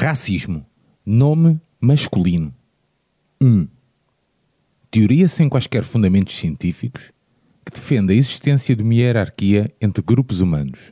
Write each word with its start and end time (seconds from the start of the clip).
Racismo. 0.00 0.64
Nome 1.04 1.60
masculino. 1.78 2.54
1. 3.38 3.46
Um, 3.46 3.68
teoria 4.90 5.28
sem 5.28 5.46
quaisquer 5.46 5.84
fundamentos 5.84 6.34
científicos 6.36 7.12
que 7.62 7.70
defende 7.70 8.14
a 8.14 8.16
existência 8.16 8.74
de 8.74 8.82
uma 8.82 8.94
hierarquia 8.94 9.70
entre 9.78 10.02
grupos 10.02 10.40
humanos, 10.40 10.90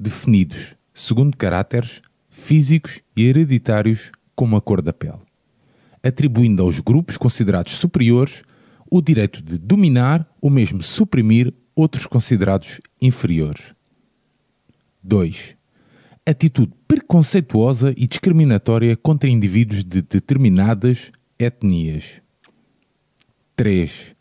definidos 0.00 0.74
segundo 0.94 1.36
caráteres 1.36 2.00
físicos 2.30 3.02
e 3.14 3.26
hereditários 3.26 4.10
como 4.34 4.56
a 4.56 4.62
cor 4.62 4.80
da 4.80 4.94
pele, 4.94 5.20
atribuindo 6.02 6.62
aos 6.62 6.80
grupos 6.80 7.18
considerados 7.18 7.74
superiores 7.74 8.42
o 8.90 9.02
direito 9.02 9.42
de 9.42 9.58
dominar 9.58 10.26
ou 10.40 10.48
mesmo 10.48 10.82
suprimir 10.82 11.52
outros 11.76 12.06
considerados 12.06 12.80
inferiores. 12.98 13.74
2. 15.02 15.54
Atitude 16.24 16.72
preconceituosa 16.86 17.92
e 17.96 18.06
discriminatória 18.06 18.96
contra 18.96 19.28
indivíduos 19.28 19.82
de 19.82 20.02
determinadas 20.02 21.10
etnias. 21.36 22.22
3. 23.56 24.14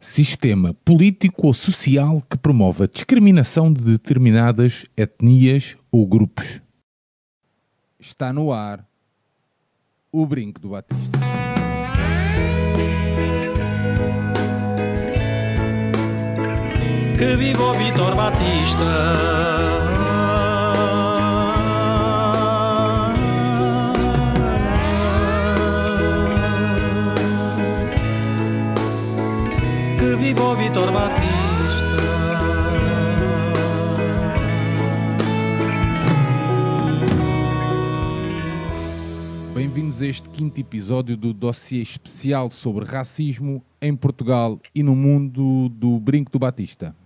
Sistema 0.00 0.72
político 0.86 1.48
ou 1.48 1.52
social 1.52 2.22
que 2.30 2.38
promove 2.38 2.84
a 2.84 2.86
discriminação 2.86 3.70
de 3.70 3.82
determinadas 3.82 4.86
etnias 4.96 5.76
ou 5.92 6.06
grupos. 6.06 6.62
Está 8.00 8.32
no 8.32 8.50
ar 8.50 8.88
o 10.10 10.24
brinco 10.24 10.58
do 10.58 10.70
Batista. 10.70 11.18
Que 17.18 17.36
viva 17.36 17.62
o 17.64 17.74
Vitor 17.74 18.16
Batista! 18.16 19.77
Que 30.18 30.24
viva 30.24 30.42
o 30.42 30.56
Vitor 30.56 30.92
Batista! 30.92 31.28
Bem-vindos 39.54 40.02
a 40.02 40.06
este 40.06 40.28
quinto 40.28 40.60
episódio 40.60 41.16
do 41.16 41.32
dossiê 41.32 41.80
especial 41.80 42.50
sobre 42.50 42.84
racismo 42.84 43.64
em 43.80 43.94
Portugal 43.94 44.58
e 44.74 44.82
no 44.82 44.96
mundo 44.96 45.68
do 45.68 46.00
Brinco 46.00 46.32
do 46.32 46.38
Batista. 46.40 46.96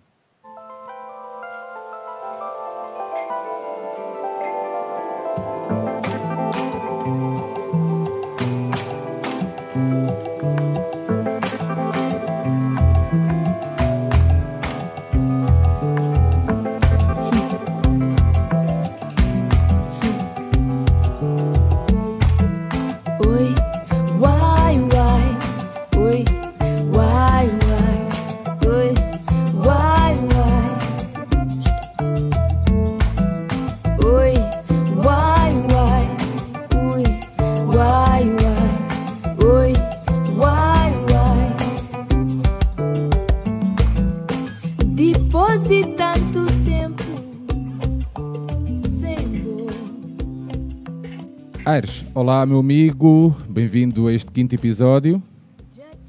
Aires, 51.73 52.05
olá 52.15 52.45
meu 52.45 52.59
amigo, 52.59 53.35
bem-vindo 53.49 54.07
a 54.07 54.13
este 54.13 54.31
quinto 54.31 54.55
episódio. 54.55 55.23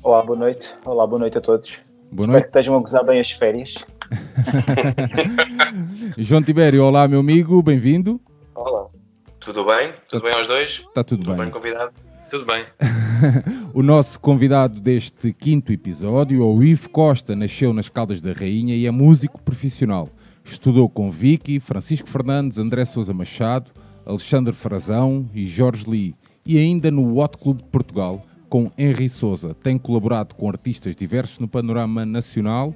Olá, 0.04 0.22
boa 0.22 0.38
noite. 0.38 0.76
Olá, 0.84 1.08
boa 1.08 1.20
noite 1.20 1.38
a 1.38 1.42
todos. 1.42 1.80
Boa 2.12 2.26
Espero 2.26 2.32
noite. 2.34 2.44
que 2.44 2.50
estejam 2.50 2.76
a 2.76 2.80
gozar 2.82 3.06
bem 3.06 3.18
as 3.22 3.32
férias. 3.32 3.76
João 6.18 6.44
Tibério, 6.44 6.84
olá 6.84 7.08
meu 7.08 7.22
amigo, 7.22 7.62
bem-vindo. 7.64 8.20
Olá. 8.54 8.90
Tudo 9.40 9.64
bem? 9.64 9.94
Tudo 10.10 10.24
bem 10.24 10.34
aos 10.34 10.48
dois? 10.48 10.84
Está 10.86 11.02
tudo 11.02 11.24
Tudo 11.24 11.30
bem. 11.36 11.46
bem, 11.46 11.50
convidado? 11.52 11.94
Tudo 12.30 12.46
bem. 12.46 12.66
O 13.74 13.82
nosso 13.82 14.20
convidado 14.20 14.82
deste 14.82 15.32
quinto 15.32 15.72
episódio 15.72 16.46
o 16.46 16.62
Ivo 16.62 16.90
Costa, 16.90 17.36
nasceu 17.38 17.72
nas 17.74 17.88
Caldas 17.88 18.22
da 18.22 18.34
Rainha 18.34 18.76
e 18.76 18.86
é 18.86 18.92
músico 18.92 19.42
profissional. 19.42 20.10
Estudou 20.44 20.90
com 20.90 21.10
Vicky, 21.10 21.58
Francisco 21.62 22.10
Fernandes, 22.10 22.58
André 22.58 22.84
Sousa 22.84 23.14
Machado, 23.14 23.72
Alexandre 24.06 24.54
Frazão 24.54 25.30
e 25.34 25.46
Jorge 25.46 25.90
Lee. 25.90 26.16
E 26.46 26.58
ainda 26.58 26.92
no 26.92 27.20
Hot 27.20 27.38
Club 27.38 27.58
de 27.58 27.64
Portugal, 27.66 28.26
com 28.50 28.72
Henri 28.78 29.10
Sousa. 29.10 29.56
Tem 29.56 29.80
colaborado 29.80 30.36
com 30.36 30.48
artistas 30.48 30.96
diversos 30.96 31.40
no 31.40 31.48
panorama 31.48 32.06
nacional, 32.06 32.76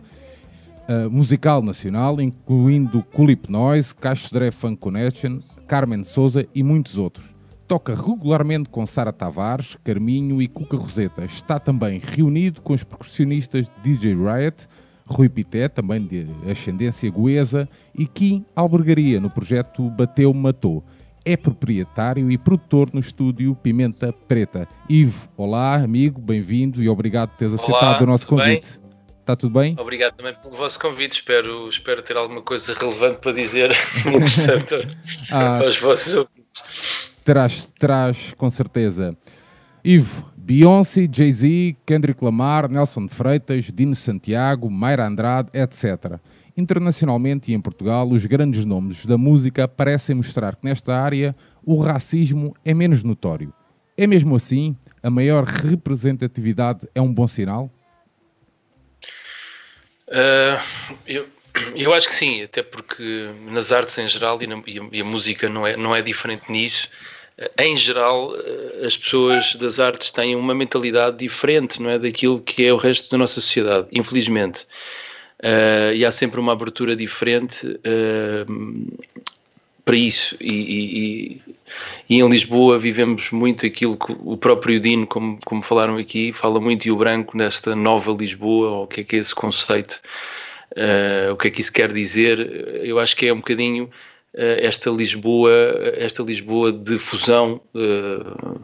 uh, 0.87 1.11
musical 1.11 1.61
nacional, 1.61 2.19
incluindo 2.19 3.03
Culip 3.13 3.51
Noise, 3.51 3.93
Caixo 3.93 4.33
Dré 4.33 4.49
Funk 4.49 4.77
Connection, 4.77 5.39
Carmen 5.67 6.03
Souza 6.03 6.47
e 6.55 6.63
muitos 6.63 6.97
outros. 6.97 7.35
Toca 7.67 7.93
regularmente 7.93 8.69
com 8.69 8.87
Sara 8.87 9.11
Tavares, 9.11 9.75
Carminho 9.83 10.41
e 10.41 10.47
Cuca 10.47 10.77
Roseta. 10.77 11.25
Está 11.25 11.59
também 11.59 12.01
reunido 12.03 12.61
com 12.61 12.73
os 12.73 12.83
percussionistas 12.83 13.69
DJ 13.83 14.15
Riot, 14.15 14.67
Rui 15.05 15.29
Pité, 15.29 15.67
também 15.67 16.05
de 16.05 16.25
ascendência 16.49 17.11
goesa, 17.11 17.69
e 17.93 18.07
Kim 18.07 18.43
Albergaria, 18.55 19.21
no 19.21 19.29
projeto 19.29 19.89
Bateu 19.91 20.33
Matou. 20.33 20.83
É 21.29 21.35
proprietário 21.35 22.31
e 22.31 22.37
produtor 22.37 22.89
no 22.93 23.01
estúdio 23.01 23.53
Pimenta 23.53 24.13
Preta. 24.13 24.65
Ivo, 24.87 25.27
olá, 25.35 25.75
amigo, 25.75 26.21
bem-vindo 26.21 26.81
e 26.81 26.87
obrigado 26.87 27.31
por 27.31 27.37
teres 27.39 27.53
aceitado 27.53 28.03
o 28.03 28.05
nosso 28.05 28.25
tudo 28.25 28.37
bem? 28.37 28.55
convite. 28.61 28.79
Está 29.19 29.35
tudo 29.35 29.59
bem? 29.59 29.75
Obrigado 29.77 30.15
também 30.15 30.33
pelo 30.41 30.55
vosso 30.55 30.79
convite. 30.79 31.15
Espero, 31.19 31.67
espero 31.67 32.01
ter 32.01 32.15
alguma 32.15 32.41
coisa 32.41 32.73
relevante 32.73 33.19
para 33.19 33.33
dizer 33.33 33.71
Ah. 35.29 35.59
aos 35.59 35.77
vossos 35.77 36.15
ouvintes. 36.15 36.63
Terás, 37.25 37.73
terás 37.77 38.33
com 38.37 38.49
certeza. 38.49 39.13
Ivo, 39.83 40.31
Beyoncé, 40.37 41.09
Jay-Z, 41.11 41.75
Kendrick 41.85 42.23
Lamar, 42.23 42.69
Nelson 42.69 43.09
Freitas, 43.09 43.65
Dino 43.65 43.95
Santiago, 43.95 44.71
Mayra 44.71 45.05
Andrade, 45.05 45.49
etc. 45.53 46.21
Internacionalmente 46.57 47.51
e 47.51 47.53
em 47.53 47.61
Portugal, 47.61 48.09
os 48.09 48.25
grandes 48.25 48.65
nomes 48.65 49.05
da 49.05 49.15
música 49.15 49.67
parecem 49.67 50.15
mostrar 50.15 50.55
que 50.55 50.65
nesta 50.65 50.95
área 50.99 51.35
o 51.63 51.77
racismo 51.77 52.55
é 52.65 52.73
menos 52.73 53.03
notório. 53.03 53.53
É 53.95 54.07
mesmo 54.07 54.35
assim? 54.35 54.75
A 55.03 55.09
maior 55.09 55.43
representatividade 55.43 56.87
é 56.95 57.01
um 57.01 57.13
bom 57.13 57.27
sinal? 57.27 57.71
Ah, 60.09 60.61
eu, 61.05 61.27
eu 61.75 61.93
acho 61.93 62.07
que 62.07 62.15
sim, 62.15 62.41
até 62.41 62.63
porque 62.63 63.29
nas 63.51 63.71
artes 63.71 63.97
em 63.99 64.07
geral 64.07 64.41
e, 64.41 64.47
na- 64.47 64.61
e 64.65 64.79
a, 64.79 64.87
e 64.93 65.01
a 65.01 65.05
música 65.05 65.47
não 65.47 65.65
é, 65.65 65.77
não 65.77 65.95
é 65.95 66.01
diferente 66.01 66.51
nisso. 66.51 66.89
Em 67.59 67.75
geral, 67.75 68.33
ah, 68.35 68.85
as 68.85 68.97
pessoas 68.97 69.55
das 69.55 69.79
artes 69.79 70.09
têm 70.09 70.35
uma 70.35 70.55
mentalidade 70.55 71.17
diferente, 71.17 71.79
não 71.81 71.89
é, 71.91 71.99
daquilo 71.99 72.41
que 72.41 72.65
é 72.65 72.73
o 72.73 72.77
resto 72.77 73.11
da 73.11 73.17
nossa 73.19 73.35
sociedade, 73.35 73.87
infelizmente. 73.91 74.65
Ah, 75.43 75.93
e 75.93 76.03
há 76.05 76.11
sempre 76.11 76.39
uma 76.39 76.53
abertura 76.53 76.95
diferente 76.95 77.79
ah, 77.83 78.45
para 79.85 79.95
isso. 79.95 80.35
E, 80.41 80.51
e- 80.53 81.41
e- 82.09 82.19
em 82.19 82.27
Lisboa 82.29 82.79
vivemos 82.79 83.31
muito 83.31 83.65
aquilo 83.65 83.97
que 83.97 84.15
o 84.19 84.37
próprio 84.37 84.79
Dino, 84.79 85.05
como, 85.07 85.39
como 85.45 85.61
falaram 85.61 85.97
aqui, 85.97 86.33
fala 86.33 86.59
muito 86.59 86.85
e 86.87 86.91
o 86.91 86.95
branco 86.97 87.37
nesta 87.37 87.75
nova 87.75 88.11
Lisboa, 88.11 88.69
ou 88.69 88.83
o 88.83 88.87
que 88.87 89.01
é 89.01 89.03
que 89.03 89.15
é 89.15 89.19
esse 89.19 89.35
conceito, 89.35 89.99
ah, 90.75 91.31
o 91.33 91.37
que 91.37 91.47
é 91.47 91.51
que 91.51 91.61
isso 91.61 91.71
quer 91.73 91.91
dizer. 91.93 92.39
Eu 92.83 92.99
acho 92.99 93.15
que 93.15 93.27
é 93.27 93.33
um 93.33 93.37
bocadinho 93.37 93.89
ah, 94.37 94.41
esta 94.59 94.89
Lisboa, 94.89 95.51
esta 95.97 96.23
Lisboa 96.23 96.71
de 96.71 96.97
fusão 96.99 97.61
ah, 97.75 98.59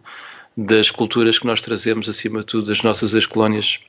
das 0.58 0.92
culturas 0.92 1.40
que 1.40 1.48
nós 1.48 1.62
trazemos, 1.62 2.08
acima 2.10 2.40
de 2.42 2.46
tudo, 2.46 2.68
das 2.68 2.81
nossas 2.84 3.14
ex-colónias 3.14 3.80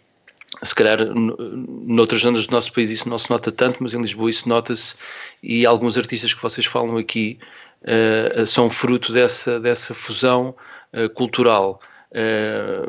se 0.63 0.75
calhar 0.75 0.99
noutras 1.15 2.23
zonas 2.23 2.47
do 2.47 2.53
nosso 2.53 2.73
país 2.73 2.91
isso 2.91 3.09
não 3.09 3.19
se 3.19 3.31
nota 3.31 3.51
tanto, 3.51 3.83
mas 3.83 3.95
em 3.95 4.01
Lisboa 4.01 4.31
isso 4.31 4.49
nota-se 4.49 4.95
e 5.43 5.67
alguns 5.67 5.97
artistas 5.97 6.33
que 6.33 6.43
vocês 6.43 6.67
falam 6.67 6.97
aqui 6.97 7.39
eh, 7.85 8.45
são 8.47 8.71
fruto 8.71 9.13
dessa, 9.13 9.61
dessa 9.61 9.95
fusão 9.95 10.55
eh, 10.93 11.09
cultural 11.09 11.81
eh, 12.13 12.83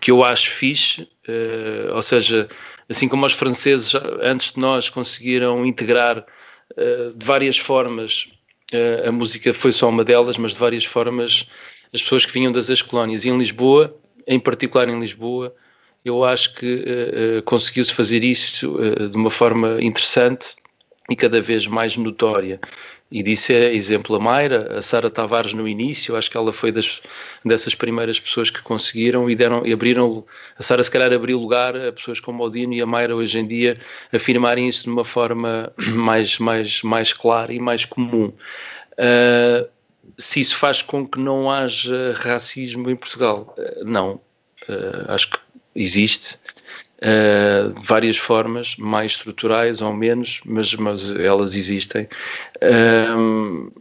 que 0.00 0.10
eu 0.10 0.24
acho 0.24 0.50
fixe, 0.50 1.08
ou 1.94 2.02
seja, 2.02 2.48
assim 2.88 3.08
como 3.08 3.24
os 3.24 3.32
franceses 3.32 3.92
antes 4.22 4.52
de 4.52 4.60
nós 4.60 4.88
conseguiram 4.88 5.64
integrar 5.64 6.24
de 7.14 7.24
várias 7.24 7.56
formas 7.56 8.28
uh, 8.72 9.08
a 9.08 9.12
música 9.12 9.52
foi 9.52 9.72
só 9.72 9.88
uma 9.88 10.04
delas, 10.04 10.36
mas 10.38 10.52
de 10.52 10.58
várias 10.58 10.84
formas, 10.84 11.46
as 11.92 12.02
pessoas 12.02 12.24
que 12.24 12.32
vinham 12.32 12.52
das 12.52 12.68
ex-colónias. 12.68 13.24
E 13.24 13.28
em 13.28 13.38
Lisboa, 13.38 13.96
em 14.26 14.38
particular 14.38 14.88
em 14.88 14.98
Lisboa, 14.98 15.54
eu 16.04 16.24
acho 16.24 16.54
que 16.54 16.66
uh, 16.66 17.38
uh, 17.38 17.42
conseguiu-se 17.42 17.92
fazer 17.92 18.24
isso 18.24 18.76
de 19.10 19.16
uma 19.16 19.30
forma 19.30 19.78
interessante 19.82 20.56
e 21.08 21.16
cada 21.16 21.40
vez 21.40 21.66
mais 21.66 21.96
notória. 21.96 22.60
E 23.10 23.24
disso 23.24 23.50
é 23.50 23.74
exemplo 23.74 24.14
a 24.14 24.20
Mayra, 24.20 24.78
a 24.78 24.82
Sara 24.82 25.10
Tavares 25.10 25.52
no 25.52 25.66
início, 25.66 26.14
acho 26.14 26.30
que 26.30 26.36
ela 26.36 26.52
foi 26.52 26.70
das, 26.70 27.02
dessas 27.44 27.74
primeiras 27.74 28.20
pessoas 28.20 28.50
que 28.50 28.62
conseguiram 28.62 29.28
e, 29.28 29.34
deram, 29.34 29.66
e 29.66 29.72
abriram, 29.72 30.24
a 30.56 30.62
Sara 30.62 30.84
se 30.84 30.90
calhar 30.90 31.12
abriu 31.12 31.36
lugar 31.36 31.76
a 31.76 31.92
pessoas 31.92 32.20
como 32.20 32.44
o 32.44 32.48
Dino 32.48 32.72
e 32.72 32.80
a 32.80 32.86
Mayra 32.86 33.16
hoje 33.16 33.36
em 33.36 33.46
dia 33.46 33.80
afirmarem 34.12 34.68
isso 34.68 34.84
de 34.84 34.90
uma 34.90 35.04
forma 35.04 35.72
mais, 35.92 36.38
mais, 36.38 36.82
mais 36.82 37.12
clara 37.12 37.52
e 37.52 37.58
mais 37.58 37.84
comum. 37.84 38.32
Uh, 38.92 39.68
se 40.16 40.38
isso 40.38 40.56
faz 40.56 40.80
com 40.80 41.04
que 41.04 41.18
não 41.18 41.50
haja 41.50 42.12
racismo 42.12 42.88
em 42.88 42.94
Portugal, 42.94 43.56
uh, 43.58 43.84
não. 43.84 44.20
Uh, 44.68 45.08
acho 45.08 45.30
que 45.30 45.38
existe 45.74 46.38
uh, 47.00 47.72
de 47.72 47.86
várias 47.86 48.16
formas, 48.16 48.76
mais 48.76 49.12
estruturais 49.12 49.80
ou 49.80 49.92
menos, 49.92 50.40
mas, 50.44 50.74
mas 50.74 51.14
elas 51.14 51.54
existem. 51.54 52.08
Uh, 52.62 53.72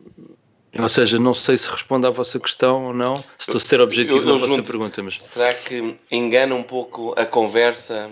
ou 0.78 0.90
seja, 0.90 1.18
não 1.18 1.34
sei 1.34 1.58
se 1.58 1.70
responde 1.70 2.08
à 2.08 2.10
vossa 2.10 2.40
questão 2.40 2.86
ou 2.86 2.94
não, 2.94 3.16
se 3.16 3.24
estou 3.40 3.58
a 3.58 3.60
ser 3.60 3.82
objetivo 3.82 4.26
na 4.26 4.38
vossa 4.38 4.64
pergunta. 4.64 5.02
Mas... 5.02 5.20
Será 5.22 5.54
que 5.54 5.96
engana 6.12 6.56
um 6.56 6.64
pouco 6.64 7.14
a 7.18 7.26
conversa 7.26 8.12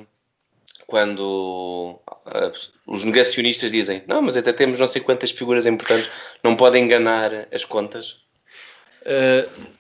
quando 0.88 2.00
uh, 2.08 2.52
os 2.88 3.04
negacionistas 3.04 3.72
dizem 3.72 4.04
não, 4.08 4.22
mas 4.22 4.38
até 4.38 4.54
temos 4.54 4.80
não 4.80 4.88
sei 4.88 5.02
quantas 5.02 5.32
figuras 5.32 5.66
importantes, 5.66 6.10
não 6.44 6.56
podem 6.56 6.86
enganar 6.86 7.48
as 7.52 7.64
contas? 7.64 8.22
Uh, 9.04 9.77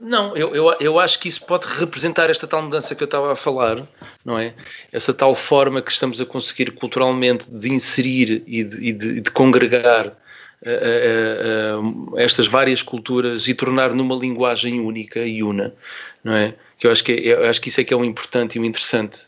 não, 0.00 0.34
eu, 0.34 0.54
eu, 0.54 0.74
eu 0.80 0.98
acho 0.98 1.20
que 1.20 1.28
isso 1.28 1.44
pode 1.44 1.66
representar 1.66 2.30
esta 2.30 2.46
tal 2.46 2.62
mudança 2.62 2.94
que 2.94 3.02
eu 3.02 3.04
estava 3.04 3.34
a 3.34 3.36
falar, 3.36 3.86
não 4.24 4.38
é? 4.38 4.54
Essa 4.90 5.12
tal 5.12 5.34
forma 5.34 5.82
que 5.82 5.92
estamos 5.92 6.18
a 6.22 6.24
conseguir 6.24 6.70
culturalmente 6.70 7.50
de 7.50 7.70
inserir 7.70 8.42
e 8.46 8.64
de, 8.64 8.76
e 8.82 8.92
de, 8.94 9.20
de 9.20 9.30
congregar 9.30 10.06
uh, 10.06 11.80
uh, 11.82 12.12
uh, 12.12 12.18
estas 12.18 12.46
várias 12.46 12.82
culturas 12.82 13.46
e 13.46 13.52
tornar 13.52 13.92
numa 13.92 14.14
linguagem 14.14 14.80
única 14.80 15.20
e 15.20 15.42
una, 15.42 15.74
não 16.24 16.32
é? 16.34 16.54
Que 16.78 16.86
eu 16.86 16.92
acho 16.92 17.04
que, 17.04 17.12
eu 17.12 17.44
acho 17.44 17.60
que 17.60 17.68
isso 17.68 17.82
é 17.82 17.84
que 17.84 17.92
é 17.92 17.96
o 17.96 18.02
importante 18.02 18.56
e 18.56 18.58
o 18.58 18.64
interessante. 18.64 19.20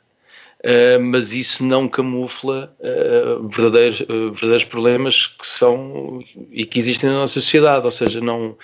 mas 1.03 1.35
isso 1.35 1.63
não 1.63 1.87
camufla 1.87 2.75
verdadeiros, 3.51 3.99
verdadeiros 3.99 4.65
problemas 4.65 5.27
que 5.27 5.47
são 5.47 6.25
e 6.51 6.65
que 6.65 6.79
existem 6.79 7.11
na 7.11 7.17
nossa 7.17 7.35
sociedade, 7.35 7.85
ou 7.85 7.93
seja, 7.93 8.23
não 8.23 8.57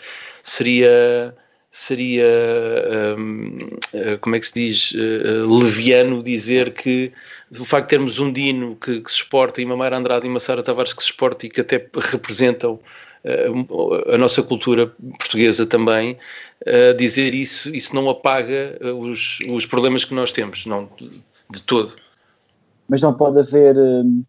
seria 0.43 1.37
seria, 1.71 2.27
um, 3.19 3.59
eh, 3.95 4.17
como 4.19 4.35
é 4.35 4.41
que 4.41 4.47
se 4.47 4.55
diz, 4.55 4.93
uh, 4.93 5.63
leviano 5.63 6.23
dizer 6.23 6.73
que 6.73 7.13
o 7.59 7.65
facto 7.65 7.85
de 7.85 7.91
termos 7.91 8.19
um 8.19 8.33
Dino 8.33 8.77
que, 8.77 9.01
que 9.01 9.11
se 9.11 9.19
exporta 9.19 9.61
e 9.61 9.65
uma 9.65 9.77
Mayra 9.77 9.99
Andrade 9.99 10.27
e 10.27 10.31
uma 10.31 10.41
Sara 10.41 10.63
Tavares 10.63 10.93
que 10.93 11.03
se 11.03 11.11
exporta 11.11 11.47
e 11.47 11.51
que 11.51 11.61
até 11.61 11.87
representam 11.95 12.81
a 14.13 14.17
nossa 14.17 14.43
cultura 14.43 14.87
portuguesa 15.19 15.67
também, 15.67 16.17
dizer 16.97 17.35
isso, 17.35 17.75
isso 17.75 17.95
não 17.95 18.09
apaga 18.09 18.79
os, 18.97 19.41
os 19.51 19.67
problemas 19.67 20.05
que 20.05 20.15
nós 20.15 20.31
temos, 20.31 20.65
não 20.65 20.89
de 21.51 21.61
todo. 21.63 21.97
Mas 22.89 23.03
não 23.03 23.13
pode 23.13 23.39
haver... 23.41 23.77
Hum, 23.77 24.25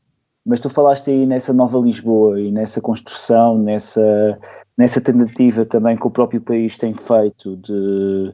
mas 0.49 0.59
tu 0.59 0.67
falaste 0.67 1.11
aí 1.11 1.27
nessa 1.27 1.53
nova 1.53 1.77
Lisboa 1.77 2.41
e 2.41 2.51
nessa 2.51 2.81
construção, 2.81 3.55
nessa 3.59 4.35
nessa 4.75 4.99
tentativa 4.99 5.63
também 5.63 5.95
que 5.95 6.07
o 6.07 6.09
próprio 6.09 6.41
país 6.41 6.75
tem 6.75 6.91
feito 6.91 7.55
de, 7.57 8.33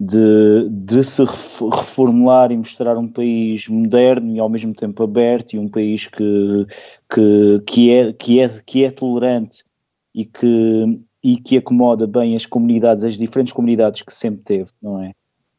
de, 0.00 0.68
de, 0.68 1.04
se 1.04 1.22
reformular 1.22 2.50
e 2.50 2.56
mostrar 2.56 2.98
um 2.98 3.06
país 3.06 3.68
moderno 3.68 4.34
e 4.34 4.40
ao 4.40 4.48
mesmo 4.48 4.74
tempo 4.74 5.04
aberto 5.04 5.52
e 5.52 5.58
um 5.60 5.68
país 5.68 6.08
que, 6.08 6.66
que, 7.08 7.62
que, 7.64 7.90
é, 7.92 8.12
que, 8.12 8.40
é, 8.40 8.48
que 8.66 8.84
é 8.84 8.90
tolerante 8.90 9.64
e 10.12 10.24
que, 10.24 11.00
e 11.22 11.36
que 11.36 11.58
acomoda 11.58 12.08
bem 12.08 12.34
as 12.34 12.44
comunidades, 12.44 13.04
as 13.04 13.14
diferentes 13.14 13.52
comunidades 13.52 14.02
que 14.02 14.12
sempre 14.12 14.42
teve, 14.42 14.70
não 14.82 15.00
é? 15.00 15.12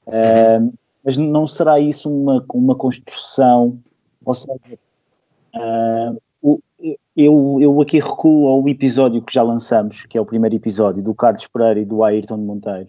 Uhum. 0.06 0.68
Uh, 0.68 0.74
mas 1.06 1.18
não 1.18 1.48
será 1.48 1.80
isso 1.80 2.14
uma, 2.14 2.44
uma 2.54 2.76
construção, 2.76 3.80
ou 4.26 4.34
seja, 4.34 4.78
uh, 5.56 6.20
eu, 7.16 7.58
eu 7.62 7.82
aqui 7.82 8.00
recuo 8.00 8.48
ao 8.48 8.68
episódio 8.68 9.22
que 9.22 9.34
já 9.34 9.44
lançamos, 9.44 10.06
que 10.06 10.18
é 10.18 10.22
o 10.22 10.26
primeiro 10.26 10.56
episódio 10.56 11.02
do 11.02 11.14
Carlos 11.14 11.48
Pereira 11.48 11.80
e 11.80 11.86
do 11.86 12.04
Ayrton 12.04 12.38
Monteiro, 12.38 12.88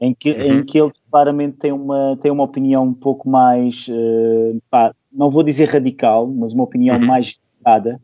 em 0.00 0.14
que, 0.14 0.32
uhum. 0.32 0.58
em 0.58 0.64
que 0.64 0.80
ele 0.80 0.92
claramente 1.10 1.58
tem 1.58 1.72
uma, 1.72 2.18
tem 2.20 2.30
uma 2.30 2.44
opinião 2.44 2.84
um 2.84 2.94
pouco 2.94 3.28
mais, 3.28 3.86
uh, 3.88 4.60
pá, 4.70 4.94
não 5.12 5.28
vou 5.28 5.42
dizer 5.42 5.68
radical, 5.68 6.26
mas 6.26 6.52
uma 6.52 6.64
opinião 6.64 6.98
uhum. 6.98 7.06
mais 7.06 7.38
dada, 7.62 8.00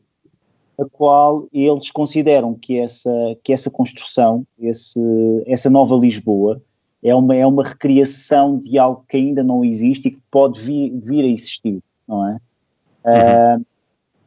a 0.78 0.84
qual 0.84 1.48
eles 1.52 1.90
consideram 1.90 2.54
que 2.54 2.78
essa, 2.78 3.10
que 3.42 3.52
essa 3.52 3.70
construção, 3.70 4.46
esse, 4.58 5.00
essa 5.46 5.70
nova 5.70 5.96
Lisboa, 5.96 6.60
é 7.02 7.14
uma, 7.14 7.34
é 7.34 7.46
uma 7.46 7.64
recriação 7.64 8.58
de 8.58 8.78
algo 8.78 9.04
que 9.08 9.16
ainda 9.16 9.42
não 9.42 9.64
existe 9.64 10.08
e 10.08 10.10
que 10.10 10.20
pode 10.30 10.60
vir, 10.60 10.90
vir 11.02 11.24
a 11.24 11.28
existir, 11.28 11.82
não 12.06 12.28
é? 12.28 12.38
Uhum. 13.06 13.62
Uh, 13.62 13.66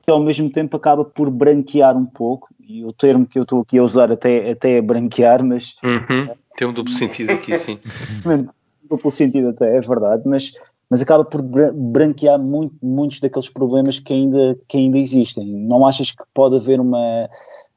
que 0.10 0.12
ao 0.12 0.20
mesmo 0.20 0.50
tempo 0.50 0.76
acaba 0.76 1.06
por 1.06 1.30
branquear 1.30 1.96
um 1.96 2.06
pouco, 2.06 2.50
e 2.68 2.84
o 2.84 2.92
termo 2.92 3.28
que 3.28 3.38
eu 3.38 3.44
estou 3.44 3.62
aqui 3.62 3.78
a 3.78 3.84
usar 3.84 4.12
até, 4.12 4.50
até 4.50 4.78
é 4.78 4.82
branquear, 4.82 5.44
mas... 5.46 5.76
Uhum. 5.84 6.34
Tem 6.58 6.68
um 6.68 6.74
duplo 6.74 6.92
sentido 6.92 7.32
aqui, 7.32 7.56
sim. 7.60 7.78
duplo 8.90 9.12
sentido 9.12 9.50
até, 9.50 9.78
é 9.78 9.80
verdade, 9.80 10.24
mas, 10.26 10.54
mas 10.90 11.04
acaba 11.04 11.24
por 11.24 11.44
branquear 11.44 12.40
muito, 12.40 12.74
muitos 12.82 13.20
daqueles 13.20 13.50
problemas 13.50 14.00
que 14.00 14.12
ainda, 14.12 14.58
que 14.68 14.78
ainda 14.78 14.98
existem. 14.98 15.46
Não 15.46 15.86
achas 15.86 16.12
que 16.12 16.24
pode 16.34 16.56
haver 16.56 16.80
uma... 16.80 17.30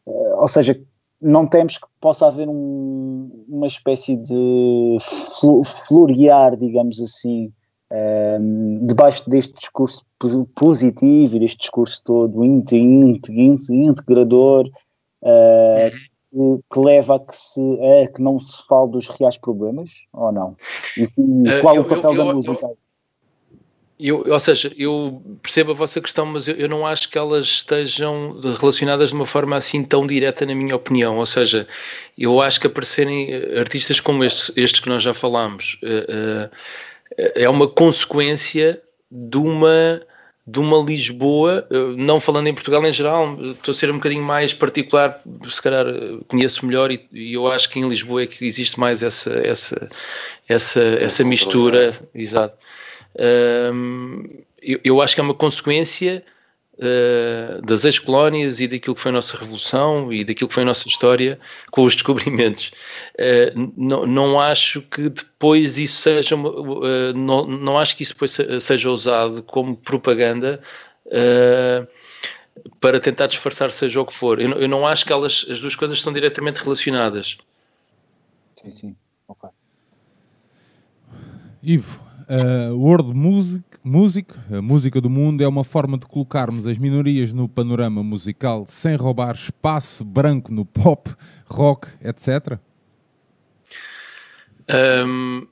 Uh, 0.06 0.40
ou 0.40 0.48
seja, 0.48 0.80
não 1.20 1.46
temos 1.46 1.76
que 1.76 1.86
possa 2.00 2.28
haver 2.28 2.48
um, 2.48 3.44
uma 3.46 3.66
espécie 3.66 4.16
de 4.16 4.96
florear, 5.86 6.56
digamos 6.56 6.98
assim, 6.98 7.52
um, 7.92 8.86
debaixo 8.86 9.28
deste 9.28 9.52
discurso 9.54 10.06
positivo 10.54 11.36
e 11.36 11.40
deste 11.40 11.58
discurso 11.58 12.00
todo 12.04 12.44
integrador 12.44 14.70
uh, 15.22 15.90
que 16.72 16.80
leva 16.80 17.16
a 17.16 17.20
que, 17.20 17.36
se, 17.36 17.60
a 17.60 18.08
que 18.08 18.22
não 18.22 18.40
se 18.40 18.66
fale 18.66 18.92
dos 18.92 19.08
reais 19.08 19.36
problemas 19.36 19.90
ou 20.12 20.32
não? 20.32 20.56
E, 20.96 21.02
e 21.02 21.08
qual 21.60 21.76
uh, 21.76 21.80
o 21.80 21.84
papel 21.84 22.12
eu, 22.12 22.16
eu, 22.16 22.24
da 22.24 22.34
música? 22.34 22.70
Eu, 24.00 24.24
ou 24.26 24.40
seja, 24.40 24.72
eu 24.76 25.20
percebo 25.42 25.72
a 25.72 25.74
vossa 25.74 26.00
questão, 26.00 26.24
mas 26.26 26.48
eu, 26.48 26.56
eu, 26.56 26.68
não 26.68 26.86
acho 26.86 27.10
que 27.10 27.18
elas 27.18 27.46
estejam 27.46 28.40
relacionadas 28.58 29.10
de 29.10 29.14
uma 29.14 29.26
forma 29.26 29.54
assim 29.54 29.84
tão 29.84 30.06
direta, 30.06 30.46
na 30.46 30.54
minha 30.54 30.74
opinião. 30.74 31.18
Ou 31.18 31.26
seja, 31.26 31.68
eu 32.18 32.40
acho 32.40 32.58
que 32.58 32.66
aparecerem 32.66 33.34
artistas 33.56 34.00
como 34.00 34.24
estes, 34.24 34.50
estes 34.56 34.80
que 34.80 34.88
nós 34.88 35.02
já 35.02 35.12
falámos, 35.12 35.78
uh, 35.82 36.46
uh, 36.46 36.50
é 37.16 37.48
uma 37.48 37.68
consequência 37.68 38.80
de 39.10 39.36
uma 39.36 40.02
de 40.44 40.58
uma 40.58 40.78
Lisboa, 40.78 41.68
não 41.96 42.20
falando 42.20 42.48
em 42.48 42.54
Portugal 42.54 42.84
em 42.84 42.92
geral, 42.92 43.38
estou 43.52 43.70
a 43.70 43.74
ser 43.76 43.90
um 43.92 43.94
bocadinho 43.94 44.24
mais 44.24 44.52
particular, 44.52 45.22
se 45.48 45.62
calhar 45.62 45.86
conheço 46.26 46.66
melhor 46.66 46.90
e, 46.90 47.08
e 47.12 47.34
eu 47.34 47.46
acho 47.46 47.70
que 47.70 47.78
em 47.78 47.88
Lisboa 47.88 48.24
é 48.24 48.26
que 48.26 48.44
existe 48.44 48.78
mais 48.78 49.04
essa 49.04 49.30
essa 49.46 49.88
essa, 50.48 50.80
essa 50.80 51.22
mistura, 51.22 51.92
exato. 52.12 52.56
Um, 53.72 54.24
eu, 54.60 54.80
eu 54.82 55.00
acho 55.00 55.14
que 55.14 55.20
é 55.20 55.24
uma 55.24 55.34
consequência 55.34 56.24
uh, 56.82 57.62
das 57.62 57.84
ex-colónias 57.84 58.60
e 58.60 58.66
daquilo 58.66 58.94
que 58.94 59.00
foi 59.00 59.10
a 59.10 59.14
nossa 59.14 59.36
revolução 59.36 60.12
e 60.12 60.24
daquilo 60.24 60.48
que 60.48 60.54
foi 60.54 60.64
a 60.64 60.66
nossa 60.66 60.88
história 60.88 61.38
com 61.70 61.84
os 61.84 61.94
descobrimentos. 61.96 62.72
Uh, 63.14 63.72
não, 63.76 64.06
não 64.06 64.40
acho 64.40 64.82
que 64.82 65.08
depois 65.08 65.78
isso 65.78 66.00
seja, 66.00 66.34
uh, 66.36 67.12
não, 67.14 67.46
não 67.46 67.78
acho 67.78 67.96
que 67.96 68.02
isso 68.02 68.12
depois 68.12 68.36
seja 68.60 68.90
usado 68.90 69.42
como 69.42 69.76
propaganda 69.76 70.60
para 72.80 72.98
tentar 73.00 73.26
disfarçar 73.26 73.70
seja 73.70 74.00
o 74.00 74.06
que 74.06 74.14
for. 74.14 74.40
Eu, 74.40 74.50
eu 74.52 74.68
não 74.68 74.86
acho 74.86 75.04
que 75.04 75.12
elas, 75.12 75.46
as 75.50 75.60
duas 75.60 75.76
coisas 75.76 75.98
estão 75.98 76.12
diretamente 76.12 76.62
relacionadas. 76.62 77.38
Sim, 78.54 78.70
sim. 78.70 78.96
Ok. 79.28 79.48
Ivo, 81.62 82.00
uh, 82.32 82.74
World 82.74 83.14
Music 83.14 83.62
Music, 83.84 84.32
a 84.48 84.62
música 84.62 85.00
do 85.00 85.10
mundo, 85.10 85.42
é 85.42 85.48
uma 85.48 85.64
forma 85.64 85.98
de 85.98 86.06
colocarmos 86.06 86.68
as 86.68 86.78
minorias 86.78 87.32
no 87.32 87.48
panorama 87.48 88.00
musical 88.00 88.64
sem 88.68 88.94
roubar 88.94 89.34
espaço 89.34 90.04
branco 90.04 90.52
no 90.54 90.64
pop, 90.64 91.12
rock, 91.46 91.88
etc? 92.00 92.60
Um, 94.70 95.48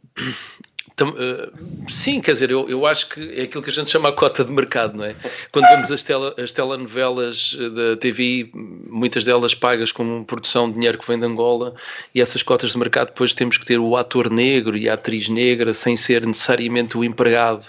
sim, 1.89 2.21
quer 2.21 2.33
dizer, 2.33 2.51
eu, 2.51 2.69
eu 2.69 2.87
acho 2.87 3.09
que 3.09 3.41
é 3.41 3.43
aquilo 3.43 3.63
que 3.63 3.71
a 3.71 3.73
gente 3.73 3.91
chama 3.91 4.09
a 4.09 4.13
cota 4.13 4.45
de 4.45 4.53
mercado, 4.53 4.97
não 4.97 5.05
é? 5.05 5.15
Quando 5.53 5.67
vemos 5.69 5.93
as, 5.93 6.03
tele, 6.03 6.35
as 6.37 6.53
telenovelas 6.53 7.57
eh, 7.59 7.69
da 7.69 7.97
TV, 7.97 8.51
muitas 8.55 9.25
delas 9.25 9.55
pagas 9.55 9.93
com 9.93 10.25
produção 10.25 10.69
de 10.69 10.75
dinheiro 10.75 10.99
que 10.99 11.07
vem 11.07 11.19
de 11.19 11.27
Angola, 11.27 11.75
e 12.15 12.21
essas 12.21 12.43
cotas 12.43 12.73
de 12.73 12.79
mercado 12.79 13.09
depois 13.09 13.35
temos 13.35 13.59
que 13.59 13.65
ter 13.65 13.79
o 13.79 13.97
ator 13.97 14.31
negro 14.31 14.77
e 14.77 14.89
a 14.89 14.95
atriz 14.95 15.29
negra 15.29 15.75
sem 15.75 15.97
ser 15.97 16.27
necessariamente 16.27 16.97
o 16.97 17.05
empregado, 17.05 17.67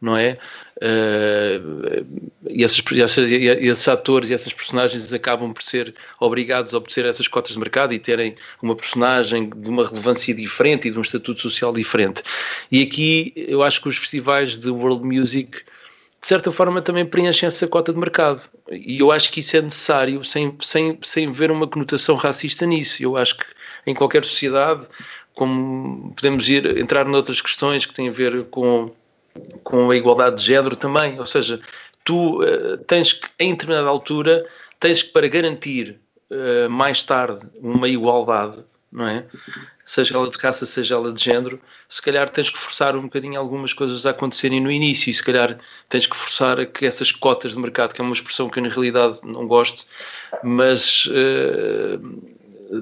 não 0.00 0.16
é? 0.16 0.38
Eh, 0.80 1.60
e, 2.48 2.64
esses, 2.64 2.82
esses 3.60 3.88
atores 3.88 4.30
e 4.30 4.34
essas 4.34 4.52
personagens 4.52 5.12
acabam 5.12 5.52
por 5.52 5.62
ser 5.62 5.94
obrigados 6.18 6.74
a 6.74 6.78
obter 6.78 7.04
essas 7.04 7.28
cotas 7.28 7.52
de 7.52 7.58
mercado 7.58 7.94
e 7.94 7.98
terem 7.98 8.34
uma 8.60 8.74
personagem 8.74 9.50
de 9.50 9.68
uma 9.68 9.86
relevância 9.86 10.34
diferente 10.34 10.88
e 10.88 10.90
de 10.90 10.98
um 10.98 11.02
estatuto 11.02 11.42
social 11.42 11.72
diferente. 11.72 12.22
E 12.70 12.82
aqui 12.82 13.32
eu 13.36 13.62
acho 13.62 13.80
que 13.80 13.88
os 13.88 13.96
festivais 13.96 14.58
de 14.58 14.70
world 14.70 15.04
music 15.04 15.62
de 16.20 16.28
certa 16.28 16.50
forma 16.50 16.80
também 16.80 17.04
preenchem 17.04 17.46
essa 17.46 17.68
cota 17.68 17.92
de 17.92 17.98
mercado. 17.98 18.40
E 18.70 18.98
eu 18.98 19.12
acho 19.12 19.30
que 19.30 19.40
isso 19.40 19.58
é 19.58 19.60
necessário 19.60 20.24
sem, 20.24 20.56
sem, 20.62 20.98
sem 21.02 21.30
ver 21.30 21.50
uma 21.50 21.68
conotação 21.68 22.16
racista 22.16 22.64
nisso. 22.64 23.02
Eu 23.02 23.18
acho 23.18 23.36
que 23.36 23.44
em 23.86 23.94
qualquer 23.94 24.24
sociedade, 24.24 24.88
como 25.34 26.14
podemos 26.16 26.48
ir 26.48 26.78
entrar 26.78 27.04
noutras 27.04 27.42
questões 27.42 27.84
que 27.84 27.92
têm 27.92 28.08
a 28.08 28.12
ver 28.12 28.44
com 28.44 28.90
com 29.62 29.90
a 29.90 29.96
igualdade 29.96 30.36
de 30.36 30.44
género 30.44 30.76
também, 30.76 31.18
ou 31.18 31.26
seja, 31.26 31.60
tu 32.04 32.42
eh, 32.42 32.76
tens 32.86 33.12
que, 33.12 33.28
em 33.38 33.52
determinada 33.52 33.88
altura, 33.88 34.46
tens 34.78 35.02
que 35.02 35.12
para 35.12 35.26
garantir 35.26 35.98
eh, 36.30 36.68
mais 36.68 37.02
tarde 37.02 37.46
uma 37.60 37.88
igualdade, 37.88 38.58
não 38.90 39.06
é? 39.06 39.24
Seja 39.84 40.16
ela 40.16 40.30
de 40.30 40.38
raça, 40.38 40.64
seja 40.64 40.94
ela 40.94 41.12
de 41.12 41.22
género, 41.22 41.60
se 41.88 42.00
calhar 42.00 42.28
tens 42.30 42.48
que 42.48 42.58
forçar 42.58 42.96
um 42.96 43.02
bocadinho 43.02 43.38
algumas 43.38 43.72
coisas 43.72 44.06
a 44.06 44.10
acontecerem 44.10 44.60
no 44.60 44.70
início 44.70 45.10
e 45.10 45.14
se 45.14 45.22
calhar 45.22 45.58
tens 45.88 46.06
que 46.06 46.16
forçar 46.16 46.58
a 46.58 46.64
que 46.64 46.86
essas 46.86 47.12
cotas 47.12 47.52
de 47.52 47.58
mercado, 47.58 47.94
que 47.94 48.00
é 48.00 48.04
uma 48.04 48.14
expressão 48.14 48.48
que 48.48 48.58
eu 48.58 48.62
na 48.62 48.70
realidade 48.70 49.20
não 49.22 49.46
gosto, 49.46 49.84
mas 50.42 51.08
eh, 51.12 51.98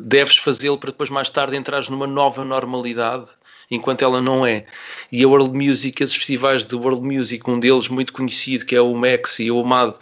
deves 0.01 0.37
fazê-lo 0.37 0.79
para 0.79 0.91
depois 0.91 1.11
mais 1.11 1.29
tarde 1.29 1.57
entrares 1.57 1.89
numa 1.89 2.07
nova 2.07 2.45
normalidade 2.45 3.31
enquanto 3.75 4.03
ela 4.03 4.21
não 4.21 4.45
é. 4.47 4.65
E 5.11 5.23
a 5.25 5.29
World 5.29 5.57
Music, 5.57 6.03
esses 6.03 6.15
festivais 6.15 6.65
de 6.65 6.75
World 6.75 7.03
Music, 7.03 7.49
um 7.51 7.59
deles 7.59 7.89
muito 7.89 8.13
conhecido, 8.13 8.65
que 8.67 8.77
é 8.77 8.81
o 8.81 8.95
Max 8.95 9.39
e 9.39 9.51
o 9.51 9.63
MAD, 9.65 9.95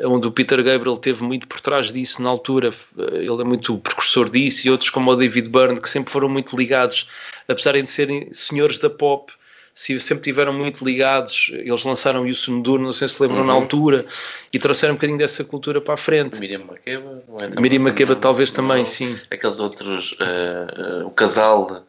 onde 0.00 0.26
o 0.26 0.30
Peter 0.32 0.62
Gabriel 0.62 0.96
teve 0.96 1.22
muito 1.22 1.46
por 1.48 1.60
trás 1.60 1.92
disso 1.92 2.20
na 2.22 2.28
altura, 2.28 2.72
ele 2.98 3.40
é 3.40 3.44
muito 3.44 3.78
precursor 3.78 4.28
disso, 4.28 4.66
e 4.66 4.70
outros 4.70 4.90
como 4.90 5.10
o 5.10 5.16
David 5.16 5.48
Byrne, 5.48 5.80
que 5.80 5.88
sempre 5.88 6.12
foram 6.12 6.28
muito 6.28 6.56
ligados, 6.56 7.08
apesar 7.48 7.72
de 7.80 7.90
serem 7.90 8.28
senhores 8.32 8.78
da 8.78 8.90
pop, 8.90 9.32
se 9.76 9.98
sempre 9.98 10.22
tiveram 10.22 10.52
muito 10.52 10.84
ligados, 10.84 11.50
eles 11.52 11.82
lançaram 11.82 12.22
o 12.22 12.26
N'Dour, 12.26 12.78
não 12.78 12.92
sei 12.92 13.08
se 13.08 13.20
lembram 13.20 13.40
Uhum. 13.40 13.46
na 13.46 13.52
altura, 13.54 14.06
e 14.52 14.58
trouxeram 14.58 14.94
um 14.94 14.96
bocadinho 14.96 15.18
dessa 15.18 15.42
cultura 15.42 15.80
para 15.80 15.94
a 15.94 15.96
frente. 15.96 16.38
Miriam 16.38 16.60
Makeba, 16.64 17.22
não 17.28 17.36
é? 17.38 17.60
Miriam 17.60 17.80
Makeba 17.82 18.14
Não, 18.14 18.20
talvez 18.20 18.52
não. 18.52 18.56
também, 18.68 18.86
sim. 18.86 19.18
Aqueles 19.32 19.58
outros, 19.58 20.16
eh, 20.20 20.66
eh, 20.78 21.04
o 21.04 21.10
casal 21.10 21.84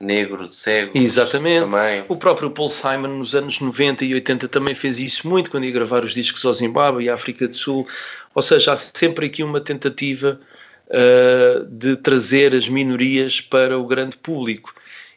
negro 0.00 0.46
de 0.48 0.54
cegos. 0.54 0.94
Exatamente. 0.94 1.64
Também. 1.70 2.04
O 2.08 2.16
próprio 2.16 2.50
Paul 2.50 2.68
Simon 2.68 3.18
nos 3.18 3.34
anos 3.34 3.58
90 3.60 4.04
e 4.04 4.14
80 4.14 4.46
também 4.48 4.74
fez 4.74 4.98
isso 4.98 5.28
muito 5.28 5.50
quando 5.50 5.64
ia 5.64 5.72
gravar 5.72 6.04
os 6.04 6.14
discos 6.14 6.44
ao 6.44 6.52
Zimbábue 6.52 7.04
e 7.04 7.10
à 7.10 7.14
África 7.14 7.48
do 7.48 7.56
Sul. 7.56 7.86
Ou 8.34 8.42
seja, 8.42 8.72
há 8.72 8.76
sempre 8.76 9.26
aqui 9.26 9.42
uma 9.42 9.60
tentativa 9.60 10.40
uh, 10.88 11.64
de 11.64 11.96
trazer 11.96 12.54
as 12.54 12.68
minorias 12.68 13.40
para 13.40 13.76
o 13.78 13.84
grande 13.86 14.16
público. 14.16 14.72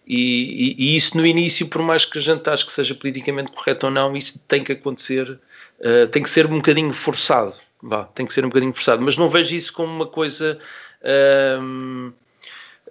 E, 0.07 0.75
e- 0.79 0.93
e 0.93 0.95
isso 0.95 1.15
no 1.15 1.25
início, 1.25 1.67
por 1.67 1.81
mais 1.83 2.03
que 2.05 2.17
a 2.17 2.21
gente 2.21 2.49
ache 2.49 2.65
que 2.65 2.71
seja 2.71 2.95
politicamente 2.95 3.51
correto 3.51 3.85
ou 3.85 3.91
não, 3.91 4.17
isso 4.17 4.43
tem 4.47 4.63
que 4.63 4.71
acontecer, 4.71 5.29
uh, 5.79 6.07
tem 6.11 6.23
que 6.23 6.29
ser 6.29 6.47
um 6.47 6.57
bocadinho 6.57 6.91
forçado. 6.93 7.53
Vá, 7.83 8.05
tem 8.05 8.25
que 8.25 8.33
ser 8.33 8.43
um 8.43 8.49
bocadinho 8.49 8.73
forçado. 8.73 9.01
Mas 9.01 9.15
não 9.15 9.29
vejo 9.29 9.55
isso 9.55 9.71
como 9.73 9.93
uma 9.93 10.07
coisa. 10.07 10.57
hum, 11.59 12.11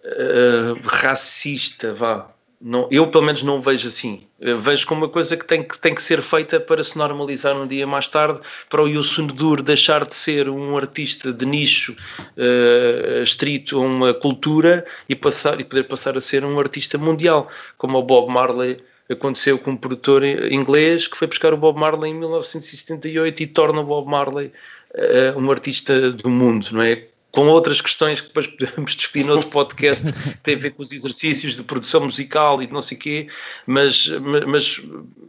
uh, 0.05 0.81
racista, 0.87 1.93
vá. 1.95 2.31
Não, 2.63 2.87
eu 2.91 3.07
pelo 3.11 3.25
menos 3.25 3.43
não 3.43 3.59
vejo 3.59 3.89
assim. 3.89 4.27
Eu 4.39 4.59
vejo 4.59 4.87
como 4.87 5.03
uma 5.03 5.09
coisa 5.09 5.35
que 5.35 5.47
tem, 5.47 5.63
que 5.63 5.79
tem 5.79 5.95
que 5.95 6.03
ser 6.03 6.21
feita 6.21 6.61
para 6.61 6.85
se 6.85 6.97
normalizar 6.99 7.57
um 7.57 7.67
dia 7.67 7.87
mais 7.87 8.07
tarde, 8.07 8.39
para 8.69 8.83
o 8.83 8.87
N'Dour 8.87 9.63
deixar 9.63 10.05
de 10.05 10.15
ser 10.15 10.47
um 10.47 10.77
artista 10.77 11.33
de 11.33 11.47
nicho 11.47 11.97
uh, 12.37 13.23
estrito 13.23 13.79
a 13.79 13.81
uma 13.81 14.13
cultura 14.13 14.85
e, 15.09 15.17
passar, 15.17 15.59
e 15.59 15.65
poder 15.65 15.85
passar 15.85 16.19
a 16.19 16.21
ser 16.21 16.45
um 16.45 16.61
artista 16.61 16.99
mundial, 16.99 17.49
como 17.79 17.97
o 17.97 18.03
Bob 18.03 18.31
Marley 18.31 18.83
aconteceu 19.11 19.59
com 19.59 19.73
um 19.73 19.77
produtor 19.77 20.23
inglês 20.23 21.09
que 21.09 21.17
foi 21.17 21.27
buscar 21.27 21.55
o 21.55 21.57
Bob 21.57 21.79
Marley 21.81 22.13
em 22.13 22.15
1978 22.15 23.43
e 23.43 23.47
torna 23.47 23.81
o 23.81 23.85
Bob 23.85 24.09
Marley 24.09 24.53
uh, 24.95 25.39
um 25.39 25.51
artista 25.51 26.13
do 26.13 26.29
mundo, 26.29 26.69
não 26.73 26.83
é? 26.83 27.07
Com 27.33 27.47
outras 27.49 27.81
questões 27.81 28.21
que 28.21 28.29
depois 28.29 28.47
podemos 28.47 28.95
discutir 28.95 29.25
noutro 29.25 29.49
podcast 29.49 30.05
que 30.13 30.39
tem 30.43 30.55
a 30.55 30.59
ver 30.59 30.71
com 30.71 30.83
os 30.83 30.93
exercícios 30.93 31.57
de 31.57 31.63
produção 31.63 32.03
musical 32.03 32.63
e 32.63 32.67
de 32.67 32.73
não 32.73 32.83
sei 32.83 32.99
quê, 32.99 33.27
mas, 33.67 34.07
mas, 34.07 34.45
mas 34.45 34.81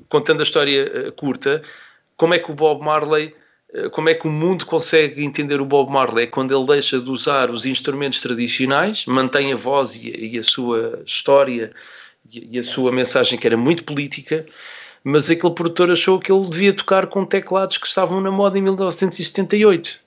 contando 0.10 0.40
a 0.40 0.44
história 0.44 0.92
eh, 0.94 1.12
curta, 1.12 1.62
como 2.18 2.34
é 2.34 2.40
que 2.40 2.52
o 2.52 2.56
Bob 2.56 2.84
Marley, 2.84 3.34
eh, 3.74 3.90
como 3.90 4.10
é 4.10 4.14
que 4.14 4.28
o 4.28 4.32
mundo 4.32 4.66
consegue 4.66 5.24
entender 5.24 5.62
o 5.62 5.66
Bob 5.66 5.92
Marley? 5.92 6.26
É 6.26 6.28
quando 6.28 6.56
ele 6.56 6.66
deixa 6.66 7.00
de 7.00 7.10
usar 7.10 7.50
os 7.52 7.66
instrumentos 7.66 8.20
tradicionais, 8.20 9.06
mantém 9.06 9.54
a 9.54 9.56
voz 9.56 9.96
e, 9.96 10.10
e 10.10 10.40
a 10.40 10.44
sua 10.44 11.02
história 11.06 11.72
e, 12.30 12.56
e 12.58 12.60
a 12.60 12.64
sua 12.64 12.92
mensagem 12.92 13.38
que 13.38 13.46
era 13.46 13.58
muito 13.58 13.84
política, 13.84 14.46
mas 15.04 15.30
aquele 15.30 15.54
produtor 15.54 15.92
achou 15.92 16.20
que 16.20 16.32
ele 16.32 16.48
devia 16.50 16.74
tocar 16.74 17.08
com 17.08 17.26
teclados 17.26 17.78
que 17.78 17.88
estavam 17.88 18.22
na 18.22 18.32
moda 18.32 18.58
em 18.58 18.62
1978. 18.62 20.00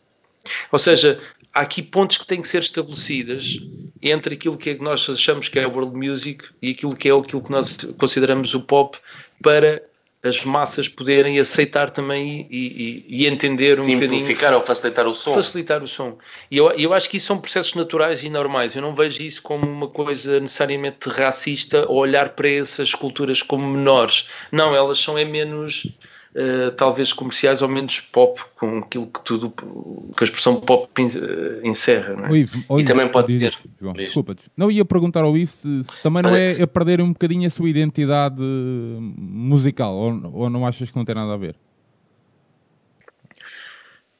Ou 0.70 0.78
seja, 0.78 1.20
há 1.54 1.60
aqui 1.60 1.80
pontos 1.80 2.18
que 2.18 2.26
têm 2.26 2.42
que 2.42 2.48
ser 2.48 2.60
estabelecidas 2.60 3.58
entre 4.02 4.34
aquilo 4.34 4.56
que 4.56 4.74
nós 4.74 5.08
achamos 5.08 5.48
que 5.48 5.58
é 5.58 5.66
world 5.66 5.96
music 5.96 6.44
e 6.60 6.72
aquilo 6.72 6.94
que 6.96 7.08
é 7.08 7.12
aquilo 7.12 7.42
que 7.42 7.50
nós 7.50 7.76
consideramos 7.96 8.54
o 8.54 8.60
pop 8.60 8.98
para 9.40 9.82
as 10.24 10.42
massas 10.42 10.88
poderem 10.88 11.38
aceitar 11.38 11.90
também 11.90 12.46
e, 12.50 13.04
e, 13.08 13.24
e 13.24 13.26
entender 13.26 13.78
um 13.78 13.84
bocadinho 13.84 14.20
Simplificar 14.20 14.54
ou 14.54 14.62
facilitar 14.62 15.06
o 15.06 15.12
som. 15.12 15.34
facilitar 15.34 15.82
o 15.82 15.88
som. 15.88 16.16
E 16.50 16.56
eu, 16.56 16.70
eu 16.70 16.94
acho 16.94 17.10
que 17.10 17.18
isso 17.18 17.26
são 17.26 17.38
processos 17.38 17.74
naturais 17.74 18.24
e 18.24 18.30
normais. 18.30 18.74
Eu 18.74 18.80
não 18.80 18.94
vejo 18.94 19.22
isso 19.22 19.42
como 19.42 19.70
uma 19.70 19.88
coisa 19.88 20.40
necessariamente 20.40 21.10
racista 21.10 21.84
ou 21.90 21.98
olhar 21.98 22.30
para 22.30 22.48
essas 22.48 22.94
culturas 22.94 23.42
como 23.42 23.68
menores. 23.68 24.26
Não, 24.50 24.74
elas 24.74 24.98
são 24.98 25.18
é 25.18 25.26
menos, 25.26 25.86
eh, 26.34 26.70
talvez 26.76 27.12
comerciais 27.12 27.62
ou 27.62 27.68
menos 27.68 28.00
pop, 28.00 28.40
com 28.56 28.78
aquilo 28.78 29.06
que 29.06 29.22
tudo, 29.24 29.50
que 29.50 30.22
a 30.22 30.24
expressão 30.24 30.60
pop 30.60 30.88
eh, 31.00 31.60
encerra. 31.66 32.14
Não 32.16 32.26
é? 32.26 32.32
E 32.32 32.40
Ivo, 32.40 32.84
também 32.84 33.08
pode 33.08 33.28
diz 33.28 33.38
ser- 33.38 33.48
isto, 33.52 33.70
João, 33.80 33.92
diz. 33.94 34.06
desculpa. 34.06 34.34
Não, 34.56 34.70
ia 34.70 34.84
perguntar 34.84 35.22
ao 35.22 35.36
Ivo 35.36 35.50
se, 35.52 35.84
se 35.84 36.02
também 36.02 36.22
não 36.22 36.34
é 36.34 36.60
a 36.62 36.66
perder 36.66 37.00
um 37.00 37.12
bocadinho 37.12 37.46
a 37.46 37.50
sua 37.50 37.68
identidade 37.68 38.40
musical, 38.40 39.94
ou, 39.94 40.30
ou 40.34 40.50
não 40.50 40.66
achas 40.66 40.90
que 40.90 40.96
não 40.96 41.04
tem 41.04 41.14
nada 41.14 41.32
a 41.34 41.36
ver? 41.36 41.54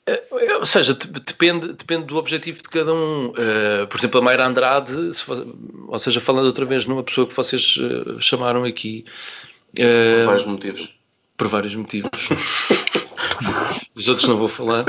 Eh, 0.07 0.23
Ou 0.61 0.67
seja, 0.67 0.95
de- 0.95 1.07
depende, 1.21 1.73
depende 1.73 2.05
do 2.07 2.17
objetivo 2.17 2.59
de 2.59 2.69
cada 2.69 2.93
um. 2.93 3.33
Eh, 3.37 3.87
por 3.87 3.99
exemplo, 3.99 4.21
a 4.21 4.23
Mayra 4.23 4.47
Andrade, 4.47 4.93
se 5.15 5.25
ou 5.89 5.99
seja, 5.99 6.21
falando 6.21 6.47
outra 6.47 6.65
vez 6.65 6.85
numa 6.87 7.03
pessoa 7.03 7.27
que 7.27 7.35
vocês 7.35 7.77
eh, 7.81 8.17
chamaram 8.21 8.65
aqui. 8.65 9.05
Por 9.75 10.27
vários 10.27 10.45
motivos. 10.45 10.99
Por 11.37 11.49
vários 11.49 11.75
motivos. 11.75 12.11
Os 13.95 14.09
outros 14.09 14.29
não 14.29 14.37
vou 14.37 14.49
falar. 14.49 14.85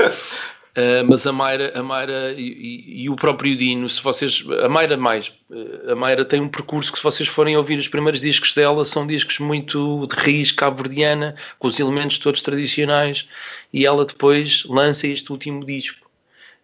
Uh, 0.76 1.02
mas 1.08 1.26
a 1.26 1.32
Mayra, 1.32 1.72
a 1.74 1.82
Mayra 1.82 2.34
e, 2.36 2.42
e- 2.42 3.02
e 3.04 3.08
o 3.10 3.16
próprio 3.16 3.56
Dino, 3.56 3.88
se 3.88 4.02
vocês. 4.02 4.44
A 4.62 4.68
Mayra 4.68 4.96
mais. 4.96 5.28
uh, 5.48 5.92
A 5.92 5.96
Mayra 5.96 6.22
tem 6.24 6.40
um 6.40 6.48
percurso 6.48 6.92
que, 6.92 6.98
se 6.98 7.04
vocês 7.04 7.26
forem 7.28 7.56
ouvir 7.56 7.78
os 7.78 7.88
primeiros 7.88 8.20
discos 8.20 8.52
dela, 8.52 8.84
são 8.84 9.06
discos 9.06 9.38
muito 9.38 10.06
de 10.06 10.14
raiz 10.14 10.52
cabo-verdiana, 10.52 11.34
com 11.58 11.68
os 11.68 11.80
elementos 11.80 12.18
todos 12.18 12.42
tradicionais, 12.42 13.26
e 13.72 13.86
ela 13.86 14.04
depois 14.04 14.64
lança 14.66 15.06
este 15.06 15.32
último 15.32 15.64
disco, 15.64 16.06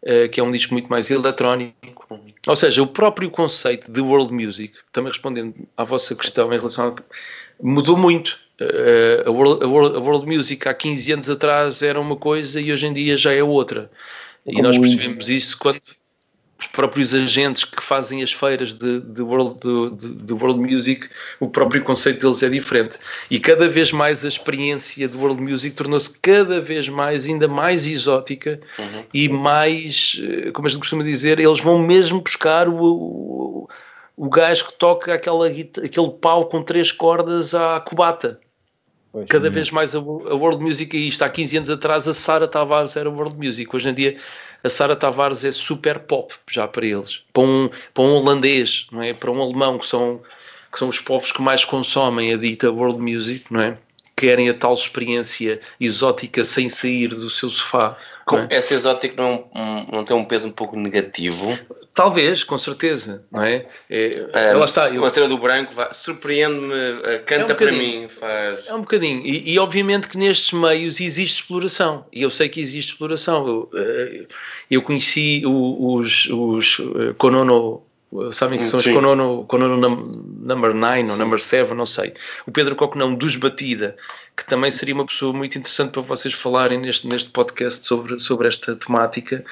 uh, 0.03 0.29
que 0.29 0.39
é 0.39 0.43
um 0.43 0.53
disco 0.53 0.75
muito 0.75 0.89
mais 0.89 1.11
eletrónico. 1.11 2.21
Ou 2.47 2.57
seja, 2.57 2.83
o 2.83 2.87
próprio 2.87 3.31
conceito 3.31 3.91
de 3.91 4.01
world 4.03 4.31
music, 4.33 4.75
também 4.93 5.11
respondendo 5.11 5.55
à 5.75 5.85
vossa 5.85 6.15
questão 6.15 6.53
em 6.53 6.59
relação 6.59 6.89
a 6.89 7.03
mudou 7.63 7.97
muito. 7.97 8.39
Uh, 8.63 9.29
a, 9.29 9.31
world, 9.31 9.65
a, 9.65 9.69
world, 9.69 9.97
a 9.97 10.01
world 10.01 10.27
music 10.27 10.69
há 10.69 10.75
15 10.75 11.13
anos 11.13 11.31
atrás 11.31 11.83
era 11.83 12.01
uma 12.01 12.17
coisa 12.17 12.61
e 12.61 12.73
hoje 12.73 12.87
em 12.87 12.93
dia 12.93 13.17
já 13.17 13.33
é 13.33 13.43
outra. 13.43 13.91
E 14.47 14.53
Como 14.53 14.63
nós 14.65 14.79
percebemos 14.79 15.29
isso 15.31 15.57
quando 15.59 15.81
os 16.59 16.67
próprios 16.69 17.13
agentes 17.13 17.65
que 17.65 17.83
fazem 17.83 18.23
as 18.23 18.33
feiras 18.33 18.73
de, 18.75 19.01
de, 19.01 19.21
world, 19.21 19.59
de, 19.97 20.15
de 20.15 20.33
world 20.33 20.61
music, 20.61 21.09
o 21.41 21.49
próprio 21.49 21.83
conceito 21.83 22.21
deles 22.21 22.41
é 22.43 22.49
diferente. 22.49 22.99
E 23.29 23.41
cada 23.41 23.69
vez 23.69 23.91
mais 23.91 24.25
a 24.25 24.29
experiência 24.29 25.09
de 25.09 25.17
world 25.17 25.43
music 25.43 25.75
tornou-se 25.75 26.17
cada 26.21 26.61
vez 26.61 26.89
mais, 26.89 27.27
ainda 27.27 27.49
mais 27.49 27.87
exótica 27.87 28.61
Uhum. 28.79 29.03
e 29.13 29.29
mais, 29.29 30.21
eh, 30.23 30.53
como 30.53 30.69
a 30.69 30.71
gente 30.71 30.79
costuma 30.79 31.03
dizer, 31.03 31.41
eles 31.41 31.61
vão 31.61 31.81
mesmo 31.81 32.21
buscar 32.21 32.69
o, 32.69 32.77
o- 32.81 33.69
o 34.17 34.29
gajo 34.31 34.67
que 34.69 34.75
toca 34.75 35.15
aquela, 35.15 35.49
aquele 35.49 36.11
pau 36.21 36.47
com 36.47 36.63
três 36.63 36.93
cordas 36.93 37.55
à 37.57 37.81
cubata. 37.81 38.39
Pois. 39.13 39.27
Cada 39.27 39.51
vez 39.51 39.71
mais 39.71 39.95
a, 39.95 39.99
a 39.99 40.35
world 40.35 40.63
music 40.63 40.97
é 40.97 41.01
isto. 41.01 41.23
Há 41.23 41.29
15 41.29 41.59
anos 41.59 41.71
atrás 41.71 42.09
a 42.09 42.15
Sara 42.15 42.49
Tavares 42.49 42.97
era 42.97 43.11
world 43.11 43.37
music. 43.37 43.75
Hoje 43.75 43.91
em 43.91 43.95
dia 43.95 44.17
a 44.65 44.69
Sara 44.71 44.97
Tavares 44.97 45.45
é 45.45 45.53
super 45.53 45.99
pop 46.01 46.33
já 46.51 46.67
para 46.67 46.87
eles. 46.87 47.23
Para 47.33 47.43
um, 47.43 47.71
para 47.93 48.03
um 48.03 48.15
holandês, 48.15 48.87
não 48.91 49.03
é? 49.03 49.13
Para 49.13 49.31
um 49.31 49.43
alemão 49.43 49.79
que 49.79 49.87
são, 49.87 50.23
que 50.73 50.79
são 50.79 50.89
os 50.89 50.99
povos 50.99 51.31
que 51.31 51.43
mais 51.43 51.63
consomem 51.65 52.33
a 52.33 52.37
dita 52.39 52.73
world 52.73 52.99
music, 53.01 53.45
não 53.51 53.61
é? 53.61 53.79
Querem 54.23 54.49
a 54.49 54.55
tal 54.55 54.73
experiência 54.73 55.61
exótica 55.81 56.45
sem 56.45 56.69
sair 56.69 57.09
do 57.09 57.29
seu 57.29 57.51
sofá. 57.51 57.97
Com- 58.25 58.39
é? 58.39 58.47
Essa 58.51 58.75
exótica 58.75 59.21
não, 59.21 59.47
um- 59.53 59.97
não 59.97 60.05
tem 60.05 60.17
um 60.17 60.25
peso 60.25 60.47
um 60.47 60.53
pouco 60.53 60.77
negativo. 60.77 61.59
Talvez, 61.93 62.45
com 62.45 62.57
certeza, 62.57 63.25
não 63.33 63.43
é? 63.43 63.67
é 63.91 64.27
É, 64.33 64.55
lá 64.55 64.65
está, 64.65 64.89
eu, 64.89 65.01
Com 65.01 65.07
a 65.07 65.11
cena 65.11 65.27
do 65.27 65.37
branco, 65.37 65.75
surpreende-me, 65.91 66.73
eh, 67.05 67.19
canta 67.27 67.51
É 67.51 67.55
um 67.55 67.57
para 67.57 67.73
mim, 67.73 68.09
faz. 68.09 68.69
É 68.69 68.75
um 68.75 68.83
bocadinho. 68.83 69.27
E, 69.27 69.53
e 69.55 69.59
obviamente 69.59 70.07
que 70.07 70.17
nestes 70.17 70.53
meios 70.53 71.01
existe 71.01 71.41
exploração. 71.41 72.07
E 72.13 72.23
eu 72.23 72.31
sei 72.31 72.49
que 72.49 72.61
existe 72.61 72.93
exploração. 72.93 73.45
Eu, 73.49 73.71
eh, 73.75 74.27
eu 74.71 74.83
conheci 74.83 75.43
os, 75.45 76.27
os 76.31 76.81
Konono, 77.19 77.83
sabem 78.33 78.59
que 78.59 78.67
são 78.67 78.79
os 78.79 78.85
Sim. 78.85 78.95
Konono 78.95 79.47
num- 79.49 80.23
number 80.43 80.75
9 80.75 81.11
ou 81.11 81.17
number 81.17 81.41
7, 81.41 81.73
não 81.75 81.87
sei. 81.87 82.13
O 82.47 82.53
Pedro 82.53 82.77
Coconão 82.77 83.15
dos 83.15 83.37
Batida, 83.37 83.97
que 84.37 84.45
também 84.45 84.71
seria 84.71 84.95
uma 84.95 85.07
pessoa 85.07 85.33
muito 85.33 85.57
interessante 85.59 85.93
para 85.93 86.03
vocês 86.03 86.35
falarem 86.35 86.79
neste, 86.79 87.07
neste 87.07 87.31
podcast 87.31 87.85
sobre, 87.85 88.21
sobre 88.21 88.49
esta 88.49 88.75
temática. 88.77 89.45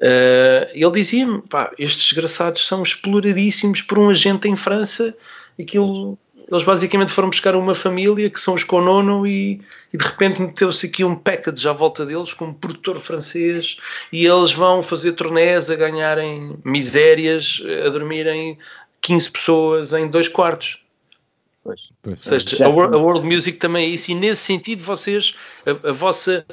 Eh, 0.00 0.70
ele 0.74 0.90
dizia-me, 0.92 1.42
pá, 1.42 1.70
estes 1.78 2.08
desgraçados 2.08 2.66
são 2.66 2.82
exploradíssimos 2.82 3.82
por 3.82 3.98
um 3.98 4.08
agente 4.08 4.48
em 4.48 4.56
França, 4.56 5.14
aquilo, 5.60 6.18
eles 6.50 6.64
basicamente 6.64 7.12
foram 7.12 7.30
buscar 7.30 7.54
uma 7.54 7.74
família 7.74 8.28
que 8.28 8.40
são 8.40 8.54
os 8.54 8.64
Conono 8.64 9.26
e, 9.26 9.60
e 9.92 9.96
de 9.96 10.04
repente 10.04 10.40
meteu-se 10.42 10.86
aqui 10.86 11.04
um 11.04 11.14
package 11.14 11.68
à 11.68 11.72
volta 11.72 12.04
deles 12.04 12.32
com 12.34 12.46
um 12.46 12.52
produtor 12.54 12.98
francês 12.98 13.76
e 14.12 14.26
eles 14.26 14.52
vão 14.52 14.82
fazer 14.82 15.12
turnés 15.12 15.70
a 15.70 15.76
ganharem 15.76 16.56
misérias, 16.64 17.62
a 17.86 17.88
dormirem 17.88 18.58
15 19.00 19.30
pessoas 19.30 19.92
em 19.92 20.08
dois 20.08 20.28
quartos. 20.28 20.78
Pois. 21.62 21.80
Pois. 22.02 22.16
Ou 22.16 22.40
seja, 22.40 22.64
a, 22.64 22.68
wor- 22.68 22.88
que- 22.90 22.96
a 22.96 22.98
world 22.98 23.26
music 23.26 23.58
também 23.58 23.84
é 23.84 23.88
isso, 23.88 24.10
e 24.10 24.14
nesse 24.14 24.42
sentido, 24.42 24.82
vocês, 24.82 25.34
a, 25.66 25.90
a 25.90 25.92
vossa. 25.92 26.44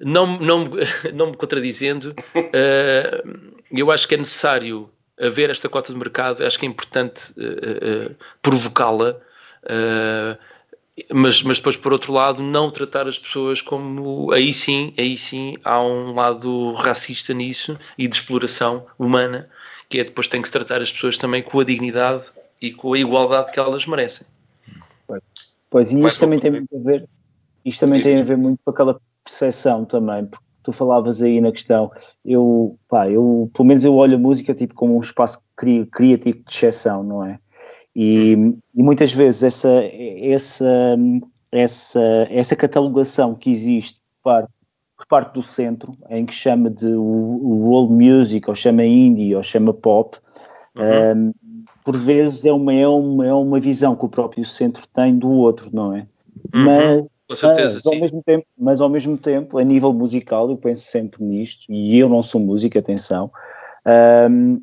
Não, 0.00 0.38
não, 0.38 0.64
me- 0.66 0.80
não 1.14 1.30
me 1.30 1.36
contradizendo, 1.36 2.14
eh, 2.34 3.22
eu 3.72 3.90
acho 3.90 4.06
que 4.06 4.14
é 4.14 4.18
necessário 4.18 4.88
haver 5.20 5.50
esta 5.50 5.68
cota 5.68 5.92
de 5.92 5.98
mercado, 5.98 6.44
acho 6.44 6.58
que 6.58 6.66
é 6.66 6.68
importante 6.68 7.32
eh, 7.38 7.78
eh, 7.82 8.10
provocá-la, 8.42 9.16
mas, 11.12 11.42
mas 11.42 11.58
depois, 11.58 11.76
por 11.76 11.92
outro 11.92 12.12
lado, 12.12 12.42
não 12.42 12.70
tratar 12.70 13.06
as 13.06 13.18
pessoas 13.18 13.62
como. 13.62 14.32
Aí 14.32 14.52
sim, 14.52 14.92
aí 14.98 15.16
sim 15.16 15.56
há 15.64 15.80
um 15.80 16.14
lado 16.14 16.72
racista 16.74 17.32
nisso 17.32 17.78
e 17.96 18.08
de 18.08 18.16
exploração 18.16 18.86
humana, 18.98 19.48
que 19.88 20.00
é 20.00 20.04
depois 20.04 20.26
tem 20.26 20.42
que 20.42 20.48
se 20.48 20.52
tratar 20.52 20.82
as 20.82 20.90
pessoas 20.90 21.16
também 21.16 21.42
com 21.42 21.60
a 21.60 21.64
dignidade 21.64 22.24
e 22.60 22.72
com 22.72 22.94
a 22.94 22.98
igualdade 22.98 23.52
que 23.52 23.60
elas 23.60 23.86
merecem. 23.86 24.26
Pois, 25.70 25.92
e 25.92 25.96
Mais 25.96 26.14
isto 26.14 26.20
também 26.20 26.38
tem 26.38 26.50
muito 26.50 26.76
a 26.76 26.80
ver, 26.80 27.08
isto 27.64 27.80
também 27.80 28.02
tem 28.02 28.20
a 28.20 28.24
ver 28.24 28.36
muito 28.36 28.58
com 28.64 28.70
aquela 28.70 29.00
percepção 29.22 29.84
também, 29.84 30.26
porque 30.26 30.44
tu 30.68 30.72
falavas 30.72 31.22
aí 31.22 31.40
na 31.40 31.50
questão, 31.50 31.90
eu, 32.22 32.78
pá, 32.88 33.08
eu, 33.08 33.50
pelo 33.54 33.66
menos 33.66 33.84
eu 33.84 33.94
olho 33.94 34.16
a 34.16 34.20
música 34.20 34.52
tipo 34.54 34.74
como 34.74 34.96
um 34.96 35.00
espaço 35.00 35.40
cri- 35.56 35.86
criativo 35.86 36.38
de 36.44 36.50
exceção, 36.50 37.02
não 37.02 37.24
é? 37.24 37.38
E, 37.96 38.34
e 38.74 38.82
muitas 38.82 39.12
vezes 39.12 39.42
essa, 39.42 39.82
essa, 40.20 40.96
essa, 41.50 42.00
essa 42.30 42.54
catalogação 42.54 43.34
que 43.34 43.50
existe 43.50 43.98
por 44.22 44.30
parte, 44.30 44.52
por 44.96 45.06
parte 45.06 45.32
do 45.32 45.42
centro, 45.42 45.92
em 46.10 46.26
que 46.26 46.34
chama 46.34 46.68
de 46.68 46.94
world 46.94 47.92
music, 47.92 48.48
ou 48.48 48.54
chama 48.54 48.84
indie, 48.84 49.34
ou 49.34 49.42
chama 49.42 49.72
pop, 49.72 50.18
Uhum. 50.76 51.32
um, 51.32 51.64
por 51.82 51.96
vezes 51.96 52.44
é 52.44 52.52
uma, 52.52 52.72
é, 52.72 52.86
uma, 52.86 53.26
é 53.26 53.32
uma 53.32 53.58
visão 53.58 53.96
que 53.96 54.04
o 54.04 54.08
próprio 54.08 54.44
centro 54.44 54.86
tem 54.92 55.18
do 55.18 55.30
outro, 55.30 55.70
não 55.72 55.96
é? 55.96 56.06
Uhum. 56.54 56.64
Mas, 56.64 57.04
Com 57.28 57.36
certeza, 57.36 57.74
mas, 57.74 57.86
ao 57.86 57.92
sim. 57.92 58.00
mesmo 58.00 58.22
tempo, 58.22 58.46
mas 58.56 58.80
ao 58.80 58.88
mesmo 58.88 59.18
tempo, 59.18 59.58
a 59.58 59.64
nível 59.64 59.92
musical, 59.92 60.48
eu 60.50 60.56
penso 60.56 60.84
sempre 60.86 61.22
nisto, 61.22 61.70
e 61.70 61.98
eu 61.98 62.08
não 62.08 62.22
sou 62.22 62.40
músico, 62.40 62.78
atenção, 62.78 63.30
um, 64.30 64.62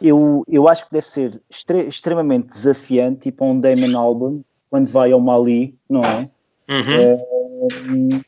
eu, 0.00 0.44
eu 0.46 0.68
acho 0.68 0.86
que 0.86 0.92
deve 0.92 1.06
ser 1.06 1.42
extre- 1.50 1.88
extremamente 1.88 2.48
desafiante, 2.48 3.22
tipo 3.22 3.44
um 3.44 3.58
Damon 3.58 3.98
Albarn, 3.98 4.42
quando 4.70 4.88
vai 4.88 5.10
ao 5.10 5.20
Mali, 5.20 5.76
não 5.90 6.02
é? 6.02 6.30
Uhum. 6.68 7.16
Um, 7.62 8.20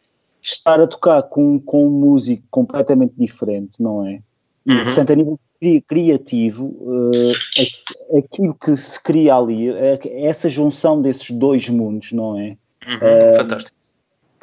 estar 0.43 0.81
a 0.81 0.87
tocar 0.87 1.23
com, 1.25 1.61
com 1.61 1.87
um 1.87 1.91
músico 1.91 2.43
completamente 2.51 3.14
diferente, 3.17 3.81
não 3.83 4.07
é? 4.07 4.21
Uhum. 4.67 4.85
portanto, 4.85 5.12
a 5.12 5.17
nível 5.17 5.38
cri- 5.61 5.81
criativo, 5.83 6.77
eh, 7.57 7.62
aqu- 7.62 8.19
aquilo 8.19 8.55
que 8.55 8.77
se 8.77 9.03
cria 9.03 9.35
ali, 9.35 9.69
é 9.71 9.97
que 9.97 10.09
essa 10.09 10.49
junção 10.49 11.01
desses 11.01 11.31
dois 11.31 11.69
mundos, 11.69 12.12
não 12.12 12.38
é? 12.38 12.57
Uhum. 12.88 13.37
Fantástico. 13.37 13.79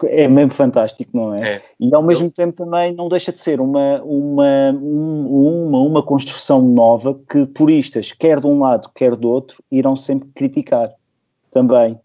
É 0.03 0.27
mesmo 0.27 0.51
fantástico, 0.51 1.12
não 1.17 1.34
é? 1.34 1.55
É. 1.55 1.62
E 1.79 1.95
ao 1.95 2.03
mesmo 2.03 2.29
tempo 2.29 2.51
também 2.53 2.93
não 2.93 3.08
deixa 3.08 3.31
de 3.31 3.39
ser 3.39 3.62
uma, 3.62 4.01
uma, 4.03 4.71
um- 4.73 5.67
uma, 5.67 5.79
uma 5.79 6.03
construção 6.03 6.62
nova 6.62 7.17
que 7.29 7.45
puristas, 7.45 8.12
quer 8.12 8.41
de 8.41 8.45
um 8.47 8.60
lado, 8.60 8.89
quer 8.93 9.15
do 9.15 9.29
outro, 9.29 9.63
irão 9.71 9.95
sempre 9.95 10.27
criticar 10.36 10.91
também. 11.49 11.97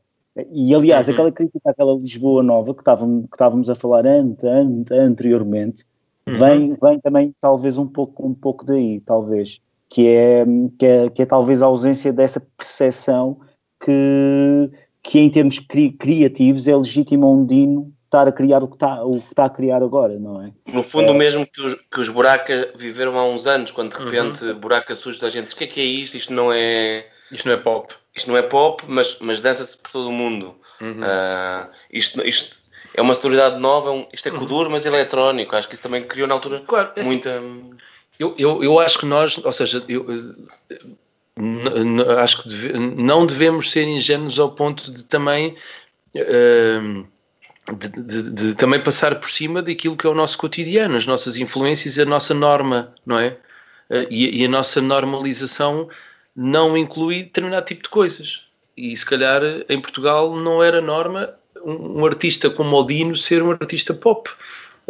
E 0.53 0.73
aliás, 0.73 1.09
Uhum. 1.09 1.15
aquela 1.15 1.33
crítica 1.33 1.71
àquela 1.71 1.93
Lisboa 1.95 2.43
nova 2.45 2.73
que 2.73 2.81
estávamos, 2.81 3.23
que 3.29 3.35
estávamos 3.35 3.69
a 3.69 3.75
falar 3.75 4.07
ante, 4.07 4.47
ante- 4.47 4.95
anteriormente, 4.95 5.85
Uhum. 6.29 6.35
vem, 6.35 6.75
vem 6.81 7.01
também 7.01 7.35
talvez 7.41 7.77
um 7.77 7.89
pouco, 7.89 8.25
um 8.25 8.33
pouco 8.33 8.65
daí, 8.65 9.01
talvez, 9.01 9.59
que 9.89 10.07
é, 10.07 10.45
que 10.79 10.87
é, 10.87 11.09
que 11.11 11.23
é 11.23 11.27
talvez 11.27 11.61
a 11.61 11.67
ausência 11.67 12.13
dessa 12.13 12.39
percepção 12.57 13.39
que, 13.85 14.71
que 15.03 15.19
em 15.19 15.31
termos 15.31 15.59
cri- 15.59 15.93
criativos 15.93 16.69
é 16.69 16.77
legítimo 16.77 17.27
a 17.27 17.31
um 17.33 17.45
Dino 17.47 17.93
estar 18.05 18.27
a 18.29 18.33
criar 18.33 18.63
o 18.63 18.69
que 18.69 18.75
está, 18.75 19.05
o 19.05 19.21
que 19.21 19.29
está 19.33 19.45
a 19.45 19.51
criar 19.51 19.83
agora, 19.83 20.19
não 20.19 20.43
é? 20.43 20.53
No 20.73 20.83
fundo, 20.83 21.13
o 21.13 21.15
mesmo 21.15 21.47
que 21.47 21.61
os, 21.63 21.75
que 21.75 22.01
os 22.01 22.09
Buraca 22.09 22.73
viveram 22.77 23.17
há 23.19 23.25
uns 23.25 23.47
anos, 23.47 23.71
quando 23.71 23.95
de 23.97 24.03
Uhum. 24.03 24.11
repente 24.11 24.53
Buraca 24.55 24.95
surge 24.97 25.21
da 25.21 25.31
gente, 25.31 25.55
o 25.55 25.57
que 25.57 25.65
é 25.65 25.67
que 25.67 25.81
é 25.81 25.85
isto? 25.85 26.17
Isto 26.17 26.33
não 26.33 26.53
é, 26.53 27.07
Isto 27.31 27.47
não 27.47 27.55
é 27.55 27.57
pop. 27.57 27.95
isto 28.17 28.29
não 28.29 28.37
é 28.37 28.43
pop, 28.43 28.83
mas, 28.89 29.17
mas 29.21 29.41
dança-se 29.41 29.77
por 29.77 29.93
todo 29.93 30.09
o 30.09 30.13
mundo. 30.13 30.57
Uhum. 30.81 31.01
Ah, 31.03 31.69
isto, 31.93 32.21
isto 32.27 32.59
é 32.95 33.01
uma 33.01 33.15
sonoridade 33.15 33.61
nova, 33.61 33.93
um- 33.93 34.07
isto 34.13 34.29
é 34.29 34.33
Kuduro, 34.33 34.69
mas 34.71 34.85
eletrónico. 34.85 35.55
Acho 35.55 35.69
que 35.69 35.75
isso 35.75 35.83
também 35.83 36.03
criou 36.03 36.27
na 36.27 36.35
altura 36.35 36.65
Claro, 36.67 36.91
é 36.97 37.01
assim, 37.01 37.09
muita. 37.11 37.41
Eu, 38.19 38.35
eu, 38.37 38.63
eu 38.65 38.79
acho 38.81 38.99
que 38.99 39.07
nós, 39.07 39.39
ou 39.39 39.53
seja, 39.53 39.83
eu, 39.89 40.05
eh, 40.71 40.77
acho 42.21 42.43
que 42.43 42.49
deve- 42.49 42.79
não 42.79 43.27
devemos 43.27 43.71
ser 43.71 43.87
ingênuos 43.89 44.39
ao 44.39 44.53
ponto 44.53 44.91
de 44.93 45.05
também 45.05 45.57
eh, 46.15 46.81
de, 47.73 47.89
de- 47.89 48.31
de 48.31 48.55
também 48.55 48.83
passar 48.83 49.15
por 49.21 49.31
cima 49.31 49.63
daquilo 49.63 49.97
que 49.97 50.07
é 50.07 50.11
o 50.11 50.15
nosso 50.15 50.37
cotidiano, 50.39 50.97
as 50.97 51.07
nossas 51.07 51.37
influências, 51.37 51.99
a 51.99 52.05
nossa 52.05 52.35
norma, 52.35 52.93
não 53.07 53.19
é? 53.19 53.37
Eh, 53.91 54.07
E, 54.11 54.43
e 54.43 54.45
a 54.45 54.49
nossa 54.49 54.81
normalização 54.81 55.89
não 56.35 56.77
inclui 56.77 57.23
determinado 57.25 57.67
tipo 57.67 57.83
de 57.85 57.89
coisas. 57.89 58.43
E 58.77 58.97
se 58.97 59.05
calhar 59.05 59.43
em 59.69 59.81
Portugal 59.81 60.35
não 60.37 60.63
era 60.63 60.81
norma 60.81 61.31
um, 61.65 62.01
um 62.01 62.07
artista 62.07 62.49
como 62.51 62.77
o 62.77 62.85
Dino 62.87 63.15
ser 63.17 63.43
um 63.43 63.51
artista 63.51 63.93
pop 63.93 64.31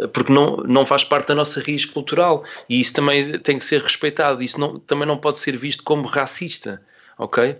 porque 0.07 0.31
não, 0.31 0.57
não 0.57 0.85
faz 0.85 1.03
parte 1.03 1.27
da 1.27 1.35
nossa 1.35 1.61
raiz 1.61 1.85
cultural 1.85 2.43
e 2.67 2.79
isso 2.79 2.93
também 2.93 3.39
tem 3.39 3.59
que 3.59 3.65
ser 3.65 3.81
respeitado. 3.81 4.41
Isso 4.41 4.59
não, 4.59 4.79
também 4.79 5.07
não 5.07 5.17
pode 5.17 5.39
ser 5.39 5.57
visto 5.57 5.83
como 5.83 6.07
racista, 6.07 6.81
ok? 7.17 7.57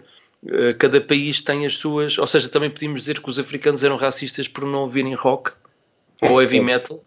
Eh, 0.48 0.74
Cada 0.74 1.00
país 1.02 1.42
tem 1.42 1.66
as 1.66 1.78
suas, 1.78 2.18
ou 2.18 2.28
seja, 2.28 2.50
também 2.50 2.70
podíamos 2.70 3.02
dizer 3.02 3.20
que 3.20 3.30
os 3.30 3.40
africanos 3.40 3.84
eram 3.84 3.96
racistas 3.96 4.48
por 4.48 4.66
não 4.66 4.80
ouvirem 4.82 5.14
rock 5.14 5.52
ou 6.22 6.42
heavy 6.42 6.60
metal, 6.60 7.04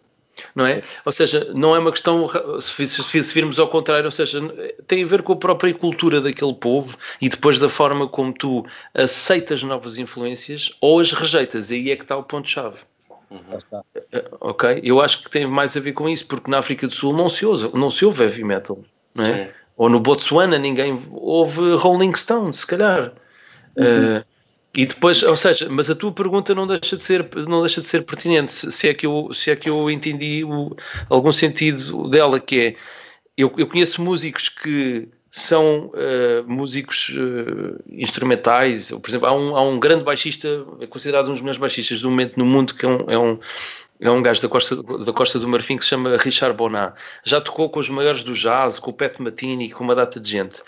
não 0.53 0.65
é? 0.65 0.81
Ou 1.05 1.11
seja, 1.11 1.51
não 1.53 1.75
é 1.75 1.79
uma 1.79 1.91
questão, 1.91 2.27
se, 2.61 2.87
se, 2.87 3.23
se 3.23 3.33
virmos 3.33 3.59
ao 3.59 3.69
contrário, 3.69 4.05
ou 4.05 4.11
seja, 4.11 4.41
tem 4.87 5.03
a 5.03 5.07
ver 5.07 5.21
com 5.21 5.33
a 5.33 5.37
própria 5.37 5.73
cultura 5.73 6.21
daquele 6.21 6.53
povo 6.53 6.97
e 7.21 7.29
depois 7.29 7.59
da 7.59 7.69
forma 7.69 8.07
como 8.07 8.33
tu 8.33 8.65
aceitas 8.93 9.63
novas 9.63 9.97
influências 9.97 10.71
ou 10.81 10.99
as 10.99 11.11
rejeitas, 11.11 11.71
aí 11.71 11.91
é 11.91 11.95
que 11.95 12.03
está 12.03 12.17
o 12.17 12.23
ponto-chave. 12.23 12.77
Está. 13.57 13.83
Ok? 14.41 14.81
Eu 14.83 15.01
acho 15.01 15.23
que 15.23 15.29
tem 15.29 15.45
mais 15.47 15.75
a 15.75 15.79
ver 15.79 15.93
com 15.93 16.07
isso, 16.09 16.25
porque 16.25 16.49
na 16.49 16.59
África 16.59 16.87
do 16.87 16.93
Sul 16.93 17.13
não 17.15 17.29
se 17.29 17.45
ouve, 17.45 17.69
não 17.77 17.89
se 17.89 18.05
ouve 18.05 18.23
heavy 18.23 18.43
metal, 18.43 18.79
não 19.13 19.23
é? 19.25 19.45
Sim. 19.45 19.51
Ou 19.77 19.89
no 19.89 19.99
Botsuana 19.99 20.57
ninguém 20.57 21.05
ouve 21.11 21.73
Rolling 21.75 22.13
Stones, 22.15 22.59
se 22.59 22.67
calhar. 22.67 23.11
Eh, 23.77 24.23
e 24.73 24.85
depois, 24.85 25.21
ou 25.23 25.35
seja, 25.35 25.67
mas 25.69 25.89
a 25.89 25.95
tua 25.95 26.11
pergunta 26.11 26.53
não 26.55 26.65
deixa 26.67 26.95
de 26.97 27.03
ser, 27.03 27.27
não 27.47 27.61
deixa 27.61 27.81
de 27.81 27.87
ser 27.87 28.03
pertinente, 28.03 28.51
se, 28.51 28.71
se 28.71 28.87
é, 28.89 28.93
que 28.93 29.05
eu, 29.05 29.33
se 29.33 29.51
é 29.51 29.55
que 29.55 29.69
eu 29.69 29.89
entendi 29.89 30.43
o- 30.45 30.75
algum 31.09 31.31
sentido 31.31 32.09
dela, 32.09 32.39
que 32.39 32.59
é, 32.59 32.75
eu, 33.37 33.53
eu 33.57 33.67
conheço 33.67 34.01
músicos 34.01 34.47
que 34.49 35.09
são 35.35 35.91
eh, 35.95 36.41
músicos 36.47 37.11
eh, 37.13 37.83
instrumentais. 37.89 38.89
Por 38.89 39.09
exemplo, 39.09 39.27
há 39.27 39.33
um, 39.33 39.57
há 39.57 39.61
um 39.63 39.77
grande 39.77 40.05
baixista, 40.05 40.65
é 40.79 40.87
considerado 40.87 41.27
um 41.27 41.31
dos 41.31 41.41
melhores 41.41 41.59
baixistas 41.59 41.99
do 41.99 42.09
momento 42.09 42.39
no 42.39 42.45
mundo, 42.45 42.73
que 42.73 42.85
é 42.85 42.87
um, 42.87 43.05
é 43.09 43.19
um, 43.19 43.37
é 43.99 44.09
um 44.09 44.23
gajo 44.23 44.41
da 44.41 44.47
Costa, 44.47 44.81
da 44.81 45.11
Costa 45.11 45.37
do 45.37 45.45
Marfim 45.45 45.75
que 45.75 45.83
se 45.83 45.89
chama 45.89 46.15
Richard 46.15 46.55
Bonan. 46.55 46.93
Já 47.25 47.41
tocou 47.41 47.69
com 47.69 47.81
os 47.81 47.89
maiores 47.89 48.23
do 48.23 48.31
jazz, 48.31 48.79
com 48.79 48.91
o 48.91 48.93
Pat 48.93 49.19
Matini, 49.19 49.69
com 49.69 49.83
uma 49.83 49.93
data 49.93 50.21
de 50.21 50.31
gente. 50.31 50.63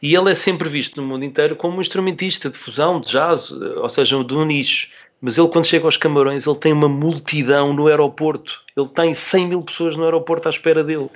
E 0.00 0.14
ele 0.14 0.30
é 0.30 0.36
sempre 0.36 0.68
visto 0.68 1.02
no 1.02 1.06
mundo 1.08 1.24
inteiro 1.24 1.56
como 1.56 1.78
um 1.78 1.80
instrumentista 1.80 2.48
de 2.48 2.56
fusão, 2.56 3.00
de 3.00 3.10
jazz, 3.10 3.50
eh, 3.50 3.80
ou 3.80 3.88
seja, 3.88 4.22
de 4.22 4.34
um 4.36 4.44
nicho. 4.44 4.86
Mas 5.20 5.36
ele, 5.36 5.48
quando 5.48 5.66
chega 5.66 5.84
aos 5.84 5.96
Camarões, 5.96 6.46
ele 6.46 6.56
tem 6.58 6.72
uma 6.72 6.88
multidão 6.88 7.72
no 7.72 7.88
aeroporto. 7.88 8.60
Ele 8.76 8.88
tem 8.88 9.14
100 9.14 9.48
mil 9.48 9.62
pessoas 9.62 9.96
no 9.96 10.04
aeroporto 10.04 10.46
à 10.46 10.50
espera 10.50 10.84
dele. 10.84 11.10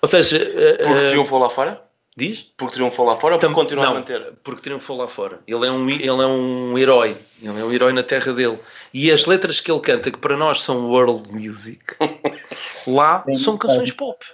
Ou 0.00 0.06
seja, 0.08 0.38
Porque 0.38 1.04
eh, 1.04 1.08
triunfou 1.10 1.40
lá 1.40 1.50
fora? 1.50 1.87
Diz? 2.18 2.46
Porque 2.56 2.74
triunfou 2.74 3.06
lá 3.06 3.16
fora 3.16 3.34
ou 3.36 3.40
porque 3.40 3.54
continua 3.54 3.86
a 3.86 3.94
manter? 3.94 4.32
Porque 4.42 4.60
triunfou 4.60 4.96
lá 4.96 5.06
fora. 5.06 5.40
Ele 5.46 5.66
é, 5.66 5.70
um, 5.70 5.88
ele 5.88 6.08
é 6.08 6.26
um 6.26 6.76
herói. 6.76 7.16
Ele 7.40 7.60
é 7.60 7.64
um 7.64 7.72
herói 7.72 7.92
na 7.92 8.02
terra 8.02 8.32
dele. 8.32 8.58
E 8.92 9.10
as 9.10 9.24
letras 9.24 9.60
que 9.60 9.70
ele 9.70 9.80
canta, 9.80 10.10
que 10.10 10.18
para 10.18 10.36
nós 10.36 10.62
são 10.62 10.88
world 10.88 11.32
music, 11.32 11.82
lá 12.86 13.22
Sim, 13.24 13.36
são 13.36 13.56
canções 13.56 13.92
pop. 13.92 14.24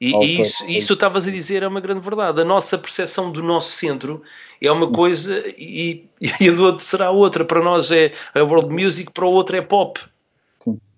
E, 0.00 0.14
Ok, 0.14 0.28
e 0.28 0.40
isso, 0.40 0.64
isso 0.66 0.86
tu 0.88 0.94
estavas 0.94 1.28
a 1.28 1.30
dizer 1.30 1.62
é 1.62 1.68
uma 1.68 1.80
grande 1.80 2.00
verdade. 2.00 2.40
A 2.40 2.44
nossa 2.44 2.76
percepção 2.76 3.30
do 3.30 3.42
nosso 3.42 3.72
centro 3.72 4.22
é 4.60 4.70
uma 4.70 4.90
coisa 4.90 5.44
e, 5.56 6.08
e 6.20 6.48
a 6.48 6.52
do 6.52 6.64
outro 6.64 6.82
será 6.82 7.10
outra. 7.10 7.44
Para 7.44 7.62
nós 7.62 7.90
é 7.92 8.12
a 8.34 8.42
world 8.42 8.68
music, 8.68 9.12
para 9.12 9.24
o 9.24 9.30
outro 9.30 9.56
é 9.56 9.60
pop. 9.60 10.00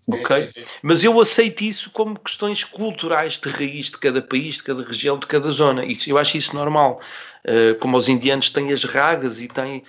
Sim, 0.05 0.13
sim. 0.13 0.21
Ok? 0.21 0.51
Mas 0.83 1.03
eu 1.03 1.19
aceito 1.19 1.63
isso 1.63 1.91
como 1.91 2.19
questões 2.19 2.63
culturais 2.63 3.39
de 3.39 3.49
raiz 3.49 3.87
de 3.87 3.97
cada 3.99 4.21
país, 4.21 4.57
de 4.57 4.63
cada 4.65 4.83
região, 4.85 5.19
de 5.19 5.27
cada 5.27 5.51
zona. 5.51 5.85
Isso, 5.85 6.11
eu 6.11 6.19
acho 6.19 6.37
isso 6.37 6.55
normal. 6.55 7.01
Uh, 7.47 7.75
como 7.79 7.97
os 7.97 8.09
indianos 8.09 8.51
têm 8.51 8.73
as 8.73 8.85
ragas 8.85 9.41
e 9.43 9.49
têm 9.49 9.83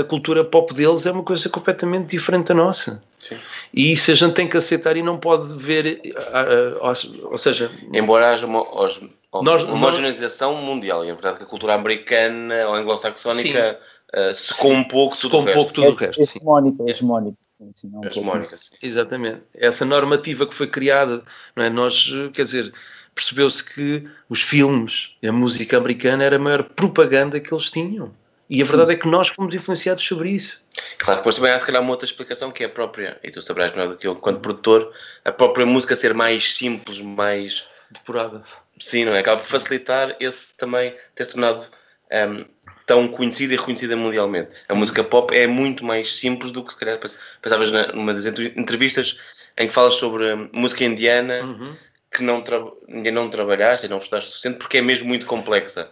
a 0.00 0.04
cultura 0.04 0.44
pop 0.44 0.72
deles 0.74 1.06
é 1.06 1.12
uma 1.12 1.22
coisa 1.22 1.48
completamente 1.48 2.08
diferente 2.10 2.48
da 2.48 2.54
nossa. 2.54 3.02
Sim. 3.18 3.38
E 3.74 3.92
isso 3.92 4.10
a 4.10 4.14
gente 4.14 4.34
tem 4.34 4.48
que 4.48 4.56
aceitar 4.56 4.96
e 4.96 5.02
não 5.02 5.18
pode 5.18 5.56
ver, 5.56 6.00
uh, 6.04 6.86
uh, 6.86 7.28
ou 7.30 7.38
seja, 7.38 7.70
Embora 7.92 8.30
haja 8.30 8.46
uma, 8.46 8.62
os- 8.84 8.98
uma 8.98 9.42
Nós- 9.42 9.64
homogeneização 9.64 10.54
mundial, 10.62 11.04
e 11.04 11.10
é 11.10 11.12
verdade 11.12 11.38
que 11.38 11.42
a 11.44 11.46
cultura 11.46 11.74
americana 11.74 12.66
ou 12.68 12.74
anglo-saxónica 12.74 13.78
uh, 14.16 14.34
secou 14.34 14.72
um 14.72 14.84
pouco 14.84 15.16
tudo 15.16 15.30
com 15.32 15.36
o 15.38 15.40
um 15.40 15.44
resto. 15.44 15.56
pouco 15.56 15.72
tudo 15.72 15.88
o 15.88 15.94
resto. 15.94 16.24
Sim. 16.24 16.38
Hegemónica, 16.38 16.84
hegemónica. 16.88 17.38
Sim, 17.74 17.90
não 17.90 18.00
um 18.00 18.42
sim. 18.42 18.76
Exatamente. 18.80 19.42
Essa 19.54 19.84
normativa 19.84 20.46
que 20.46 20.54
foi 20.54 20.66
criada, 20.66 21.24
não 21.56 21.64
é? 21.64 21.70
Nós, 21.70 22.10
eh, 22.14 22.30
quer 22.32 22.42
dizer, 22.42 22.72
percebeu-se 23.14 23.64
que 23.64 24.08
os 24.28 24.42
filmes, 24.42 25.16
a 25.26 25.32
música 25.32 25.76
americana 25.76 26.22
era 26.24 26.36
a 26.36 26.38
maior 26.38 26.62
propaganda 26.62 27.40
que 27.40 27.52
eles 27.52 27.70
tinham. 27.70 28.14
E 28.48 28.62
a 28.62 28.64
verdade 28.64 28.92
é 28.92 28.96
que 28.96 29.06
nós 29.06 29.28
fomos 29.28 29.54
influenciados 29.54 30.02
sobre 30.04 30.30
isso. 30.30 30.62
Claro, 30.96 31.20
depois 31.20 31.36
também 31.36 31.50
há 31.50 31.58
se 31.58 31.66
calhar 31.66 31.82
uma 31.82 31.90
outra 31.90 32.06
explicação 32.06 32.50
que 32.50 32.62
é 32.62 32.66
a 32.66 32.70
própria, 32.70 33.18
e 33.22 33.30
tu 33.30 33.42
saberás 33.42 33.72
melhor 33.72 33.88
do 33.88 33.96
que 33.96 34.06
eu, 34.06 34.16
quando 34.16 34.40
produtor, 34.40 34.90
a 35.24 35.30
própria 35.30 35.66
música 35.66 35.94
ser 35.94 36.14
mais 36.14 36.54
simples, 36.54 36.98
mais. 37.00 37.68
Depurada. 37.90 38.42
Sim, 38.78 39.06
não 39.06 39.14
é? 39.14 39.20
Acaba 39.20 39.40
por 39.40 39.46
facilitar 39.46 40.16
esse 40.20 40.56
também 40.56 40.94
ter 41.14 41.24
se 41.24 41.32
tornado 41.32 41.68
ehm, 42.10 42.44
tão 42.86 43.06
conhecida 43.08 43.54
e 43.54 43.56
reconhecida 43.56 43.96
mundialmente. 43.96 44.50
A 44.68 44.74
música 44.74 45.04
pop 45.04 45.34
é 45.36 45.46
muito 45.46 45.84
mais 45.84 46.16
simples 46.16 46.50
do 46.52 46.64
que 46.64 46.72
se 46.72 46.78
calhar 46.78 46.98
pens- 46.98 47.16
pensavas 47.42 47.70
numa 47.94 48.14
das 48.14 48.24
entre- 48.26 48.52
entrevistas 48.56 49.20
em 49.58 49.68
que 49.68 49.74
falas 49.74 49.94
sobre 49.94 50.32
hum, 50.32 50.48
música 50.52 50.84
indiana 50.84 51.42
Uhum. 51.44 51.76
que 52.10 52.22
não 52.22 52.42
ainda 52.88 53.10
não 53.10 53.28
trabalhaste 53.28 53.84
e 53.86 53.88
não 53.88 53.98
estudaste 53.98 54.28
o 54.28 54.32
suficiente 54.32 54.58
porque 54.58 54.78
é 54.78 54.82
mesmo 54.82 55.06
muito 55.06 55.26
complexa. 55.26 55.90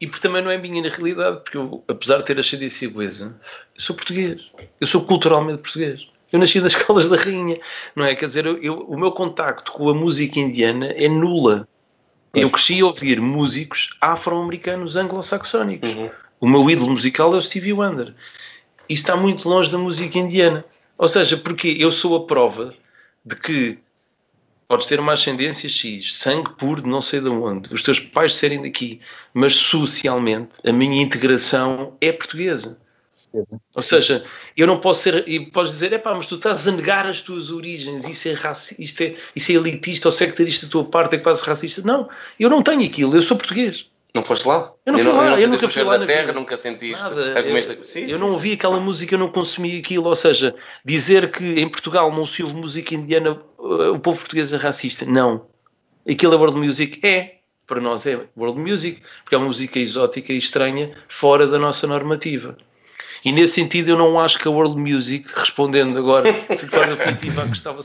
E 0.00 0.06
porque 0.06 0.22
também 0.26 0.42
não 0.42 0.50
é 0.50 0.56
minha 0.56 0.82
na 0.82 0.88
realidade, 0.88 1.40
porque 1.42 1.56
eu, 1.58 1.84
apesar 1.88 2.18
de 2.18 2.24
ter 2.26 2.38
ascendência 2.38 2.86
inglesa, 2.86 3.38
eu 3.74 3.80
sou 3.82 3.94
português. 3.96 4.40
Eu 4.80 4.86
sou 4.86 5.04
culturalmente 5.04 5.60
português. 5.62 6.06
Eu 6.32 6.38
nasci 6.38 6.60
nas 6.60 6.72
escolas 6.76 7.08
da 7.08 7.16
rainha, 7.16 7.58
não 7.94 8.04
é? 8.06 8.14
Quer 8.14 8.26
dizer, 8.26 8.46
eu, 8.46 8.56
eu- 8.62 8.80
o 8.88 8.98
meu 8.98 9.12
contacto 9.12 9.72
com 9.72 9.88
a 9.90 9.94
música 9.94 10.38
indiana 10.38 10.86
é 10.96 11.08
nula. 11.08 11.66
Eu 12.34 12.48
cresci 12.48 12.80
a 12.80 12.86
ouvir 12.86 13.20
músicos 13.20 13.96
afro-americanos 14.00 14.96
anglo-saxónicos. 14.96 15.90
Uhum. 15.90 16.10
O 16.40 16.48
meu 16.48 16.70
ídolo 16.70 16.92
musical 16.92 17.34
é 17.34 17.36
o 17.36 17.42
Stevie 17.42 17.72
Wonder. 17.72 18.14
Isso 18.88 19.02
está 19.02 19.16
muito 19.16 19.48
longe 19.48 19.70
da 19.70 19.78
música 19.78 20.18
indiana. 20.18 20.64
Ou 20.96 21.08
seja, 21.08 21.36
porque 21.36 21.76
eu 21.78 21.90
sou 21.90 22.16
a 22.16 22.26
prova 22.26 22.74
de 23.24 23.36
que 23.36 23.78
podes 24.68 24.86
ter 24.86 25.00
uma 25.00 25.14
ascendência 25.14 25.68
X, 25.68 26.16
sangue 26.16 26.50
puro 26.50 26.82
de 26.82 26.88
não 26.88 27.00
sei 27.00 27.20
de 27.20 27.28
onde, 27.28 27.74
os 27.74 27.82
teus 27.82 27.98
pais 27.98 28.36
serem 28.36 28.62
daqui, 28.62 29.00
mas 29.34 29.54
socialmente 29.54 30.52
a 30.64 30.72
minha 30.72 31.02
integração 31.02 31.96
é 32.00 32.12
portuguesa. 32.12 32.78
Ou 33.74 33.82
seja, 33.82 34.24
eu 34.56 34.66
não 34.66 34.80
posso 34.80 35.02
ser. 35.02 35.28
E 35.28 35.38
podes 35.46 35.72
dizer, 35.72 35.92
é 35.92 35.98
pá, 35.98 36.14
mas 36.14 36.26
tu 36.26 36.34
estás 36.34 36.66
a 36.66 36.72
negar 36.72 37.06
as 37.06 37.20
tuas 37.20 37.50
origens, 37.50 38.04
isso 38.06 38.28
é, 38.28 38.32
raci 38.32 38.74
isto 38.78 39.02
é, 39.02 39.14
isso 39.36 39.52
é 39.52 39.54
elitista 39.54 40.08
ou 40.08 40.12
sectarista 40.12 40.66
da 40.66 40.72
tua 40.72 40.84
parte, 40.84 41.14
é 41.16 41.18
quase 41.18 41.42
racista. 41.42 41.82
Não, 41.82 42.08
eu 42.38 42.50
não 42.50 42.62
tenho 42.62 42.84
aquilo, 42.84 43.14
eu 43.14 43.22
sou 43.22 43.36
português. 43.36 43.86
Não 44.12 44.24
foste 44.24 44.48
lá? 44.48 44.72
Eu 44.84 44.92
não 44.94 44.98
fui 44.98 45.12
lá, 45.12 45.24
eu 45.24 45.30
sentiste 45.38 45.48
nunca 45.50 45.68
fui 45.68 45.82
lá 45.84 45.92
da 45.92 45.98
na 46.00 46.06
terra, 46.06 46.20
vida. 46.22 46.32
nunca 46.32 46.56
sentiste 46.56 47.00
Nada, 47.00 47.38
a 47.38 47.42
comeste- 47.44 47.76
eu, 47.78 47.84
Sim, 47.84 48.02
eu 48.02 48.08
sim, 48.10 48.18
não 48.18 48.28
sim. 48.28 48.34
ouvi 48.34 48.52
aquela 48.54 48.80
música, 48.80 49.14
eu 49.14 49.18
não 49.20 49.28
consumi 49.28 49.78
aquilo. 49.78 50.08
Ou 50.08 50.16
seja, 50.16 50.52
dizer 50.84 51.30
que 51.30 51.44
em 51.60 51.68
Portugal 51.68 52.10
não 52.12 52.26
se 52.26 52.42
ouve 52.42 52.56
música 52.56 52.92
indiana, 52.92 53.40
uh, 53.56 53.92
o 53.92 54.00
povo 54.00 54.18
português 54.18 54.52
é 54.52 54.56
racista. 54.56 55.04
Não. 55.06 55.46
Aquilo 56.10 56.34
é 56.34 56.36
world 56.36 56.58
music? 56.58 56.98
É. 57.06 57.36
Para 57.68 57.80
nós 57.80 58.04
é 58.04 58.18
world 58.36 58.58
music, 58.58 59.00
porque 59.22 59.36
é 59.36 59.38
uma 59.38 59.46
música 59.46 59.78
exótica 59.78 60.32
e 60.32 60.38
estranha, 60.38 60.92
fora 61.08 61.46
da 61.46 61.56
nossa 61.56 61.86
normativa. 61.86 62.56
E 63.24 63.32
nesse 63.32 63.54
sentido, 63.54 63.90
eu 63.90 63.98
não 63.98 64.18
acho 64.18 64.38
que 64.38 64.48
a 64.48 64.50
world 64.50 64.76
music, 64.76 65.28
respondendo 65.34 65.98
agora 65.98 66.32
de 66.32 66.66
forma 66.66 66.96
definitiva 66.96 67.42
à 67.42 67.48
questão, 67.48 67.76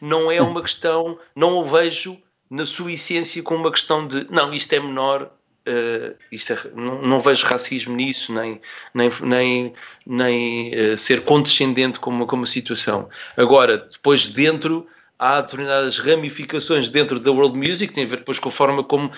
não 0.00 0.30
é 0.30 0.40
uma 0.40 0.62
questão, 0.62 1.18
não 1.34 1.58
o 1.58 1.64
vejo 1.64 2.16
na 2.50 2.64
sua 2.64 2.92
essência 2.92 3.42
como 3.42 3.60
uma 3.60 3.70
questão 3.70 4.06
de 4.06 4.26
não, 4.30 4.52
isto 4.54 4.72
é 4.72 4.80
menor, 4.80 5.30
eh, 5.66 6.14
isto 6.32 6.54
é- 6.54 6.70
não, 6.74 7.02
não 7.02 7.20
vejo 7.20 7.46
racismo 7.46 7.94
nisso, 7.94 8.32
nem, 8.32 8.60
nem, 8.94 9.10
nem, 9.20 9.74
nem 10.06 10.74
eh, 10.74 10.96
ser 10.96 11.22
condescendente 11.22 11.98
com 11.98 12.10
uma, 12.10 12.26
com 12.26 12.36
uma 12.36 12.46
situação. 12.46 13.08
Agora, 13.36 13.76
depois 13.76 14.26
dentro 14.28 14.86
há 15.18 15.40
determinadas 15.40 15.98
ramificações 15.98 16.88
dentro 16.88 17.18
da 17.20 17.30
world 17.32 17.56
music, 17.56 17.92
tem 17.92 18.04
a 18.04 18.06
ver 18.06 18.18
depois 18.18 18.38
com 18.38 18.48
a 18.48 18.52
forma 18.52 18.82
como 18.84 19.10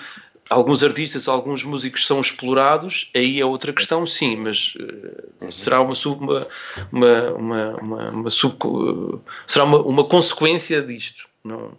alguns 0.51 0.83
artistas, 0.83 1.27
alguns 1.27 1.63
músicos 1.63 2.05
são 2.05 2.19
explorados, 2.19 3.09
aí 3.15 3.39
é 3.39 3.45
outra 3.45 3.71
questão, 3.71 4.05
sim, 4.05 4.35
mas 4.35 4.73
eh, 4.79 5.49
será 5.49 5.81
uma, 5.81 5.95
sub- 5.95 6.21
uma, 6.21 6.47
uma, 6.91 7.31
uma, 7.31 7.75
uma, 7.77 8.09
uma 8.09 8.29
sub- 8.29 9.21
será 9.47 9.63
uma, 9.63 9.81
uma 9.81 10.03
consequência 10.03 10.81
disto. 10.81 11.27
Não, 11.43 11.71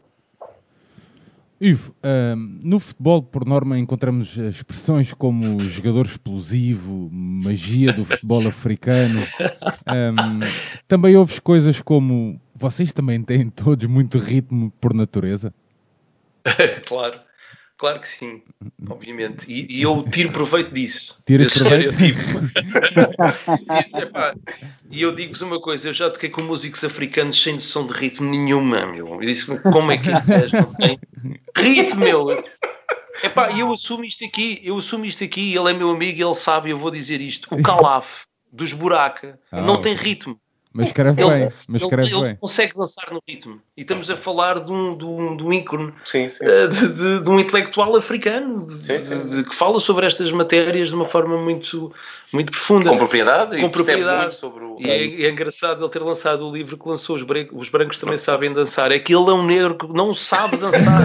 Ivo, 1.61 1.94
ahm, 2.02 2.58
no 2.61 2.80
futebol, 2.80 3.22
por 3.22 3.46
norma, 3.46 3.78
encontramos 3.78 4.37
expressões 4.37 5.12
como 5.12 5.61
jogador 5.68 6.06
explosivo, 6.06 7.08
magia 7.12 7.92
do 7.92 8.04
futebol 8.04 8.48
africano. 8.48 9.24
Ahm, 9.87 10.40
também 10.88 11.16
ouves 11.16 11.38
coisas 11.38 11.80
como 11.80 12.40
vocês 12.52 12.90
também 12.90 13.22
têm 13.22 13.48
todos 13.48 13.87
muito 13.87 14.18
ritmo 14.18 14.72
por 14.80 14.92
natureza? 14.92 15.54
claro, 16.85 17.20
claro 17.83 17.99
que 17.99 18.07
sim, 18.07 18.40
obviamente. 18.88 19.45
E, 19.49 19.66
e 19.68 19.83
eu 19.83 20.05
tiro 20.09 20.31
proveito 20.31 20.73
disso. 20.73 21.21
Desse 21.27 21.59
proveito? 21.59 21.97
e, 23.92 23.99
epá, 23.99 24.37
e 24.88 25.03
eu 25.03 25.12
digo-vos 25.12 25.42
uma 25.42 25.61
coisa: 25.61 25.88
eu 25.88 25.92
já 25.92 26.09
toquei 26.09 26.31
com 26.31 26.42
músicos 26.42 26.85
africanos 26.85 27.42
sem 27.42 27.55
noção 27.55 27.85
de 27.85 27.92
ritmo 27.92 28.31
nenhuma, 28.31 28.87
meu. 28.87 29.09
Eu 29.21 29.27
disse 29.27 29.47
como 29.61 29.90
é 29.90 29.99
que 29.99 30.12
este 30.12 30.29
gajo 30.29 30.57
não 30.57 30.75
tem 30.75 30.97
ritmo, 31.57 32.01
meu. 32.01 32.45
Epá, 33.25 33.51
e 33.51 33.59
eu 33.59 33.73
assumo 33.73 34.05
isto 34.05 34.25
aqui, 34.25 34.61
eu 34.62 34.79
assumo 34.79 35.05
isto 35.05 35.25
aqui, 35.25 35.53
ele 35.53 35.71
é 35.71 35.73
meu 35.73 35.90
amigo, 35.90 36.23
ele 36.23 36.35
sabe, 36.35 36.71
eu 36.71 36.79
vou 36.79 36.90
dizer 36.90 37.21
isto. 37.21 37.49
O 37.51 37.61
Calaf 37.62 38.27
dos 38.53 38.73
Buraca 38.73 39.40
Ah, 39.51 39.61
não 39.61 39.81
tem 39.81 39.97
ritmo. 39.97 40.38
Mas 40.74 40.87
escreve 40.87 41.20
Ele, 41.22 41.30
bem, 41.30 41.52
mas 41.68 41.82
ele- 41.82 41.85
escreve 41.90 42.14
ele 42.14 42.22
bem. 42.22 42.37
consegue 42.37 42.74
dançar 42.74 43.12
no 43.12 43.20
ritmo. 43.28 43.61
E 43.76 43.82
estamos 43.82 44.08
a 44.11 44.16
falar 44.16 44.58
de 44.61 44.72
um, 44.72 44.96
de 44.96 45.04
um, 45.04 45.37
de 45.37 45.44
um 45.44 45.52
ícone 45.52 45.92
Sim, 46.04 46.30
sim. 46.30 46.44
eh, 46.44 46.66
de, 46.66 46.88
de- 46.88 47.20
de 47.20 47.28
um 47.30 47.38
intelectual 47.38 47.94
africano 47.94 48.66
de- 48.66 48.87
Sim, 48.87 48.98
sim. 49.00 49.22
de- 49.22 49.37
de- 49.37 49.44
que 49.50 49.54
fala 49.54 49.78
sobre 49.78 50.06
estas 50.06 50.32
matérias 50.32 50.88
de 50.88 50.94
uma 50.94 51.04
forma 51.06 51.37
muito, 51.37 51.92
muito 52.32 52.50
profunda. 52.52 52.88
Com 52.88 52.96
propriedade 52.96 53.58
Com 53.61 53.66
e 53.66 53.68
propriedade. 53.70 54.22
muito 54.22 54.35
sobre 54.37 54.64
o... 54.64 54.76
E 54.80 54.88
é, 54.88 55.26
é 55.26 55.30
engraçado 55.30 55.82
ele 55.85 55.90
ter 55.90 55.98
lançado 56.02 56.48
o 56.48 56.50
livro 56.50 56.78
que 56.78 56.88
lançou 56.88 57.16
os, 57.16 57.22
bre- 57.22 57.50
os 57.52 57.68
brancos 57.68 57.98
também 57.98 58.16
sabem 58.16 58.52
dançar. 58.52 58.90
É 58.90 58.98
que 58.98 59.14
ele 59.14 59.28
é 59.30 59.32
um 59.35 59.44
negro 59.44 59.74
que 59.76 59.87
não 59.88 60.14
sabe 60.14 60.56
dançar. 60.56 61.02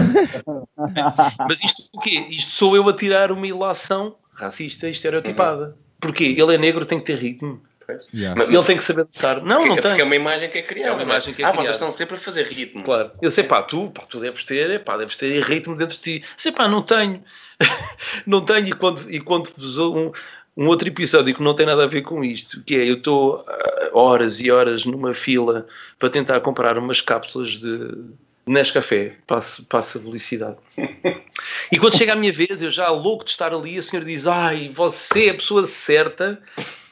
Mas 1.48 1.62
isto 1.62 1.82
o 1.94 2.00
quê? 2.00 2.26
Isto 2.30 2.50
sou 2.52 2.74
eu 2.76 2.88
a 2.88 2.92
tirar 2.92 3.30
uma 3.32 3.46
ilação 3.46 4.16
racista 4.34 4.86
e 4.86 4.90
estereotipada. 4.90 5.76
Porquê? 6.00 6.34
Ele 6.38 6.54
é 6.54 6.58
negro, 6.58 6.86
tem 6.86 6.98
que 7.00 7.06
ter 7.06 7.18
ritmo. 7.18 7.60
Yeah. 8.12 8.34
Mas- 8.36 8.54
Ele 8.54 8.64
tem 8.64 8.76
que 8.76 8.82
saber 8.82 9.04
dançar. 9.04 9.42
Não, 9.42 9.56
porque, 9.56 9.68
não 9.68 9.74
é 9.74 9.76
porque 9.76 9.88
é 9.88 9.94
tem. 9.94 10.04
uma 10.04 10.16
imagem 10.16 10.50
que 10.50 10.58
é 10.58 10.62
criada. 10.62 10.90
É 10.90 10.92
uma 10.94 11.02
imagem 11.02 11.34
que 11.34 11.42
é 11.42 11.44
ah, 11.44 11.48
criada. 11.50 11.62
vocês 11.66 11.76
estão 11.76 11.90
sempre 11.90 12.16
a 12.16 12.18
fazer 12.18 12.46
ritmo. 12.46 12.82
Claro. 12.84 13.10
Eu 13.22 13.30
sei, 13.30 13.44
pá, 13.44 13.62
tu, 13.62 13.90
pá, 13.90 14.02
tu 14.08 14.20
deves 14.20 14.44
ter, 14.44 14.82
pá, 14.84 14.96
deves 14.96 15.16
ter 15.16 15.42
ritmo 15.42 15.74
dentro 15.76 15.96
de 15.96 16.02
ti. 16.02 16.24
Sei, 16.36 16.52
pá, 16.52 16.68
não 16.68 16.82
tenho. 16.82 17.22
não 18.26 18.40
tenho. 18.40 18.68
E 18.68 18.72
quando, 18.72 19.10
e 19.10 19.20
quando 19.20 19.50
vos 19.56 19.78
um, 19.78 20.12
um 20.56 20.66
outro 20.66 20.88
episódio 20.88 21.34
que 21.34 21.42
não 21.42 21.54
tem 21.54 21.66
nada 21.66 21.84
a 21.84 21.86
ver 21.86 22.02
com 22.02 22.22
isto, 22.22 22.62
que 22.64 22.76
é 22.76 22.88
eu 22.88 22.94
estou 22.94 23.44
ah, 23.48 23.90
horas 23.92 24.40
e 24.40 24.50
horas 24.50 24.84
numa 24.84 25.14
fila 25.14 25.66
para 25.98 26.10
tentar 26.10 26.40
comprar 26.40 26.76
umas 26.76 27.00
cápsulas 27.00 27.52
de 27.52 27.94
Nescafé, 28.48 29.14
passo, 29.26 29.64
passo 29.66 29.98
a 29.98 30.00
publicidade. 30.00 30.56
E 31.70 31.78
quando 31.78 31.98
chega 31.98 32.14
a 32.14 32.16
minha 32.16 32.32
vez, 32.32 32.62
eu 32.62 32.70
já 32.70 32.88
louco 32.88 33.24
de 33.24 33.30
estar 33.30 33.52
ali, 33.52 33.78
a 33.78 33.82
senhora 33.82 34.08
diz: 34.08 34.26
Ai, 34.26 34.70
você 34.74 35.26
é 35.26 35.30
a 35.30 35.34
pessoa 35.34 35.66
certa, 35.66 36.40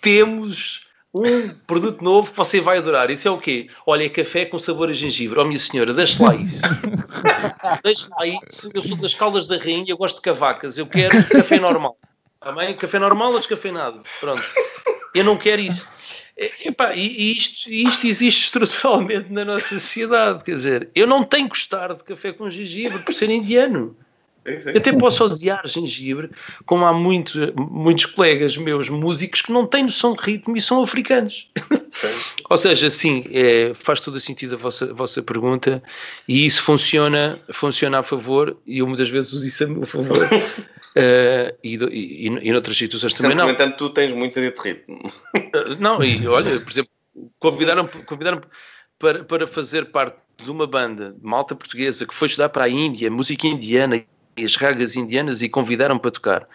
temos 0.02 0.86
um 1.18 1.55
produto 1.66 2.02
novo 2.02 2.31
que 2.31 2.37
você 2.37 2.61
vai 2.61 2.79
adorar. 2.79 3.11
Isso 3.11 3.26
é 3.26 3.31
o 3.31 3.38
quê? 3.38 3.68
Olha, 3.87 4.05
é 4.05 4.09
café 4.09 4.44
com 4.44 4.59
sabor 4.59 4.90
a 4.90 4.92
gengibre. 4.92 5.38
Oh, 5.38 5.44
minha 5.44 5.59
senhora, 5.59 5.92
deixe 5.94 6.22
lá 6.22 6.35
isso. 6.35 6.61
deixe 7.83 8.07
lá 8.11 8.26
isso. 8.26 8.70
Eu 8.74 8.83
sou 8.83 8.96
das 8.96 9.14
Caldas 9.14 9.46
da 9.46 9.57
Rainha, 9.57 9.87
eu 9.88 9.96
gosto 9.96 10.16
de 10.16 10.22
cavacas. 10.22 10.79
Eu 10.79 10.87
quero 10.87 11.24
café 11.29 11.59
normal. 11.59 11.96
Está 12.35 12.52
bem? 12.52 12.76
Café 12.76 12.98
normal 12.98 13.33
ou 13.33 13.38
descafeinado? 13.38 14.02
Pronto. 14.20 14.44
Eu 15.14 15.24
não 15.24 15.37
quero 15.37 15.62
isso. 15.62 15.88
E, 16.38 16.52
epá, 16.68 16.94
e- 16.94 17.33
isto, 17.33 17.70
e 17.70 17.85
isto 17.85 18.07
existe 18.07 18.44
estruturalmente 18.44 19.33
na 19.33 19.44
nossa 19.44 19.79
sociedade. 19.79 20.44
Quer 20.44 20.55
dizer, 20.55 20.90
eu 20.94 21.07
não 21.07 21.24
tenho 21.24 21.44
que 21.44 21.50
gostar 21.50 21.94
de 21.94 22.05
café 22.05 22.33
com 22.33 22.50
gengibre 22.50 22.98
por 23.02 23.14
ser 23.14 23.31
indiano. 23.31 23.96
Sim, 24.46 24.61
sim. 24.61 24.70
Eu 24.70 24.78
até 24.78 24.92
posso 24.92 25.24
odiar 25.24 25.66
gengibre, 25.66 26.30
como 26.64 26.85
há 26.85 26.92
muito, 26.92 27.52
muitos 27.56 28.06
colegas 28.06 28.56
meus 28.56 28.88
músicos 28.88 29.42
que 29.42 29.50
não 29.50 29.66
têm 29.66 29.82
noção 29.85 30.14
de 30.14 30.22
ritmo 30.22 30.56
e 30.56 30.61
são 30.61 30.82
africanos. 30.82 31.48
Ou 32.48 32.56
seja, 32.56 32.88
sim, 32.88 33.24
é, 33.32 33.74
faz 33.74 33.98
todo 33.98 34.14
o 34.14 34.20
sentido 34.20 34.54
a 34.54 34.59
vossa, 34.59 34.90
a 34.90 34.94
vossa 34.94 35.20
pergunta 35.22 35.82
e 36.28 36.46
isso 36.46 36.62
funciona, 36.62 37.40
funciona 37.52 37.98
a 37.98 38.02
favor 38.04 38.56
e 38.64 38.78
eu 38.78 38.87
muitas 38.87 39.11
vezes 39.11 39.32
uso 39.32 39.46
isso 39.46 39.64
a 39.64 39.66
meu 39.66 39.87
favor. 39.87 40.16
Eh, 40.98 41.54
e, 41.62 41.74
e, 41.74 42.26
e, 42.26 42.48
e 42.48 42.52
noutras 42.52 42.74
situações 42.74 43.12
também 43.12 43.32
Sendo 43.32 43.40
que, 43.40 43.42
não. 43.42 43.46
no 43.48 43.52
entanto, 43.52 43.76
tu 43.76 43.90
tens 43.90 44.14
muito 44.14 44.40
de 44.40 44.48
ritmo. 44.48 45.12
Uh, 45.37 45.76
Não, 45.78 46.02
e 46.02 46.26
olha, 46.26 46.59
por 46.59 46.72
exemplo, 46.72 46.90
convidaram-me 47.38 47.90
convidaram 48.06 48.40
para, 48.98 49.22
para 49.22 49.46
fazer 49.46 49.85
parte 49.90 50.16
de 50.42 50.50
uma 50.50 50.66
banda 50.66 51.12
de 51.12 51.22
malta 51.22 51.54
portuguesa 51.54 52.06
que 52.06 52.14
foi 52.14 52.28
estudar 52.28 52.48
para 52.48 52.64
a 52.64 52.68
Índia, 52.70 53.11
música 53.11 53.46
indiana 53.46 54.02
e 54.37 54.44
as 54.44 54.57
ragas 54.57 54.96
indianas 54.96 55.42
e 55.42 55.49
convidaram-me 55.49 56.01
para 56.01 56.11
tocar. 56.11 56.49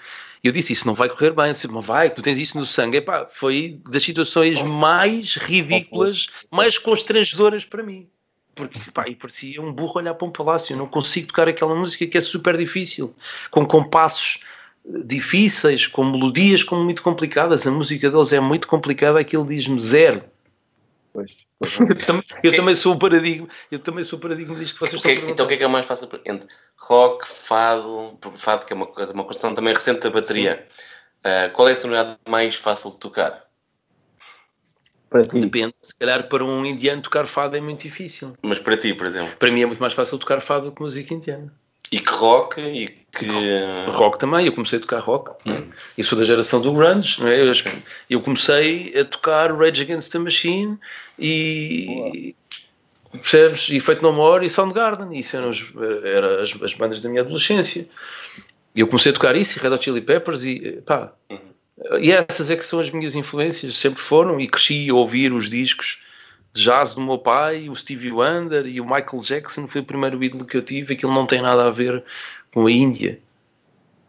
E 0.43 0.47
eu 0.47 0.53
disse, 0.53 0.73
isso 0.73 0.87
não 0.87 0.95
vai 0.95 1.07
correr 1.07 1.31
bem. 1.31 1.51
Disse, 1.51 1.67
mas 1.67 1.85
vai, 1.85 2.09
tu 2.09 2.21
tens 2.21 2.39
isso 2.39 2.57
no 2.57 2.65
sangue. 2.65 2.97
Epá, 2.97 3.27
foi 3.29 3.79
das 3.89 4.03
situações 4.03 4.61
mais 4.61 5.35
ridículas, 5.35 6.27
mais 6.49 6.77
constrangedoras 6.77 7.63
para 7.63 7.83
mim. 7.83 8.07
Porque, 8.55 8.79
pá, 8.91 9.05
e 9.07 9.15
parecia 9.15 9.61
um 9.61 9.71
burro 9.71 9.97
olhar 9.97 10.13
para 10.13 10.27
um 10.27 10.31
palácio. 10.31 10.73
Eu 10.73 10.77
não 10.77 10.87
consigo 10.87 11.27
tocar 11.27 11.47
aquela 11.47 11.75
música 11.75 12.05
que 12.07 12.17
é 12.17 12.21
super 12.21 12.57
difícil, 12.57 13.15
com 13.49 13.65
compassos 13.65 14.39
eh, 14.85 15.03
difíceis, 15.05 15.87
com 15.87 16.03
melodias 16.03 16.63
como 16.63 16.83
muito 16.83 17.03
complicadas. 17.03 17.65
A 17.67 17.71
música 17.71 18.09
deles 18.09 18.33
é 18.33 18.39
muito 18.39 18.67
complicada, 18.67 19.19
aquilo 19.19 19.45
diz-me 19.45 19.79
zero. 19.79 20.23
Pois. 21.13 21.40
Eu 21.61 21.95
também, 21.95 22.23
eu 22.43 22.55
também 22.55 22.75
sou 22.75 22.95
o 22.95 22.99
paradigma, 22.99 23.47
eu 23.71 23.77
também 23.77 24.03
sou 24.03 24.17
o 24.17 24.21
paradigma 24.21 24.55
disto 24.55 24.73
que 24.73 24.79
vocês 24.79 25.01
que 25.01 25.09
estão 25.09 25.27
a 25.27 25.31
então 25.31 25.45
o 25.45 25.47
que 25.47 25.53
é 25.53 25.57
que 25.57 25.63
é 25.63 25.67
mais 25.67 25.85
fácil 25.85 26.09
entre 26.25 26.47
rock, 26.75 27.27
fado, 27.27 28.17
porque 28.19 28.39
fado 28.39 28.65
que 28.65 28.73
é 28.73 28.75
uma 28.75 28.87
coisa, 28.87 29.13
uma 29.13 29.27
questão 29.27 29.53
também 29.53 29.73
recente 29.73 29.99
da 29.99 30.09
bateria. 30.09 30.67
Ah, 31.23 31.49
qual 31.53 31.69
é 31.69 31.73
a 31.73 31.75
sonoridade 31.75 32.17
mais 32.27 32.55
fácil 32.55 32.91
de 32.91 32.97
tocar? 32.97 33.45
Para 35.09 35.25
ti. 35.25 35.39
Depende, 35.39 35.75
se 35.81 35.95
calhar 35.95 36.27
para 36.27 36.43
um 36.43 36.65
indiano 36.65 37.01
tocar 37.01 37.27
fado 37.27 37.55
é 37.55 37.61
muito 37.61 37.81
difícil. 37.81 38.35
Mas 38.41 38.59
para 38.59 38.77
ti, 38.77 38.93
por 38.93 39.05
exemplo. 39.05 39.35
Para 39.37 39.51
mim 39.51 39.61
é 39.61 39.65
muito 39.65 39.79
mais 39.79 39.93
fácil 39.93 40.17
tocar 40.17 40.41
fado 40.41 40.69
do 40.69 40.75
que 40.75 40.81
música 40.81 41.13
indiana. 41.13 41.53
E 41.91 41.99
que 41.99 42.11
rock 42.11 42.61
e 42.61 42.87
que. 42.87 43.25
Rock 43.89 44.17
também, 44.17 44.45
eu 44.45 44.53
comecei 44.53 44.79
a 44.79 44.81
tocar 44.81 44.99
rock. 44.99 45.31
Eu 45.97 46.03
sou 46.03 46.17
da 46.17 46.23
geração 46.23 46.61
do 46.61 46.71
grunge, 46.73 47.19
não 47.19 47.27
é? 47.27 47.41
eu, 47.41 47.51
eu 48.09 48.21
comecei 48.21 48.93
a 48.97 49.03
tocar 49.03 49.51
Rage 49.53 49.81
Against 49.81 50.11
the 50.11 50.19
Machine 50.19 50.77
e 51.19 52.33
percebes? 53.11 53.67
E 53.69 53.79
Feito 53.79 54.01
No 54.01 54.13
More 54.13 54.45
e 54.45 54.49
Soundgarden, 54.49 55.17
isso 55.19 55.35
eram, 55.35 55.49
os- 55.49 55.65
eram 56.05 56.41
as, 56.41 56.61
as 56.61 56.73
bandas 56.73 57.01
da 57.01 57.09
minha 57.09 57.21
adolescência. 57.21 57.87
E 58.73 58.79
eu 58.79 58.87
comecei 58.87 59.11
a 59.11 59.13
tocar 59.13 59.35
isso, 59.35 59.59
e 59.59 59.61
Red 59.61 59.69
Hot 59.73 59.83
Chili 59.83 59.99
Peppers 60.01 60.43
e 60.45 60.81
pá. 60.85 61.11
E 61.99 62.11
essas 62.11 62.49
é 62.49 62.55
que 62.55 62.65
são 62.65 62.79
as 62.79 62.89
minhas 62.89 63.15
influências, 63.15 63.75
sempre 63.75 64.01
foram, 64.01 64.39
e 64.39 64.47
cresci 64.47 64.89
a 64.89 64.93
ouvir 64.93 65.33
os 65.33 65.49
discos 65.49 66.01
jazz 66.53 66.95
do 66.95 67.01
meu 67.01 67.17
pai, 67.17 67.69
o 67.69 67.75
Stevie 67.75 68.11
Wonder 68.11 68.65
e 68.65 68.81
o 68.81 68.85
Michael 68.85 69.21
Jackson 69.23 69.67
foi 69.67 69.81
o 69.81 69.85
primeiro 69.85 70.23
ídolo 70.23 70.45
que 70.45 70.57
eu 70.57 70.61
tive, 70.61 70.93
aquilo 70.93 71.13
não 71.13 71.25
tem 71.25 71.41
nada 71.41 71.67
a 71.67 71.71
ver 71.71 72.03
com 72.53 72.65
a 72.65 72.71
Índia. 72.71 73.19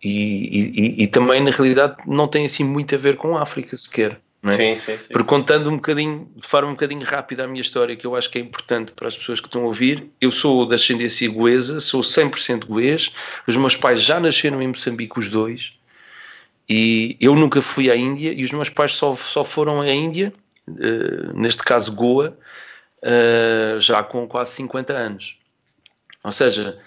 E, 0.03 0.11
e- 0.11 1.03
e- 1.05 1.07
também, 1.07 1.41
na 1.41 1.53
realidade, 1.53 1.97
não 2.07 2.27
tem 2.27 2.45
assim 2.45 2.65
muito 2.65 2.95
a 2.95 2.99
ver 2.99 3.17
com 3.17 3.37
a 3.37 3.43
África 3.43 3.77
sequer. 3.77 4.21
É? 4.45 4.51
Sim, 4.51 4.75
sim, 4.75 4.99
sim. 4.99 5.13
Porque 5.13 5.29
contando 5.29 5.71
um 5.71 5.77
bocadinho, 5.77 6.29
de 6.35 6.49
forma 6.49 6.69
um 6.69 6.73
bocadinho 6.73 7.05
rápida 7.05 7.45
a 7.45 7.47
minha 7.47 7.61
história, 7.61 7.95
que 7.95 8.05
eu 8.05 8.17
acho 8.17 8.29
que 8.29 8.39
é 8.39 8.41
importante 8.41 8.91
para 8.91 9.07
as 9.07 9.17
pessoas 9.17 9.39
que 9.39 9.47
estão 9.47 9.63
a 9.63 9.67
ouvir, 9.67 10.11
eu 10.21 10.33
sou 10.33 10.67
da 10.67 10.75
ascendência 10.75 11.31
goesa, 11.31 11.79
sou 11.79 12.03
100% 12.03 12.67
goês, 12.67 13.13
os 13.47 13.57
meus 13.57 13.77
pais 13.77 14.03
já 14.03 14.19
nasceram 14.19 14.61
em 14.61 14.67
Moçambique, 14.67 15.17
os 15.17 15.29
dois, 15.29 15.71
e 16.69 17.17
eu 17.21 17.35
nunca 17.37 17.63
fui 17.63 17.89
à 17.91 17.97
Índia, 17.97 18.33
e 18.33 18.43
os 18.43 18.51
meus 18.51 18.69
pais 18.69 18.93
só, 18.93 19.15
só 19.15 19.45
foram 19.45 19.81
à 19.81 19.89
Índia, 19.93 20.33
neste 21.35 21.63
caso 21.63 21.93
Goa, 21.93 22.37
eh, 23.03 23.79
já 23.81 24.01
com 24.05 24.29
quase 24.29 24.53
50 24.53 24.93
anos. 24.93 25.37
Ou 26.23 26.31
seja, 26.31 26.79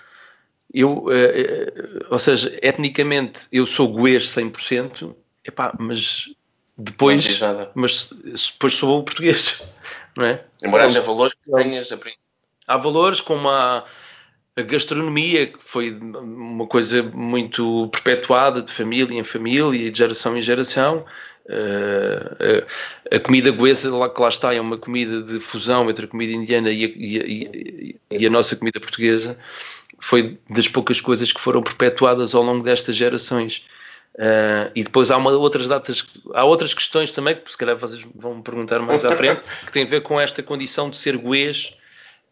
eu, 0.74 1.08
eh, 1.12 1.42
eh, 1.42 2.06
ou 2.10 2.18
seja, 2.18 2.58
etnicamente 2.62 3.48
eu 3.52 3.66
sou 3.68 3.90
goês 3.90 4.30
100%, 4.30 5.14
epá, 5.44 5.74
mas 5.78 6.30
depois 6.78 7.40
mas 7.74 8.10
depois 8.54 8.74
sou 8.74 9.04
português, 9.04 9.68
não 10.16 10.26
é? 10.26 10.46
Embora 10.64 10.86
haja 10.86 11.02
valores 11.02 11.34
que 11.34 11.52
tenhas 11.52 11.92
aprendido. 11.92 12.22
Há 12.66 12.78
valores 12.78 13.20
como 13.20 13.50
a, 13.50 13.86
a 14.56 14.62
gastronomia, 14.62 15.48
que 15.48 15.60
foi 15.60 15.92
uma 15.92 16.66
coisa 16.66 17.04
muito 17.04 17.90
perpetuada 17.90 18.62
de 18.62 18.72
família 18.72 19.20
em 19.20 19.24
família 19.24 19.78
e 19.78 19.92
de 19.92 19.98
geração 19.98 20.38
em 20.38 20.42
geração. 20.42 21.06
Eh, 21.48 22.64
a, 23.12 23.16
a 23.16 23.20
comida 23.20 23.52
goesa, 23.52 23.96
lá 23.96 24.10
que 24.10 24.22
lá 24.22 24.30
está, 24.30 24.54
é 24.54 24.60
uma 24.60 24.78
comida 24.78 25.22
de 25.22 25.40
fusão 25.40 25.90
entre 25.90 26.06
a 26.06 26.08
comida 26.08 26.34
indiana 26.34 26.72
e 26.72 26.86
a, 26.86 26.88
e 26.88 27.20
a- 27.20 27.26
e 28.18 28.26
a- 28.26 28.28
a 28.28 28.32
nossa 28.32 28.56
comida 28.56 28.80
portuguesa. 28.80 29.38
Foi 30.00 30.38
das 30.50 30.68
poucas 30.68 31.00
coisas 31.00 31.32
que 31.32 31.40
foram 31.40 31.62
perpetuadas 31.62 32.34
ao 32.36 32.44
longo 32.44 32.64
destas 32.64 32.96
gerações. 32.96 33.64
Uh, 34.16 34.72
e 34.74 34.82
depois 34.84 35.12
há 35.12 35.18
uma, 35.18 35.32
outras 35.32 35.68
datas, 35.68 36.06
há 36.34 36.46
outras 36.46 36.74
questões 36.74 37.12
também, 37.12 37.36
que 37.36 37.52
se 37.52 37.58
calhar 37.58 37.76
vocês 37.76 38.02
vão 38.16 38.36
me 38.36 38.44
perguntar 38.44 38.80
mais 38.80 39.04
à 39.04 39.14
frente, 39.14 39.42
que 39.66 39.72
têm 39.74 39.84
a 39.84 39.88
ver 39.88 40.02
com 40.02 40.18
esta 40.20 40.42
condição 40.42 40.90
de 40.90 40.96
ser 40.96 41.18
goês 41.18 41.74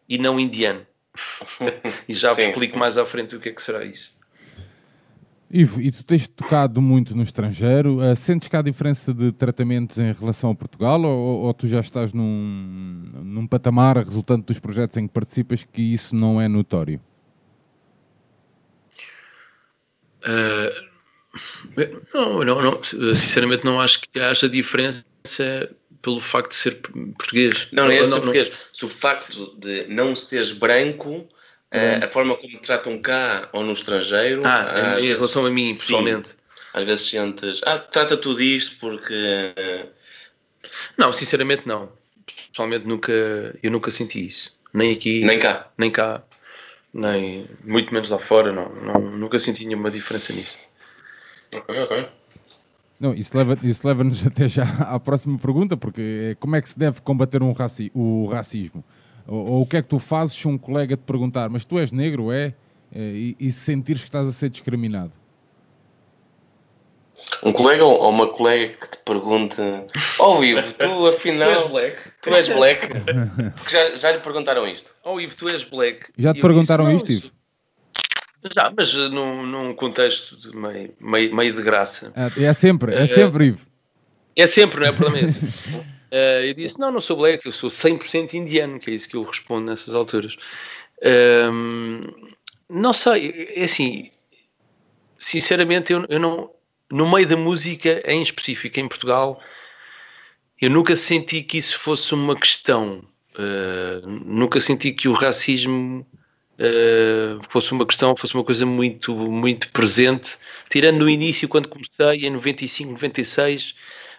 e 0.08 0.16
não 0.16 0.40
indiano. 0.40 0.86
e 2.08 2.14
já 2.14 2.30
vos 2.30 2.42
Sim, 2.42 2.48
explico 2.48 2.72
sim. 2.72 2.78
mais 2.78 2.96
à 2.96 3.04
frente 3.04 3.36
o 3.36 3.40
que 3.40 3.50
é 3.50 3.52
que 3.52 3.60
será 3.62 3.84
isso. 3.84 4.13
Ivo, 5.56 5.80
e 5.80 5.92
tu 5.92 6.02
tens 6.02 6.26
tocado 6.26 6.82
muito 6.82 7.14
no 7.14 7.22
estrangeiro, 7.22 8.02
eh, 8.02 8.16
sentes 8.16 8.48
que 8.48 8.56
há 8.56 8.60
diferença 8.60 9.14
de 9.14 9.30
tratamentos 9.30 9.98
em 9.98 10.12
relação 10.12 10.50
a 10.50 10.54
Portugal 10.54 11.00
ou, 11.02 11.44
ou 11.44 11.54
tu 11.54 11.68
já 11.68 11.78
estás 11.78 12.12
num, 12.12 13.08
num 13.22 13.46
patamar 13.46 13.96
resultante 13.98 14.46
dos 14.46 14.58
projetos 14.58 14.96
em 14.96 15.06
que 15.06 15.14
participas 15.14 15.62
que 15.62 15.80
isso 15.80 16.16
não 16.16 16.40
é 16.40 16.48
notório? 16.48 17.00
Uh, 20.26 20.90
não, 22.12 22.40
não, 22.40 22.60
não, 22.60 22.82
sinceramente 22.82 23.64
não 23.64 23.80
acho 23.80 24.00
que 24.00 24.18
haja 24.18 24.48
diferença 24.48 25.04
pelo 26.02 26.20
facto 26.20 26.50
de 26.50 26.56
ser 26.56 26.80
português. 27.16 27.68
Não, 27.70 27.84
não 27.84 27.92
é 27.92 28.04
só 28.08 28.16
português. 28.16 28.50
Se 28.72 28.84
o 28.84 28.88
facto 28.88 29.56
de 29.56 29.86
não 29.86 30.16
seres 30.16 30.50
branco, 30.50 31.28
eh, 31.74 32.00
a 32.04 32.08
forma 32.08 32.36
como 32.36 32.58
tratam 32.60 32.98
cá 33.00 33.48
ou 33.52 33.62
no 33.64 33.72
estrangeiro. 33.72 34.42
Ah, 34.44 34.96
em 34.98 35.02
vezes- 35.02 35.16
relação 35.16 35.44
a 35.46 35.50
mim, 35.50 35.72
Sim. 35.72 35.78
pessoalmente. 35.80 36.30
Às 36.72 36.84
vezes 36.84 37.08
sentes, 37.08 37.60
ah, 37.66 37.78
trata 37.78 38.16
tudo 38.16 38.42
isto 38.42 38.76
porque. 38.80 39.54
Não, 40.98 41.12
sinceramente 41.12 41.66
não. 41.66 41.90
Pessoalmente 42.50 42.86
nunca, 42.86 43.12
eu 43.62 43.70
nunca 43.70 43.90
senti 43.90 44.26
isso. 44.26 44.56
Nem 44.72 44.92
aqui, 44.92 45.20
Nem 45.24 45.38
cá. 45.38 45.68
nem 45.78 45.90
cá, 45.90 46.22
nem 46.92 47.46
muito 47.64 47.92
menos 47.94 48.10
lá 48.10 48.18
fora, 48.18 48.50
não, 48.52 48.68
não 48.74 49.00
nunca 49.18 49.38
senti 49.38 49.64
nenhuma 49.66 49.90
diferença 49.90 50.32
nisso. 50.32 50.58
Ok, 51.54 51.78
ok. 51.82 52.08
Não, 52.98 53.12
isso 53.14 53.36
leva- 53.36 53.58
isso 53.62 53.86
leva-nos 53.86 54.26
até 54.26 54.48
já 54.48 54.64
à 54.64 54.98
próxima 54.98 55.38
pergunta, 55.38 55.76
porque 55.76 56.30
é 56.30 56.34
como 56.36 56.56
é 56.56 56.62
que 56.62 56.68
se 56.68 56.78
deve 56.78 57.00
combater 57.02 57.42
um 57.42 57.52
raci- 57.52 57.92
o 57.94 58.26
racismo? 58.26 58.82
Ou, 59.26 59.46
ou 59.46 59.62
o 59.62 59.66
que 59.66 59.76
é 59.78 59.82
que 59.82 59.88
tu 59.88 59.98
fazes 59.98 60.34
se 60.36 60.46
um 60.46 60.58
colega 60.58 60.96
te 60.96 61.02
perguntar, 61.02 61.48
mas 61.48 61.64
tu 61.64 61.78
és 61.78 61.92
negro, 61.92 62.30
é? 62.32 62.54
Eh, 62.94 62.98
E, 63.00 63.36
e 63.40 63.50
sentires 63.52 64.02
que 64.02 64.08
estás 64.08 64.26
a 64.26 64.32
ser 64.32 64.50
discriminado? 64.50 65.12
Um 67.42 67.52
colega 67.52 67.84
ou 67.84 68.08
uma 68.10 68.26
colega 68.28 68.74
que 68.76 68.88
te 68.88 68.98
pergunte 69.04 69.60
oh, 70.18 70.42
Ivo, 70.44 70.60
tu 70.74 71.06
afinal 71.08 71.68
black. 71.70 71.96
tu 72.20 72.30
és 72.30 72.48
black? 72.48 72.88
Porque 73.56 73.70
já, 73.70 73.96
já 73.96 74.12
lhe 74.12 74.18
perguntaram 74.20 74.66
isto. 74.68 74.94
Oh, 75.02 75.18
Ivo, 75.20 75.34
tu 75.34 75.48
és 75.48 75.64
black. 75.64 76.06
Já 76.18 76.34
te 76.34 76.40
perguntaram 76.40 76.84
disse, 76.94 77.12
isto, 77.14 77.24
"Não, 77.24 77.30
Ivo? 77.30 78.54
Já, 78.54 78.72
mas 78.76 78.94
eh, 78.94 79.08
num, 79.08 79.46
num 79.46 79.74
contexto 79.74 80.36
de 80.36 80.54
meio, 80.54 80.92
meio, 81.00 81.34
meio 81.34 81.54
de 81.54 81.62
graça. 81.62 82.12
Ah, 82.14 82.30
É 82.36 82.52
sempre, 82.52 82.94
é 82.94 83.06
sempre, 83.06 83.46
Ivo. 83.46 83.66
É 84.36 84.46
sempre, 84.46 84.80
não 84.80 84.86
é? 84.88 84.92
Para 84.92 85.10
mim. 85.10 85.20
Eh, 86.14 86.50
eu 86.50 86.54
disse: 86.54 86.78
não, 86.78 86.92
não 86.92 87.00
sou 87.00 87.16
black, 87.16 87.44
eu 87.44 87.52
sou 87.52 87.68
100% 87.68 88.34
indiano, 88.34 88.78
que 88.78 88.88
é 88.90 88.94
isso 88.94 89.08
que 89.08 89.16
eu 89.16 89.24
respondo 89.24 89.66
nessas 89.70 89.94
alturas. 89.94 90.36
Ehm, 91.02 92.02
não 92.70 92.92
sei, 92.92 93.50
é 93.56 93.64
assim, 93.64 94.12
sinceramente, 95.18 95.92
eu, 95.92 96.06
eu 96.08 96.20
não, 96.20 96.50
no 96.90 97.10
meio 97.10 97.26
da 97.26 97.36
música 97.36 98.00
em 98.06 98.22
específico 98.22 98.78
em 98.78 98.88
Portugal, 98.88 99.40
eu 100.60 100.70
nunca 100.70 100.94
senti 100.96 101.42
que 101.42 101.58
isso 101.58 101.78
fosse 101.80 102.14
uma 102.14 102.36
questão. 102.38 103.04
Eh, 103.36 104.02
nunca 104.06 104.60
senti 104.60 104.92
que 104.92 105.08
o 105.08 105.12
racismo 105.14 106.06
eh, 106.58 107.36
fosse 107.48 107.72
uma 107.72 107.86
questão, 107.86 108.16
fosse 108.16 108.34
uma 108.34 108.44
coisa 108.44 108.64
muito, 108.64 109.14
muito 109.16 109.68
presente, 109.72 110.38
tirando 110.70 110.98
no 111.00 111.08
início, 111.10 111.48
quando 111.48 111.68
comecei, 111.68 112.26
em 112.26 112.30
95, 112.30 112.92
96, 112.92 113.74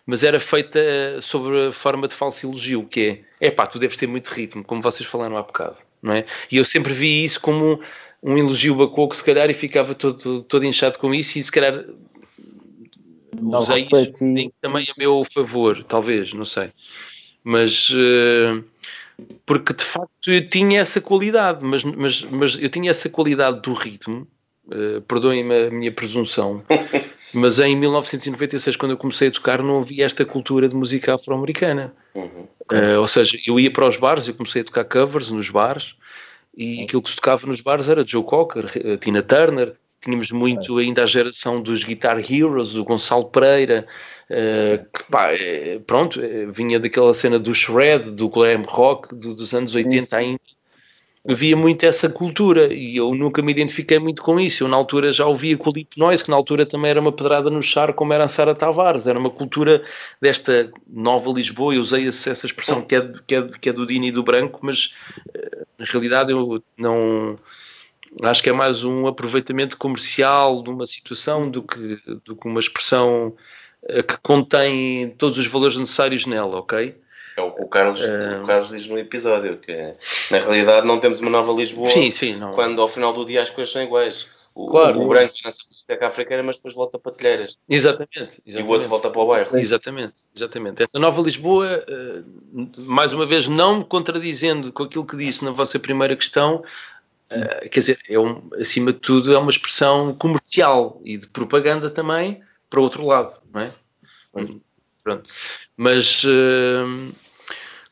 mas 0.05 0.23
era 0.23 0.39
feita 0.39 0.79
sobre 1.21 1.67
a 1.67 1.71
forma 1.71 2.07
de 2.07 2.13
falso 2.13 2.45
elogio, 2.45 2.85
que 2.85 3.23
é, 3.41 3.47
é 3.47 3.51
pá, 3.51 3.65
tu 3.65 3.79
deves 3.79 3.97
ter 3.97 4.07
muito 4.07 4.27
ritmo, 4.27 4.63
como 4.63 4.81
vocês 4.81 5.07
falaram 5.09 5.37
há 5.37 5.41
bocado, 5.41 5.77
não 6.01 6.13
é? 6.13 6.25
E 6.51 6.57
eu 6.57 6.65
sempre 6.65 6.93
vi 6.93 7.23
isso 7.23 7.41
como 7.41 7.79
um 8.21 8.37
elogio 8.37 8.75
bacoco, 8.75 9.15
se 9.15 9.23
calhar, 9.23 9.49
e 9.49 9.53
ficava 9.53 9.93
todo, 9.95 10.43
todo 10.43 10.65
inchado 10.65 10.99
com 10.99 11.13
isso, 11.13 11.37
e 11.37 11.43
se 11.43 11.51
calhar 11.51 11.85
Não 13.39 13.59
usei 13.59 13.83
isso 13.83 14.23
em- 14.23 14.51
também 14.61 14.85
a 14.89 14.93
meu 14.97 15.23
favor, 15.33 15.83
talvez, 15.83 16.33
não 16.33 16.45
sei. 16.45 16.71
Mas 17.43 17.91
eh, 17.93 18.63
porque 19.45 19.73
de 19.73 19.83
facto 19.83 20.31
eu 20.31 20.49
tinha 20.49 20.79
essa 20.81 20.99
qualidade, 20.99 21.63
mas, 21.63 21.83
mas, 21.83 22.23
mas 22.23 22.57
eu 22.59 22.69
tinha 22.69 22.89
essa 22.89 23.09
qualidade 23.09 23.61
do 23.61 23.73
ritmo, 23.73 24.27
eh, 24.71 25.01
perdoem-me 25.07 25.67
a 25.67 25.69
minha 25.69 25.91
presunção, 25.91 26.63
mas 27.33 27.59
em 27.59 27.75
1996, 27.75 28.75
quando 28.75 28.91
eu 28.91 28.97
comecei 28.97 29.27
a 29.27 29.31
tocar, 29.31 29.61
não 29.61 29.79
havia 29.81 30.05
esta 30.05 30.25
cultura 30.25 30.67
de 30.67 30.75
música 30.75 31.15
afro-americana. 31.15 31.93
Uhum. 32.13 32.47
Eh, 32.71 32.97
ou 32.97 33.07
seja, 33.07 33.37
eu 33.45 33.59
ia 33.59 33.71
para 33.71 33.87
os 33.87 33.97
bares, 33.97 34.27
eu 34.27 34.33
comecei 34.33 34.61
a 34.61 34.65
tocar 34.65 34.85
covers 34.85 35.29
nos 35.31 35.49
bares, 35.49 35.95
e 36.57 36.83
aquilo 36.83 37.01
que 37.01 37.09
se 37.09 37.15
tocava 37.17 37.45
nos 37.45 37.61
bares 37.61 37.89
era 37.89 38.05
Joe 38.07 38.23
Cocker, 38.23 38.71
eh, 38.75 38.97
Tina 38.97 39.21
Turner, 39.21 39.73
tínhamos 40.01 40.31
muito 40.31 40.77
ainda 40.77 41.03
a 41.03 41.05
geração 41.05 41.61
dos 41.61 41.83
Guitar 41.83 42.19
Heroes, 42.19 42.71
do 42.73 42.83
Gonçalo 42.83 43.25
Pereira, 43.25 43.85
eh, 44.29 44.85
que 44.93 45.03
pá, 45.11 45.29
pronto, 45.85 46.19
vinha 46.53 46.79
daquela 46.79 47.13
cena 47.13 47.37
do 47.39 47.53
shred, 47.53 48.11
do 48.11 48.29
glam 48.29 48.61
rock 48.63 49.13
do- 49.15 49.33
dos 49.35 49.53
anos 49.53 49.73
80 49.75 50.15
ainda. 50.17 50.39
Havia 51.27 51.57
muito 51.57 51.83
essa 51.83 52.07
cultura 52.07 52.71
e 52.71 52.97
eu 52.97 53.15
nunca 53.15 53.41
me 53.41 53.51
identifiquei 53.51 53.97
muito 53.97 54.21
com 54.21 54.39
isso. 54.39 54.63
Eu 54.63 54.67
na 54.67 54.77
altura 54.77 55.11
já 55.11 55.25
ouvia 55.25 55.57
com 55.57 55.71
o 55.71 55.73
Lip 55.73 55.97
Noise, 55.97 56.23
que 56.23 56.29
na 56.29 56.35
altura 56.35 56.67
também 56.67 56.91
era 56.91 57.01
uma 57.01 57.11
pedrada 57.11 57.49
no 57.49 57.63
char, 57.63 57.93
como 57.93 58.13
era 58.13 58.25
a 58.25 58.27
Sara 58.27 58.53
Tavares. 58.53 59.07
Era 59.07 59.17
uma 59.17 59.31
cultura 59.31 59.83
desta 60.21 60.71
nova 60.87 61.31
Lisboa. 61.31 61.73
Eu 61.73 61.81
usei 61.81 62.07
essa 62.07 62.31
expressão 62.31 62.83
que 62.83 62.95
é, 62.95 63.13
que 63.25 63.35
é, 63.35 63.47
que 63.59 63.69
é 63.69 63.73
do 63.73 63.87
Dini 63.87 64.09
e 64.09 64.11
do 64.11 64.21
Branco, 64.21 64.59
mas 64.61 64.93
eh, 65.33 65.65
na 65.79 65.85
realidade 65.85 66.31
eu 66.31 66.63
não 66.77 67.39
acho 68.21 68.43
que 68.43 68.49
é 68.49 68.53
mais 68.53 68.83
um 68.83 69.07
aproveitamento 69.07 69.77
comercial 69.77 70.61
de 70.61 70.69
uma 70.69 70.85
situação 70.85 71.49
do 71.49 71.63
que, 71.63 71.99
do 72.23 72.35
que 72.35 72.47
uma 72.47 72.59
expressão 72.59 73.35
eh, 73.87 74.03
que 74.03 74.17
contém 74.21 75.09
todos 75.17 75.39
os 75.39 75.47
valores 75.47 75.75
necessários 75.75 76.25
nela, 76.27 76.59
ok? 76.59 76.95
O 77.57 77.67
Carlos, 77.67 78.01
Eh, 78.01 78.39
o 78.41 78.45
Carlos 78.45 78.69
diz 78.69 78.87
no 78.87 78.97
episódio, 78.97 79.57
que 79.57 79.93
na 80.31 80.39
realidade 80.39 80.85
não 80.85 80.99
temos 80.99 81.19
uma 81.19 81.29
nova 81.29 81.51
Lisboa 81.53 81.89
Sim, 81.89 82.11
sim, 82.11 82.35
não. 82.35 82.53
quando 82.53 82.81
ao 82.81 82.89
final 82.89 83.13
do 83.13 83.25
dia 83.25 83.41
as 83.43 83.49
coisas 83.49 83.71
são 83.71 83.81
iguais. 83.81 84.27
O, 84.53 84.67
Claro. 84.67 85.01
o 85.01 85.07
branco 85.09 85.33
nessa 85.43 85.63
discoteca 85.69 86.07
africana, 86.07 86.41
mas 86.41 86.55
depois 86.55 86.73
volta 86.73 86.97
para 86.97 87.11
telheiras. 87.11 87.57
Exatamente. 87.67 88.41
E 88.45 88.53
o 88.53 88.59
outro 88.59 88.61
exatamente. 88.61 88.87
volta 88.87 89.09
para 89.11 89.21
o 89.21 89.27
bairro. 89.27 89.57
Exatamente, 89.57 90.13
exatamente. 90.33 90.83
Essa 90.83 90.97
nova 90.97 91.21
Lisboa, 91.21 91.83
eh, 91.85 92.21
mais 92.77 93.11
uma 93.11 93.25
vez, 93.25 93.49
não 93.49 93.79
me 93.79 93.83
contradizendo 93.83 94.71
com 94.71 94.83
aquilo 94.83 95.05
que 95.05 95.17
disse 95.17 95.43
na 95.43 95.51
vossa 95.51 95.77
primeira 95.77 96.15
questão, 96.15 96.63
eh, 97.29 97.67
quer 97.69 97.79
dizer, 97.81 97.99
é 98.07 98.17
um, 98.17 98.49
acima 98.57 98.93
de 98.93 98.99
tudo, 98.99 99.33
é 99.33 99.37
uma 99.37 99.51
expressão 99.51 100.15
comercial 100.15 101.01
e 101.03 101.17
de 101.17 101.27
propaganda 101.27 101.89
também 101.89 102.41
para 102.69 102.79
o 102.79 102.83
outro 102.83 103.05
lado, 103.05 103.37
não 103.53 103.59
é? 103.59 103.71
Pronto. 105.03 105.29
Mas 105.75 106.23
eh, 106.25 107.11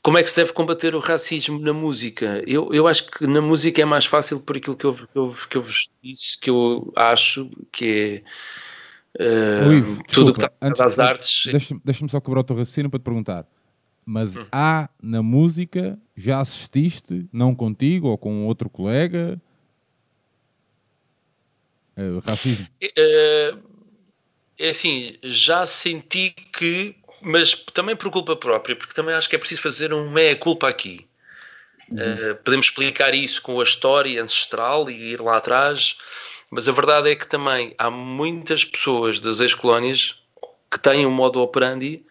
como 0.04 0.18
é 0.18 0.24
que 0.24 0.30
se 0.30 0.36
deve 0.36 0.52
combater 0.52 0.94
o 0.94 1.00
racismo 1.00 1.58
na 1.60 1.72
música? 1.74 2.44
Eu, 2.46 2.74
eu 2.74 2.88
acho 2.88 3.10
que 3.10 3.26
na 3.26 3.42
música 3.42 3.82
é 3.82 3.86
mais 3.86 4.06
fácil 4.06 4.40
por 4.42 4.58
aquilo 4.58 4.76
que 4.76 4.86
eu, 4.86 4.94
que 4.94 5.18
eu, 5.18 5.36
que 5.50 5.58
eu 5.58 5.64
vos 5.64 5.90
disse, 6.04 6.38
que 6.40 6.50
eu 6.50 6.92
acho 6.96 7.50
que 7.72 8.22
é. 9.18 9.24
eh, 9.24 9.66
Ô, 9.66 9.72
Ivo, 9.72 10.04
tudo 10.04 10.32
o 10.32 10.34
que 10.34 10.42
desculpa, 10.42 10.46
está 10.46 10.68
antes- 10.68 10.82
às 10.82 11.00
artes 11.00 11.44
Deixa-me 11.46 11.82
deixa-me 11.84 12.12
só 12.12 12.20
quebrar 12.20 12.42
o 12.42 12.44
teu 12.44 12.56
raciocínio 12.58 12.92
para 12.92 13.00
te 13.00 13.04
perguntar. 13.04 13.48
Mas 14.06 14.36
Hum. 14.36 14.46
há 14.52 14.90
na 15.02 15.24
música, 15.24 15.98
já 16.18 16.42
assististe, 16.42 17.26
não 17.32 17.56
contigo 17.56 18.10
ou 18.10 18.18
com 18.18 18.46
outro 18.46 18.70
colega? 18.70 19.42
Eh, 21.96 22.20
racismo? 22.26 22.68
É, 22.82 23.54
é 24.60 24.70
assim, 24.70 25.16
já 25.24 25.66
senti 25.66 26.32
que, 26.52 26.96
mas 27.24 27.54
também 27.54 27.96
por 27.96 28.12
culpa 28.12 28.36
própria, 28.36 28.76
porque 28.76 28.94
também 28.94 29.16
acho 29.16 29.30
que 29.30 29.36
é 29.36 29.40
preciso 29.40 29.62
fazer 29.62 29.94
um 29.94 30.10
meia-culpa 30.12 30.68
aqui. 30.68 31.08
Eh, 31.96 32.34
podemos 32.44 32.68
explicar 32.68 33.14
isso 33.14 33.42
com 33.42 33.60
a 33.60 33.64
história 33.64 34.22
ancestral 34.22 34.90
e 34.90 35.12
ir 35.14 35.22
lá 35.22 35.38
atrás, 35.38 35.98
mas 36.50 36.68
a 36.68 36.72
verdade 36.72 37.10
é 37.10 37.16
que 37.16 37.28
também 37.28 37.74
há 37.78 37.90
muitas 37.90 38.64
pessoas 38.66 39.20
das 39.20 39.40
ex-colónias 39.40 40.16
que 40.72 40.80
têm 40.80 41.06
um 41.06 41.12
modo 41.12 41.42
operandi 41.42 42.04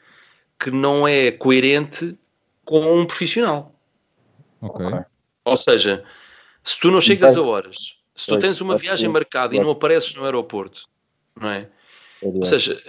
que 0.58 0.70
não 0.70 1.06
é 1.08 1.30
coerente 1.32 2.16
com 2.64 2.80
um 3.00 3.04
profissional. 3.06 3.74
Ok. 4.60 4.86
Ou 5.44 5.56
seja, 5.56 6.04
se 6.62 6.78
tu 6.78 6.90
não 6.90 7.00
chegas 7.00 7.36
a 7.36 7.42
horas, 7.42 7.96
se 8.14 8.26
tu 8.26 8.38
tens 8.38 8.60
uma 8.60 8.76
viagem 8.76 9.06
que- 9.08 9.12
marcada 9.12 9.56
e 9.56 9.60
não 9.60 9.70
apareces 9.70 10.14
no 10.14 10.24
aeroporto, 10.24 10.86
não 11.34 11.48
é? 11.48 11.68
Ou 12.20 12.36
Ou 12.36 12.44
seja, 12.44 12.80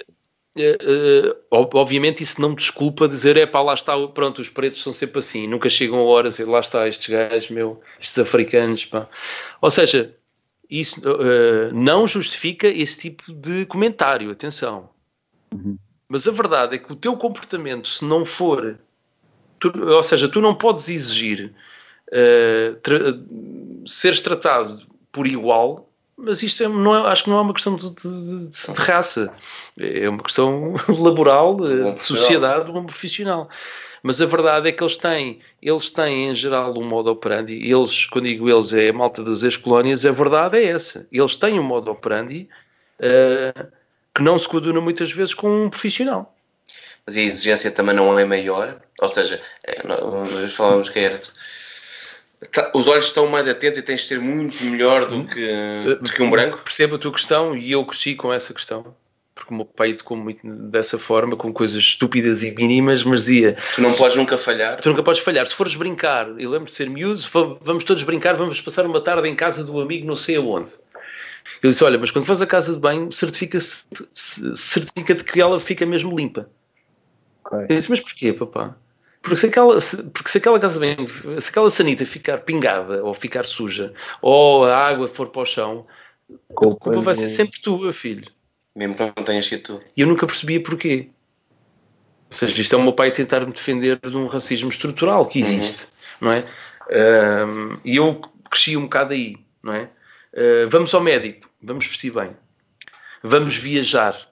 obviamente 1.49 2.23
isso 2.23 2.39
não 2.41 2.53
desculpa 2.53 3.07
dizer 3.07 3.37
é 3.37 3.45
pá, 3.45 3.61
lá 3.61 3.73
está, 3.73 3.95
pronto, 4.07 4.39
os 4.39 4.49
pretos 4.49 4.83
são 4.83 4.93
sempre 4.93 5.19
assim, 5.19 5.47
nunca 5.47 5.69
chegam 5.69 5.99
a 5.99 6.03
horas 6.03 6.39
e 6.39 6.45
lá 6.45 6.59
está, 6.59 6.87
estes 6.87 7.09
gajos, 7.09 7.49
meu, 7.49 7.81
estes 7.99 8.17
africanos, 8.19 8.85
pá. 8.85 9.07
Ou 9.61 9.69
seja, 9.69 10.15
isso 10.69 11.01
eh, 11.05 11.71
não 11.73 12.07
justifica 12.07 12.67
esse 12.67 12.99
tipo 12.99 13.33
de 13.33 13.65
comentário, 13.65 14.31
atenção. 14.31 14.89
Uhum. 15.53 15.77
Mas 16.07 16.27
a 16.27 16.31
verdade 16.31 16.75
é 16.75 16.79
que 16.79 16.91
o 16.91 16.95
teu 16.95 17.17
comportamento, 17.17 17.87
se 17.87 18.05
não 18.05 18.23
for, 18.23 18.77
tu- 19.59 19.71
ou 19.75 20.03
seja, 20.03 20.29
tu 20.29 20.39
não 20.39 20.53
podes 20.53 20.89
exigir 20.89 21.53
eh, 22.11 22.75
tra- 22.83 23.17
seres 23.87 24.21
tratado 24.21 24.85
por 25.11 25.25
igual, 25.25 25.89
mas 26.23 26.41
isto 26.41 26.63
é- 26.63 26.67
não 26.67 26.95
é- 26.95 27.09
acho 27.11 27.25
que 27.25 27.29
não 27.29 27.37
é 27.37 27.41
uma 27.41 27.53
questão 27.53 27.75
de, 27.75 27.89
de- 27.89 28.49
de- 28.49 28.73
de 28.73 28.79
raça, 28.79 29.31
é 29.79 30.07
uma 30.09 30.23
questão 30.23 30.73
laboral, 30.89 31.57
eh, 31.67 31.91
de 31.93 32.03
sociedade, 32.03 32.71
um 32.71 32.85
profissional. 32.85 33.49
Mas 34.01 34.19
a 34.21 34.25
verdade 34.25 34.67
é 34.67 34.71
que 34.71 34.83
eles 34.83 34.97
têm, 34.97 35.39
eles 35.61 35.89
têm 35.89 36.29
em 36.29 36.35
geral 36.35 36.77
um 36.77 36.83
modo 36.83 37.09
operandi, 37.09 37.53
eles, 37.55 38.05
quando 38.07 38.25
digo 38.25 38.49
eles, 38.49 38.73
é 38.73 38.89
a 38.89 38.93
malta 38.93 39.23
das 39.23 39.43
ex-colónias, 39.43 40.05
a 40.05 40.11
verdade 40.11 40.57
é 40.57 40.65
essa. 40.65 41.07
Eles 41.11 41.35
têm 41.37 41.57
um 41.59 41.63
modo 41.63 41.89
operandi 41.89 42.49
eh, 42.99 43.53
que 44.13 44.21
não 44.21 44.37
se 44.37 44.47
coaduna 44.47 44.81
muitas 44.81 45.11
vezes 45.11 45.33
com 45.33 45.65
um 45.65 45.69
profissional. 45.69 46.35
Mas 47.05 47.17
a 47.17 47.21
exigência 47.21 47.71
também 47.71 47.95
não 47.95 48.17
é 48.17 48.25
maior. 48.25 48.79
Ou 49.01 49.09
seja, 49.09 49.41
é, 49.63 49.85
nós 49.85 50.53
falávamos 50.53 50.89
que 50.89 50.99
era. 50.99 51.21
Tá, 52.51 52.71
Os 52.73 52.87
olhos 52.87 53.05
estão 53.05 53.27
mais 53.27 53.47
atentos 53.47 53.79
e 53.79 53.81
tens 53.81 54.01
de 54.01 54.07
ser 54.07 54.19
muito 54.19 54.63
melhor 54.63 55.07
do 55.07 55.25
que, 55.27 55.97
do 56.01 56.11
que 56.11 56.21
um 56.21 56.29
branco. 56.29 56.57
Percebo 56.63 56.95
a 56.95 56.99
tua 56.99 57.11
questão 57.11 57.55
e 57.55 57.71
eu 57.71 57.85
cresci 57.85 58.15
com 58.15 58.31
essa 58.33 58.53
questão. 58.53 58.95
Porque 59.35 59.51
o 59.51 59.57
meu 59.57 59.65
pai 59.65 59.89
educou 59.89 60.15
muito 60.15 60.47
dessa 60.47 60.99
forma, 60.99 61.35
com 61.35 61.51
coisas 61.51 61.77
estúpidas 61.81 62.43
e 62.43 62.51
mínimas, 62.51 63.03
mas 63.03 63.21
dizia: 63.21 63.57
Tu 63.73 63.81
não 63.81 63.91
podes 63.91 64.15
nunca 64.15 64.37
falhar. 64.37 64.79
Tu 64.79 64.89
nunca 64.89 65.01
podes 65.01 65.21
falhar. 65.23 65.47
Se 65.47 65.55
fores 65.55 65.73
brincar, 65.73 66.27
eu 66.39 66.51
lembro 66.51 66.65
de 66.65 66.73
ser 66.73 66.87
miúdo, 66.89 67.19
va- 67.33 67.57
vamos 67.61 67.83
todos 67.83 68.03
brincar, 68.03 68.35
vamos 68.35 68.61
passar 68.61 68.85
uma 68.85 69.01
tarde 69.01 69.27
em 69.27 69.35
casa 69.35 69.63
do 69.63 69.81
amigo, 69.81 70.05
não 70.05 70.15
sei 70.15 70.35
aonde. 70.35 70.71
Ele 71.63 71.71
disse: 71.71 71.83
Olha, 71.83 71.97
mas 71.97 72.11
quando 72.11 72.25
fores 72.25 72.41
a 72.41 72.45
casa 72.47 72.73
de 72.73 72.79
banho, 72.79 73.11
certifica-se- 73.11 73.83
se- 74.13 74.55
certifica-te 74.55 75.23
que 75.23 75.41
ela 75.41 75.59
fica 75.59 75.83
mesmo 75.85 76.15
limpa. 76.15 76.47
Ok. 77.43 77.59
Eu 77.69 77.75
disse: 77.75 77.89
Mas 77.89 77.99
porquê, 78.01 78.31
papá? 78.33 78.75
Porque 79.23 79.37
se 79.37 79.45
aquela, 79.47 79.79
se- 79.81 80.03
porque 80.11 80.29
se 80.29 80.37
aquela 80.37 80.59
casa 80.59 80.77
banho, 80.79 81.07
se 81.41 81.49
aquela 81.49 81.71
sanita 81.71 82.05
ficar 82.05 82.39
pingada 82.39 83.03
ou 83.03 83.13
ficar 83.13 83.45
suja, 83.45 83.93
ou 84.21 84.65
a 84.65 84.77
água 84.77 85.07
for 85.07 85.29
para 85.29 85.41
o 85.41 85.45
chão, 85.45 85.87
a 86.29 86.35
culpa 86.55 86.91
vai 87.01 87.15
ser 87.15 87.29
sempre 87.29 87.61
tua, 87.61 87.93
filho. 87.93 88.29
Mesmo 88.75 88.95
que 88.95 89.01
não 89.01 89.23
tenhas 89.23 89.45
sido 89.45 89.63
tu. 89.63 89.81
E 89.95 90.01
eu 90.01 90.07
nunca 90.07 90.27
percebia 90.27 90.61
porquê. 90.61 91.09
Ou 92.29 92.35
seja, 92.35 92.61
isto 92.61 92.75
é 92.75 92.77
o 92.77 92.83
meu 92.83 92.91
pai 92.93 93.11
tentar 93.11 93.45
me 93.45 93.53
defender 93.53 93.97
de 93.99 94.17
um 94.17 94.27
racismo 94.27 94.69
estrutural 94.69 95.25
que 95.27 95.39
existe, 95.39 95.87
não 96.19 96.31
é? 96.31 96.45
Ahm, 96.91 97.77
E 97.85 97.95
eu 97.95 98.19
cresci 98.49 98.75
um 98.75 98.83
bocado 98.83 99.13
aí, 99.13 99.37
não 99.61 99.73
é? 99.73 99.89
Ah, 100.35 100.67
vamos 100.69 100.93
ao 100.93 100.99
médico, 101.01 101.49
vamos 101.61 101.87
vestir 101.87 102.11
bem. 102.11 102.35
Vamos 103.23 103.55
viajar. 103.55 104.29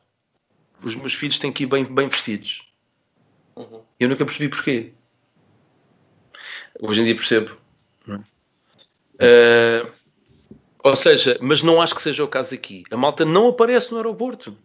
Os 0.84 0.96
meus 0.96 1.14
filhos 1.14 1.40
têm 1.40 1.52
que 1.52 1.64
ir 1.64 1.68
bem, 1.68 1.86
bem 1.86 2.10
vestidos. 2.10 2.68
Eu 4.00 4.10
nunca 4.10 4.26
percebi 4.26 4.50
porquê. 4.50 4.92
Hoje 6.80 7.02
em 7.02 7.06
dia 7.06 7.16
percebo. 7.16 7.52
Ah, 9.20 9.88
ou 10.84 10.96
seja, 10.96 11.38
mas 11.42 11.62
não 11.62 11.82
acho 11.82 11.94
que 11.96 12.02
seja 12.02 12.24
o 12.24 12.28
caso 12.28 12.54
aqui. 12.56 12.84
A 12.92 12.98
malta 12.98 13.24
não 13.24 13.50
aparece 13.50 13.92
no 13.92 13.98
aeroporto. 13.98 14.56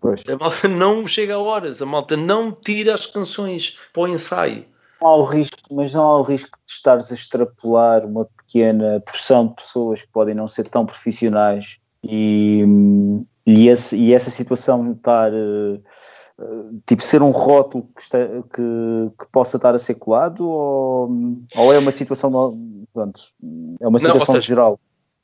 Pois. 0.00 0.22
A 0.28 0.36
malta 0.36 0.68
não 0.68 1.06
chega 1.06 1.34
a 1.34 1.38
horas, 1.38 1.80
a 1.80 1.86
malta 1.86 2.16
não 2.16 2.52
tira 2.52 2.94
as 2.94 3.06
canções 3.06 3.78
para 3.92 4.02
o 4.02 4.08
ensaio. 4.08 4.64
Não 5.00 5.08
há 5.08 5.16
o 5.16 5.24
risco, 5.24 5.56
mas 5.70 5.94
não 5.94 6.02
há 6.04 6.18
o 6.18 6.22
risco 6.22 6.58
de 6.66 6.72
estares 6.72 7.10
a 7.10 7.14
extrapolar 7.14 8.04
uma 8.04 8.24
pequena 8.24 9.00
porção 9.00 9.46
de 9.48 9.54
pessoas 9.54 10.02
que 10.02 10.08
podem 10.08 10.34
não 10.34 10.46
ser 10.48 10.68
tão 10.68 10.84
profissionais 10.86 11.78
e, 12.02 12.62
hum, 12.66 13.24
e, 13.46 13.68
esse- 13.68 13.96
e 13.96 14.12
essa 14.12 14.30
situação 14.30 14.92
estar 14.92 15.30
eh, 15.32 15.78
tipo 16.86 17.02
ser 17.02 17.22
um 17.22 17.30
rótulo 17.30 17.88
que, 17.94 18.02
está- 18.02 18.26
que- 18.52 19.10
que 19.18 19.26
possa 19.30 19.56
estar 19.56 19.74
a 19.74 19.78
ser 19.78 19.94
colado 19.94 20.48
ou, 20.48 21.08
ou 21.54 21.72
é 21.72 21.78
uma 21.78 21.92
situação 21.92 22.86
pronto, 22.92 23.20
é 23.80 23.86
uma 23.86 23.98
Não, 23.98 24.06
situação 24.06 24.34
seja, 24.34 24.46
geral 24.46 24.80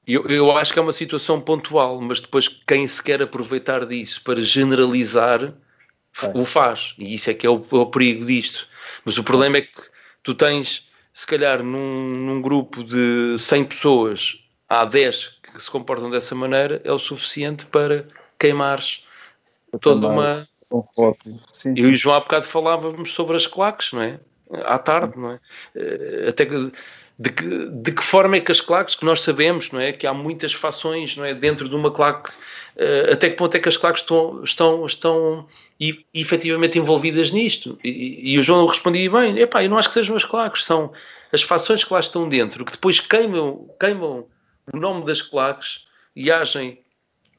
Eu, 0.07 0.27
eu 0.29 0.51
acho 0.57 0.73
que 0.73 0.79
é 0.79 0.83
uma 0.83 0.93
situação 0.93 1.41
pontual, 1.41 2.01
mas 2.01 2.21
depois 2.21 2.49
quem 2.49 2.87
se 2.87 3.03
quer 3.03 3.21
aproveitar 3.23 3.85
disso 3.87 4.23
para 4.25 4.41
generalizar 4.41 5.53
É. 6.23 6.39
o 6.39 6.45
faz. 6.45 6.95
E 6.99 7.15
isso 7.15 7.31
é 7.31 7.35
que 7.35 7.47
é 7.47 7.51
o, 7.51 7.65
é 7.73 7.77
o 7.77 7.87
perigo 7.87 8.25
disto. 8.25 8.67
Mas 9.05 9.19
o 9.19 9.23
problema 9.25 9.59
é 9.59 9.61
que 9.63 9.81
tu 10.23 10.35
tens, 10.35 10.89
se 11.15 11.27
calhar, 11.27 11.63
num, 11.63 12.09
num 12.27 12.41
grupo 12.43 12.83
de 12.83 13.37
100 13.39 13.65
pessoas, 13.65 14.39
há 14.69 14.85
10 14.85 15.39
que 15.43 15.61
se 15.61 15.71
comportam 15.71 16.11
dessa 16.11 16.35
maneira, 16.35 16.81
é 16.85 16.93
o 16.93 16.99
suficiente 16.99 17.67
para 17.67 18.07
queimares 18.39 19.05
toda 19.81 20.01
também. 20.01 20.19
uma. 20.19 20.49
Rótulo 20.71 21.41
sim. 21.55 21.75
Eu 21.77 21.91
e 21.91 21.93
o 21.93 21.97
João 21.97 22.17
há 22.17 22.21
bocado 22.21 22.47
falávamos 22.47 23.13
sobre 23.13 23.37
as 23.37 23.47
claques, 23.47 23.93
não 23.93 24.03
é? 24.03 24.21
À 24.65 24.79
tarde, 24.79 25.19
não 25.19 25.33
é? 25.33 25.41
Eh, 25.75 26.27
Até 26.29 26.47
que, 26.47 26.73
de, 27.19 27.31
que, 27.31 27.67
de 27.67 27.93
que 27.93 28.03
forma 28.03 28.37
é 28.37 28.41
que 28.41 28.51
as 28.51 28.61
claques, 28.61 28.95
que 28.95 29.05
nós 29.05 29.23
sabemos, 29.23 29.71
não 29.71 29.81
é? 29.81 29.93
Que 29.93 30.07
há 30.07 30.15
muitas 30.15 30.53
fações, 30.53 31.17
não 31.17 31.25
é? 31.25 31.35
Dentro 31.35 31.69
de 31.69 31.75
uma 31.75 31.91
claque, 31.91 32.31
eh, 32.77 33.11
até 33.13 33.31
que 33.31 33.37
ponto 33.37 33.55
é 33.55 33.61
que 33.61 33.69
as 33.69 33.77
claques 33.77 34.03
estão, 34.03 34.43
estão, 34.43 34.87
estão 34.87 35.49
e, 35.79 36.05
efetivamente 36.15 36.79
envolvidas 36.79 37.31
nisto? 37.31 37.79
E, 37.85 38.33
e 38.33 38.39
o 38.39 38.43
João 38.43 38.67
respondia 38.67 39.11
bem: 39.11 39.39
epá, 39.39 39.63
eu 39.63 39.71
não 39.71 39.79
acho 39.79 39.89
que 39.89 39.95
sejam 39.95 40.17
as 40.17 40.25
claques, 40.25 40.65
são 40.65 40.93
as 41.33 41.43
fações 41.43 41.85
que 41.85 41.93
lá 41.93 42.01
estão 42.01 42.29
dentro, 42.29 42.65
que 42.65 42.73
depois 42.73 43.01
queimam, 43.01 43.69
queimam 43.79 44.27
o 44.73 44.77
nome 44.77 45.05
das 45.05 45.23
claques 45.23 45.85
e 46.15 46.31
agem 46.31 46.81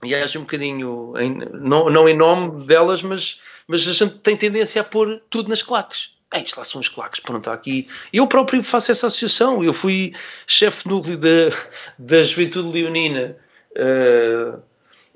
e 0.04 0.16
agem 0.16 0.39
um 0.41 0.43
bocadinho, 0.43 1.14
em- 1.18 1.39
não, 1.54 1.89
não 1.89 2.08
em 2.10 2.16
nome 2.16 2.66
delas, 2.66 3.02
mas, 3.04 3.39
mas 3.68 3.88
a 3.88 3.93
gente 3.93 4.16
tem 4.20 4.36
tendência 4.36 4.82
a 4.82 4.86
pôr 4.86 5.22
tudo 5.30 5.49
nas 5.49 5.62
claques. 5.62 6.10
É, 6.34 6.39
isto 6.41 6.58
lá 6.58 6.64
são 6.64 6.80
as 6.80 6.88
claques, 6.88 7.20
pronto, 7.20 7.39
está 7.39 7.54
aqui. 7.54 7.88
Eu 8.14 8.26
próprio 8.26 8.64
faço 8.64 8.89
essa 8.91 9.08
associação. 9.08 9.62
Eu 9.64 9.74
fui 9.74 10.14
chefe 10.47 10.88
núcleo 10.88 11.18
da, 11.18 11.56
da 11.99 12.24
Juventude 12.24 12.70
Leonina, 12.72 13.36
eh, 13.76 14.54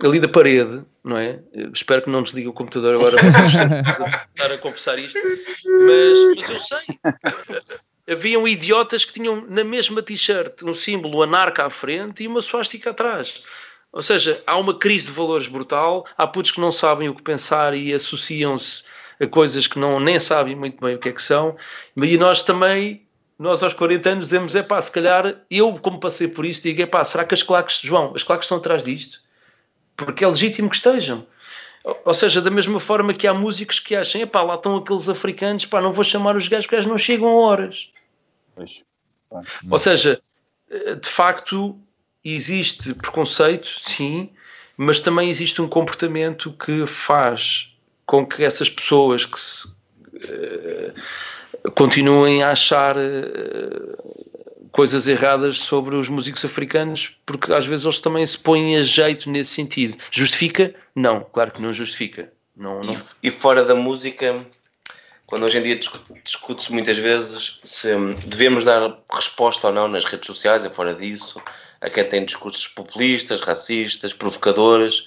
ali 0.03 0.19
da 0.19 0.27
parede, 0.27 0.81
não 1.01 1.17
é? 1.17 1.39
Espero 1.73 2.01
que 2.01 2.09
não 2.09 2.21
desligue 2.21 2.49
o 2.49 2.53
computador 2.53 2.95
agora 2.95 3.15
para 3.17 3.29
estar 4.27 4.51
a 4.51 4.57
conversar 4.57 4.99
isto. 4.99 5.17
Mas, 5.23 6.36
mas 6.36 6.49
eu 6.49 6.59
sei. 6.59 6.99
Haviam 8.07 8.45
idiotas 8.47 9.05
que 9.05 9.13
tinham 9.13 9.45
na 9.49 9.63
mesma 9.63 10.01
t-shirt 10.03 10.61
um 10.63 10.73
símbolo 10.73 11.23
anarca 11.23 11.65
à 11.65 11.69
frente 11.69 12.23
e 12.23 12.27
uma 12.27 12.41
suástica 12.41 12.89
atrás. 12.91 13.41
Ou 13.95 14.01
seja, 14.01 14.43
há 14.45 14.57
uma 14.57 14.77
crise 14.77 15.05
de 15.05 15.13
valores 15.13 15.47
brutal, 15.47 16.05
há 16.17 16.27
putos 16.27 16.51
que 16.51 16.59
não 16.59 16.69
sabem 16.69 17.07
o 17.07 17.15
que 17.15 17.21
pensar 17.23 17.73
e 17.73 17.93
associam-se 17.93 18.83
a 19.21 19.25
coisas 19.25 19.67
que 19.67 19.79
não, 19.79 20.01
nem 20.01 20.19
sabem 20.19 20.53
muito 20.53 20.81
bem 20.81 20.95
o 20.95 20.99
que 20.99 21.07
é 21.07 21.13
que 21.13 21.21
são, 21.21 21.55
e 21.95 22.17
nós 22.17 22.43
também, 22.43 23.07
nós 23.39 23.63
aos 23.63 23.73
40 23.73 24.09
anos 24.09 24.25
dizemos, 24.25 24.53
é 24.53 24.61
pá, 24.61 24.81
se 24.81 24.91
calhar, 24.91 25.37
eu 25.49 25.79
como 25.79 25.97
passei 25.97 26.27
por 26.27 26.45
isso, 26.45 26.61
digo, 26.61 26.81
é 26.81 26.85
pá, 26.85 27.05
será 27.05 27.23
que 27.23 27.33
as 27.33 27.41
claques, 27.41 27.79
João, 27.79 28.11
as 28.13 28.21
claques 28.21 28.47
estão 28.47 28.57
atrás 28.57 28.83
disto? 28.83 29.21
Porque 29.95 30.25
é 30.25 30.27
legítimo 30.27 30.69
que 30.69 30.75
estejam. 30.75 31.25
Ou- 32.03 32.13
seja, 32.13 32.41
da 32.41 32.51
mesma 32.51 32.81
forma 32.81 33.13
que 33.13 33.25
há 33.25 33.33
músicos 33.33 33.79
que 33.79 33.95
acham, 33.95 34.19
é 34.21 34.25
pá, 34.25 34.41
lá 34.41 34.55
estão 34.55 34.75
aqueles 34.75 35.07
africanos, 35.07 35.65
pá, 35.65 35.79
não 35.79 35.93
vou 35.93 36.03
chamar 36.03 36.35
os 36.35 36.49
gajos 36.49 36.65
porque 36.65 36.75
gajos 36.75 36.91
não 36.91 36.97
chegam 36.97 37.29
a 37.29 37.33
horas. 37.33 37.89
Pois. 38.53 38.83
Ou 39.71 39.79
seja, 39.79 40.19
de 41.01 41.07
facto, 41.07 41.79
existe 42.26 42.93
preconceito, 42.95 43.67
sim, 43.67 44.30
mas 44.76 44.99
também 44.99 45.30
existe 45.30 45.61
um 45.61 45.67
comportamento 45.67 46.51
que 46.53 46.88
faz 46.88 47.71
com 48.05 48.26
que 48.26 48.43
essas 48.43 48.69
pessoas 48.69 49.26
que 49.26 49.39
se, 49.39 49.67
eh, 50.23 50.93
continuem 51.76 52.43
a 52.43 52.51
achar 52.51 52.95
eh, 52.97 53.95
coisas 54.71 55.07
erradas 55.07 55.57
sobre 55.57 55.95
os 55.95 56.09
músicos 56.09 56.43
africanos, 56.43 57.15
porque 57.26 57.53
às 57.53 57.65
vezes 57.65 57.86
eles 57.86 57.99
também 57.99 58.26
se 58.26 58.38
põem 58.38 58.76
a 58.76 58.84
jeito 58.84 59.30
nesse 59.30 59.53
sentido. 59.53 59.97
Justifica? 60.11 60.73
Não, 60.93 61.21
claro 61.21 61.51
que 61.51 61.61
não 61.61 61.71
justifica. 61.71 62.32
Não, 62.57 62.82
não. 62.84 62.93
E, 62.93 63.28
e 63.28 63.32
fora 63.32 63.63
da 63.63 63.76
música, 63.76 64.45
quando 65.26 65.43
hoje 65.43 65.57
em 65.57 65.63
dia 65.63 65.76
discu- 65.76 66.17
discute-se 66.23 66.71
muitas 66.73 66.97
vezes 66.97 67.59
se 67.63 67.95
devemos 68.26 68.65
dar 68.65 68.97
resposta 69.11 69.67
ou 69.67 69.73
não 69.73 69.88
nas 69.88 70.05
redes 70.05 70.28
sociais 70.28 70.65
e 70.65 70.69
fora 70.69 70.93
disso, 70.93 71.41
a 71.82 71.89
quem 71.89 72.03
tem 72.07 72.26
discursos 72.26 72.67
populistas, 72.67 73.41
racistas, 73.41 74.13
provocadores, 74.13 75.01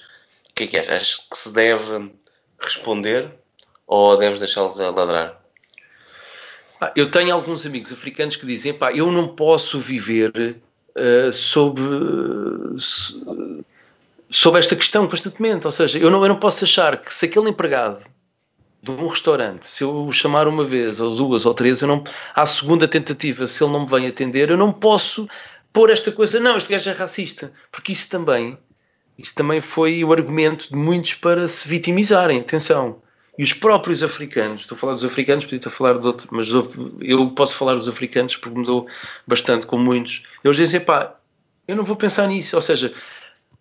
o 0.49 0.53
que 0.55 0.63
é 0.63 0.67
que 0.67 0.77
achas? 0.77 0.93
Achas 0.93 1.27
que 1.29 1.37
se 1.37 1.51
deve 1.53 2.11
responder 2.59 3.29
ou 3.87 4.17
deves 4.17 4.39
deixá-los 4.39 4.79
a 4.79 4.89
ladrar? 4.89 5.39
Eu 6.95 7.11
tenho 7.11 7.33
alguns 7.33 7.65
amigos 7.65 7.91
africanos 7.91 8.35
que 8.35 8.45
dizem: 8.45 8.73
pá, 8.73 8.91
eu 8.93 9.11
não 9.11 9.27
posso 9.27 9.79
viver 9.79 10.61
eh, 10.95 11.31
sob, 11.31 11.81
so- 12.77 13.63
sob 14.29 14.57
esta 14.59 14.75
questão 14.75 15.07
constantemente. 15.07 15.65
Ou 15.65 15.71
seja, 15.71 15.97
eu 15.99 16.09
não, 16.09 16.23
eu 16.23 16.29
não 16.29 16.39
posso 16.39 16.63
achar 16.63 16.97
que 16.97 17.13
se 17.13 17.25
aquele 17.25 17.49
empregado 17.49 18.05
de 18.81 18.91
um 18.91 19.07
restaurante, 19.07 19.67
se 19.67 19.83
eu 19.83 20.05
o 20.05 20.11
chamar 20.11 20.47
uma 20.47 20.63
vez, 20.63 21.01
ou 21.01 21.13
duas, 21.15 21.45
ou 21.45 21.53
três, 21.53 21.81
eu 21.81 21.87
não, 21.87 22.01
à 22.33 22.45
segunda 22.45 22.87
tentativa, 22.87 23.45
se 23.45 23.61
ele 23.61 23.73
não 23.73 23.81
me 23.81 23.89
vem 23.89 24.07
atender, 24.07 24.49
eu 24.49 24.57
não 24.57 24.71
posso 24.71 25.27
pôr 25.73 25.89
esta 25.89 26.11
coisa, 26.11 26.39
não, 26.39 26.57
este 26.57 26.71
gajo 26.71 26.89
é 26.89 26.93
racista. 26.93 27.51
Porque 27.71 27.91
isso 27.91 28.09
também, 28.09 28.57
isso 29.17 29.33
também 29.35 29.61
foi 29.61 30.03
o 30.03 30.11
argumento 30.11 30.69
de 30.69 30.75
muitos 30.75 31.13
para 31.15 31.47
se 31.47 31.67
vitimizarem. 31.67 32.39
Atenção. 32.41 33.01
E 33.37 33.43
os 33.43 33.53
próprios 33.53 34.03
africanos, 34.03 34.61
estou 34.61 34.75
a 34.75 34.79
falar 34.79 34.93
dos 34.95 35.05
africanos, 35.05 35.45
podia 35.45 35.57
estar 35.57 35.69
a 35.69 35.73
falar 35.73 35.97
de 35.97 36.05
outros, 36.05 36.27
mas 36.29 36.49
eu- 36.99 37.31
posso 37.31 37.55
falar 37.55 37.75
dos 37.75 37.87
africanos 37.87 38.35
porque 38.35 38.59
me 38.59 38.65
dou 38.65 38.85
bastante 39.25 39.65
com 39.65 39.77
muitos. 39.77 40.23
Eles 40.43 40.57
dizem, 40.57 40.81
pá, 40.81 41.15
eu 41.65 41.75
não 41.75 41.85
vou 41.85 41.95
pensar 41.95 42.27
nisso. 42.27 42.55
Ou 42.57 42.61
seja, 42.61 42.93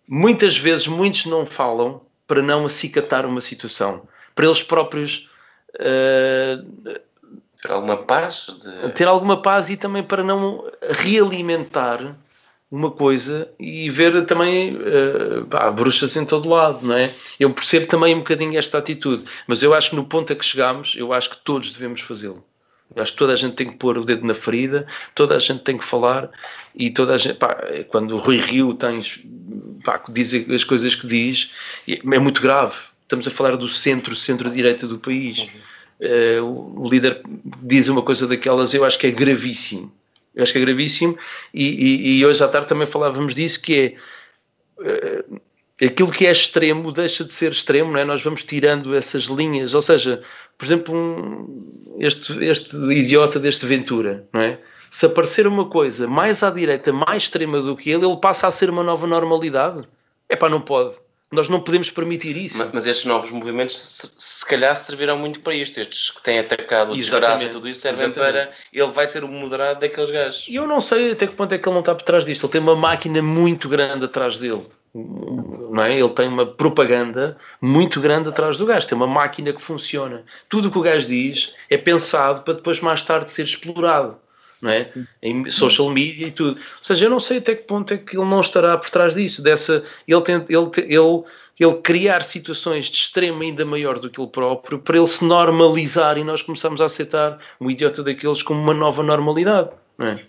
muitas 0.08 0.56
vezes 0.58 0.88
muitos 0.88 1.26
não 1.26 1.46
falam 1.46 2.00
para 2.26 2.42
não 2.42 2.66
acicatar 2.66 3.24
uma 3.24 3.40
situação. 3.40 4.08
Para 4.34 4.46
eles 4.46 4.62
próprios 4.62 5.30
eh, 5.78 6.58
Ter 7.62 7.72
alguma 7.72 7.96
paz? 7.96 8.46
De... 8.60 8.92
ter 8.92 9.08
alguma 9.08 9.42
paz 9.42 9.68
e 9.68 9.76
também 9.76 10.02
para 10.02 10.22
não 10.22 10.64
realimentar 10.82 12.16
uma 12.70 12.90
coisa 12.90 13.48
e 13.58 13.88
ver 13.88 14.26
também 14.26 14.78
eh, 14.84 15.42
pá, 15.48 15.70
bruxas 15.70 16.14
em 16.16 16.24
todo 16.24 16.48
lado, 16.48 16.86
não 16.86 16.94
é? 16.94 17.12
Eu 17.40 17.50
percebo 17.52 17.86
também 17.86 18.14
um 18.14 18.18
bocadinho 18.18 18.58
esta 18.58 18.78
atitude, 18.78 19.24
mas 19.46 19.62
eu 19.62 19.72
acho 19.72 19.90
que 19.90 19.96
no 19.96 20.04
ponto 20.04 20.32
a 20.32 20.36
que 20.36 20.44
chegamos, 20.44 20.94
eu 20.96 21.12
acho 21.12 21.30
que 21.30 21.38
todos 21.38 21.72
devemos 21.72 22.02
fazê-lo. 22.02 22.44
Eu 22.94 23.02
acho 23.02 23.12
que 23.12 23.18
toda 23.18 23.32
a 23.32 23.36
gente 23.36 23.54
tem 23.54 23.70
que 23.70 23.76
pôr 23.76 23.98
o 23.98 24.04
dedo 24.04 24.26
na 24.26 24.34
ferida, 24.34 24.86
toda 25.14 25.36
a 25.36 25.38
gente 25.38 25.60
tem 25.62 25.76
que 25.76 25.84
falar 25.84 26.30
e 26.74 26.90
toda 26.90 27.14
a 27.14 27.18
gente, 27.18 27.36
pá, 27.36 27.56
quando 27.88 28.14
o 28.14 28.18
Rui 28.18 28.38
Rio 28.38 28.74
tens, 28.74 29.20
pá, 29.84 30.02
diz 30.08 30.32
as 30.34 30.64
coisas 30.64 30.94
que 30.94 31.06
diz, 31.06 31.50
é 31.86 32.18
muito 32.18 32.40
grave. 32.40 32.76
Estamos 33.02 33.26
a 33.26 33.30
falar 33.30 33.56
do 33.56 33.68
centro, 33.68 34.14
centro-direita 34.14 34.86
do 34.86 34.98
país. 34.98 35.38
Eh, 35.38 35.58
o 36.42 36.82
o 36.84 36.88
líder 36.88 37.20
diz 37.62 37.88
uma 37.88 38.02
coisa 38.02 38.26
daquelas, 38.26 38.72
eu 38.74 38.84
acho 38.84 38.98
que 38.98 39.06
é 39.06 39.10
gravíssimo. 39.10 39.92
Eu 40.34 40.42
acho 40.44 40.52
que 40.52 40.58
é 40.58 40.62
gravíssimo 40.62 41.18
e, 41.52 41.64
e- 41.66 42.18
e 42.18 42.26
hoje 42.26 42.42
à 42.44 42.48
tarde 42.48 42.68
também 42.68 42.86
falávamos 42.86 43.34
disso, 43.34 43.60
que 43.60 43.96
é 44.80 44.84
eh, 44.84 45.24
aquilo 45.86 46.10
que 46.12 46.26
é 46.26 46.30
extremo 46.30 46.92
deixa 46.92 47.24
de 47.24 47.32
ser 47.32 47.50
extremo, 47.50 47.90
não 47.92 47.98
é? 47.98 48.04
Nós 48.04 48.22
vamos 48.22 48.44
tirando 48.44 48.94
essas 48.94 49.24
linhas, 49.24 49.74
ou 49.74 49.82
seja, 49.82 50.22
por 50.56 50.64
exemplo, 50.64 50.94
um- 50.94 51.96
este, 51.98 52.44
este 52.44 52.76
idiota 52.92 53.40
deste 53.40 53.66
Ventura, 53.66 54.24
não 54.32 54.40
é? 54.40 54.58
Se 54.90 55.06
aparecer 55.06 55.46
uma 55.46 55.66
coisa 55.68 56.06
mais 56.06 56.42
à 56.42 56.50
direita, 56.50 56.92
mais 56.92 57.24
extrema 57.24 57.60
do 57.60 57.76
que 57.76 57.90
ele, 57.90 58.06
ele 58.06 58.16
passa 58.18 58.46
a 58.46 58.50
ser 58.50 58.70
uma 58.70 58.82
nova 58.82 59.06
normalidade. 59.06 59.86
É 60.28 60.36
pá, 60.36 60.48
não 60.48 60.60
pode. 60.60 60.94
Nós 61.30 61.46
não 61.48 61.60
podemos 61.60 61.90
permitir 61.90 62.36
isso. 62.36 62.56
Ma- 62.56 62.70
Mas 62.72 62.86
estes 62.86 63.04
novos 63.04 63.30
movimentos, 63.30 63.76
se, 63.76 64.10
se 64.16 64.46
calhar, 64.46 64.74
servirão 64.76 65.18
muito 65.18 65.40
para 65.40 65.54
isto. 65.54 65.78
Estes 65.78 66.10
que 66.10 66.22
têm 66.22 66.38
atacado 66.38 66.92
o 66.92 66.96
desgraça 66.96 67.44
e 67.44 67.50
tudo 67.50 67.68
isso 67.68 67.82
servem 67.82 68.06
Exatamente. 68.06 68.32
para. 68.46 68.52
Ele 68.72 68.92
vai 68.92 69.06
ser 69.06 69.24
o 69.24 69.28
moderado 69.28 69.80
daqueles 69.80 70.10
gajos. 70.10 70.46
E 70.48 70.54
eu 70.54 70.66
não 70.66 70.80
sei 70.80 71.12
até 71.12 71.26
que 71.26 71.34
ponto 71.34 71.52
é 71.52 71.58
que 71.58 71.68
ele 71.68 71.74
não 71.74 71.80
está 71.80 71.94
por 71.94 72.02
trás 72.02 72.24
disto. 72.24 72.44
Ele 72.46 72.52
tem 72.52 72.60
uma 72.62 72.74
máquina 72.76 73.20
muito 73.20 73.68
grande 73.68 74.06
atrás 74.06 74.38
dele. 74.38 74.66
Não 74.94 75.84
é? 75.84 75.92
Ele 75.92 76.08
tem 76.08 76.28
uma 76.28 76.46
propaganda 76.46 77.36
muito 77.60 78.00
grande 78.00 78.30
atrás 78.30 78.56
do 78.56 78.64
gajo. 78.64 78.88
Tem 78.88 78.96
uma 78.96 79.06
máquina 79.06 79.52
que 79.52 79.62
funciona. 79.62 80.24
Tudo 80.48 80.68
o 80.68 80.70
que 80.72 80.78
o 80.78 80.82
gajo 80.82 81.06
diz 81.08 81.54
é 81.68 81.76
pensado 81.76 82.40
para 82.42 82.54
depois 82.54 82.80
mais 82.80 83.02
tarde 83.02 83.30
ser 83.30 83.44
explorado. 83.44 84.16
Não 84.60 84.70
é? 84.70 84.92
Em 85.22 85.48
social 85.50 85.88
media 85.90 86.26
e 86.26 86.32
tudo. 86.32 86.56
Ou 86.58 86.84
seja, 86.84 87.06
eu 87.06 87.10
não 87.10 87.20
sei 87.20 87.38
até 87.38 87.54
que 87.54 87.62
ponto 87.62 87.94
é 87.94 87.96
que 87.96 88.16
ele 88.16 88.28
não 88.28 88.40
estará 88.40 88.76
por 88.76 88.90
trás 88.90 89.14
disso. 89.14 89.40
Dessa, 89.40 89.84
ele, 90.06 90.20
tem, 90.22 90.34
ele, 90.34 90.70
ele, 90.76 91.24
ele 91.58 91.74
criar 91.82 92.22
situações 92.22 92.86
de 92.86 92.96
extremo 92.96 93.42
ainda 93.42 93.64
maior 93.64 93.98
do 93.98 94.10
que 94.10 94.20
ele 94.20 94.30
próprio 94.30 94.78
para 94.78 94.96
ele 94.96 95.06
se 95.06 95.24
normalizar 95.24 96.18
e 96.18 96.24
nós 96.24 96.42
começamos 96.42 96.80
a 96.80 96.86
aceitar 96.86 97.38
um 97.60 97.70
idiota 97.70 98.02
daqueles 98.02 98.42
como 98.42 98.60
uma 98.60 98.74
nova 98.74 99.02
normalidade. 99.02 99.70
Não 99.96 100.06
é? 100.06 100.24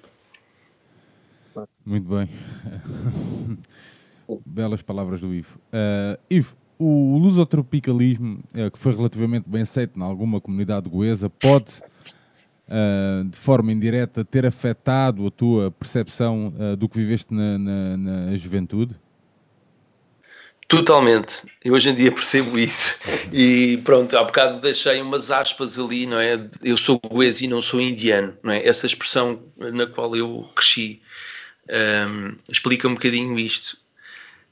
Muito 1.86 2.08
bem. 2.08 2.30
Belas 4.46 4.84
palavras 4.84 5.22
do 5.22 5.34
Ivo. 5.34 5.60
Ah, 5.74 6.20
Ivo, 6.30 6.56
o 6.80 7.18
lusotropicalismo, 7.18 8.40
eh, 8.56 8.70
que 8.70 8.80
foi 8.80 8.96
relativamente 8.96 9.50
bem 9.50 9.64
aceito 9.64 10.00
em 10.00 10.02
alguma 10.02 10.40
comunidade 10.40 10.90
goesa, 10.90 11.30
pode, 11.30 11.82
ah, 12.70 13.24
de 13.26 13.38
forma 13.38 13.72
indireta, 13.72 14.24
ter 14.26 14.46
afetado 14.46 15.26
a 15.28 15.32
tua 15.32 15.72
percepção 15.72 16.54
ah, 16.60 16.76
do 16.76 16.88
que 16.90 16.98
viveste 16.98 17.34
na, 17.34 17.58
na- 17.58 17.98
na 17.98 18.38
juventude? 18.38 18.96
Totalmente. 20.68 21.46
Eu 21.64 21.74
hoje 21.74 21.90
em 21.90 21.96
dia 21.96 22.12
percebo 22.12 22.58
isso. 22.60 22.96
E 23.34 23.78
pronto, 23.84 24.16
há 24.16 24.24
bocado 24.24 24.60
deixei 24.62 25.02
umas 25.02 25.32
aspas 25.32 25.80
ali, 25.80 26.06
não 26.06 26.20
é? 26.20 26.40
Eu 26.64 26.78
sou 26.78 27.00
goês 27.00 27.42
e 27.42 27.48
não 27.48 27.62
sou 27.62 27.82
indiano, 27.82 28.38
não 28.44 28.54
é? 28.54 28.66
Essa 28.68 28.86
expressão 28.86 29.42
na 29.58 29.88
qual 29.88 30.16
eu 30.16 30.48
cresci 30.56 31.02
hum, 32.08 32.36
explica 32.48 32.88
um 32.88 32.94
bocadinho 32.94 33.38
isto, 33.40 33.78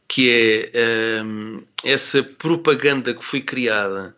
que 0.07 0.71
é 0.73 1.21
hum, 1.23 1.63
essa 1.83 2.23
propaganda 2.23 3.13
que 3.13 3.23
foi 3.23 3.41
criada 3.41 4.15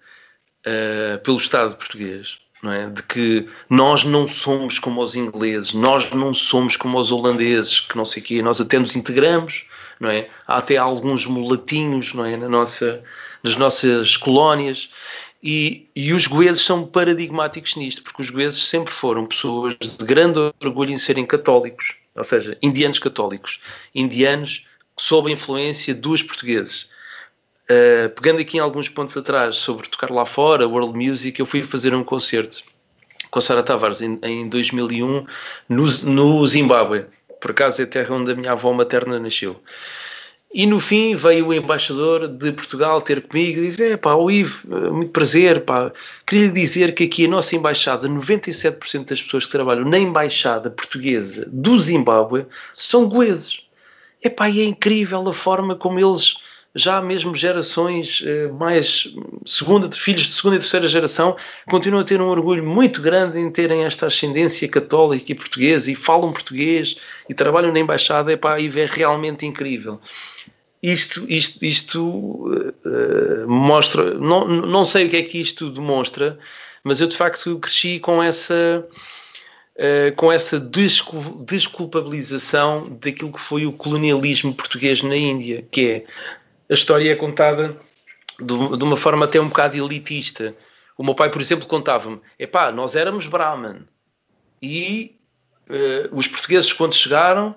uh, 0.65 1.19
pelo 1.23 1.37
Estado 1.37 1.75
português, 1.75 2.39
é? 2.63 2.89
De 2.89 3.01
que 3.03 3.47
nós 3.69 4.03
não 4.03 4.27
somos 4.27 4.79
como 4.79 5.01
os 5.01 5.15
ingleses, 5.15 5.73
nós 5.73 6.11
não 6.11 6.33
somos 6.33 6.75
como 6.75 6.99
os 6.99 7.11
holandeses, 7.11 7.79
que 7.79 7.95
não 7.95 8.03
sei 8.03 8.21
o 8.21 8.25
quê, 8.25 8.41
nós 8.41 8.59
até 8.59 8.77
nos 8.77 8.95
integramos, 8.95 9.65
não 9.99 10.09
é? 10.09 10.29
Há 10.47 10.57
até 10.57 10.77
alguns 10.77 11.25
mulatinhos, 11.25 12.13
não 12.13 12.25
é? 12.25 12.35
Na 12.35 12.49
nossa, 12.49 13.01
nas 13.43 13.55
nossas 13.55 14.17
colónias. 14.17 14.89
E, 15.41 15.87
e 15.95 16.11
os 16.11 16.27
goeses 16.27 16.63
são 16.63 16.85
paradigmáticos 16.85 17.75
nisto, 17.75 18.03
porque 18.03 18.21
os 18.21 18.29
goeses 18.29 18.61
sempre 18.61 18.93
foram 18.93 19.25
pessoas 19.25 19.75
de 19.79 20.05
grande 20.05 20.37
orgulho 20.61 20.91
em 20.91 20.97
serem 20.97 21.25
católicos, 21.25 21.95
ou 22.13 22.25
seja, 22.25 22.57
indianos 22.61 22.99
católicos, 22.99 23.61
indianos 23.95 24.65
sob 24.97 25.29
a 25.29 25.33
influência 25.33 25.95
dos 25.95 26.21
portugueses. 26.21 26.89
Uh, 27.71 28.09
pegando 28.09 28.41
aqui 28.41 28.57
em 28.57 28.59
alguns 28.59 28.89
pontos 28.89 29.15
atrás 29.15 29.57
sobre 29.57 29.87
tocar 29.87 30.09
lá 30.09 30.25
fora, 30.25 30.67
World 30.67 30.97
Music, 30.97 31.39
eu 31.39 31.45
fui 31.45 31.61
fazer 31.61 31.93
um 31.93 32.03
concerto 32.03 32.63
com 33.29 33.39
Sara 33.39 33.61
Tavares 33.61 34.01
em, 34.01 34.19
em 34.23 34.49
2001 34.49 35.25
no, 35.69 35.85
no 36.03 36.47
Zimbábue. 36.47 37.05
Por 37.39 37.51
acaso 37.51 37.81
é 37.81 37.85
a 37.85 37.87
terra 37.87 38.15
onde 38.15 38.31
a 38.31 38.35
minha 38.35 38.51
avó 38.51 38.73
materna 38.73 39.19
nasceu. 39.19 39.61
E 40.51 40.65
no 40.65 40.79
fim 40.79 41.15
veio 41.15 41.47
o 41.47 41.53
embaixador 41.53 42.27
de 42.27 42.51
Portugal 42.51 43.01
ter 43.01 43.21
comigo 43.21 43.59
e 43.59 43.67
dizer: 43.67 43.99
pá, 43.99 44.15
o 44.15 44.31
Ivo, 44.31 44.67
eh, 44.75 44.89
muito 44.89 45.11
prazer, 45.11 45.63
pá. 45.63 45.91
Queria 46.25 46.47
lhe 46.47 46.53
dizer 46.53 46.95
que 46.95 47.03
aqui 47.03 47.25
a 47.25 47.29
nossa 47.29 47.55
embaixada, 47.55 48.09
97% 48.09 49.05
das 49.05 49.21
pessoas 49.21 49.45
que 49.45 49.51
trabalham 49.51 49.85
na 49.85 49.99
embaixada 49.99 50.71
portuguesa 50.71 51.47
do 51.51 51.77
Zimbábue 51.77 52.47
são 52.75 53.07
goeses. 53.07 53.61
Epá, 54.23 54.49
e 54.49 54.61
é 54.61 54.63
incrível 54.65 55.27
a 55.29 55.33
forma 55.33 55.75
como 55.75 55.99
eles, 55.99 56.37
já 56.75 57.01
mesmo 57.01 57.35
gerações 57.35 58.23
eh, 58.25 58.47
mais 58.47 59.11
segunda, 59.45 59.89
filhos 59.91 60.27
de 60.27 60.33
segunda 60.33 60.55
e 60.55 60.59
terceira 60.59 60.87
geração, 60.87 61.35
continuam 61.67 62.01
a 62.01 62.05
ter 62.05 62.21
um 62.21 62.27
orgulho 62.27 62.63
muito 62.63 63.01
grande 63.01 63.39
em 63.39 63.49
terem 63.49 63.85
esta 63.85 64.05
ascendência 64.05 64.67
católica 64.67 65.31
e 65.31 65.35
portuguesa 65.35 65.91
e 65.91 65.95
falam 65.95 66.31
português 66.31 66.95
e 67.27 67.33
trabalham 67.33 67.73
na 67.73 67.79
embaixada. 67.79 68.31
Epá, 68.31 68.59
e 68.59 68.67
é 68.79 68.85
realmente 68.85 69.45
incrível. 69.45 69.99
Isto, 70.81 71.25
isto, 71.27 71.65
isto 71.65 72.73
eh, 72.85 73.45
mostra, 73.45 74.13
não, 74.13 74.47
não 74.47 74.85
sei 74.85 75.07
o 75.07 75.09
que 75.09 75.17
é 75.17 75.23
que 75.23 75.41
isto 75.41 75.69
demonstra, 75.69 76.39
mas 76.83 77.01
eu 77.01 77.07
de 77.07 77.17
facto 77.17 77.57
cresci 77.59 77.99
com 77.99 78.21
essa 78.21 78.87
Uh, 79.79 80.13
com 80.17 80.29
essa 80.29 80.59
descul 80.59 81.41
desculpabilização 81.45 82.83
daquilo 82.99 83.31
que 83.31 83.39
foi 83.39 83.65
o 83.65 83.71
colonialismo 83.71 84.53
português 84.53 85.01
na 85.01 85.15
Índia, 85.15 85.65
que 85.71 85.87
é 85.87 86.05
a 86.69 86.73
história 86.73 87.11
é 87.11 87.15
contada 87.15 87.75
de, 88.39 88.53
uma 88.53 88.95
forma 88.95 89.25
até 89.25 89.39
um 89.39 89.47
bocado 89.47 89.77
elitista. 89.77 90.55
O 90.97 91.03
meu 91.03 91.15
pai, 91.15 91.29
por 91.29 91.41
exemplo, 91.41 91.65
contava-me: 91.65 92.19
epá, 92.37 92.71
nós 92.71 92.95
éramos 92.95 93.27
Brahman 93.27 93.85
e 94.61 95.15
uh, 95.69 96.09
os 96.11 96.27
portugueses, 96.27 96.71
quando 96.73 96.93
chegaram, 96.93 97.55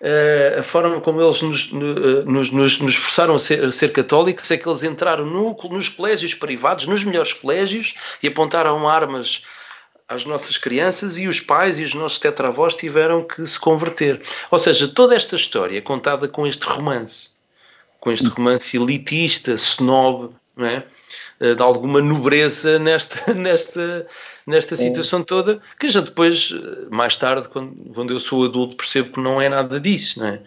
uh, 0.00 0.58
a 0.58 0.62
forma 0.62 1.00
como 1.00 1.20
eles 1.22 1.40
nos, 1.40 1.72
nos, 1.72 2.50
nos, 2.50 2.78
nos 2.80 2.96
forçaram 2.96 3.34
a 3.34 3.38
ser, 3.38 3.64
a 3.64 3.72
ser, 3.72 3.92
católicos 3.92 4.50
é 4.50 4.56
que 4.56 4.68
eles 4.68 4.82
entraram 4.82 5.24
no, 5.24 5.56
nos 5.70 5.88
colégios 5.88 6.34
privados, 6.34 6.86
nos 6.86 7.04
melhores 7.04 7.32
colégios, 7.32 7.94
e 8.22 8.28
apontaram 8.28 8.88
armas 8.88 9.44
às 10.08 10.24
nossas 10.24 10.58
crianças 10.58 11.16
e 11.16 11.28
os 11.28 11.38
pais 11.38 11.78
e 11.78 11.84
os 11.84 11.94
nossos 11.94 12.18
tetravós 12.18 12.74
tiveram 12.74 13.22
que 13.22 13.46
se 13.46 13.58
converter. 13.58 14.20
Ou 14.50 14.58
seja, 14.58 14.88
toda 14.88 15.14
esta 15.14 15.36
história 15.36 15.78
é 15.78 15.80
contada 15.80 16.26
com 16.26 16.44
este 16.44 16.66
romance, 16.66 17.30
com 18.00 18.10
este 18.10 18.26
romance 18.28 18.76
elitista, 18.76 19.52
snob, 19.52 20.34
não 20.56 20.66
é? 20.66 20.84
de 21.40 21.62
alguma 21.62 22.02
nobreza 22.02 22.78
nesta, 22.78 23.32
nesta, 23.32 24.06
nesta 24.46 24.76
situação 24.76 25.22
toda, 25.22 25.58
que 25.78 25.88
já 25.88 26.00
depois, 26.00 26.50
mais 26.90 27.16
tarde, 27.16 27.48
quando, 27.48 27.74
quando 27.94 28.12
eu 28.12 28.20
sou 28.20 28.44
adulto, 28.44 28.76
percebo 28.76 29.12
que 29.14 29.20
não 29.20 29.40
é 29.40 29.48
nada 29.48 29.80
disso, 29.80 30.20
não 30.20 30.26
é? 30.26 30.42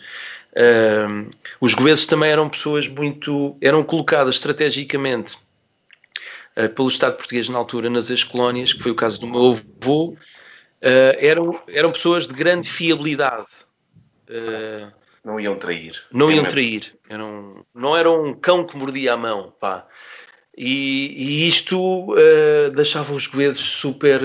Uh, 0.54 1.32
os 1.60 1.74
goeses 1.74 2.06
também 2.06 2.30
eram 2.30 2.48
pessoas 2.48 2.88
muito, 2.88 3.58
eram 3.60 3.84
colocadas 3.84 4.36
estrategicamente 4.36 5.38
Uh, 6.56 6.70
pelo 6.70 6.88
Estado 6.88 7.18
português 7.18 7.50
na 7.50 7.58
altura 7.58 7.90
nas 7.90 8.12
ex-colónias, 8.12 8.74
que 8.74 8.84
foi 8.84 8.92
o 8.92 8.96
caso 8.96 9.20
do 9.20 9.26
meu 9.26 9.58
avô, 9.82 10.10
uh, 10.10 10.18
eram, 11.18 11.60
eram 11.68 11.92
pessoas 11.92 12.28
de 12.28 12.34
grande 12.36 12.70
fiabilidade. 12.70 13.48
Uh, 14.30 14.92
não 15.24 15.40
iam 15.40 15.56
trair. 15.56 16.02
Não 16.12 16.32
iam 16.32 16.46
trair. 16.46 16.94
Eram, 17.10 17.66
não 17.74 17.96
eram 17.96 18.26
um 18.26 18.34
cão 18.34 18.66
que 18.66 18.78
mordia 18.78 19.14
a 19.14 19.18
mão. 19.18 19.54
Pá. 19.60 19.86
E, 20.58 21.14
e 21.16 21.48
isto 21.48 22.16
deixava 22.76 23.14
os 23.14 23.28
goeses 23.28 23.62
super... 23.62 24.22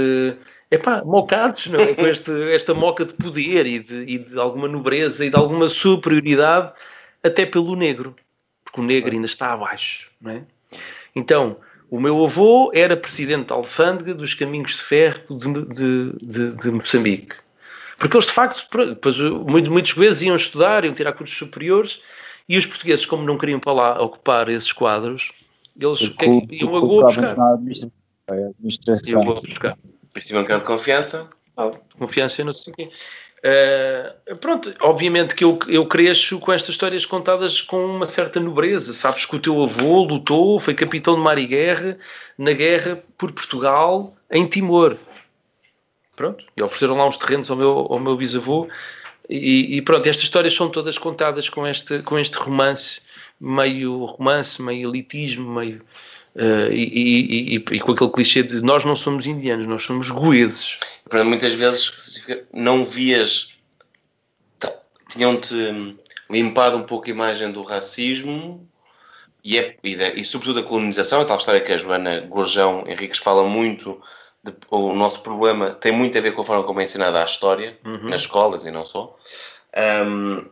Epá, 0.71 1.03
mocados, 1.03 1.67
não 1.67 1.81
é? 1.81 1.95
Com 1.97 2.07
este, 2.07 2.31
esta 2.53 2.75
moca 2.75 3.05
de 3.05 3.15
poder 3.15 3.67
e 3.67 3.79
de, 3.79 3.95
e 4.03 4.19
de 4.19 4.39
alguma 4.39 4.69
nobreza 4.69 5.25
e 5.25 5.31
de 5.31 5.37
alguma 5.37 5.69
superioridade 5.69 6.73
até 7.23 7.47
pelo 7.47 7.75
negro. 7.75 8.15
Porque 8.65 8.81
o 8.81 8.85
negro 8.85 9.13
ainda 9.13 9.27
está 9.27 9.53
abaixo, 9.53 10.11
não 10.21 10.33
é? 10.33 10.43
Então, 11.17 11.57
o 11.91 11.99
meu 11.99 12.23
avô 12.23 12.71
era 12.75 12.97
presidente 12.97 13.47
da 13.47 13.55
alfândega 13.55 14.13
dos 14.13 14.35
caminhos 14.35 14.77
de 14.77 14.83
ferro 14.83 15.23
de, 15.31 16.13
de, 16.21 16.55
de 16.55 16.71
Moçambique. 16.71 17.35
Porque 17.99 18.17
eles, 18.17 18.27
de 18.27 18.33
facto, 18.33 18.67
depois, 18.87 19.19
muitos, 19.19 19.71
muitos 19.71 19.93
vezes 19.93 20.23
iam 20.23 20.37
estudar, 20.37 20.85
iam 20.85 20.95
tirar 20.95 21.13
cursos 21.13 21.37
superiores, 21.37 22.01
e 22.49 22.57
os 22.57 22.65
portugueses, 22.65 23.05
como 23.05 23.25
não 23.25 23.37
queriam 23.37 23.59
para 23.59 23.73
lá 23.73 24.01
ocupar 24.03 24.49
esses 24.49 24.73
quadros, 24.73 25.33
eles 25.79 26.09
que, 26.09 26.27
iam 26.27 26.77
a 26.77 26.81
Goa 26.81 27.07
buscar. 27.07 27.37
Iam 29.09 29.23
a 29.23 29.35
buscar. 29.35 29.77
Depois 30.05 30.25
tinham 30.25 30.41
um 30.41 30.45
bocado 30.45 30.61
de 30.61 30.67
confiança. 30.67 31.29
Confiança, 31.99 32.45
não 32.45 32.53
sei 32.53 32.73
o 32.73 32.77
quê. 32.77 32.91
Uh, 33.39 34.37
pronto, 34.37 34.75
obviamente 34.81 35.35
que 35.35 35.45
eu, 35.45 35.59
eu 35.69 35.87
cresço 35.87 36.41
com 36.41 36.53
estas 36.53 36.71
histórias 36.71 37.07
contadas 37.07 37.61
com 37.61 37.85
uma 37.85 38.07
certa 38.07 38.41
nobreza. 38.41 38.93
Sabes 38.93 39.27
que 39.27 39.37
o 39.37 39.41
teu 39.41 39.63
avô 39.63 40.05
lutou, 40.05 40.59
foi 40.59 40.75
capitão 40.75 41.15
de 41.15 41.21
mar 41.21 41.39
e 41.39 41.47
guerra 41.47 41.99
na 42.37 42.53
guerra 42.53 43.03
por 43.17 43.33
Portugal 43.33 44.17
em 44.31 44.47
Timor. 44.47 44.97
Pronto, 46.19 46.45
e 46.57 46.63
ofereceram 46.65 46.97
lá 46.97 47.07
uns 47.07 47.17
terrenos 47.17 47.49
ao 47.49 47.57
meu, 47.57 47.71
ao 47.71 48.01
meu 48.01 48.17
bisavô. 48.17 48.67
E, 49.31 49.77
e 49.77 49.83
pronto, 49.83 50.09
estas 50.09 50.25
histórias 50.25 50.53
são 50.53 50.69
todas 50.69 50.99
contadas 50.99 51.49
com 51.49 51.65
este, 51.65 52.01
com 52.03 52.19
este 52.19 52.37
romance, 52.37 53.01
meio 53.41 54.05
romance, 54.05 54.61
meio 54.61 54.91
elitismo, 54.91 55.49
meio. 55.49 55.81
Uh, 56.35 56.73
e, 56.73 57.55
e, 57.55 57.55
e, 57.55 57.81
com 57.81 57.93
aquele 57.93 58.11
clichê 58.11 58.43
de 58.43 58.61
nós 58.63 58.85
não 58.85 58.97
somos 58.97 59.27
indianos, 59.27 59.69
nós 59.69 59.85
somos 59.85 60.11
goeses. 60.11 60.77
Muitas 61.25 61.53
vezes 61.53 62.27
não 62.53 62.85
vias, 62.85 63.55
tinham-te 65.09 65.55
limpado 66.29 66.77
um 66.77 66.83
pouco 66.83 67.07
a 67.07 67.11
imagem 67.11 67.53
do 67.53 67.63
racismo, 67.63 68.69
e, 69.45 69.57
é, 69.57 69.77
e 69.85 70.25
sobretudo 70.25 70.59
a 70.59 70.63
colonização, 70.65 71.21
a 71.21 71.25
tal 71.25 71.39
história 71.39 71.61
que 71.61 71.73
a 71.73 71.77
Joana 71.77 72.21
Gorjão 72.23 72.85
Henriques 72.89 73.19
fala 73.19 73.49
muito, 73.49 74.01
de- 74.51 74.57
o 74.71 74.93
nosso 74.95 75.21
problema 75.21 75.71
tem 75.71 75.93
muito 75.93 76.17
a 76.19 76.21
ver 76.21 76.33
com 76.33 76.43
a 76.43 76.45
forma 76.45 76.65
como 76.65 76.81
é 76.81 76.85
ensinada 76.85 77.21
a 77.21 77.25
história, 77.25 77.79
nas 78.11 78.23
escolas 78.23 78.65
e 78.65 78.71
não 78.71 78.85
só. 78.85 79.17
Ahm, 79.75 80.47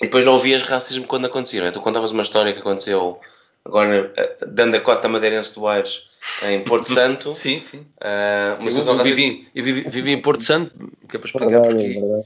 e 0.00 0.04
depois 0.04 0.24
não 0.24 0.34
ouvias 0.34 0.62
racismo 0.62 1.06
quando 1.06 1.26
acontecia, 1.26 1.60
não 1.60 1.68
é? 1.68 1.70
Tu 1.72 1.80
contavas 1.80 2.10
uma 2.10 2.22
história 2.22 2.52
que 2.52 2.60
aconteceu 2.60 3.18
agora 3.64 4.12
eh, 4.16 4.36
dando 4.46 4.76
a 4.76 4.80
cota 4.80 5.08
madeirense 5.08 5.54
do 5.54 5.66
Aires 5.66 6.08
em 6.42 6.62
Porto 6.62 6.86
Santo. 6.92 7.34
Sim, 7.34 7.60
sim. 7.62 7.86
uma 8.60 8.70
Eu, 8.70 8.96
eu 8.98 9.02
vivi, 9.02 9.48
eu 9.54 9.64
vivi, 9.64 9.88
vivi 9.88 10.12
em 10.12 10.22
Porto 10.22 10.44
Santo, 10.44 10.70
que 11.08 11.16
é 11.16 11.18
para 11.18 11.26
explicar 11.26 11.48
Verdade, 11.48 11.74
porquê. 11.74 12.00
verdade. 12.00 12.24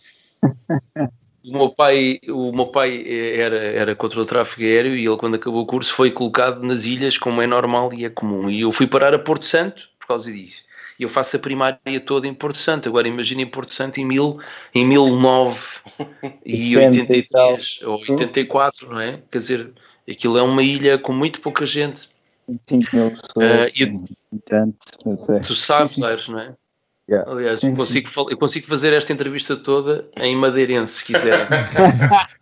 O 1.45 1.59
meu 1.59 1.71
pai, 1.71 2.21
o 2.29 2.53
meu 2.53 2.67
pai 2.67 3.05
era, 3.37 3.57
era 3.57 3.97
contra 3.97 4.21
o 4.21 4.25
tráfego 4.25 4.63
aéreo 4.63 4.95
e 4.95 5.05
ele, 5.05 5.17
quando 5.17 5.35
acabou 5.35 5.63
o 5.63 5.67
curso, 5.67 5.93
foi 5.93 6.11
colocado 6.13 6.63
nas 6.63 6.85
ilhas, 6.85 7.19
como 7.19 7.43
é 7.43 7.49
normal 7.49 7.93
e 7.93 8.05
é 8.05 8.11
comum. 8.11 8.49
E 8.49 8.61
eu 8.61 8.71
fui 8.71 8.87
parar 8.87 9.13
a 9.13 9.19
Porto 9.19 9.45
Santo 9.45 9.89
por 9.99 10.07
causa 10.07 10.31
disso. 10.31 10.63
E 11.03 11.05
eu 11.05 11.09
faço 11.09 11.35
a 11.35 11.39
primária 11.41 11.81
toda 12.07 12.29
em 12.29 12.35
Porto 12.35 12.59
Santo. 12.59 12.89
Agora 12.89 13.09
imagina 13.09 13.43
em 13.43 13.47
Porto 13.47 13.75
Santo 13.75 13.99
em, 13.99 14.05
mil, 14.05 14.39
em 14.73 14.87
1983 14.87 17.81
ou 17.91 17.99
84, 18.03 18.89
não 18.89 19.01
é? 19.01 19.21
Quer 19.29 19.39
dizer, 19.39 19.73
aquilo 20.09 20.39
é 20.39 20.43
uma 20.43 20.63
ilha 20.63 20.97
com 20.97 21.13
muito 21.13 21.41
pouca 21.41 21.67
gente. 21.67 22.09
5 22.69 22.95
mil 22.95 23.11
pessoas. 23.11 23.37
Ah, 23.37 23.67
e- 23.75 23.99
Tanto, 24.47 24.77
até. 25.13 25.41
Tu 25.41 25.57
sabes, 25.57 25.95
Sim, 25.95 26.03
sim. 26.19 26.31
Não 26.31 26.39
é? 26.39 26.55
Yeah. 27.13 27.31
Aliás, 27.31 27.59
Sim, 27.59 27.71
sim. 27.71 27.77
consigo, 27.77 28.11
fal- 28.11 28.31
eu 28.31 28.39
consigo 28.39 28.67
fazer 28.67 28.95
esta 28.95 29.13
entrevista 29.13 29.55
toda 29.55 30.09
em 30.17 30.35
madeirense, 30.35 30.95
se 30.95 31.05
quiserem. 31.05 31.47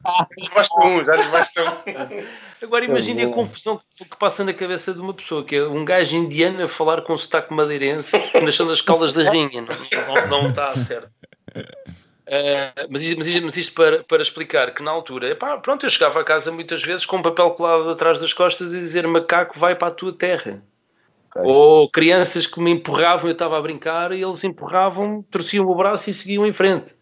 Já 0.06 0.28
lhes 0.38 0.48
basta 0.48 0.80
um, 0.80 1.04
já 1.04 1.16
lhes 1.16 1.26
basta 1.26 1.64
um. 1.64 2.64
Agora 2.64 2.84
imagine 2.84 3.22
a 3.22 3.26
bom. 3.26 3.32
confusão 3.32 3.80
que, 3.96 4.04
passa 4.18 4.44
na 4.44 4.54
cabeça 4.54 4.94
de 4.94 5.00
uma 5.00 5.12
pessoa, 5.12 5.44
que 5.44 5.56
é 5.56 5.66
um 5.66 5.84
gajo 5.84 6.16
indiano 6.16 6.62
a 6.62 6.68
falar 6.68 7.02
com 7.02 7.16
sotaque 7.16 7.52
madeirense, 7.52 8.18
que 8.18 8.40
nasceu 8.40 8.64
nas 8.66 8.80
caldas 8.80 9.12
da 9.12 9.24
Rainha. 9.24 9.62
Não, 9.62 10.06
não, 10.06 10.28
não 10.28 10.48
está 10.50 10.74
certo. 10.76 11.10
Ah, 12.32 12.86
mas, 12.88 13.02
isto, 13.02 13.18
mas 13.18 13.40
mas 13.40 13.56
isto 13.56 13.74
para, 13.74 14.04
para 14.04 14.22
explicar 14.22 14.72
que 14.72 14.82
na 14.82 14.90
altura, 14.90 15.28
epá, 15.30 15.58
pronto, 15.58 15.84
eu 15.84 15.90
chegava 15.90 16.20
a 16.20 16.24
casa 16.24 16.52
muitas 16.52 16.82
vezes 16.82 17.04
com 17.04 17.16
um 17.16 17.22
papel 17.22 17.50
colado 17.50 17.90
atrás 17.90 18.20
das 18.20 18.32
costas 18.32 18.72
e 18.72 18.78
dizer 18.78 19.06
macaco 19.06 19.58
vai 19.58 19.74
para 19.74 19.88
a 19.88 19.92
tua 19.92 20.12
terra. 20.12 20.62
Ok. 21.34 21.42
Ou 21.44 21.88
crianças 21.90 22.46
que 22.46 22.60
me 22.60 22.72
empurravam, 22.72 23.28
eu 23.28 23.32
estava 23.32 23.56
a 23.56 23.62
brincar 23.62 24.12
e 24.12 24.22
eles 24.22 24.42
empurravam, 24.42 25.22
torciam 25.30 25.66
o 25.66 25.74
braço 25.74 26.10
e 26.10 26.12
seguiam 26.14 26.44
em 26.44 26.52
frente. 26.52 26.94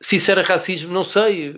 Se 0.00 0.16
isso 0.16 0.30
era 0.30 0.42
racismo, 0.42 0.92
não 0.92 1.04
sei. 1.04 1.52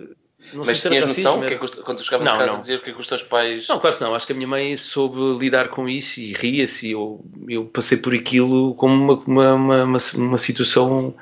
Não 0.53 0.63
sei 0.63 0.73
Mas 0.73 0.79
se 0.79 0.87
era 0.87 0.95
tinhas 0.95 1.05
racismo, 1.05 1.31
noção, 1.31 1.47
que 1.47 1.53
é 1.53 1.57
que 1.57 1.81
quando 1.81 2.03
chegavas 2.03 2.27
Não, 2.27 2.35
a 2.35 2.37
casa 2.37 2.51
não. 2.51 2.57
a 2.57 2.61
dizer 2.61 2.75
o 2.77 2.81
que 2.81 2.89
é 2.89 2.93
que 2.93 2.99
os 2.99 3.07
teus 3.07 3.23
pais. 3.23 3.67
não, 3.67 3.79
claro 3.79 3.97
que 3.97 4.03
não. 4.03 4.13
Acho 4.13 4.27
que 4.27 4.33
a 4.33 4.35
minha 4.35 4.47
mãe 4.47 4.77
soube 4.77 5.39
lidar 5.39 5.69
com 5.69 5.87
isso 5.87 6.19
e 6.19 6.33
ria-se. 6.33 6.91
Eu, 6.91 7.23
eu 7.47 7.65
passei 7.65 7.97
por 7.97 8.13
aquilo 8.13 8.75
como 8.75 9.15
uma, 9.25 9.53
uma, 9.53 9.83
uma, 9.85 9.97
uma, 10.15 10.37
situação. 10.37 11.15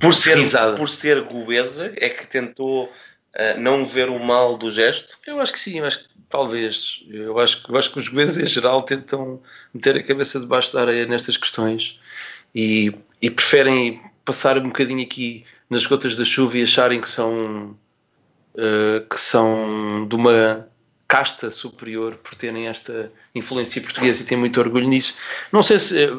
por 0.00 0.14
ser, 0.14 0.36
risada. 0.36 0.74
por 0.74 0.90
ser 0.90 1.22
goesa, 1.22 1.92
é 1.96 2.08
que 2.08 2.26
tentou 2.26 2.92
ah, 3.34 3.54
não 3.54 3.84
ver 3.84 4.08
o 4.08 4.18
mal 4.18 4.56
do 4.56 4.70
gesto. 4.70 5.18
Eu 5.26 5.40
acho 5.40 5.52
que 5.52 5.58
sim, 5.60 5.78
eu 5.78 5.84
acho 5.84 6.04
que 6.04 6.13
talvez. 6.34 7.04
Eu 7.08 7.38
acho, 7.38 7.62
eu 7.68 7.76
acho 7.76 7.92
que 7.92 8.00
os 8.00 8.08
governos 8.08 8.36
em 8.36 8.46
geral 8.46 8.82
tentam 8.82 9.40
meter 9.72 9.94
a 9.94 10.02
cabeça 10.02 10.40
debaixo 10.40 10.72
da 10.72 10.80
areia 10.80 11.06
nestas 11.06 11.36
questões 11.36 11.96
e, 12.52 12.92
e 13.22 13.30
preferem 13.30 14.02
passar 14.24 14.58
um 14.58 14.64
bocadinho 14.64 15.04
aqui 15.04 15.44
nas 15.70 15.86
gotas 15.86 16.16
da 16.16 16.24
chuva 16.24 16.58
e 16.58 16.64
acharem 16.64 17.00
que 17.00 17.08
são, 17.08 17.76
eh, 18.56 19.04
que 19.08 19.20
são 19.20 20.08
de 20.08 20.16
uma 20.16 20.68
casta 21.06 21.52
superior 21.52 22.16
por 22.16 22.34
terem 22.34 22.66
esta 22.66 23.12
influência 23.32 23.80
portuguesa 23.80 24.22
e 24.22 24.26
têm 24.26 24.36
muito 24.36 24.58
orgulho 24.58 24.88
nisso. 24.88 25.14
Não 25.52 25.62
sei 25.62 25.78
se, 25.78 26.02
eh, 26.02 26.10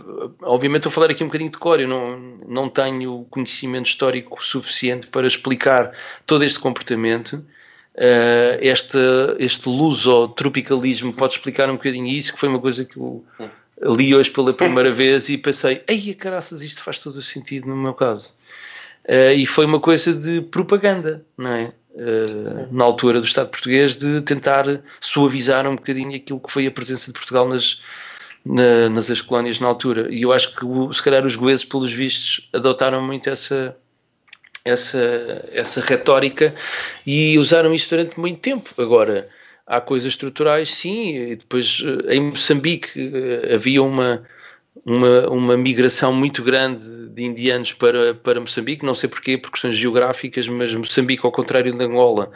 obviamente, 0.43 0.88
estou 0.88 0.91
a 0.91 0.93
falar 0.93 1.11
aqui 1.11 1.26
um 1.26 1.28
bocadinho 1.28 1.51
de 1.51 1.57
cor, 1.57 1.82
eu 1.82 1.89
não, 1.89 2.18
não 2.47 2.70
tenho 2.70 3.28
conhecimento 3.30 3.88
histórico 3.88 4.41
suficiente 4.41 5.07
para 5.07 5.28
explicar 5.28 5.91
todo 6.26 6.45
este 6.45 6.57
comportamento. 6.57 7.43
Uh, 7.97 8.59
este, 8.59 8.97
este 9.39 9.69
luso-tropicalismo 9.69 11.13
pode 11.13 11.35
explicar 11.35 11.69
um 11.69 11.73
bocadinho 11.75 12.07
isso, 12.07 12.33
que 12.33 12.39
foi 12.39 12.49
uma 12.49 12.59
coisa 12.59 12.83
que 12.83 12.97
eu 12.97 13.23
li 13.95 14.13
hoje 14.13 14.29
pela 14.31 14.53
primeira 14.53 14.91
vez 14.93 15.29
e 15.29 15.37
pensei, 15.37 15.81
ei, 15.87 16.13
caraças, 16.13 16.61
isto 16.61 16.81
faz 16.83 16.99
todo 16.99 17.15
o 17.15 17.21
sentido 17.21 17.67
no 17.69 17.75
meu 17.75 17.93
caso. 17.93 18.31
Uh, 19.07 19.31
e 19.35 19.45
foi 19.45 19.65
uma 19.65 19.79
coisa 19.79 20.13
de 20.13 20.41
propaganda, 20.41 21.23
não 21.37 21.49
é? 21.51 21.71
Uh, 21.93 22.67
na 22.73 22.83
altura 22.83 23.21
do 23.21 23.25
Estado 23.25 23.49
português, 23.49 23.95
de 23.95 24.19
tentar 24.21 24.65
suavizar 24.99 25.65
um 25.65 25.75
bocadinho 25.75 26.13
aquilo 26.15 26.39
que 26.41 26.51
foi 26.51 26.67
a 26.67 26.71
presença 26.71 27.05
de 27.07 27.13
Portugal 27.13 27.47
nas, 27.47 27.79
na- 28.45 28.89
nas 28.89 29.09
ex-colónias 29.09 29.61
na 29.61 29.67
altura. 29.67 30.13
E 30.13 30.23
eu 30.23 30.33
acho 30.33 30.53
que, 30.53 30.65
se 30.93 31.01
calhar, 31.01 31.25
os 31.25 31.37
goeses, 31.37 31.63
pelos 31.63 31.93
vistos, 31.93 32.49
adotaram 32.51 33.01
muito 33.01 33.29
essa, 33.29 33.77
essa, 34.66 35.47
essa 35.51 35.80
retórica 35.80 36.53
e 37.05 37.38
usaram 37.38 37.74
isso 37.74 37.91
durante 37.91 38.20
muito 38.20 38.39
tempo. 38.39 38.72
Agora, 38.82 39.30
há 39.66 39.80
coisas 39.80 40.09
estruturais, 40.09 40.74
sim, 40.74 41.16
e 41.16 41.36
depois 41.36 41.82
eh, 42.07 42.16
em 42.16 42.22
Moçambique 42.32 42.89
eh, 42.97 43.53
havia 43.53 43.84
uma, 43.84 44.28
uma, 44.84 45.30
uma 45.30 45.55
migração 45.55 46.11
muito 46.11 46.43
grande 46.43 46.84
de 47.09 47.24
indianos 47.24 47.74
para, 47.74 48.16
para 48.16 48.41
Moçambique, 48.41 48.84
não 48.84 48.95
sei 48.95 49.07
porquê, 49.07 49.38
por 49.38 49.51
questões 49.51 49.78
geográficas, 49.78 50.47
mas 50.47 50.74
Moçambique, 50.74 51.26
ao 51.26 51.32
contrário 51.32 51.72
de 51.72 51.86
Angola, 51.86 52.32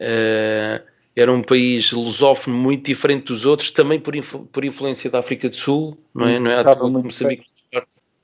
eh, 0.00 0.82
era 1.14 1.32
um 1.32 1.42
país 1.42 1.92
lusófono 1.92 2.56
muito 2.56 2.86
diferente 2.86 3.26
dos 3.26 3.44
outros, 3.44 3.70
também 3.70 4.00
por, 4.00 4.16
influ- 4.16 4.46
por 4.46 4.64
influência 4.64 5.08
da 5.08 5.20
África 5.20 5.48
do 5.48 5.56
Sul, 5.56 5.96
não 6.12 6.26
é? 6.26 6.38
Não 6.40 6.50
é 6.50 6.58
Estava 6.58 6.88
muito 6.88 7.04
Moçambique 7.04 7.44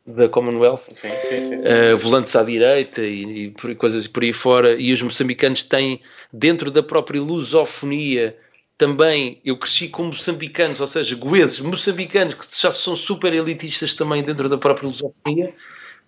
da 0.09 0.28
Commonwealth 0.28 0.84
Sim, 0.96 1.11
sim, 1.28 1.48
sim. 1.48 1.54
uh, 1.56 1.96
volantes 1.98 2.34
à 2.34 2.42
direita 2.42 3.02
e, 3.02 3.46
e 3.46 3.74
coisas 3.74 4.06
por 4.06 4.22
aí 4.22 4.32
fora, 4.32 4.74
e 4.74 4.92
os 4.92 5.02
moçambicanos 5.02 5.62
têm, 5.62 6.00
dentro 6.32 6.70
da 6.70 6.82
própria 6.82 7.20
lusofonia, 7.20 8.36
também, 8.78 9.40
eu 9.44 9.56
cresci 9.56 9.88
com 9.88 10.04
moçambicanos, 10.04 10.80
ou 10.80 10.86
seja, 10.86 11.14
goeses, 11.16 11.59
moçambicanos, 11.59 12.34
que 12.34 12.46
já 12.50 12.70
são 12.70 12.94
super 12.94 13.34
elitistas 13.34 13.92
também 13.94 14.22
dentro 14.22 14.48
da 14.48 14.56
própria 14.56 14.86
lusofonia, 14.86 15.52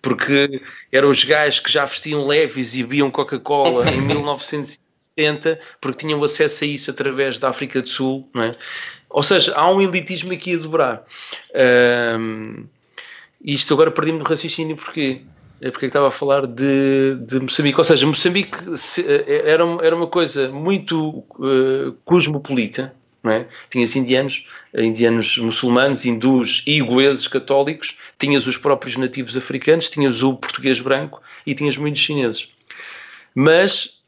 porque 0.01 0.61
eram 0.91 1.09
os 1.09 1.23
gajos 1.23 1.59
que 1.59 1.71
já 1.71 1.85
vestiam 1.85 2.25
leves 2.25 2.73
e 2.73 2.81
bebiam 2.81 3.11
Coca-Cola 3.11 3.87
em 3.91 4.01
1970, 4.07 5.59
porque 5.79 6.07
tinham 6.07 6.23
acesso 6.23 6.63
a 6.63 6.67
isso 6.67 6.89
através 6.89 7.37
da 7.37 7.49
África 7.49 7.81
do 7.81 7.89
Sul, 7.89 8.27
não 8.33 8.43
é? 8.43 8.51
Ou 9.09 9.21
seja, 9.21 9.53
há 9.53 9.69
um 9.69 9.81
elitismo 9.81 10.31
aqui 10.31 10.55
a 10.55 10.57
dobrar. 10.57 11.05
Ahm, 13.41 13.45
isto 13.45 13.73
agora 13.73 13.91
perdi-me 13.91 14.19
do 14.19 14.25
raciocínio 14.25 14.75
porque 14.75 15.21
é 15.61 15.69
porque 15.69 15.85
estava 15.85 16.07
a 16.07 16.11
falar 16.11 16.47
de, 16.47 17.15
de 17.21 17.39
Moçambique. 17.39 17.77
Ou 17.77 17.83
seja, 17.83 18.05
Moçambique 18.07 18.51
eh, 19.05 19.43
era, 19.45 19.63
era 19.83 19.95
uma 19.95 20.07
coisa 20.07 20.49
muito 20.49 21.23
eh, 21.39 21.93
cosmopolita, 22.03 22.95
é? 23.23 23.45
Tinhas 23.69 23.95
indianos, 23.95 24.47
eh, 24.73 24.83
indianos 24.83 25.37
muçulmanos, 25.37 26.03
hindus 26.03 26.63
e 26.65 26.81
goeses 26.81 27.27
católicos, 27.27 27.95
tinhas 28.17 28.47
os 28.47 28.57
próprios 28.57 28.97
nativos 28.97 29.37
africanos, 29.37 29.87
tinhas 29.89 30.23
o 30.23 30.33
português 30.33 30.79
branco 30.79 31.21
e 31.45 31.53
tinhas 31.53 31.77
muitos 31.77 32.01
chineses. 32.01 32.49
Mas 33.35 33.99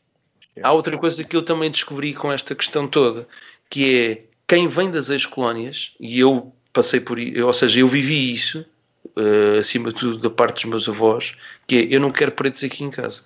há 0.63 0.71
outra 0.71 0.97
coisa 0.97 1.23
que 1.23 1.35
eu 1.35 1.43
também 1.43 1.69
descobri 1.69 2.13
com 2.15 2.31
esta 2.31 2.55
questão 2.55 2.87
toda, 2.87 3.27
que 3.69 3.95
é 3.95 4.23
quem 4.47 4.67
vem 4.67 4.89
das 4.89 5.11
ex-colónias, 5.11 5.91
e 5.99 6.19
eu 6.19 6.51
passei 6.73 6.99
por 6.99 7.19
i- 7.19 7.39
ou 7.41 7.53
seja, 7.53 7.79
eu 7.79 7.87
vivi 7.87 8.33
isso, 8.33 8.65
eh, 9.17 9.59
acima 9.59 9.89
de 9.89 9.95
tudo 9.95 10.17
da 10.17 10.29
parte 10.29 10.55
dos 10.55 10.65
meus 10.65 10.89
avós, 10.89 11.35
que 11.67 11.75
é 11.77 11.95
eu 11.95 11.99
não 11.99 12.09
quero 12.09 12.31
pretos 12.31 12.63
aqui 12.63 12.83
em 12.83 12.89
casa. 12.91 13.23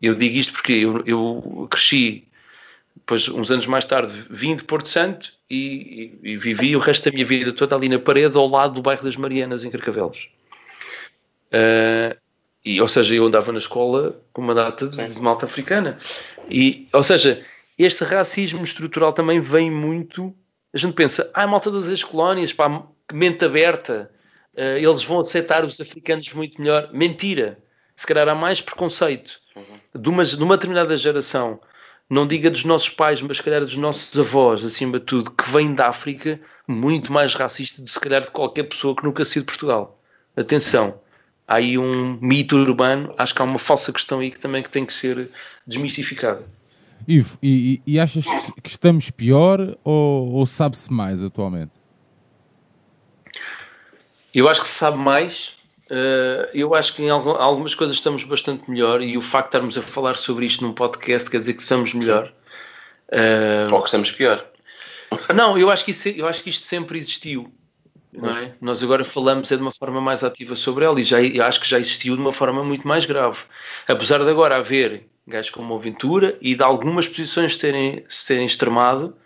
Eu 0.00 0.14
digo 0.14 0.36
isto 0.36 0.52
porque 0.52 0.72
eu, 0.72 1.02
eu 1.06 1.66
cresci, 1.70 2.24
depois 2.96 3.28
uns 3.28 3.50
anos 3.50 3.66
mais 3.66 3.84
tarde 3.84 4.14
vim 4.28 4.54
de 4.56 4.64
Porto 4.64 4.88
Santo 4.88 5.32
e, 5.48 6.18
e- 6.24 6.30
e 6.32 6.36
vivi 6.36 6.74
o 6.76 6.78
resto 6.80 7.04
da 7.04 7.12
minha 7.12 7.24
vida 7.26 7.52
toda 7.52 7.74
ali 7.76 7.88
na 7.88 7.98
parede 7.98 8.36
ao 8.36 8.48
lado 8.48 8.74
do 8.74 8.82
bairro 8.82 9.04
das 9.04 9.16
Marianas 9.16 9.64
em 9.64 9.70
Carcavelos. 9.70 10.28
Eh, 11.50 12.16
e, 12.64 12.80
ou 12.80 12.88
seja, 12.88 13.14
eu 13.14 13.26
andava 13.26 13.50
na 13.52 13.58
escola 13.58 14.20
com 14.32 14.40
uma 14.42 14.54
data 14.54 14.86
de, 14.88 15.14
de 15.14 15.20
malta 15.20 15.46
africana. 15.46 15.98
E, 16.48 16.88
ou 16.92 17.02
seja, 17.02 17.44
este 17.78 18.04
racismo 18.04 18.62
estrutural 18.62 19.12
também 19.12 19.40
vem 19.40 19.70
muito. 19.70 20.34
A 20.72 20.78
gente 20.78 20.94
pensa, 20.94 21.30
ah, 21.34 21.42
a 21.42 21.46
malta 21.46 21.70
das 21.70 21.88
ex-colónias, 21.88 22.52
pá, 22.52 22.82
mente 23.12 23.44
aberta, 23.44 24.10
eles 24.56 25.04
vão 25.04 25.20
aceitar 25.20 25.64
os 25.64 25.80
africanos 25.80 26.32
muito 26.32 26.60
melhor. 26.60 26.90
Mentira. 26.92 27.58
Se 27.96 28.06
calhar 28.06 28.28
há 28.28 28.34
mais 28.34 28.60
preconceito 28.60 29.38
de 29.94 30.08
uma, 30.08 30.24
de 30.24 30.42
uma 30.42 30.56
determinada 30.56 30.96
geração, 30.96 31.60
não 32.08 32.26
diga 32.26 32.50
dos 32.50 32.64
nossos 32.64 32.88
pais, 32.88 33.22
mas 33.22 33.36
se 33.38 33.42
calhar 33.42 33.60
dos 33.60 33.76
nossos 33.76 34.18
avós, 34.18 34.64
acima 34.64 34.98
de 34.98 35.04
tudo, 35.06 35.30
que 35.30 35.48
vem 35.50 35.74
da 35.74 35.88
África, 35.88 36.40
muito 36.66 37.12
mais 37.12 37.34
racista 37.34 37.82
de 37.82 37.90
se 37.90 38.00
calhar 38.00 38.22
de 38.22 38.30
qualquer 38.30 38.64
pessoa 38.64 38.94
que 38.96 39.04
nunca 39.04 39.24
saiu 39.24 39.42
de 39.42 39.46
Portugal. 39.46 39.98
Atenção, 40.36 40.94
há 41.46 41.56
aí 41.56 41.76
um 41.78 42.18
mito 42.20 42.56
urbano, 42.56 43.14
acho 43.18 43.34
que 43.34 43.40
há 43.42 43.44
uma 43.44 43.58
falsa 43.58 43.92
questão 43.92 44.20
aí 44.20 44.30
que 44.30 44.38
também 44.40 44.62
que 44.62 44.70
tem 44.70 44.84
que 44.86 44.92
ser 44.92 45.30
desmistificada. 45.66 46.42
Ivo, 47.06 47.36
e, 47.42 47.82
e- 47.86 47.98
achas 48.00 48.24
que- 48.24 48.60
que 48.62 48.68
estamos 48.70 49.10
pior 49.10 49.76
ou, 49.84 50.32
ou 50.32 50.46
sabe-se 50.46 50.92
mais 50.92 51.22
atualmente? 51.22 51.72
Eu 54.34 54.48
acho 54.48 54.62
que 54.62 54.68
se 54.68 54.74
sabe 54.74 54.98
mais. 54.98 55.52
eh, 55.90 56.50
eu 56.54 56.74
acho 56.74 56.94
que 56.94 57.02
em 57.02 57.10
algu- 57.10 57.30
algumas 57.36 57.74
coisas 57.74 57.96
estamos 57.96 58.24
bastante 58.24 58.70
melhor 58.70 59.02
e 59.02 59.16
o 59.18 59.22
facto 59.22 59.50
de 59.50 59.56
estarmos 59.56 59.78
a 59.78 59.82
falar 59.82 60.16
sobre 60.16 60.46
isto 60.46 60.64
num 60.64 60.72
podcast 60.72 61.28
quer 61.30 61.40
dizer 61.40 61.54
que 61.54 61.62
estamos 61.62 61.92
melhor. 61.92 62.32
Eh, 63.10 63.66
Ou 63.70 63.80
que 63.82 63.88
estamos 63.88 64.10
pior. 64.10 64.44
não, 65.34 65.58
eu 65.58 65.70
acho, 65.70 65.84
que 65.84 65.90
isso, 65.90 66.08
eu 66.08 66.26
acho 66.26 66.42
que 66.42 66.48
isto 66.50 66.64
sempre 66.64 66.96
existiu. 66.98 67.52
Não 68.12 68.36
é? 68.36 68.52
Nós 68.60 68.82
agora 68.82 69.04
falamos 69.04 69.50
é 69.52 69.56
de 69.56 69.62
uma 69.62 69.72
forma 69.72 69.98
mais 70.00 70.22
ativa 70.22 70.54
sobre 70.54 70.84
ela 70.84 71.00
e 71.00 71.04
já, 71.04 71.18
acho 71.46 71.60
que 71.60 71.68
já 71.68 71.78
existiu 71.78 72.14
de 72.14 72.20
uma 72.20 72.32
forma 72.32 72.62
muito 72.62 72.86
mais 72.86 73.06
grave. 73.06 73.38
Apesar 73.88 74.22
de 74.22 74.30
agora 74.30 74.56
haver 74.56 75.06
gajos 75.26 75.50
como 75.50 75.74
o 75.74 75.78
Ventura 75.78 76.36
e 76.40 76.54
de 76.54 76.62
algumas 76.62 77.06
posições 77.08 77.52
se 77.54 77.58
terem, 77.58 78.04
se 78.08 78.26
terem 78.28 78.44
extremado, 78.44 79.16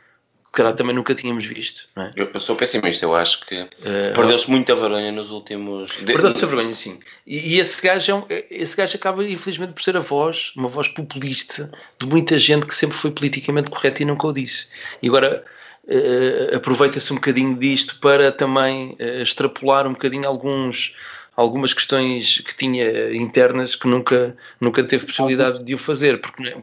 calhar 0.56 0.72
também 0.74 0.94
nunca 0.94 1.14
tínhamos 1.14 1.44
visto. 1.44 1.88
Não 1.94 2.04
é? 2.04 2.10
Eu, 2.16 2.30
eu 2.34 2.40
sou 2.40 2.56
pessimista, 2.56 3.04
eu 3.04 3.14
acho 3.14 3.46
que 3.46 3.54
Eh, 3.84 4.12
perdeu-se 4.14 4.50
muita 4.50 4.74
vergonha 4.74 5.12
nos 5.12 5.30
últimos. 5.30 5.90
de- 5.98 6.12
Perdão-se 6.12 6.42
a 6.44 6.48
vergonha, 6.48 6.72
sim. 6.74 6.98
E, 7.26 7.54
e 7.54 7.60
esse, 7.60 7.80
gajo 7.82 8.10
é 8.10 8.14
um- 8.14 8.24
esse 8.50 8.76
gajo 8.76 8.96
acaba, 8.96 9.24
infelizmente, 9.24 9.72
por 9.74 9.82
ser 9.82 9.96
a 9.96 10.00
voz, 10.00 10.52
uma 10.56 10.68
voz 10.68 10.88
populista 10.88 11.70
de 11.98 12.06
muita 12.06 12.36
gente 12.38 12.66
que 12.66 12.74
sempre 12.74 12.96
foi 12.96 13.10
politicamente 13.10 13.70
correta 13.70 14.02
e 14.02 14.06
nunca 14.06 14.26
o 14.26 14.32
disse. 14.32 14.66
E 15.02 15.08
agora 15.08 15.44
eh, 15.88 16.50
aproveita-se 16.56 17.12
um 17.12 17.16
bocadinho 17.16 17.54
disto 17.56 18.00
para 18.00 18.32
também 18.32 18.96
eh, 18.98 19.22
extrapolar 19.22 19.86
um 19.86 19.92
bocadinho 19.92 20.26
alguns, 20.26 20.96
algumas 21.36 21.72
questões 21.72 22.40
que 22.40 22.56
tinha 22.56 23.14
internas 23.14 23.76
que 23.76 23.86
nunca, 23.86 24.36
nunca 24.60 24.82
teve 24.82 25.06
possibilidade 25.06 25.62
de 25.62 25.74
o 25.74 25.78
fazer. 25.78 26.20
Porque, 26.20 26.56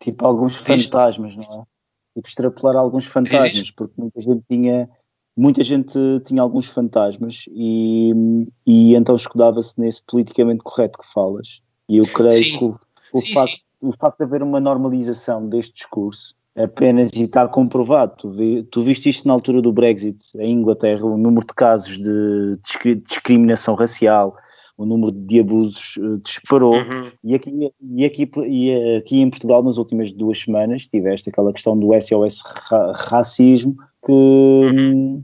Tipo 0.00 0.26
alguns 0.26 0.52
Diz. 0.54 0.84
fantasmas, 0.84 1.34
não 1.36 1.62
é? 1.62 1.73
Extrapolar 2.16 2.76
alguns 2.76 3.06
fantasmas, 3.06 3.70
porque 3.70 4.00
muita 4.00 4.20
gente 4.22 4.42
tinha 4.48 4.88
muita 5.36 5.64
gente 5.64 5.98
tinha 6.24 6.40
alguns 6.42 6.66
fantasmas 6.68 7.44
e, 7.48 8.12
e 8.64 8.94
então 8.94 9.16
escudava-se 9.16 9.80
nesse 9.80 10.00
politicamente 10.06 10.62
correto 10.62 10.98
que 10.98 11.12
falas. 11.12 11.60
E 11.88 11.96
eu 11.96 12.04
creio 12.06 12.44
Sim. 12.44 12.58
que 12.58 12.64
o, 12.64 12.78
o 13.12 13.20
Sim, 13.20 13.34
facto, 13.34 13.50
sim. 13.56 13.62
o 13.82 13.92
facto 13.92 14.18
de 14.18 14.24
haver 14.24 14.42
uma 14.44 14.60
normalização 14.60 15.48
deste 15.48 15.74
discurso 15.74 16.36
apenas 16.56 17.10
e 17.14 17.22
está 17.24 17.48
comprovado. 17.48 18.14
Tu, 18.16 18.30
vi- 18.30 18.62
tu 18.62 18.80
viste 18.80 19.08
isto 19.08 19.26
na 19.26 19.34
altura 19.34 19.60
do 19.60 19.72
Brexit 19.72 20.38
em 20.38 20.52
Inglaterra, 20.52 21.04
o 21.04 21.16
número 21.18 21.44
de 21.44 21.52
casos 21.52 21.98
de 21.98 22.56
discri- 22.62 22.94
discriminação 22.94 23.74
racial, 23.74 24.36
o 24.76 24.84
número 24.84 25.12
de 25.12 25.40
abusos 25.40 25.96
eh, 25.98 26.18
disparou. 26.22 26.74
Uhum. 26.76 27.10
E 27.22 27.34
aqui, 27.34 27.72
e, 27.80 28.04
aqui, 28.04 28.30
e 28.46 28.96
aqui 28.96 29.20
em 29.20 29.30
Portugal, 29.30 29.62
nas 29.62 29.78
últimas 29.78 30.12
duas 30.12 30.40
semanas, 30.40 30.86
tiveste 30.86 31.30
aquela 31.30 31.52
questão 31.52 31.78
do 31.78 31.92
SOS 31.94 32.42
ra- 32.70 32.92
racismo, 32.92 33.76
que, 34.04 34.12
hum, 34.12 35.22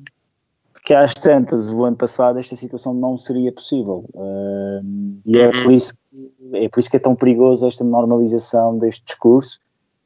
que 0.85 0.95
às 0.95 1.13
tantas, 1.15 1.73
o 1.73 1.85
ano 1.85 1.97
passado, 1.97 2.39
esta 2.39 2.55
situação 2.55 2.95
não 2.95 3.19
seria 3.19 3.53
possível. 3.53 4.05
Hum, 4.15 5.19
e 5.27 5.39
é 5.39 5.49
Uhum. 5.49 5.63
por, 5.63 5.73
isso 5.73 5.93
que, 5.95 6.57
é 6.57 6.69
por 6.69 6.81
isso 6.81 6.91
que 6.91 6.97
é 6.97 7.01
tão 7.01 7.15
perigoso 7.17 7.67
esta 7.67 7.85
normalização 7.85 8.79
deste 8.79 9.05
discurso, 9.05 9.59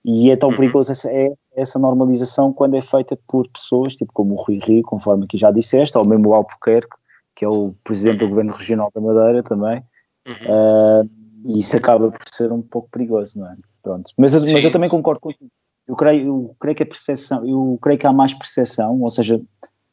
e 0.07 0.31
é 0.31 0.37
tão 0.37 0.51
Uhum. 0.51 0.57
perigoso 0.57 0.93
essa, 0.93 1.11
é, 1.11 1.33
essa 1.57 1.79
normalização 1.79 2.53
quando 2.53 2.77
é 2.77 2.81
feita 2.81 3.19
por 3.29 3.47
pessoas, 3.49 3.95
tipo 3.95 4.13
como 4.13 4.35
o 4.35 4.37
Rui 4.43 4.59
Rio, 4.63 4.83
conforme 4.83 5.25
aqui 5.25 5.37
já 5.37 5.51
disseste, 5.51 5.97
ou 5.97 6.05
mesmo 6.05 6.31
o 6.31 6.35
Albuquerque, 6.35 6.95
que 7.35 7.45
é 7.45 7.49
o 7.49 7.75
presidente 7.85 8.19
do 8.19 8.29
Governo 8.29 8.53
Regional 8.55 8.91
da 8.95 9.01
Madeira 9.01 9.43
também, 9.43 9.83
Uhum. 10.27 10.35
ah, 10.47 11.03
e 11.47 11.59
isso 11.59 11.77
acaba 11.77 12.11
por 12.11 12.21
ser 12.33 12.51
um 12.53 12.63
pouco 12.63 12.89
perigoso, 12.91 13.39
não 13.39 13.49
é? 13.51 13.57
Pronto. 13.83 14.11
Mas, 14.17 14.33
eu- 14.35 14.41
mas 14.41 14.65
eu 14.65 14.71
também 14.71 14.89
concordo 14.89 15.21
contigo. 15.21 15.51
Eu 15.87 15.95
creio, 15.95 16.27
eu 16.27 16.57
creio 16.59 16.75
que 16.75 16.83
a 16.83 16.87
percepção, 16.87 17.47
eu 17.47 17.79
creio 17.83 17.99
que 17.99 18.07
há 18.07 18.13
mais 18.13 18.33
percepção, 18.33 19.03
ou 19.03 19.11
seja, 19.11 19.39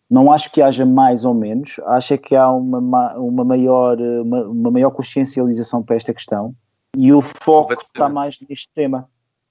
não 0.09 0.31
acho 0.31 0.49
que 0.51 0.61
haja 0.61 0.85
mais 0.85 1.25
ou 1.25 1.33
menos, 1.33 1.79
acho 1.87 2.13
é 2.13 2.17
que 2.17 2.33
há 2.35 2.49
uma, 2.51 2.79
ma- 2.79 3.13
uma, 3.17 3.43
maior, 3.43 3.99
uma, 3.99 4.43
uma 4.47 4.71
maior 4.71 4.91
consciencialização 4.91 5.83
para 5.83 5.97
esta 5.97 6.13
questão 6.13 6.55
e 6.95 7.11
o 7.11 7.19
foco 7.21 7.73
está 7.73 8.07
mais 8.07 8.37
neste 8.49 8.69
tema 8.73 9.09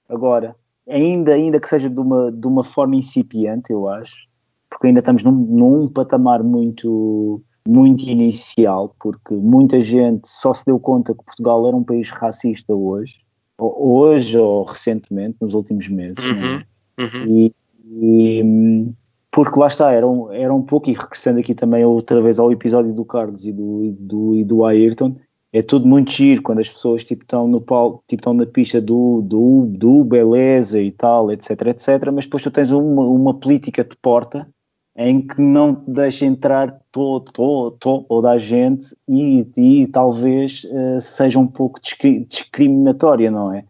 agora. 0.09 0.55
Ainda, 0.89 1.33
ainda 1.33 1.59
que 1.59 1.67
seja 1.69 1.87
de 1.89 1.99
uma, 1.99 2.31
de 2.31 2.47
uma 2.47 2.63
forma 2.63 2.95
incipiente, 2.95 3.71
eu 3.71 3.87
acho, 3.87 4.27
porque 4.69 4.87
ainda 4.87 4.99
estamos 4.99 5.21
num, 5.23 5.31
num 5.31 5.87
patamar 5.87 6.41
muito, 6.43 7.43
muito 7.67 8.09
inicial, 8.09 8.95
porque 8.99 9.33
muita 9.33 9.79
gente 9.79 10.27
só 10.27 10.53
se 10.53 10.65
deu 10.65 10.79
conta 10.79 11.13
que 11.13 11.23
Portugal 11.23 11.67
era 11.67 11.75
um 11.75 11.83
país 11.83 12.09
racista 12.09 12.73
hoje, 12.73 13.17
ou- 13.57 13.99
hoje 13.99 14.37
ou 14.37 14.63
recentemente, 14.63 15.37
nos 15.39 15.53
últimos 15.53 15.87
meses. 15.87 16.23
é? 16.25 16.29
Uhum. 16.31 16.63
Uhum. 16.99 17.25
E, 17.27 17.55
e, 17.85 18.91
porque 19.31 19.59
lá 19.59 19.67
está, 19.67 19.91
era 19.91 20.07
um, 20.07 20.31
era 20.31 20.53
um 20.53 20.61
pouco, 20.61 20.89
e 20.89 20.93
regressando 20.93 21.39
aqui 21.39 21.55
também 21.55 21.85
outra 21.85 22.21
vez 22.21 22.39
ao 22.39 22.51
episódio 22.51 22.93
do 22.93 23.05
Carlos 23.05 23.45
e 23.45 23.51
do, 23.51 23.85
e 23.85 23.91
do, 23.91 24.35
e 24.35 24.43
do 24.43 24.65
Ayrton, 24.65 25.15
é 25.53 25.61
tudo 25.61 25.85
muito 25.87 26.11
giro 26.11 26.41
quando 26.41 26.59
as 26.59 26.69
pessoas 26.69 27.03
tipo, 27.03 27.23
estão 27.23 27.47
no 27.47 27.59
palco, 27.59 28.03
tipo, 28.07 28.21
estão 28.21 28.33
na 28.33 28.45
pista 28.45 28.79
do, 28.79 29.21
do, 29.21 29.65
do 29.67 30.03
beleza 30.03 30.79
e 30.79 30.91
tal, 30.91 31.31
etc, 31.31 31.49
etc, 31.67 32.11
mas 32.13 32.25
depois 32.25 32.41
tu 32.43 32.49
tens 32.51 32.71
uma, 32.71 33.03
uma 33.03 33.33
política 33.33 33.83
de 33.83 33.95
porta 34.01 34.47
em 35.09 35.21
que 35.21 35.41
não 35.41 35.83
deixa 35.87 36.25
entrar 36.25 36.79
todo, 36.91 37.31
todo, 37.31 37.77
toda 38.07 38.29
a 38.29 38.37
gente 38.37 38.95
e, 39.07 39.47
e 39.57 39.87
talvez 39.87 40.67
eh, 40.69 40.99
seja 40.99 41.39
um 41.39 41.47
pouco 41.47 41.79
discri- 41.81 42.25
discriminatória, 42.25 43.31
não 43.31 43.53
é? 43.53 43.63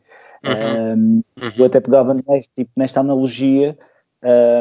Um, 0.98 1.22
eu 1.56 1.66
até 1.66 1.80
pegava 1.80 2.16
neste, 2.16 2.52
tipo, 2.56 2.72
nesta 2.76 3.00
analogia 3.00 3.78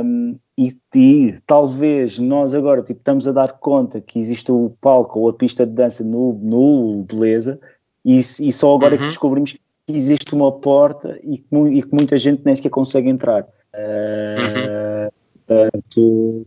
um, 0.05 0.37
e, 0.59 0.77
e 0.95 1.35
talvez 1.47 2.18
nós 2.18 2.55
agora 2.55 2.83
tipo, 2.83 3.01
estamos 3.01 3.27
a 3.27 3.33
dar 3.33 3.53
conta 3.53 4.01
que 4.01 4.18
existe 4.18 4.53
o 4.53 4.75
palco 4.81 5.21
ou 5.21 5.29
a 5.31 5.33
pista 5.33 5.66
de 5.66 5.73
dança 5.73 6.05
no, 6.05 6.35
no 6.35 7.05
Beleza 7.05 7.59
e, 8.05 8.18
e 8.18 8.53
só 8.53 8.75
agora 8.75 8.95
é 8.95 8.99
que 8.99 9.05
Uhum. 9.05 9.09
descobrimos 9.09 9.53
que 9.53 9.61
existe 9.89 10.35
uma 10.35 10.53
porta 10.53 11.18
e 11.23 11.39
que, 11.39 11.57
e 11.57 11.83
que 11.83 11.95
muita 11.95 12.18
gente 12.18 12.43
nem 12.45 12.55
sequer 12.55 12.71
consegue 12.71 13.09
entrar. 13.09 13.47
Uh, 13.75 15.11
portanto, 15.47 16.47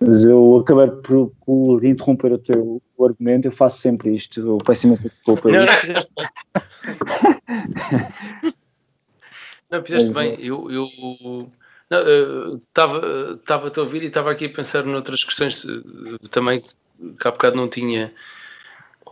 mas 0.00 0.24
eu 0.24 0.56
acabei 0.58 0.88
por, 0.88 1.32
por 1.44 1.84
interromper 1.84 2.32
o 2.32 2.38
teu 2.38 2.82
argumento, 3.00 3.48
eu 3.48 3.52
faço 3.52 3.78
sempre 3.78 4.14
isto, 4.14 4.40
eu 4.40 4.58
peço 4.58 4.86
imensa 4.86 5.02
desculpa. 5.02 5.50
Não, 5.50 5.64
não 5.64 5.68
fizeste 5.68 6.12
bem. 6.16 6.28
Não, 9.70 9.84
fizeste 9.84 10.10
bem. 10.10 10.38
Eu, 10.40 10.70
eh, 11.90 12.58
estava 12.68 13.38
estava 13.40 13.72
a 13.74 13.80
ouvir 13.80 14.02
e 14.02 14.06
estava 14.06 14.30
aqui 14.30 14.46
a 14.46 14.50
pensar 14.50 14.84
noutras 14.84 15.24
questões 15.24 15.64
eh, 15.64 16.28
também 16.30 16.60
que 16.60 17.28
há 17.28 17.30
bocado 17.30 17.56
não 17.56 17.68
tinha 17.68 18.12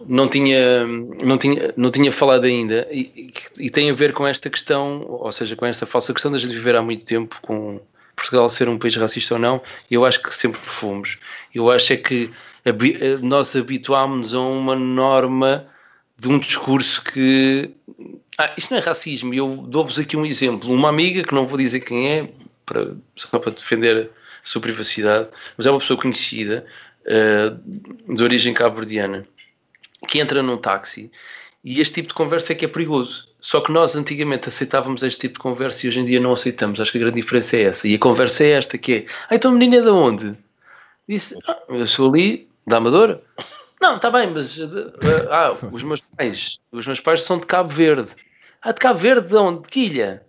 não 0.07 0.29
tinha 0.29 0.87
não 0.87 1.39
tinha 1.39 1.75
não 1.77 1.91
tinha 1.91 2.13
falado 2.13 2.45
ainda 2.45 2.87
e, 2.91 3.33
e 3.59 3.71
tem 3.71 3.91
a 3.91 3.95
ver 3.95 4.13
com 4.13 4.27
esta 4.27 4.51
questão 4.51 5.07
ou 5.09 5.33
seja 5.33 5.57
com 5.57 5.65
esta 5.65 5.87
falsa 5.87 6.13
questão 6.13 6.31
de 6.31 6.37
a 6.37 6.41
gente 6.41 6.53
viver 6.53 6.77
há 6.77 6.83
muito 6.83 7.07
tempo 7.07 7.39
com 7.43 7.81
Portugal 8.17 8.49
ser 8.49 8.69
um 8.69 8.79
país 8.79 8.97
racista 8.97 9.35
ou 9.35 9.41
não 9.41 9.63
eu 9.91 10.05
acho 10.05 10.23
que 10.23 10.35
sempre 10.35 10.61
fomos 10.63 11.19
eu 11.55 11.71
acho 11.71 11.93
é 11.93 11.97
que 11.97 12.31
eh, 12.65 13.19
nós 13.23 13.55
habituámos 13.55 14.35
a 14.35 14.41
uma 14.41 14.75
norma 14.75 15.67
de 16.19 16.29
um 16.29 16.39
discurso 16.39 17.03
que 17.05 17.71
ah, 18.39 18.53
isto 18.57 18.71
não 18.73 18.79
é 18.79 18.83
racismo 18.83 19.35
eu 19.35 19.65
dou-vos 19.69 19.99
aqui 19.99 20.17
um 20.17 20.27
exemplo 20.27 20.73
uma 20.73 20.89
amiga 20.89 21.23
que 21.23 21.35
não 21.35 21.47
vou 21.47 21.59
dizer 21.59 21.81
quem 21.81 22.11
é 22.11 22.29
para, 22.65 22.95
só 23.15 23.39
para 23.39 23.53
defender 23.53 24.11
a 24.11 24.49
sua 24.49 24.61
privacidade 24.61 25.29
mas 25.57 25.67
é 25.67 25.71
uma 25.71 25.79
pessoa 25.79 26.01
conhecida 26.01 26.67
eh, 27.05 27.53
de 28.09 28.23
origem 28.23 28.53
cabo-verdiana 28.53 29.27
que 30.09 30.19
entra 30.19 30.43
num 30.43 30.57
táxi 30.57 31.11
e 31.67 31.81
este 31.81 31.95
tipo 31.95 32.09
de 32.09 32.15
conversa 32.15 32.53
é 32.53 32.55
que 32.55 32.65
é 32.65 32.69
perigoso. 32.69 33.29
Só 33.47 33.61
que 33.61 33.71
nós 33.71 33.95
antigamente 33.95 34.49
aceitávamos 34.49 35.05
este 35.05 35.21
tipo 35.21 35.35
de 35.35 35.39
conversa 35.39 35.87
e 35.87 35.89
hoje 35.89 36.01
em 36.01 36.05
dia 36.05 36.19
não 36.19 36.33
aceitamos. 36.33 36.81
Acho 36.81 36.91
que 36.91 36.99
a 36.99 37.03
grande 37.03 37.21
diferença 37.21 37.57
é 37.57 37.63
essa. 37.63 37.87
E 37.87 37.95
a 37.95 37.99
conversa 37.99 38.43
é 38.43 38.51
esta, 38.51 38.77
que 38.77 38.93
é 38.93 39.07
Ah, 39.31 39.37
então 39.37 39.53
menina 39.53 39.77
é 39.77 39.81
de 39.83 39.89
onde? 39.89 40.37
Disse, 41.09 41.39
ah, 41.47 41.57
eu 41.69 41.87
sou 41.87 42.13
ali, 42.13 42.49
da 42.67 42.79
Amadora. 42.79 43.23
Não, 43.81 43.95
está 43.95 44.11
bem, 44.11 44.29
mas 44.33 44.59
eh, 44.59 44.67
ah, 45.31 45.55
os 45.71 45.85
meus 45.85 46.01
pais, 46.01 46.59
os 46.73 46.89
meus 46.89 46.99
pais 46.99 47.23
são 47.23 47.39
de 47.39 47.47
Cabo 47.47 47.73
Verde. 47.73 48.11
Ah, 48.61 48.73
de 48.73 48.81
Cabo 48.81 48.99
Verde 48.99 49.29
de 49.29 49.37
onde? 49.37 49.63
De 49.63 49.69
que 49.69 49.81
ilha? 49.85 50.27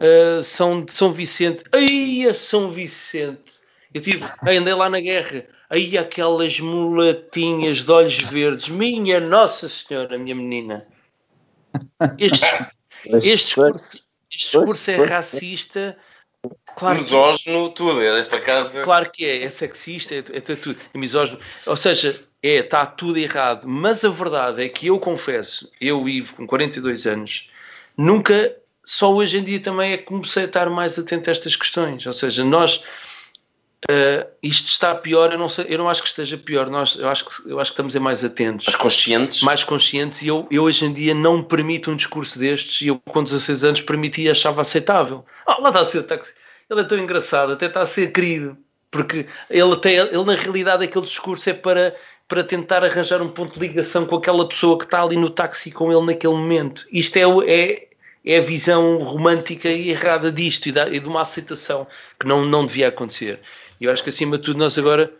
"Ah, 0.00 0.42
são 0.42 0.82
de 0.82 0.90
São 0.90 1.12
Vicente. 1.12 1.64
Ai, 1.70 2.26
a 2.26 2.32
São 2.32 2.70
Vicente. 2.70 3.60
Eu 3.92 4.00
tive, 4.00 4.24
andei 4.42 4.72
lá 4.72 4.88
na 4.88 5.00
guerra. 5.00 5.44
Aí 5.68 5.98
aquelas 5.98 6.58
mulatinhas 6.60 7.84
de 7.84 7.92
olhos 7.92 8.16
verdes. 8.16 8.70
Minha 8.70 9.20
Nossa 9.20 9.68
Senhora, 9.68 10.16
minha 10.16 10.34
menina. 10.34 10.86
Este, 12.18 12.44
este 13.06 13.46
discurso, 13.46 13.96
este 14.30 14.44
discurso 14.44 14.90
é 14.90 15.04
racista. 15.04 15.96
Claro 16.76 16.98
que, 16.98 17.04
Misógino, 17.04 17.68
tudo. 17.70 18.02
Esta 18.02 18.40
casa. 18.40 18.82
claro 18.82 19.10
que 19.10 19.24
é, 19.24 19.44
é 19.44 19.50
sexista, 19.50 20.14
é, 20.14 20.18
é 20.18 20.40
tudo, 20.40 20.76
é 20.92 20.98
misógino. 20.98 21.38
Ou 21.66 21.76
seja, 21.76 22.20
é, 22.42 22.56
está 22.56 22.84
tudo 22.84 23.18
errado. 23.18 23.66
Mas 23.66 24.04
a 24.04 24.10
verdade 24.10 24.62
é 24.62 24.68
que 24.68 24.88
eu 24.88 24.98
confesso, 24.98 25.70
eu, 25.80 26.08
Ivo, 26.08 26.36
com 26.36 26.46
42 26.46 27.06
anos, 27.06 27.48
nunca 27.96 28.54
só 28.84 29.12
hoje 29.12 29.38
em 29.38 29.44
dia 29.44 29.60
também 29.60 29.92
é 29.92 29.96
que 29.96 30.04
comecei 30.04 30.42
a 30.42 30.46
estar 30.46 30.68
mais 30.68 30.98
atento 30.98 31.30
a 31.30 31.32
estas 31.32 31.56
questões. 31.56 32.06
Ou 32.06 32.12
seja, 32.12 32.44
nós. 32.44 32.82
Eh, 33.88 34.26
isto 34.42 34.68
está 34.68 34.94
pior, 34.94 35.32
eu 35.32 35.38
não, 35.38 35.48
sei, 35.48 35.66
eu 35.68 35.78
não 35.78 35.88
acho 35.88 36.02
que 36.02 36.08
esteja 36.08 36.38
pior, 36.38 36.70
nós, 36.70 36.96
eu, 36.96 37.08
acho 37.08 37.24
que, 37.24 37.50
eu 37.50 37.60
acho 37.60 37.70
que 37.70 37.74
estamos 37.74 37.94
a 37.94 38.00
mais 38.00 38.24
atentos 38.24 38.66
Mas 38.66 38.76
conscientes. 38.76 39.42
mais 39.42 39.62
conscientes 39.62 40.22
e 40.22 40.28
eu, 40.28 40.46
eu 40.50 40.62
hoje 40.62 40.86
em 40.86 40.92
dia 40.92 41.14
não 41.14 41.42
permito 41.42 41.90
um 41.90 41.96
discurso 41.96 42.38
destes 42.38 42.80
e 42.82 42.88
eu 42.88 42.98
com 43.06 43.22
16 43.22 43.64
anos 43.64 43.80
permitia 43.82 44.28
e 44.28 44.30
achava 44.30 44.62
aceitável. 44.62 45.24
Ah, 45.46 45.58
lá 45.60 45.68
está 45.68 45.80
a 45.80 45.86
ser 45.86 45.98
o 45.98 46.02
táxi. 46.02 46.32
Ele 46.70 46.80
é 46.80 46.84
tão 46.84 46.98
engraçado, 46.98 47.52
até 47.52 47.66
está 47.66 47.82
a 47.82 47.86
ser 47.86 48.10
querido, 48.10 48.56
porque 48.90 49.26
ele, 49.50 49.72
ele 49.84 50.24
na 50.24 50.34
realidade 50.34 50.84
aquele 50.84 51.04
discurso 51.04 51.50
é 51.50 51.52
para, 51.52 51.94
para 52.26 52.42
tentar 52.42 52.82
arranjar 52.82 53.20
um 53.20 53.28
ponto 53.28 53.54
de 53.54 53.60
ligação 53.60 54.06
com 54.06 54.16
aquela 54.16 54.48
pessoa 54.48 54.78
que 54.78 54.84
está 54.84 55.02
ali 55.02 55.16
no 55.16 55.28
táxi 55.28 55.70
com 55.70 55.92
ele 55.92 56.06
naquele 56.06 56.32
momento. 56.32 56.86
Isto 56.90 57.16
é, 57.18 57.52
é, 57.52 57.88
é 58.24 58.38
a 58.38 58.40
visão 58.40 59.02
romântica 59.02 59.68
e 59.68 59.90
errada 59.90 60.32
disto 60.32 60.70
e, 60.70 60.72
da, 60.72 60.88
e 60.88 60.98
de 60.98 61.06
uma 61.06 61.20
aceitação 61.20 61.86
que 62.18 62.26
não, 62.26 62.46
não 62.46 62.64
devia 62.64 62.88
acontecer. 62.88 63.40
E 63.80 63.84
eu 63.86 63.92
acho 63.92 64.02
que 64.02 64.08
acima 64.10 64.36
de 64.38 64.44
tudo 64.44 64.58
nós 64.58 64.78
agora 64.78 65.12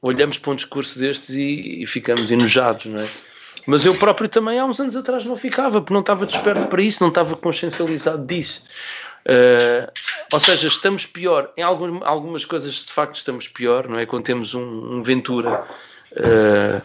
olhamos 0.00 0.38
para 0.38 0.52
um 0.52 0.56
discurso 0.56 0.98
destes 0.98 1.30
e, 1.30 1.82
e 1.82 1.86
ficamos 1.86 2.30
enojados, 2.30 2.86
não 2.86 3.00
é? 3.00 3.08
Mas 3.66 3.86
eu 3.86 3.94
próprio 3.94 4.28
também 4.28 4.58
há 4.58 4.64
uns 4.64 4.80
anos 4.80 4.96
atrás 4.96 5.24
não 5.24 5.36
ficava, 5.36 5.80
porque 5.80 5.94
não 5.94 6.00
estava 6.00 6.26
desperto 6.26 6.66
para 6.66 6.82
isso, 6.82 7.02
não 7.02 7.08
estava 7.10 7.36
consciencializado 7.36 8.26
disso. 8.26 8.64
Eh, 9.24 9.88
ou 10.32 10.40
seja, 10.40 10.66
estamos 10.66 11.06
pior. 11.06 11.52
Em 11.56 11.62
algum- 11.62 12.02
algumas 12.02 12.44
coisas, 12.44 12.74
de 12.84 12.92
facto, 12.92 13.14
estamos 13.14 13.46
pior, 13.46 13.86
não 13.88 13.98
é? 14.00 14.04
Quando 14.04 14.24
temos 14.24 14.52
um, 14.54 14.96
um 14.96 15.02
Ventura 15.04 15.64
eh, 16.16 16.82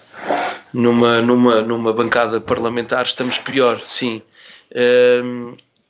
numa, 0.71 1.19
numa, 1.19 1.61
numa 1.63 1.91
bancada 1.91 2.39
parlamentar, 2.39 3.05
estamos 3.05 3.39
pior, 3.39 3.79
sim. 3.81 4.21
Eh, 4.69 5.21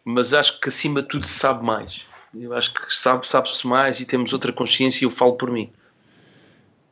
mas 0.06 0.34
acho 0.34 0.58
que 0.62 0.70
acima 0.70 1.02
de 1.02 1.10
tudo 1.10 1.26
se 1.28 1.34
sabe 1.38 1.66
mais. 1.66 2.06
Eu 2.40 2.54
acho 2.54 2.74
que 2.74 2.80
sabe- 2.94 3.28
sabe-se 3.28 3.66
mais 3.66 4.00
e 4.00 4.06
temos 4.06 4.34
outra 4.34 4.52
consciência 4.54 5.04
e 5.04 5.06
eu 5.06 5.12
falo 5.12 5.34
por 5.34 5.52
mim. 5.52 5.70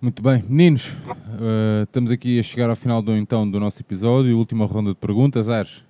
Muito 0.02 0.22
bem, 0.22 0.44
meninos, 0.48 0.94
eh, 1.42 1.84
estamos 1.84 2.12
aqui 2.12 2.40
a 2.40 2.44
chegar 2.44 2.70
ao 2.70 2.76
final 2.76 3.02
do, 3.02 3.16
então, 3.16 3.50
do 3.50 3.60
nosso 3.60 3.82
episódio, 3.82 4.38
última 4.38 4.66
ronda 4.66 4.90
de 4.92 4.96
perguntas, 4.98 5.50
Ares. 5.50 5.84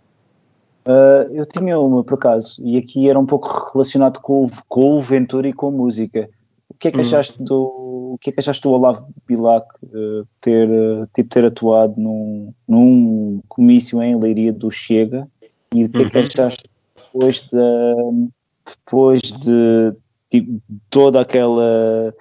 Uh, 0.87 1.25
eu 1.33 1.45
tinha 1.47 1.79
uma, 1.79 2.03
por 2.03 2.13
acaso, 2.13 2.61
e 2.63 2.77
aqui 2.77 3.09
era 3.09 3.17
um 3.19 3.25
pouco 3.25 3.71
relacionado 3.73 4.19
com, 4.19 4.45
o- 4.45 4.51
com 4.69 4.97
o 4.97 5.01
Ventura 5.01 5.47
e 5.49 5.53
com 5.53 5.67
a 5.69 5.71
música. 5.71 6.29
O 6.69 6.75
que 6.75 6.89
é 6.89 6.91
que 6.91 6.97
Hum. 6.97 7.01
achaste 7.01 7.41
do 7.41 7.83
o 8.13 8.17
que 8.21 8.29
é 8.29 8.33
que 8.33 8.39
achaste 8.39 8.61
do 8.63 8.69
Olavo 8.69 9.07
Bilac 9.27 9.67
uh, 9.83 10.25
ter, 10.41 10.69
uh, 10.69 11.05
tipo, 11.13 11.27
ter 11.29 11.43
atuado 11.43 11.95
num, 11.99 12.53
num 12.65 13.41
comício 13.49 14.01
em 14.01 14.17
Leiria 14.17 14.53
do 14.53 14.71
Chega 14.71 15.27
e 15.73 15.83
o 15.83 15.89
que 15.89 16.03
é 16.03 16.09
que 16.09 16.17
Uhum. 16.17 16.23
achaste 16.23 16.63
depois 17.11 17.41
de, 17.41 18.29
depois 18.65 19.21
de 19.21 19.93
tipo, 20.29 20.61
toda 20.89 21.21
aquela 21.21 22.13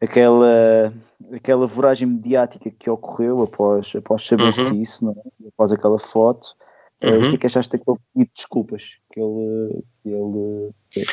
aquela 0.00 0.92
aquela 1.32 1.66
voragem 1.66 2.06
mediática 2.08 2.70
que 2.70 2.90
ocorreu 2.90 3.42
após, 3.42 3.94
após 3.96 4.26
saber-se 4.26 4.60
Uhum. 4.72 4.80
isso, 4.80 5.04
não 5.04 5.12
é? 5.12 5.48
após 5.48 5.72
aquela 5.72 5.98
foto 5.98 6.54
Uh, 7.02 7.10
Uhum. 7.10 7.26
O 7.26 7.28
que 7.28 7.34
é 7.34 7.38
que 7.40 7.46
achaste 7.46 7.76
daquele 7.76 7.98
pedido 8.14 8.28
de 8.30 8.34
desculpas 8.34 8.82
que 9.12 9.20
ele, 9.20 9.82
que 10.02 10.08
ele 10.08 10.70
fez? 10.90 11.06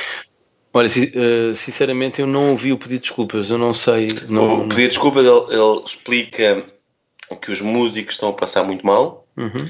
Olha, 0.74 0.88
eh, 0.88 1.54
sinceramente 1.54 2.22
eu 2.22 2.28
não 2.28 2.52
ouvi 2.52 2.72
o 2.72 2.78
pedido 2.78 3.02
de 3.02 3.08
desculpas, 3.10 3.50
eu 3.50 3.58
não 3.58 3.74
sei. 3.74 4.08
Não, 4.30 4.54
O 4.54 4.70
pedido 4.70 4.76
de 4.76 4.88
desculpas, 4.88 5.26
ele, 5.26 5.46
ele 5.60 5.82
explica 5.84 6.66
que 7.42 7.52
os 7.52 7.60
músicos 7.60 8.14
estão 8.14 8.30
a 8.30 8.34
passar 8.34 8.64
muito 8.64 8.86
mal 8.86 9.28
Uhum. 9.36 9.68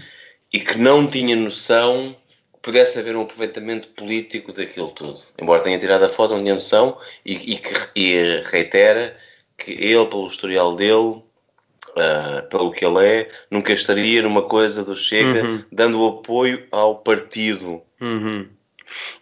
e 0.54 0.60
que 0.60 0.78
não 0.78 1.08
tinha 1.08 1.36
noção 1.36 2.16
pudesse 2.62 3.00
haver 3.00 3.16
um 3.16 3.22
aproveitamento 3.22 3.88
político 3.90 4.52
daquilo 4.54 4.90
tudo. 4.90 5.20
Embora 5.40 5.62
tenha 5.62 5.80
tirado 5.80 6.04
a 6.04 6.10
foto, 6.10 6.34
não 6.34 6.42
tinha 6.42 6.54
noção 6.54 6.98
e, 7.26 7.34
e 7.34 7.58
que 7.58 7.74
e 7.96 8.44
reitera 8.46 9.18
que 9.58 9.72
ele, 9.72 10.06
pelo 10.06 10.28
historial 10.28 10.76
dele, 10.76 11.22
ah, 11.96 12.46
pelo 12.50 12.72
que 12.72 12.86
ele 12.86 13.06
é, 13.06 13.30
nunca 13.50 13.74
estaria 13.74 14.22
numa 14.22 14.44
coisa 14.44 14.84
do 14.84 14.96
Chega 14.96 15.44
Uhum. 15.44 15.64
dando 15.72 16.06
apoio 16.06 16.66
ao 16.72 16.96
partido. 17.00 17.82
Uhum. 18.00 18.48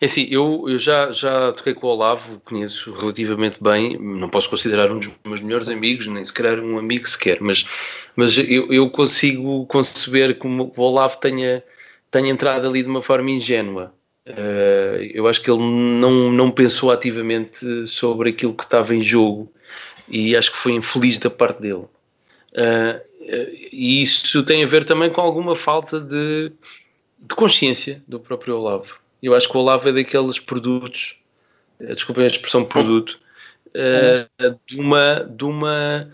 É 0.02 0.06
assim, 0.06 0.28
eu, 0.32 0.66
eu 0.68 0.80
já, 0.80 1.12
já 1.12 1.52
toquei 1.52 1.74
com 1.74 1.88
o 1.88 1.90
Olavo, 1.92 2.40
conheço 2.44 2.92
relativamente 2.92 3.62
bem, 3.62 3.98
não 4.00 4.30
posso 4.30 4.50
considerar 4.50 4.92
um 4.92 5.00
dos 5.00 5.12
meus 5.24 5.42
melhores 5.42 5.68
amigos, 5.68 6.08
nem 6.08 6.26
sequer 6.26 6.60
um 6.60 6.80
amigo 6.80 7.08
sequer, 7.08 7.38
mas, 7.40 7.66
mas 8.16 8.38
eu, 8.38 8.72
eu 8.74 8.90
consigo 8.90 9.66
conceber 9.68 10.38
como 10.40 10.74
o 10.76 10.82
Olavo 10.82 11.18
tenha, 11.18 11.64
tenha 12.12 12.30
entrado 12.30 12.68
ali 12.68 12.84
de 12.84 12.90
uma 12.90 13.02
forma 13.02 13.30
ingênua. 13.32 13.94
Eh, 14.26 15.12
eu 15.14 15.28
acho 15.28 15.42
que 15.42 15.50
ele 15.50 15.60
não, 15.60 16.32
não 16.32 16.52
pensou 16.52 16.92
ativamente 16.92 17.88
sobre 17.88 18.30
aquilo 18.30 18.54
que 18.54 18.64
estava 18.64 18.94
em 18.94 19.02
jogo 19.02 19.52
e 20.08 20.36
acho 20.36 20.52
que 20.52 20.58
foi 20.58 20.74
infeliz 20.74 21.18
da 21.18 21.30
parte 21.30 21.62
dele. 21.62 21.86
Eh, 22.54 23.02
e 23.72 24.02
isso 24.02 24.44
tem 24.44 24.64
a 24.64 24.68
ver 24.68 24.84
também 24.86 25.10
com 25.10 25.22
alguma 25.22 25.56
falta 25.56 26.00
de, 26.00 26.52
de 27.20 27.36
consciência 27.36 28.04
do 28.08 28.20
próprio 28.20 28.58
Olavo. 28.58 28.96
Eu 29.22 29.36
acho 29.36 29.50
que 29.50 29.58
o 29.58 29.60
Olavo 29.60 29.90
é 29.90 29.92
daqueles 29.92 30.40
produtos, 30.40 31.20
desculpem 31.80 32.24
a 32.24 32.28
expressão 32.28 32.66
produto, 32.66 33.20
eh, 33.74 34.28
de 34.66 34.80
uma 34.80 35.28
de 35.30 35.44
uma 35.44 36.12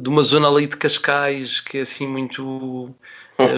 de 0.00 0.08
uma 0.08 0.22
zona 0.22 0.48
ali 0.48 0.66
de 0.66 0.76
Cascais 0.76 1.60
que 1.60 1.78
é 1.78 1.80
assim 1.80 2.06
muito 2.06 2.94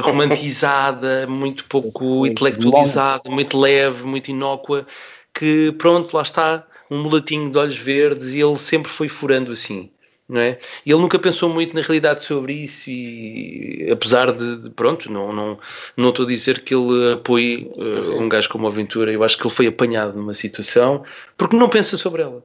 romantizada, 0.03 1.27
muito 1.27 1.65
pouco 1.67 2.27
intelectualizada, 2.27 3.31
muito 3.31 3.59
leve, 3.59 4.05
muito 4.05 4.31
inócua, 4.31 4.87
que 5.35 5.73
pronto, 5.73 6.15
lá 6.17 6.23
está, 6.23 6.67
um 6.91 7.03
mulatinho 7.03 7.51
de 7.51 7.59
olhos 7.59 7.77
verdes 7.77 8.33
e 8.35 8.41
ele 8.41 8.57
sempre 8.57 8.91
foi 8.91 9.09
furando 9.09 9.53
assim. 9.53 9.91
Não 10.29 10.41
é? 10.41 10.61
E 10.87 10.93
ele 10.93 11.01
nunca 11.01 11.19
pensou 11.19 11.49
muito 11.49 11.75
na 11.75 11.81
realidade 11.83 12.23
sobre 12.23 12.53
isso 12.53 12.89
e 12.89 13.89
apesar 13.91 14.31
de, 14.31 14.63
de- 14.63 14.71
pronto, 14.71 15.11
não, 15.11 15.33
não, 15.33 15.59
não 15.97 16.11
estou 16.11 16.25
a 16.25 16.29
dizer 16.29 16.63
que 16.63 16.73
ele 16.73 17.15
apoie 17.15 17.69
eh, 17.77 18.11
um 18.15 18.29
gajo 18.29 18.49
como 18.49 18.67
a 18.69 18.71
Aventura, 18.71 19.11
eu 19.13 19.25
acho 19.25 19.37
que 19.37 19.45
ele 19.45 19.53
foi 19.55 19.67
apanhado 19.67 20.17
numa 20.17 20.33
situação 20.35 21.05
porque 21.37 21.57
não 21.57 21.69
pensa 21.69 21.97
sobre 21.97 22.23
ela. 22.23 22.45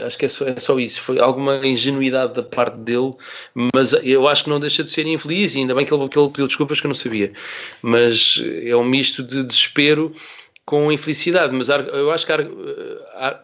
Acho 0.00 0.18
que 0.18 0.26
é 0.26 0.28
só, 0.28 0.46
é 0.46 0.60
só 0.60 0.78
isso. 0.78 1.00
Foi 1.00 1.18
alguma 1.18 1.66
ingenuidade 1.66 2.34
da 2.34 2.42
parte 2.42 2.76
dele, 2.78 3.14
mas 3.74 3.92
eu 4.02 4.28
acho 4.28 4.44
que 4.44 4.50
não 4.50 4.60
deixa 4.60 4.84
de 4.84 4.90
ser 4.90 5.06
infeliz. 5.06 5.54
E 5.54 5.58
ainda 5.58 5.74
bem 5.74 5.86
que 5.86 5.94
ele, 5.94 6.08
que 6.08 6.18
ele 6.18 6.28
pediu 6.28 6.46
desculpas 6.46 6.80
que 6.80 6.86
eu 6.86 6.90
não 6.90 6.94
sabia. 6.94 7.32
Mas 7.82 8.42
é 8.62 8.76
um 8.76 8.84
misto 8.84 9.22
de 9.22 9.42
desespero 9.42 10.14
com 10.66 10.92
infelicidade. 10.92 11.54
Mas 11.54 11.68
eu 11.68 12.10
acho 12.10 12.26
que 12.26 12.32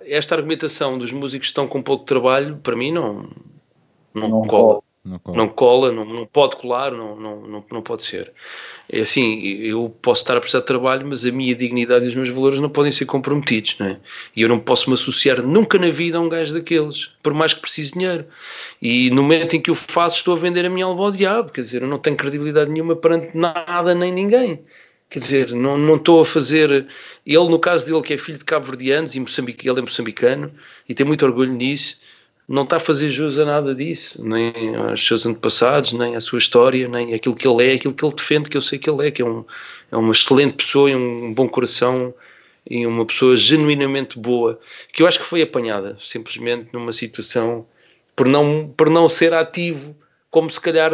esta 0.06 0.34
argumentação 0.34 0.98
dos 0.98 1.12
músicos 1.12 1.46
que 1.46 1.52
estão 1.52 1.66
com 1.66 1.82
pouco 1.82 2.04
trabalho, 2.04 2.58
para 2.62 2.76
mim, 2.76 2.92
não, 2.92 3.28
não, 4.14 4.28
Não 4.28 4.46
cola. 4.46 4.80
Não 5.04 5.18
cola. 5.48 5.92
Não 5.92 6.04
não, 6.04 6.26
pode 6.26 6.56
colar, 6.56 6.90
não, 6.90 7.14
não, 7.14 7.40
não, 7.46 7.64
não 7.70 7.82
pode 7.82 8.04
ser. 8.04 8.32
É 8.88 9.02
assim, 9.02 9.40
eu 9.42 9.94
posso 10.00 10.22
estar 10.22 10.34
a 10.34 10.40
precisar 10.40 10.60
de 10.60 10.66
trabalho, 10.66 11.06
mas 11.06 11.26
a 11.26 11.30
minha 11.30 11.54
dignidade 11.54 12.06
e 12.06 12.08
os 12.08 12.14
meus 12.14 12.30
valores 12.30 12.58
não 12.58 12.70
podem 12.70 12.90
ser 12.90 13.04
comprometidos, 13.04 13.76
não 13.78 13.86
é? 13.86 14.00
E 14.34 14.40
eu 14.40 14.48
não 14.48 14.58
posso 14.58 14.88
me 14.88 14.94
associar 14.94 15.42
nunca 15.42 15.78
na 15.78 15.90
vida 15.90 16.16
a 16.16 16.20
um 16.20 16.28
gajo 16.28 16.54
daqueles, 16.54 17.10
por 17.22 17.34
mais 17.34 17.52
que 17.52 17.60
precise 17.60 17.92
de 17.92 17.98
dinheiro. 17.98 18.24
E 18.80 19.10
no 19.10 19.22
momento 19.22 19.54
em 19.56 19.60
que 19.60 19.70
o 19.70 19.74
faço, 19.74 20.16
estou 20.16 20.34
a 20.34 20.38
vender 20.38 20.64
a 20.64 20.70
minha 20.70 20.86
alma 20.86 21.04
ao 21.04 21.10
diabo, 21.10 21.52
quer 21.52 21.60
dizer, 21.60 21.82
eu 21.82 21.88
não 21.88 21.98
tenho 21.98 22.16
credibilidade 22.16 22.70
nenhuma 22.70 22.96
perante 22.96 23.36
nada 23.36 23.94
nem 23.94 24.10
ninguém. 24.10 24.64
Quer 25.10 25.18
dizer, 25.18 25.52
não, 25.52 25.78
não 25.78 25.96
estou 25.96 26.22
a 26.22 26.24
fazer. 26.24 26.88
Ele, 27.26 27.48
no 27.48 27.58
caso 27.58 27.86
dele, 27.86 28.02
que 28.02 28.14
é 28.14 28.18
filho 28.18 28.38
de 28.38 28.44
cabo-verdianos 28.44 29.14
e 29.14 29.20
moçambique, 29.20 29.68
ele 29.68 29.78
é 29.78 29.82
moçambicano 29.82 30.50
e 30.88 30.94
tem 30.94 31.06
muito 31.06 31.24
orgulho 31.24 31.52
nisso, 31.52 32.00
não 32.48 32.64
está 32.64 32.76
a 32.76 32.80
fazer 32.80 33.10
jus 33.10 33.38
a 33.38 33.44
nada 33.44 33.74
disso, 33.74 34.22
nem 34.22 34.76
aos 34.76 35.06
seus 35.06 35.24
antepassados, 35.24 35.92
nem 35.92 36.14
à 36.14 36.20
sua 36.20 36.38
história, 36.38 36.86
nem 36.88 37.14
aquilo 37.14 37.34
que 37.34 37.48
ele 37.48 37.66
é, 37.66 37.74
aquilo 37.74 37.94
que 37.94 38.04
ele 38.04 38.14
defende, 38.14 38.50
que 38.50 38.56
eu 38.56 38.62
sei 38.62 38.78
que 38.78 38.88
ele 38.88 39.06
é, 39.06 39.10
que 39.10 39.22
é, 39.22 39.24
um, 39.24 39.44
é 39.90 39.96
uma 39.96 40.12
excelente 40.12 40.56
pessoa 40.56 40.90
e 40.90 40.94
um 40.94 41.32
bom 41.32 41.48
coração 41.48 42.14
e 42.68 42.86
uma 42.86 43.04
pessoa 43.04 43.36
genuinamente 43.36 44.18
boa, 44.18 44.58
que 44.92 45.02
eu 45.02 45.06
acho 45.06 45.18
que 45.18 45.24
foi 45.24 45.42
apanhada 45.42 45.96
simplesmente 46.00 46.68
numa 46.72 46.92
situação 46.92 47.66
por 48.16 48.26
não, 48.26 48.72
por 48.76 48.90
não 48.90 49.08
ser 49.08 49.34
ativo, 49.34 49.96
como 50.30 50.50
se 50.50 50.60
calhar 50.60 50.92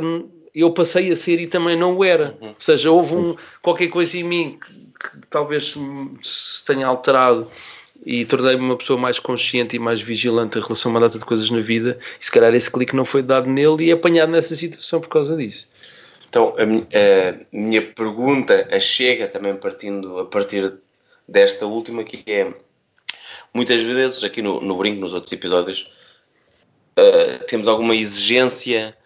eu 0.55 0.73
passei 0.73 1.11
a 1.13 1.17
ser 1.17 1.41
e 1.41 1.47
também 1.47 1.77
não 1.77 1.97
o 1.97 2.05
era. 2.05 2.37
Ou 2.41 2.55
seja, 2.59 2.91
houve 2.91 3.15
um, 3.15 3.37
qualquer 3.63 3.89
coisa 3.89 4.17
em 4.17 4.25
mim 4.25 4.59
que, 4.59 4.75
que 5.11 5.27
talvez 5.29 5.77
se 6.23 6.65
tenha 6.67 6.87
alterado 6.87 7.49
e 8.05 8.25
tornei-me 8.25 8.63
uma 8.63 8.77
pessoa 8.77 8.99
mais 8.99 9.19
consciente 9.19 9.77
e 9.77 9.79
mais 9.79 10.01
vigilante 10.01 10.59
em 10.59 10.63
relação 10.63 10.91
a 10.91 10.95
uma 10.95 11.01
data 11.01 11.19
de 11.19 11.25
coisas 11.25 11.51
na 11.51 11.61
vida 11.61 11.99
e 12.21 12.25
se 12.25 12.31
calhar 12.31 12.55
esse 12.55 12.71
clique 12.71 12.97
não 12.97 13.05
foi 13.05 13.23
dado 13.23 13.49
nele 13.49 13.85
e 13.85 13.93
apanhado 13.93 14.33
nessa 14.33 14.57
situação 14.57 15.01
por 15.01 15.09
causa 15.09 15.37
disso. 15.37 15.69
Então, 16.29 16.55
a, 16.57 16.65
mi- 16.65 16.87
a 16.95 17.45
minha 17.53 17.83
pergunta 17.83 18.69
a 18.71 18.79
chega 18.81 19.27
também 19.27 19.55
partindo 19.57 20.19
a 20.19 20.27
partir 20.27 20.73
desta 21.29 21.67
última, 21.67 22.05
que 22.05 22.23
é 22.31 22.53
muitas 23.53 23.83
vezes 23.83 24.23
aqui 24.25 24.41
no, 24.41 24.61
no 24.61 24.77
Brinco, 24.77 25.01
nos 25.01 25.13
outros 25.13 25.33
episódios, 25.33 25.93
eh, 26.97 27.39
temos 27.49 27.69
alguma 27.69 27.95
exigência 27.95 28.97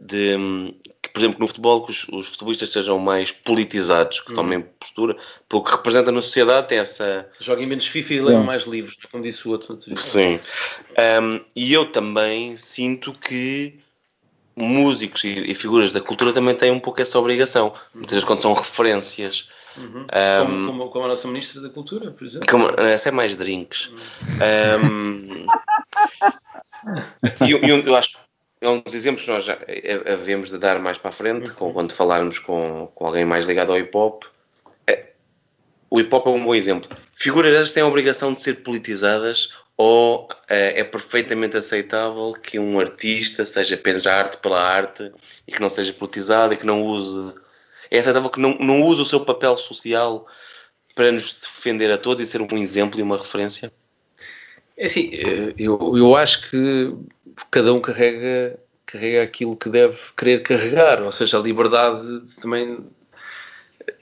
de 0.00 0.36
hum, 0.36 0.74
que, 1.02 1.08
por 1.10 1.18
exemplo, 1.20 1.38
no 1.40 1.46
futebol 1.46 1.84
que 1.84 1.92
os, 1.92 2.08
os 2.08 2.28
futebolistas 2.28 2.70
sejam 2.72 2.98
mais 2.98 3.30
politizados, 3.30 4.20
que 4.20 4.34
tomem 4.34 4.62
postura, 4.80 5.16
pelo 5.48 5.62
que 5.62 5.70
representa 5.70 6.10
na 6.10 6.20
sociedade, 6.22 6.68
tem 6.68 6.78
essa. 6.78 7.28
Joguem 7.40 7.66
menos 7.66 7.86
FIFA 7.86 8.14
e 8.14 8.20
leiam 8.20 8.42
mais 8.44 8.64
livros, 8.64 8.96
como 9.10 9.22
disse 9.22 9.46
o 9.46 9.52
outro. 9.52 9.78
Sim. 9.96 10.40
Um, 11.22 11.40
e 11.54 11.72
eu 11.72 11.86
também 11.90 12.56
sinto 12.56 13.12
que 13.12 13.78
músicos 14.56 15.24
e, 15.24 15.50
e 15.50 15.54
figuras 15.54 15.90
da 15.92 16.00
cultura 16.00 16.32
também 16.32 16.54
têm 16.54 16.70
um 16.70 16.80
pouco 16.80 17.00
essa 17.02 17.18
obrigação. 17.18 17.74
Muitas 17.92 18.12
vezes 18.12 18.24
quando 18.24 18.42
são 18.42 18.52
referências. 18.54 19.48
Uhum. 19.76 20.06
Um, 20.06 20.06
como, 20.46 20.66
como, 20.66 20.90
como 20.90 21.04
a 21.04 21.08
nossa 21.08 21.26
Ministra 21.26 21.60
da 21.60 21.68
Cultura, 21.68 22.12
por 22.12 22.24
exemplo. 22.24 22.46
Como, 22.48 22.68
essa 22.80 23.08
é 23.08 23.12
mais 23.12 23.34
drinks. 23.36 23.90
Um, 24.80 25.46
e 27.44 27.50
eu, 27.50 27.58
eu- 27.58 27.80
eu 27.80 27.96
acho 27.96 28.16
é 28.64 28.68
um 28.70 28.80
dos 28.80 28.94
exemplos 28.94 29.24
que 29.24 29.30
nós 29.30 29.44
já 29.44 29.58
eh, 29.66 30.12
havemos 30.12 30.50
de 30.50 30.58
dar 30.58 30.78
mais 30.78 30.96
para 30.98 31.10
a 31.10 31.12
frente, 31.12 31.52
com- 31.52 31.72
quando 31.72 31.92
falarmos 31.92 32.38
com, 32.38 32.90
com 32.94 33.06
alguém 33.06 33.24
mais 33.24 33.44
ligado 33.44 33.72
ao 33.72 33.78
hip 33.78 33.96
hop. 33.96 34.24
É, 34.86 35.10
o 35.90 36.00
hip 36.00 36.14
hop 36.14 36.26
é 36.26 36.30
um 36.30 36.44
bom 36.44 36.54
exemplo. 36.54 36.88
Figuras 37.14 37.54
essas 37.54 37.72
têm 37.72 37.82
a 37.82 37.86
obrigação 37.86 38.32
de 38.32 38.42
ser 38.42 38.62
politizadas 38.62 39.50
ou 39.76 40.28
eh, 40.48 40.80
é 40.80 40.84
perfeitamente 40.84 41.56
aceitável 41.56 42.32
que 42.32 42.58
um 42.58 42.78
artista 42.80 43.44
seja 43.44 43.74
apenas 43.74 44.06
a 44.06 44.14
arte 44.16 44.36
pela 44.38 44.60
arte 44.60 45.12
e 45.46 45.52
que 45.52 45.60
não 45.60 45.68
seja 45.68 45.92
politizado 45.92 46.54
e 46.54 46.56
que 46.56 46.66
não 46.66 46.82
use. 46.82 47.34
É 47.90 47.98
aceitável 47.98 48.30
que 48.30 48.40
não, 48.40 48.56
não 48.58 48.82
use 48.82 49.02
o 49.02 49.04
seu 49.04 49.20
papel 49.24 49.58
social 49.58 50.26
para 50.94 51.10
nos 51.12 51.32
defender 51.32 51.90
a 51.92 51.98
todos 51.98 52.22
e 52.22 52.30
ser 52.30 52.40
um 52.40 52.58
exemplo 52.58 52.98
e 52.98 53.02
uma 53.02 53.18
referência? 53.18 53.72
É 54.76 54.86
assim, 54.86 55.10
eh, 55.12 55.54
eu, 55.58 55.94
eu 55.96 56.16
acho 56.16 56.50
que 56.50 56.92
cada 57.50 57.72
um 57.72 57.80
carrega, 57.80 58.58
carrega 58.86 59.22
aquilo 59.22 59.56
que 59.56 59.68
deve 59.68 59.96
querer 60.16 60.42
carregar, 60.42 61.02
ou 61.02 61.12
seja, 61.12 61.38
a 61.38 61.42
liberdade 61.42 62.20
também. 62.40 62.78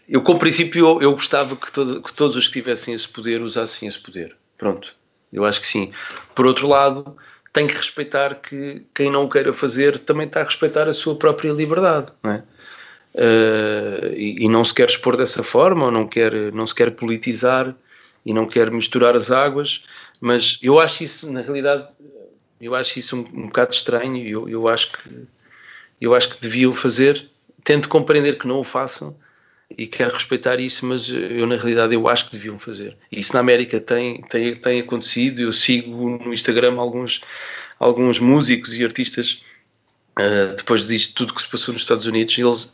Eu, 0.08 0.22
como 0.22 0.38
princípio, 0.38 0.86
eu, 0.86 1.02
eu 1.02 1.12
gostava 1.12 1.56
que, 1.56 1.70
todo- 1.72 2.02
que 2.02 2.12
todos 2.12 2.36
os 2.36 2.46
que 2.46 2.54
tivessem 2.54 2.94
esse 2.94 3.08
poder 3.08 3.40
usassem 3.42 3.88
esse 3.88 3.98
poder. 3.98 4.36
Pronto, 4.58 4.94
eu 5.32 5.44
acho 5.44 5.60
que 5.60 5.66
sim. 5.66 5.92
Por 6.34 6.46
outro 6.46 6.66
lado, 6.68 7.16
tem 7.52 7.66
que 7.66 7.74
respeitar 7.76 8.36
que 8.36 8.82
quem 8.94 9.10
não 9.10 9.24
o 9.24 9.28
queira 9.28 9.52
fazer 9.52 9.98
também 9.98 10.26
está 10.26 10.40
a 10.40 10.44
respeitar 10.44 10.88
a 10.88 10.92
sua 10.94 11.16
própria 11.16 11.52
liberdade, 11.52 12.10
não 12.22 12.32
é? 12.32 12.42
Eh, 13.14 14.14
e, 14.16 14.44
e 14.44 14.48
não 14.48 14.64
se 14.64 14.72
quer 14.74 14.88
expor 14.88 15.16
dessa 15.16 15.42
forma, 15.42 15.84
ou 15.86 15.90
não, 15.90 16.06
quer, 16.08 16.32
não 16.52 16.66
se 16.66 16.74
quer 16.74 16.90
politizar 16.92 17.74
e 18.24 18.32
não 18.32 18.46
quer 18.46 18.70
misturar 18.70 19.14
as 19.14 19.30
águas, 19.30 19.84
mas 20.22 20.56
eu 20.62 20.78
acho 20.78 21.02
isso, 21.02 21.28
na 21.28 21.40
realidade, 21.40 21.92
eu 22.60 22.76
acho 22.76 22.96
isso 22.96 23.16
um, 23.16 23.40
um 23.40 23.46
bocado 23.46 23.74
estranho 23.74 24.16
e 24.16 24.30
eu, 24.30 24.48
eu 24.48 24.68
acho 24.68 24.92
que 24.92 25.26
eu 26.00 26.14
acho 26.14 26.30
que 26.30 26.40
deviam 26.40 26.72
fazer, 26.72 27.28
tento 27.64 27.88
compreender 27.88 28.38
que 28.38 28.46
não 28.46 28.60
o 28.60 28.64
façam 28.64 29.16
e 29.76 29.84
quero 29.84 30.14
respeitar 30.14 30.60
isso, 30.60 30.86
mas 30.86 31.08
eu 31.08 31.44
na 31.44 31.56
realidade 31.56 31.92
eu 31.92 32.06
acho 32.06 32.26
que 32.26 32.36
deviam 32.36 32.56
fazer. 32.56 32.96
Isso 33.10 33.32
na 33.34 33.40
América 33.40 33.80
tem, 33.80 34.22
tem, 34.22 34.54
tem 34.54 34.80
acontecido, 34.80 35.42
eu 35.42 35.52
sigo 35.52 36.18
no 36.24 36.32
Instagram 36.32 36.78
alguns, 36.78 37.20
alguns 37.80 38.20
músicos 38.20 38.74
e 38.74 38.84
artistas 38.84 39.42
Uh, 40.18 40.54
depois 40.54 40.86
disto 40.86 41.14
tudo 41.14 41.32
que 41.32 41.40
se 41.40 41.48
passou 41.48 41.72
nos 41.72 41.82
Estados 41.84 42.04
Unidos, 42.04 42.36
eles, 42.36 42.70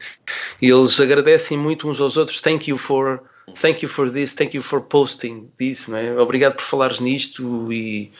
eles 0.61 1.01
agradecem 1.01 1.57
muito 1.57 1.89
uns 1.89 2.01
aos 2.01 2.17
outros. 2.17 2.41
Thank 2.41 2.69
you 2.69 2.77
for, 2.77 3.23
thank 3.55 3.83
you 3.83 3.89
for 3.89 4.11
this, 4.11 4.35
thank 4.35 4.55
you 4.57 4.63
for 4.63 4.81
posting 4.81 5.51
this, 5.59 5.89
não 5.89 5.99
é? 5.99 6.19
Obrigado 6.21 6.55
por 6.55 6.63
falares 6.65 7.01
nisto 7.01 7.73
e, 7.73 8.11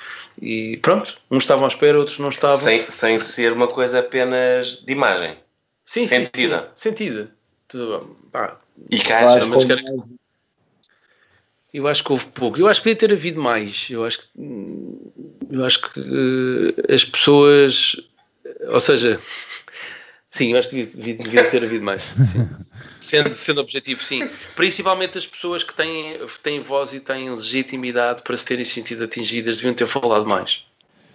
e 0.41 0.77
pronto. 0.79 1.19
Uns 1.31 1.45
estavam 1.45 1.65
à 1.65 1.69
espera, 1.69 1.99
outros 1.99 2.19
não 2.19 2.29
estavam. 2.29 2.57
Sem, 2.59 2.89
sem 2.89 3.19
ser 3.19 3.53
uma 3.53 3.69
coisa 3.69 4.01
apenas 4.01 4.83
de 4.85 4.93
imagem. 4.93 5.37
sim, 5.85 6.05
sim, 6.05 6.25
sentida. 6.25 6.73
sim, 6.75 6.91
sentida. 6.91 7.31
Tudo, 7.69 8.17
pá, 8.33 8.59
E 8.91 8.97
haja, 9.13 9.39
acho 9.39 9.49
mas 9.49 9.65
que- 9.65 9.77
quero- 9.77 10.09
eu 11.73 11.87
acho 11.87 12.03
que 12.03 12.13
houve 12.13 12.27
pouco. 12.27 12.59
Eu 12.59 12.67
acho 12.67 12.81
que 12.83 12.89
devia 12.89 12.99
ter 13.09 13.13
havido 13.15 13.41
mais. 13.41 13.89
Eu 13.91 14.05
acho 14.05 14.21
que, 14.21 14.29
eu 15.51 15.65
acho 15.65 15.81
que 15.83 16.01
eh, 16.01 16.95
as 16.95 17.05
pessoas, 17.05 17.97
ou 18.69 18.81
seja, 18.81 19.21
sim, 20.31 20.53
eu 20.53 20.59
acho 20.59 20.71
que 20.71 20.85
devia, 20.87 21.15
devia 21.15 21.45
ter 21.51 21.63
havido 21.65 21.85
mais. 21.85 22.03
sim. 22.33 22.49
Sendo, 23.01 23.35
sendo 23.35 23.61
objetivo, 23.61 24.03
sim. 24.03 24.29
Principalmente 24.55 25.17
as 25.19 25.27
pessoas 25.27 25.63
que 25.65 25.75
têm, 25.75 26.19
têm 26.43 26.61
voz 26.61 26.93
e 26.93 27.01
têm 27.01 27.31
legitimidade 27.31 28.23
para 28.23 28.37
se 28.37 28.45
terem 28.45 28.65
sentido 28.65 29.05
atingidas 29.05 29.57
deviam 29.57 29.75
ter 29.75 29.87
falado 29.87 30.27
mais. 30.27 30.63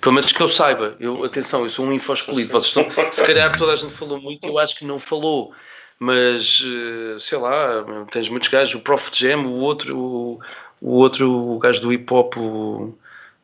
Pelo 0.01 0.15
menos 0.15 0.31
que 0.33 0.41
eu 0.41 0.49
saiba. 0.49 0.95
Eu, 0.99 1.23
atenção, 1.23 1.63
eu 1.63 1.69
sou 1.69 1.85
um 1.85 1.93
info 1.93 2.11
escolhido. 2.13 2.51
Vocês 2.51 2.75
estão, 2.85 3.11
se 3.11 3.23
calhar 3.25 3.55
toda 3.57 3.71
a 3.73 3.75
gente 3.75 3.93
falou 3.93 4.19
muito, 4.19 4.45
eu 4.45 4.57
acho 4.57 4.75
que 4.77 4.83
não 4.85 4.99
falou. 4.99 5.53
Mas, 5.99 6.61
eh, 6.65 7.17
sei 7.19 7.37
lá, 7.37 7.85
tens 8.11 8.27
muitos 8.27 8.49
gajos, 8.49 8.75
o 8.75 8.81
Prof 8.81 9.09
Jam, 9.13 9.45
o 9.45 9.53
outro, 9.59 9.97
o, 9.97 10.39
o 10.81 10.91
outro 10.97 11.31
o 11.31 11.57
gajo 11.59 11.79
do 11.79 11.93
hip 11.93 12.11
hop, 12.13 12.35
o- 12.35 12.97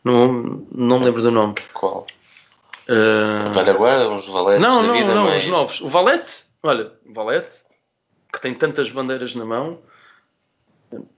não, 0.03 0.65
não 0.73 0.99
me 0.99 1.05
lembro 1.05 1.21
do 1.21 1.31
nome. 1.31 1.55
Qual? 1.73 2.05
Ah, 2.89 3.51
Velha 3.53 3.73
guarda, 3.73 4.09
uns 4.09 4.25
valetes 4.25 4.61
não, 4.61 4.81
não, 4.83 4.93
vida, 4.93 5.13
não, 5.13 5.25
mas... 5.25 5.43
os 5.43 5.49
novos. 5.49 5.81
O 5.81 5.87
Valete, 5.87 6.43
olha, 6.63 6.91
o 7.05 7.13
Valete, 7.13 7.57
que 8.33 8.41
tem 8.41 8.53
tantas 8.53 8.89
bandeiras 8.89 9.35
na 9.35 9.45
mão, 9.45 9.79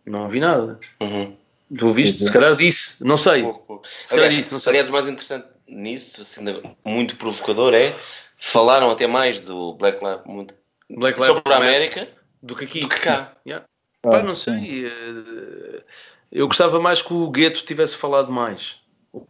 não 0.05 0.27
vi 0.29 0.39
nada. 0.39 0.79
Uhum. 1.01 1.35
Tu 1.77 1.91
viste? 1.93 2.25
Se 2.25 2.31
calhar 2.31 2.55
disse, 2.55 3.01
não 3.03 3.15
sei. 3.15 3.43
Pouco, 3.43 3.65
pouco. 3.65 3.87
Se 3.87 4.07
calhar 4.09 4.25
Aliás, 4.25 4.45
isso, 4.45 4.51
não 4.51 4.59
sei. 4.59 4.71
aliás, 4.71 4.89
o 4.89 4.91
mais 4.91 5.05
interessante 5.07 5.47
nisso, 5.67 6.21
assim, 6.21 6.43
muito 6.83 7.15
provocador, 7.15 7.73
é 7.73 7.95
falaram 8.37 8.89
até 8.91 9.07
mais 9.07 9.39
do 9.39 9.73
Black 9.75 10.03
Lives 10.03 10.25
muito 10.25 10.53
Black 10.89 11.17
Lives 11.17 11.35
sobre 11.35 11.53
a 11.53 11.59
Matter 11.59 11.75
América 11.75 12.09
do 12.43 12.55
que 12.55 12.65
aqui. 12.65 12.81
do 12.81 12.89
que 12.89 12.99
cá. 12.99 13.31
Yeah. 13.47 13.65
Ah, 14.03 14.09
Pá, 14.09 14.23
não 14.23 14.35
sim. 14.35 14.59
sei. 14.59 14.85
eh, 14.87 15.83
Eu 16.31 16.47
gostava 16.47 16.79
mais 16.79 17.01
que 17.01 17.13
o 17.13 17.29
Gueto 17.29 17.63
tivesse 17.63 17.95
falado 17.95 18.31
mais. 18.31 18.75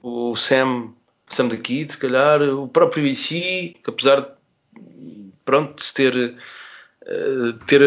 O 0.02 0.36
Sam, 0.36 0.94
Sam 1.36 1.50
the 1.50 1.58
Kid, 1.58 1.94
se 1.94 1.98
calhar, 1.98 2.42
o 2.42 2.68
próprio 2.68 3.06
IC, 3.06 3.78
que 3.84 3.90
apesar 3.90 4.22
de, 4.22 4.28
pronto, 5.46 5.76
de 5.76 5.84
se 5.84 5.94
ter, 5.94 6.36
eh, 7.06 7.54
ter 7.68 7.82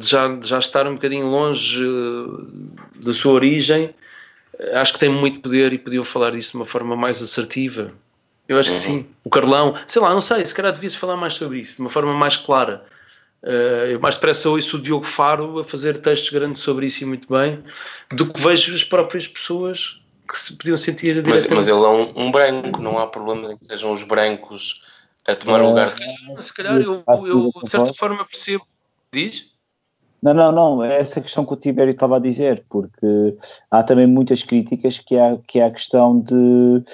já, 0.00 0.38
já 0.42 0.58
estar 0.58 0.86
um 0.86 0.94
bocadinho 0.94 1.26
longe 1.26 1.82
eh, 1.82 3.04
da 3.04 3.12
sua 3.12 3.32
origem, 3.32 3.94
eh, 4.58 4.76
acho 4.76 4.94
que 4.94 4.98
tem 4.98 5.08
muito 5.08 5.40
poder 5.40 5.72
e 5.72 5.78
podiam 5.78 6.04
falar 6.04 6.32
disso 6.32 6.52
de 6.52 6.56
uma 6.56 6.66
forma 6.66 6.96
mais 6.96 7.22
assertiva. 7.22 7.88
Eu 8.48 8.58
acho 8.58 8.70
que 8.70 8.76
Uhum. 8.76 8.82
sim. 8.82 9.06
O 9.24 9.30
Carlão, 9.30 9.76
sei 9.86 10.02
lá, 10.02 10.12
não 10.12 10.20
sei, 10.20 10.44
se 10.44 10.54
calhar 10.54 10.72
devia-se 10.72 10.96
falar 10.96 11.16
mais 11.16 11.34
sobre 11.34 11.60
isso, 11.60 11.76
de 11.76 11.80
uma 11.82 11.90
forma 11.90 12.12
mais 12.12 12.36
clara. 12.36 12.84
Uh, 13.42 13.86
eu 13.92 14.00
mais 14.00 14.16
depressa 14.16 14.50
ouço 14.50 14.76
o 14.76 14.82
Diogo 14.82 15.06
Faro 15.06 15.60
a 15.60 15.64
fazer 15.64 15.96
textos 15.98 16.28
grandes 16.28 16.60
sobre 16.60 16.84
isso 16.86 17.04
e 17.04 17.06
muito 17.06 17.26
bem, 17.32 17.64
do 18.10 18.26
que 18.26 18.38
vejo 18.38 18.74
as 18.74 18.84
próprias 18.84 19.26
pessoas 19.26 19.99
que 20.30 20.38
se 20.38 20.56
podiam 20.56 20.76
sentir 20.76 21.26
Mas, 21.26 21.46
mas 21.48 21.66
ele 21.66 21.84
é 21.84 21.88
um, 21.88 22.12
um 22.16 22.30
branco, 22.30 22.80
não 22.80 22.98
há 22.98 23.06
problema 23.06 23.52
em 23.52 23.56
que 23.56 23.66
sejam 23.66 23.92
os 23.92 24.04
brancos 24.04 24.82
a 25.26 25.34
tomar 25.34 25.60
o 25.60 25.70
lugar. 25.70 25.92
de 25.92 26.44
Se 26.44 26.54
calhar 26.54 26.76
eu, 26.80 27.02
eu, 27.26 27.50
de 27.62 27.70
certa 27.70 27.92
forma 27.92 28.24
percebo. 28.24 28.64
Diz? 29.12 29.46
Não, 30.22 30.34
não, 30.34 30.52
não, 30.52 30.84
é 30.84 30.98
essa 30.98 31.20
questão 31.20 31.44
que 31.44 31.52
o 31.52 31.56
Tibério 31.56 31.90
estava 31.90 32.16
a 32.16 32.20
dizer, 32.20 32.64
porque 32.68 33.36
há 33.70 33.82
também 33.82 34.06
muitas 34.06 34.42
críticas 34.42 34.98
que 34.98 35.16
há, 35.16 35.38
que 35.48 35.60
há 35.60 35.66
a 35.66 35.70
questão 35.70 36.20
de 36.20 36.84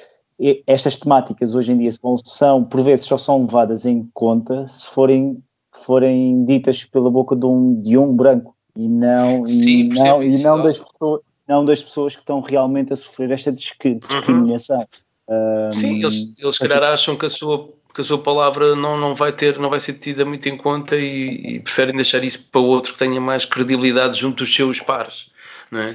estas 0.66 0.96
temáticas 0.96 1.54
hoje 1.54 1.72
em 1.72 1.78
dia 1.78 1.90
são, 1.90 2.16
são, 2.24 2.64
por 2.64 2.82
vezes, 2.82 3.04
só 3.04 3.18
são 3.18 3.42
levadas 3.42 3.84
em 3.84 4.08
conta 4.14 4.66
se 4.66 4.88
forem, 4.88 5.42
forem 5.72 6.44
ditas 6.44 6.84
pela 6.84 7.10
boca 7.10 7.34
de 7.34 7.46
um, 7.46 7.80
de 7.80 7.98
um 7.98 8.14
branco 8.14 8.54
e 8.76 8.88
não, 8.88 9.46
Sim, 9.46 9.88
e 9.88 9.88
não, 9.88 10.22
e 10.22 10.38
não, 10.38 10.62
das 10.62 10.78
pessoas, 10.78 11.22
não 11.48 11.64
das 11.64 11.82
pessoas 11.82 12.14
que 12.14 12.22
estão 12.22 12.40
realmente 12.40 12.92
a 12.92 12.96
sofrer 12.96 13.30
esta 13.30 13.52
discri- 13.52 13.94
discriminação. 13.94 14.86
Um, 15.28 15.72
Sim, 15.72 16.00
eles, 16.02 16.34
eles 16.38 16.58
calhar 16.58 16.82
acham 16.82 17.16
que 17.16 17.26
a 17.26 17.30
sua, 17.30 17.68
que 17.94 18.00
a 18.00 18.04
sua 18.04 18.18
palavra 18.18 18.76
não, 18.76 18.98
não, 18.98 19.14
vai 19.14 19.32
ter, 19.32 19.58
não 19.58 19.70
vai 19.70 19.80
ser 19.80 19.94
tida 19.94 20.24
muito 20.24 20.48
em 20.48 20.56
conta 20.56 20.96
e, 20.96 21.56
e 21.56 21.60
preferem 21.60 21.94
deixar 21.94 22.22
isso 22.22 22.44
para 22.50 22.60
outro 22.60 22.92
que 22.92 22.98
tenha 22.98 23.20
mais 23.20 23.44
credibilidade 23.44 24.20
junto 24.20 24.38
dos 24.38 24.54
seus 24.54 24.80
pares. 24.80 25.26
Não 25.70 25.80
é? 25.80 25.94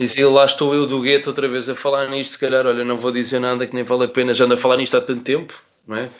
E 0.00 0.08
se 0.08 0.24
lá 0.24 0.44
estou 0.44 0.74
eu 0.74 0.86
do 0.86 1.00
gueto 1.00 1.28
outra 1.28 1.46
vez 1.46 1.68
a 1.68 1.76
falar 1.76 2.08
nisto, 2.10 2.32
se 2.32 2.38
calhar, 2.38 2.66
olha, 2.66 2.84
não 2.84 2.96
vou 2.96 3.12
dizer 3.12 3.38
nada 3.38 3.66
que 3.66 3.74
nem 3.74 3.84
vale 3.84 4.04
a 4.04 4.08
pena, 4.08 4.34
já 4.34 4.44
ando 4.44 4.54
a 4.54 4.58
falar 4.58 4.76
nisto 4.76 4.96
há 4.96 5.00
tanto 5.00 5.22
tempo, 5.22 5.54
não 5.86 5.96
é? 5.96 6.10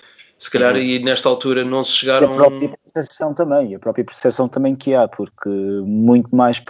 Se 0.43 0.51
calhar 0.51 0.77
e 0.77 0.99
nesta 0.99 1.29
altura 1.29 1.65
não 1.65 1.85
se 1.85 1.91
E 1.91 1.95
chegaram 1.95 2.33
a 2.33 2.35
própria 2.35 2.69
percepção 2.69 3.33
também, 3.33 3.77
a 3.77 3.79
própria 3.79 4.05
percepção 4.05 4.49
também 4.49 4.75
que 4.75 4.93
há, 4.93 5.07
porque 5.07 5.49
muito 5.49 6.35
mais, 6.35 6.61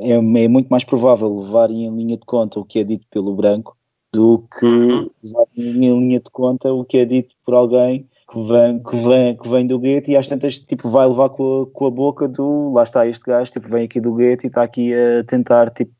é, 0.00 0.14
é 0.14 0.48
muito 0.48 0.68
mais 0.68 0.82
provável 0.82 1.38
levarem 1.38 1.84
em 1.84 1.94
linha 1.94 2.16
de 2.16 2.24
conta 2.24 2.58
o 2.58 2.64
que 2.64 2.78
é 2.78 2.84
dito 2.84 3.06
pelo 3.10 3.34
branco 3.36 3.76
do 4.14 4.46
que 4.58 4.64
Uhum. 4.64 5.10
levarem 5.22 5.84
em 5.84 6.00
linha 6.00 6.18
de 6.20 6.30
conta 6.32 6.72
o 6.72 6.86
que 6.86 6.96
é 6.96 7.04
dito 7.04 7.34
por 7.44 7.52
alguém 7.52 8.08
que 8.32 8.42
vem, 8.44 8.82
que 8.82 8.96
vem, 8.96 9.36
que 9.36 9.46
vem 9.46 9.66
do 9.66 9.78
gueto 9.78 10.10
e 10.10 10.16
às 10.16 10.26
tantas 10.26 10.58
tipo, 10.58 10.88
vai 10.88 11.06
levar 11.06 11.28
com 11.28 11.64
a, 11.64 11.66
com 11.66 11.86
a 11.86 11.90
boca 11.90 12.26
do 12.26 12.72
lá 12.72 12.82
está 12.82 13.06
este 13.06 13.24
gajo, 13.26 13.52
tipo, 13.52 13.68
vem 13.68 13.84
aqui 13.84 14.00
do 14.00 14.14
gueto 14.14 14.46
e 14.46 14.48
está 14.48 14.62
aqui 14.62 14.94
a 14.94 15.22
tentar 15.24 15.70
tipo, 15.72 15.92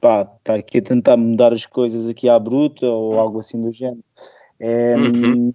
pá, 0.00 0.26
está 0.38 0.54
aqui 0.54 0.78
a 0.78 0.82
tentar 0.82 1.18
mudar 1.18 1.52
as 1.52 1.66
coisas 1.66 2.08
aqui 2.08 2.26
à 2.26 2.38
bruta 2.38 2.86
ou 2.86 3.18
algo 3.20 3.38
assim 3.38 3.60
do 3.60 3.70
género. 3.70 4.02
É, 4.58 4.96
Uhum. 4.96 5.52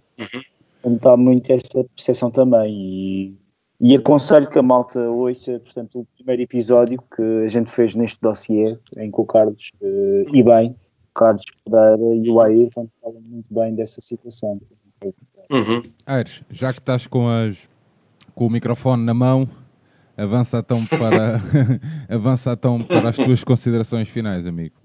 Dá 1.01 1.17
muito 1.17 1.51
essa 1.51 1.83
percepção 1.95 2.29
também 2.29 2.71
e, 2.71 3.37
e 3.81 3.95
aconselho 3.95 4.47
que 4.47 4.59
a 4.59 4.61
malta 4.61 4.99
ouça, 4.99 5.59
portanto, 5.59 5.99
o 6.01 6.07
primeiro 6.15 6.43
episódio 6.43 7.01
que 7.15 7.23
a 7.43 7.47
gente 7.47 7.71
fez 7.71 7.95
neste 7.95 8.19
dossiê, 8.21 8.77
em 8.97 9.11
que 9.11 9.19
o 9.19 9.25
Carlos, 9.25 9.71
eh, 9.81 10.25
e 10.31 10.43
bem, 10.43 10.69
o 10.71 11.19
Carlos 11.19 11.43
Pereira 11.63 12.15
e 12.15 12.29
o 12.29 12.39
Ayrton 12.39 12.87
falam 13.01 13.21
muito 13.21 13.51
bem 13.51 13.73
dessa 13.73 13.99
situação. 13.99 14.61
Uhum. 15.49 15.81
Aires, 16.05 16.43
já 16.49 16.71
que 16.71 16.79
estás 16.79 17.07
com, 17.07 17.27
as, 17.27 17.69
com 18.35 18.45
o 18.45 18.49
microfone 18.49 19.03
na 19.03 19.13
mão, 19.13 19.49
avança 20.15 20.59
então 20.59 20.85
para, 20.85 21.41
avança 22.07 22.53
então 22.53 22.81
para 22.81 23.09
as 23.09 23.15
tuas 23.15 23.43
considerações 23.43 24.07
finais, 24.07 24.45
amigo. 24.45 24.84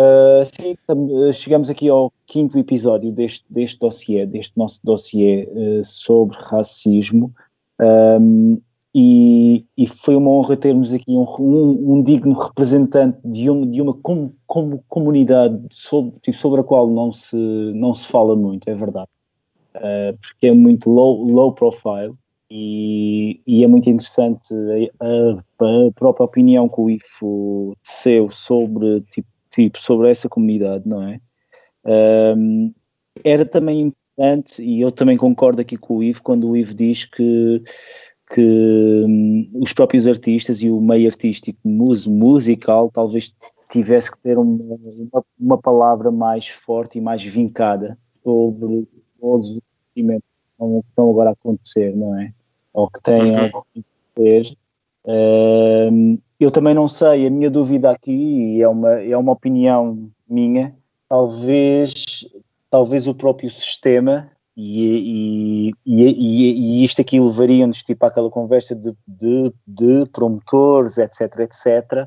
Uh, 0.00 0.42
sim, 0.46 0.76
uh, 0.88 1.30
chegamos 1.30 1.68
aqui 1.68 1.86
ao 1.90 2.10
quinto 2.26 2.58
episódio 2.58 3.12
deste, 3.12 3.44
deste 3.50 3.78
dossiê, 3.78 4.24
deste 4.24 4.56
nosso 4.56 4.80
dossiê 4.82 5.46
uh, 5.52 5.84
sobre 5.84 6.38
racismo. 6.40 7.30
Um, 7.78 8.58
e, 8.94 9.64
e 9.76 9.86
foi 9.86 10.16
uma 10.16 10.30
honra 10.30 10.56
termos 10.56 10.94
aqui 10.94 11.12
um, 11.12 11.26
um, 11.38 11.92
um 11.96 12.02
digno 12.02 12.32
representante 12.32 13.18
de, 13.24 13.50
um, 13.50 13.70
de 13.70 13.82
uma 13.82 13.92
com, 13.92 14.32
com- 14.46 14.80
comunidade 14.88 15.60
sobre, 15.70 16.18
tipo, 16.22 16.36
sobre 16.38 16.60
a 16.62 16.64
qual 16.64 16.88
não 16.88 17.12
se, 17.12 17.36
não 17.36 17.94
se 17.94 18.08
fala 18.08 18.34
muito, 18.34 18.68
é 18.70 18.74
verdade. 18.74 19.08
Uh, 19.76 20.16
porque 20.20 20.46
é 20.46 20.52
muito 20.54 20.88
low, 20.90 21.24
low 21.24 21.52
profile 21.52 22.14
e, 22.50 23.40
e 23.46 23.62
é 23.62 23.68
muito 23.68 23.88
interessante 23.90 24.52
a, 24.98 25.04
a- 25.04 25.86
a 25.88 25.92
própria 25.92 26.24
opinião 26.24 26.68
que 26.70 26.80
o 26.80 26.88
IFO 26.90 27.76
teceu 27.84 28.30
sobre, 28.30 29.02
tipo, 29.12 29.28
tipo, 29.50 29.78
sobre 29.78 30.10
essa 30.10 30.28
comunidade, 30.28 30.88
não 30.88 31.02
é? 31.02 31.20
Um, 32.36 32.72
era 33.24 33.44
também 33.44 33.92
importante, 34.18 34.62
e 34.62 34.80
eu 34.80 34.90
também 34.90 35.16
concordo 35.16 35.60
aqui 35.60 35.76
com 35.76 35.96
o 35.96 36.02
Ivo, 36.02 36.22
quando 36.22 36.48
o 36.48 36.56
Ivo 36.56 36.74
diz 36.74 37.04
que, 37.04 37.62
que 38.34 39.04
hum, 39.06 39.50
os 39.54 39.72
próprios 39.72 40.06
artistas 40.06 40.62
e 40.62 40.70
o 40.70 40.80
meio 40.80 41.08
artístico 41.08 41.58
mus- 41.64 42.06
musical 42.06 42.90
talvez 42.92 43.34
tivesse 43.70 44.10
que 44.10 44.18
ter 44.18 44.36
uma, 44.38 44.74
uma, 44.74 45.24
uma 45.38 45.58
palavra 45.58 46.10
mais 46.10 46.48
forte 46.48 46.98
e 46.98 47.00
mais 47.00 47.22
vincada 47.22 47.96
sobre 48.22 48.86
todos 49.20 49.50
os 49.50 49.60
estão, 49.96 50.82
que 50.82 50.88
estão 50.88 51.10
agora 51.10 51.30
a 51.30 51.32
acontecer, 51.32 51.96
não 51.96 52.18
é? 52.20 52.32
Ou 52.72 52.90
que 52.90 53.02
têm 53.02 53.36
Uhum. 53.36 53.36
a 53.36 53.46
acontecer. 53.46 54.56
Eu 56.38 56.50
também 56.50 56.74
não 56.74 56.88
sei, 56.88 57.26
a 57.26 57.30
minha 57.30 57.50
dúvida 57.50 57.90
aqui, 57.90 58.12
e 58.12 58.62
é 58.62 58.68
uma, 58.68 58.92
é 59.00 59.16
uma 59.16 59.32
opinião 59.32 60.10
minha, 60.28 60.74
talvez, 61.08 61.92
talvez 62.70 63.06
o 63.06 63.14
próprio 63.14 63.50
sistema, 63.50 64.30
e, 64.56 65.70
e, 65.86 66.04
e, 66.04 66.80
e, 66.80 66.84
isto 66.84 67.00
aqui 67.00 67.18
levaria-nos 67.20 67.82
tipo 67.82 68.04
àquela 68.04 68.30
conversa 68.30 68.74
de, 68.74 68.92
de, 69.06 69.52
de 69.66 70.06
promotores, 70.12 70.98
etc, 70.98 71.40
etc, 71.40 72.06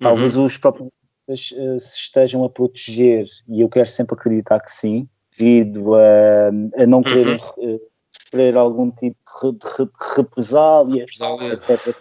talvez 0.00 0.36
os 0.36 0.56
próprios 0.56 0.90
eh, 1.28 1.78
se 1.78 1.98
estejam 1.98 2.44
a 2.44 2.50
proteger, 2.50 3.26
e 3.48 3.60
eu 3.60 3.68
quero 3.68 3.88
sempre 3.88 4.14
acreditar 4.14 4.60
que 4.60 4.70
sim, 4.70 5.08
devido 5.38 5.94
a, 5.94 6.48
a 6.82 6.86
não 6.86 7.02
quererem 7.02 7.38
eh, 7.58 7.80
sofrer 8.10 8.56
algum 8.56 8.90
tipo 8.90 9.16
de, 9.42 9.46
re- 9.46 9.52
de 9.52 9.66
re- 9.78 9.86
de 9.86 10.16
represália, 10.16 11.00
Represália. 11.00 11.52
etc. 11.54 11.96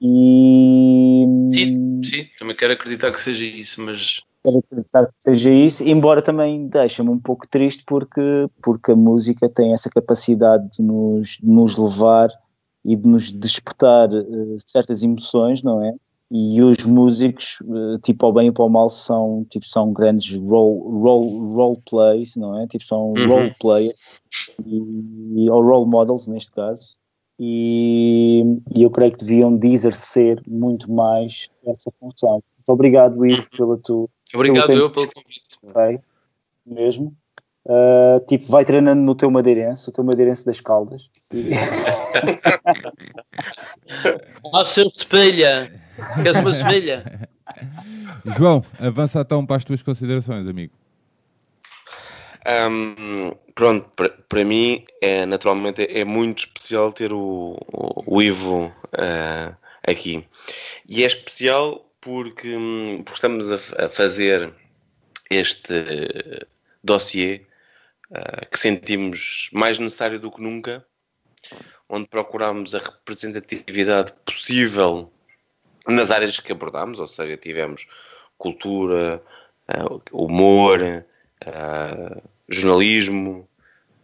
E 0.00 1.24
Sim, 1.52 2.02
sim, 2.04 2.26
também 2.38 2.56
quero 2.56 2.72
acreditar 2.72 3.12
que 3.12 3.20
seja 3.20 3.44
isso, 3.44 3.80
mas 3.80 4.20
quero 4.44 4.58
acreditar 4.58 5.06
que 5.06 5.12
seja 5.22 5.50
isso, 5.50 5.88
embora 5.88 6.20
também 6.20 6.68
deixa-me 6.68 7.10
um 7.10 7.18
pouco 7.18 7.48
triste 7.48 7.82
porque, 7.86 8.46
porque 8.62 8.92
a 8.92 8.96
música 8.96 9.48
tem 9.48 9.72
essa 9.72 9.88
capacidade 9.88 10.68
de 10.70 10.82
nos, 10.82 11.38
de 11.38 11.46
nos 11.46 11.76
levar 11.76 12.28
e 12.84 12.96
de 12.96 13.08
nos 13.08 13.32
despertar 13.32 14.12
eh, 14.12 14.56
certas 14.66 15.02
emoções, 15.02 15.62
não 15.62 15.82
é? 15.82 15.94
E 16.30 16.60
os 16.60 16.84
músicos, 16.84 17.58
eh, 17.62 17.98
tipo 18.02 18.26
ao 18.26 18.32
bem 18.32 18.48
e 18.48 18.52
para 18.52 18.64
o 18.64 18.68
mal, 18.68 18.90
são, 18.90 19.46
tipo, 19.48 19.66
são 19.66 19.92
grandes 19.92 20.36
role, 20.36 20.80
role, 21.00 21.38
role 21.54 21.78
plays, 21.88 22.36
não 22.36 22.58
é? 22.60 22.66
Tipo, 22.66 22.84
são 22.84 23.12
Uhum. 23.12 23.26
role 23.26 23.52
players, 23.58 23.96
e, 24.66 25.48
ou 25.50 25.62
role 25.62 25.88
models 25.88 26.28
neste 26.28 26.50
caso, 26.50 26.96
e, 27.38 28.42
e 28.74 28.82
eu 28.82 28.90
creio 28.90 29.12
que 29.12 29.18
deviam 29.24 29.56
de 29.56 29.68
exercer 29.68 30.42
muito 30.46 30.90
mais 30.90 31.48
essa 31.66 31.90
função. 32.00 32.42
Muito 32.56 32.68
obrigado, 32.68 33.24
Ivo, 33.26 33.48
pela 33.50 33.76
tua, 33.78 34.08
obrigado 34.34 34.66
tenho- 34.66 34.78
eu 34.80 34.90
pelo 34.90 35.12
convite. 35.12 35.58
ok? 35.62 35.98
Mesmo. 36.66 37.14
Uh, 37.66 38.20
tipo, 38.26 38.50
vai 38.52 38.62
treinando 38.64 39.00
no 39.00 39.14
teu 39.14 39.30
madeirense, 39.30 39.88
o 39.88 39.92
teu 39.92 40.04
madeirense 40.04 40.44
das 40.44 40.60
caldas. 40.60 41.08
Ó, 44.44 44.64
seu 44.64 44.86
espelha! 44.86 45.72
Queres 46.22 46.38
uma 46.40 46.50
espelha? 46.50 47.28
João, 48.36 48.64
avança 48.78 49.20
então 49.20 49.44
para 49.46 49.56
as 49.56 49.64
tuas 49.64 49.82
considerações, 49.82 50.46
amigo. 50.46 50.72
Hum, 52.46 53.32
pronto, 53.54 53.88
para- 54.28 54.44
mim, 54.44 54.84
é, 55.00 55.24
naturalmente, 55.26 55.82
é, 55.82 56.00
é 56.00 56.04
muito 56.04 56.40
especial 56.40 56.92
ter 56.92 57.12
o, 57.12 57.56
o, 57.72 58.16
o 58.16 58.22
Ivo 58.22 58.74
ah, 58.92 59.56
aqui. 59.86 60.26
E 60.88 61.02
é 61.04 61.06
especial 61.06 61.90
porque, 62.00 62.56
hum, 62.56 63.02
porque 63.04 63.14
estamos 63.16 63.52
a, 63.52 63.86
a 63.86 63.88
fazer 63.88 64.52
este 65.30 65.74
dossiê 66.82 67.42
ah, 68.12 68.44
que 68.46 68.58
sentimos 68.58 69.48
mais 69.52 69.78
necessário 69.78 70.18
do 70.18 70.30
que 70.30 70.42
nunca, 70.42 70.84
onde 71.88 72.06
procuramos 72.08 72.74
a 72.74 72.78
representatividade 72.78 74.12
possível 74.24 75.12
nas 75.86 76.10
áreas 76.10 76.40
que 76.40 76.52
abordamos, 76.52 76.98
ou 76.98 77.06
seja, 77.06 77.36
tivemos 77.36 77.86
cultura, 78.38 79.22
ah, 79.68 79.84
humor, 80.12 81.04
ah, 81.46 82.22
jornalismo, 82.48 83.48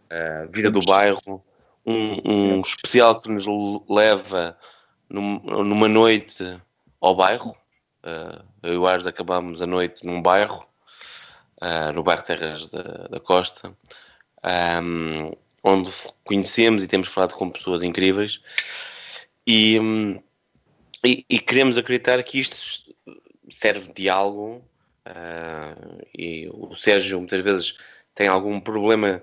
ah, 0.09 0.47
vida 0.49 0.69
do 0.71 0.79
bairro, 0.81 1.43
um, 1.85 2.57
um 2.57 2.61
especial 2.61 3.19
que 3.21 3.29
nos 3.29 3.45
leva 3.89 4.57
num- 5.09 5.39
numa 5.63 5.87
noite 5.87 6.59
ao 6.99 7.15
bairro. 7.15 7.55
Ah, 8.03 8.43
eu 8.63 8.73
e 8.73 8.77
o 8.77 8.87
Ares 8.87 9.05
acabámos 9.05 9.61
a 9.61 9.67
noite 9.67 10.05
num 10.05 10.21
bairro, 10.21 10.65
ah, 11.59 11.91
no 11.91 12.03
bairro 12.03 12.23
Terras 12.23 12.65
da, 12.67 13.07
da 13.09 13.19
Costa, 13.19 13.75
ahm, 14.43 15.31
onde 15.63 15.91
conhecemos 16.23 16.83
e 16.83 16.87
temos 16.87 17.07
falado 17.09 17.35
com 17.35 17.49
pessoas 17.49 17.83
incríveis. 17.83 18.41
E, 19.45 19.79
hum, 19.79 20.21
e, 21.05 21.25
e 21.29 21.39
queremos 21.39 21.77
acreditar 21.77 22.21
que 22.23 22.39
isto 22.39 22.95
serve 23.49 23.91
de 23.93 24.09
algo. 24.09 24.63
ah, 25.05 25.75
e 26.17 26.47
o 26.53 26.75
Sérgio 26.75 27.19
muitas 27.19 27.41
vezes 27.41 27.77
tem 28.15 28.27
algum 28.27 28.59
problema 28.59 29.21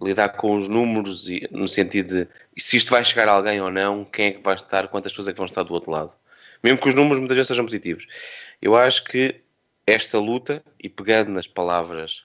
lidar 0.00 0.30
com 0.30 0.56
os 0.56 0.68
números 0.68 1.28
e, 1.28 1.46
no 1.50 1.68
sentido 1.68 2.24
de 2.24 2.28
se 2.56 2.76
isto 2.76 2.90
vai 2.90 3.04
chegar 3.04 3.28
a 3.28 3.32
alguém 3.32 3.60
ou 3.60 3.70
não, 3.70 4.04
quem 4.04 4.26
é 4.26 4.30
que 4.32 4.42
vai 4.42 4.54
estar, 4.54 4.88
quantas 4.88 5.12
pessoas 5.12 5.28
é 5.28 5.32
que 5.32 5.38
vão 5.38 5.46
estar 5.46 5.62
do 5.62 5.74
outro 5.74 5.90
lado. 5.90 6.12
Mesmo 6.62 6.78
que 6.78 6.88
os 6.88 6.94
números 6.94 7.18
muitas 7.18 7.36
vezes 7.36 7.48
sejam 7.48 7.64
positivos. 7.64 8.06
Eu 8.60 8.76
acho 8.76 9.04
que 9.04 9.40
esta 9.86 10.18
luta, 10.18 10.62
e 10.78 10.88
pegando 10.88 11.30
nas 11.30 11.46
palavras 11.46 12.24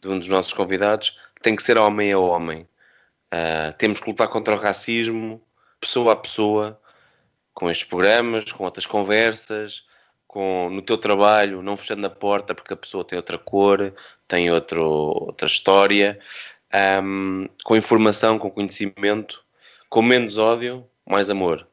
de 0.00 0.08
um 0.08 0.18
dos 0.18 0.28
nossos 0.28 0.52
convidados, 0.52 1.18
tem 1.42 1.56
que 1.56 1.62
ser 1.62 1.76
homem 1.78 2.12
a 2.12 2.18
homem. 2.18 2.68
Ah, 3.30 3.74
temos 3.78 4.00
que 4.00 4.08
lutar 4.08 4.28
contra 4.28 4.54
o 4.54 4.58
racismo, 4.58 5.42
pessoa 5.80 6.12
a 6.12 6.16
pessoa, 6.16 6.80
com 7.52 7.70
estes 7.70 7.88
programas, 7.88 8.50
com 8.52 8.64
outras 8.64 8.86
conversas, 8.86 9.84
com 10.26 10.68
no 10.70 10.82
teu 10.82 10.96
trabalho, 10.98 11.62
não 11.62 11.76
fechando 11.76 12.06
a 12.06 12.10
porta 12.10 12.54
porque 12.54 12.74
a 12.74 12.76
pessoa 12.76 13.04
tem 13.04 13.16
outra 13.16 13.38
cor, 13.38 13.94
tem 14.28 14.50
outro, 14.50 14.82
outra 14.82 15.46
história, 15.46 16.18
ahm, 16.72 17.46
com 17.64 17.76
informação, 17.76 18.38
com 18.38 18.50
conhecimento, 18.50 19.42
com 19.88 20.02
menos 20.02 20.38
ódio, 20.38 20.86
mais 21.06 21.30
amor. 21.30 21.66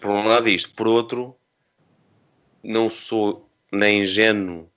Por 0.00 0.10
um 0.10 0.26
lado 0.26 0.48
isto, 0.48 0.74
por 0.74 0.86
outro, 0.86 1.36
não 2.62 2.90
sou 2.90 3.48
nem 3.72 4.02
ingênuo, 4.02 4.68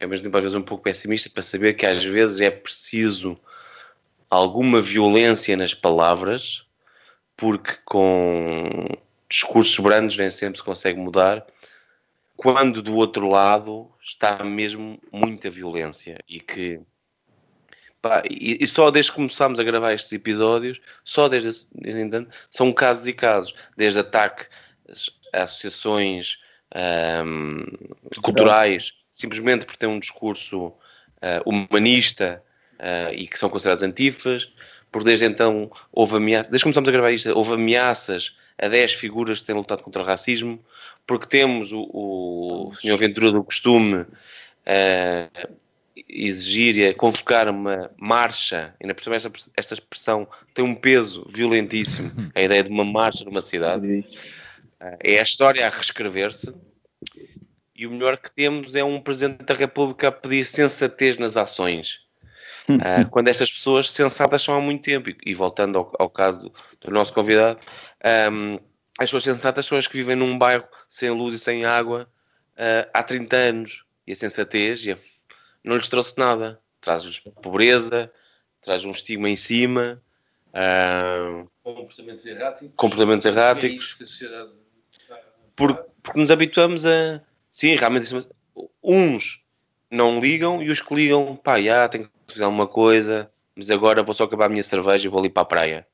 ao 0.00 0.08
mesmo 0.08 0.24
tempo 0.24 0.36
às 0.36 0.42
vezes 0.42 0.56
um 0.56 0.62
pouco 0.62 0.84
pessimista 0.84 1.28
para 1.30 1.42
saber 1.42 1.74
que 1.74 1.84
às 1.84 2.04
vezes 2.04 2.40
é 2.40 2.50
preciso 2.50 3.38
alguma 4.30 4.80
violência 4.80 5.56
nas 5.56 5.74
palavras, 5.74 6.64
porque 7.36 7.76
com 7.84 8.86
discursos 9.28 9.78
brandos 9.78 10.16
nem 10.16 10.30
sempre 10.30 10.58
se 10.58 10.64
consegue 10.64 10.98
mudar, 10.98 11.44
quando 12.40 12.80
do 12.80 12.96
outro 12.96 13.28
lado 13.28 13.90
está 14.02 14.42
mesmo 14.42 14.98
muita 15.12 15.50
violência 15.50 16.18
e 16.26 16.40
que 16.40 16.80
pá, 18.00 18.22
e, 18.24 18.56
e 18.58 18.66
só 18.66 18.90
desde 18.90 19.12
que 19.12 19.16
começámos 19.16 19.60
a 19.60 19.62
gravar 19.62 19.92
estes 19.92 20.10
episódios, 20.14 20.80
só 21.04 21.28
desde, 21.28 21.66
desde 21.74 22.00
então, 22.00 22.26
são 22.48 22.72
casos 22.72 23.06
e 23.06 23.12
casos, 23.12 23.54
desde 23.76 23.98
ataques 23.98 24.46
a 25.34 25.42
associações 25.42 26.38
ahm, 26.74 27.66
culturais, 28.22 28.94
simplesmente 29.12 29.66
por 29.66 29.76
ter 29.76 29.86
um 29.86 30.00
discurso 30.00 30.72
ah, 31.20 31.42
humanista 31.44 32.42
ah, 32.78 33.12
e 33.12 33.28
que 33.28 33.38
são 33.38 33.50
considerados 33.50 33.82
antifas, 33.82 34.50
porque 34.90 35.04
desde 35.04 35.26
então 35.26 35.70
houve 35.92 36.16
ameaças, 36.16 36.50
desde 36.50 36.62
que 36.62 36.64
começamos 36.64 36.88
a 36.88 36.92
gravar 36.92 37.12
isto, 37.12 37.36
houve 37.36 37.52
ameaças 37.52 38.34
a 38.60 38.68
10 38.68 38.94
figuras 38.94 39.40
que 39.40 39.46
têm 39.46 39.54
lutado 39.54 39.82
contra 39.82 40.02
o 40.02 40.04
racismo, 40.04 40.62
porque 41.06 41.26
temos 41.26 41.72
o, 41.72 41.80
o 41.92 42.72
Sr. 42.74 42.96
Ventura 42.96 43.32
do 43.32 43.42
costume 43.42 44.04
ah, 44.66 45.28
exigir 46.08 46.76
e 46.76 46.86
a 46.86 46.94
convocar 46.94 47.48
uma 47.48 47.90
marcha, 47.96 48.74
ainda 48.80 48.94
por 48.94 49.02
cima 49.02 49.16
esta, 49.16 49.32
esta 49.56 49.74
expressão 49.74 50.28
tem 50.54 50.64
um 50.64 50.74
peso 50.74 51.26
violentíssimo, 51.32 52.10
a 52.34 52.42
ideia 52.42 52.62
de 52.62 52.70
uma 52.70 52.84
marcha 52.84 53.24
numa 53.24 53.40
cidade. 53.40 54.04
Ah, 54.78 54.96
É 55.00 55.18
a 55.18 55.22
história 55.22 55.66
a 55.66 55.70
reescrever-se. 55.70 56.52
E 57.74 57.86
o 57.86 57.90
melhor 57.90 58.18
que 58.18 58.30
temos 58.30 58.76
é 58.76 58.84
um 58.84 59.00
Presidente 59.00 59.44
da 59.44 59.54
República 59.54 60.08
a 60.08 60.12
pedir 60.12 60.44
sensatez 60.44 61.16
nas 61.16 61.36
ações. 61.36 62.00
Ah, 62.84 63.04
quando 63.04 63.28
estas 63.28 63.50
pessoas 63.50 63.90
sensatas 63.90 64.42
são 64.42 64.54
há 64.54 64.60
muito 64.60 64.82
tempo. 64.82 65.10
E, 65.10 65.16
e 65.26 65.34
voltando 65.34 65.78
ao, 65.78 65.92
ao 65.98 66.10
caso 66.10 66.52
do, 66.80 66.90
nosso 66.90 67.12
convidado, 67.12 67.58
ahm, 68.02 68.56
as 68.98 69.06
pessoas 69.10 69.24
sensatas 69.24 69.66
são 69.66 69.78
as 69.78 69.86
que 69.86 69.96
vivem 69.96 70.16
num 70.16 70.36
bairro 70.38 70.64
sem 70.88 71.10
luz 71.10 71.34
e 71.34 71.38
sem 71.38 71.64
água 71.64 72.08
ah, 72.56 72.88
há 72.92 73.02
30 73.02 73.36
anos. 73.36 73.84
E 74.06 74.12
a 74.12 74.16
sensatez 74.16 74.84
e 74.86 74.92
a- 74.92 74.98
não 75.62 75.76
lhes 75.76 75.88
trouxe 75.88 76.18
nada. 76.18 76.60
Traz-lhes 76.80 77.18
pobreza, 77.42 78.10
traz 78.62 78.84
um 78.84 78.90
estigma 78.90 79.28
em 79.28 79.36
cima, 79.36 80.00
ah, 80.54 81.44
Comportamentos 81.62 82.26
erráticos. 82.26 82.72
comportamentos 82.76 83.26
erráticos. 83.26 83.96
a 84.00 84.04
sociedade 84.04 84.50
Por- 85.54 85.84
porque 86.02 86.18
nos 86.18 86.30
habituamos 86.30 86.86
a. 86.86 87.20
Sim, 87.52 87.76
realmente. 87.76 88.08
Uns 88.82 89.44
não 89.90 90.20
ligam 90.20 90.62
e 90.62 90.70
os 90.70 90.80
que 90.80 90.94
ligam, 90.94 91.36
pá, 91.36 91.60
já 91.60 91.86
tenho 91.88 92.04
que 92.04 92.10
fazer 92.32 92.44
alguma 92.44 92.66
coisa, 92.66 93.30
mas 93.54 93.70
agora 93.70 94.02
vou 94.02 94.14
só 94.14 94.24
acabar 94.24 94.46
a 94.46 94.48
minha 94.48 94.62
cerveja 94.62 95.06
e 95.06 95.10
vou 95.10 95.20
ali 95.20 95.28
para 95.28 95.42
a 95.42 95.46
praia. 95.46 95.86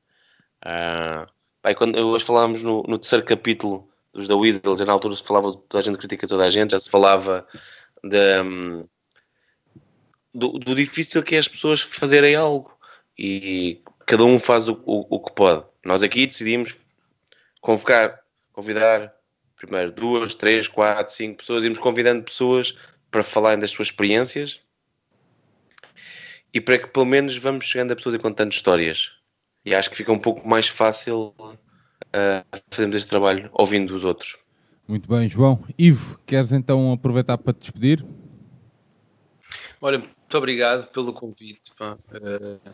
E 1.64 1.74
quando, 1.74 1.98
hoje 1.98 2.24
falávamos 2.24 2.62
no, 2.62 2.82
no 2.86 2.98
terceiro 2.98 3.24
capítulo 3.24 3.88
dos 4.12 4.28
da 4.28 4.36
Weasel, 4.36 4.76
já 4.76 4.84
na 4.84 4.92
altura 4.92 5.16
se 5.16 5.22
falava 5.22 5.52
toda 5.52 5.80
a 5.80 5.82
gente 5.82 5.98
critica 5.98 6.26
toda 6.26 6.44
a 6.44 6.50
gente, 6.50 6.70
já 6.70 6.80
se 6.80 6.88
falava 6.88 7.46
de, 8.02 8.42
hum, 8.42 8.86
do, 10.32 10.58
do 10.58 10.74
difícil 10.74 11.22
que 11.22 11.34
é 11.34 11.38
as 11.38 11.48
pessoas 11.48 11.80
fazerem 11.80 12.34
algo 12.34 12.72
e 13.18 13.82
cada 14.06 14.24
um 14.24 14.38
faz 14.38 14.68
o, 14.68 14.80
o, 14.84 15.16
o 15.16 15.20
que 15.20 15.32
pode. 15.32 15.64
Nós 15.84 16.02
aqui 16.02 16.26
decidimos 16.26 16.76
convocar, 17.60 18.20
convidar 18.52 19.12
primeiro 19.56 19.90
duas, 19.90 20.34
três, 20.34 20.68
quatro, 20.68 21.12
cinco 21.12 21.38
pessoas, 21.38 21.64
irmos 21.64 21.78
convidando 21.78 22.22
pessoas 22.22 22.76
para 23.10 23.22
falarem 23.22 23.58
das 23.58 23.70
suas 23.70 23.88
experiências 23.88 24.60
e 26.52 26.60
para 26.60 26.78
que 26.78 26.86
pelo 26.88 27.06
menos 27.06 27.36
vamos 27.36 27.66
chegando 27.66 27.92
a 27.92 27.96
pessoas 27.96 28.14
e 28.14 28.18
contando 28.18 28.52
histórias. 28.52 29.12
E 29.64 29.74
acho 29.74 29.90
que 29.90 29.96
fica 29.96 30.12
um 30.12 30.18
pouco 30.18 30.46
mais 30.48 30.68
fácil 30.68 31.34
uh, 31.38 32.60
fazermos 32.70 32.96
este 32.96 33.08
trabalho 33.08 33.50
ouvindo 33.52 33.94
os 33.94 34.04
outros. 34.04 34.36
Muito 34.86 35.08
bem, 35.08 35.28
João. 35.28 35.64
Ivo, 35.76 36.18
queres 36.24 36.52
então 36.52 36.92
aproveitar 36.92 37.36
para 37.36 37.52
te 37.52 37.60
despedir? 37.60 38.04
Olha, 39.80 39.98
muito 39.98 40.38
obrigado 40.38 40.86
pelo 40.88 41.12
convite. 41.12 41.72
pá. 41.76 41.98
Eh, 42.14 42.70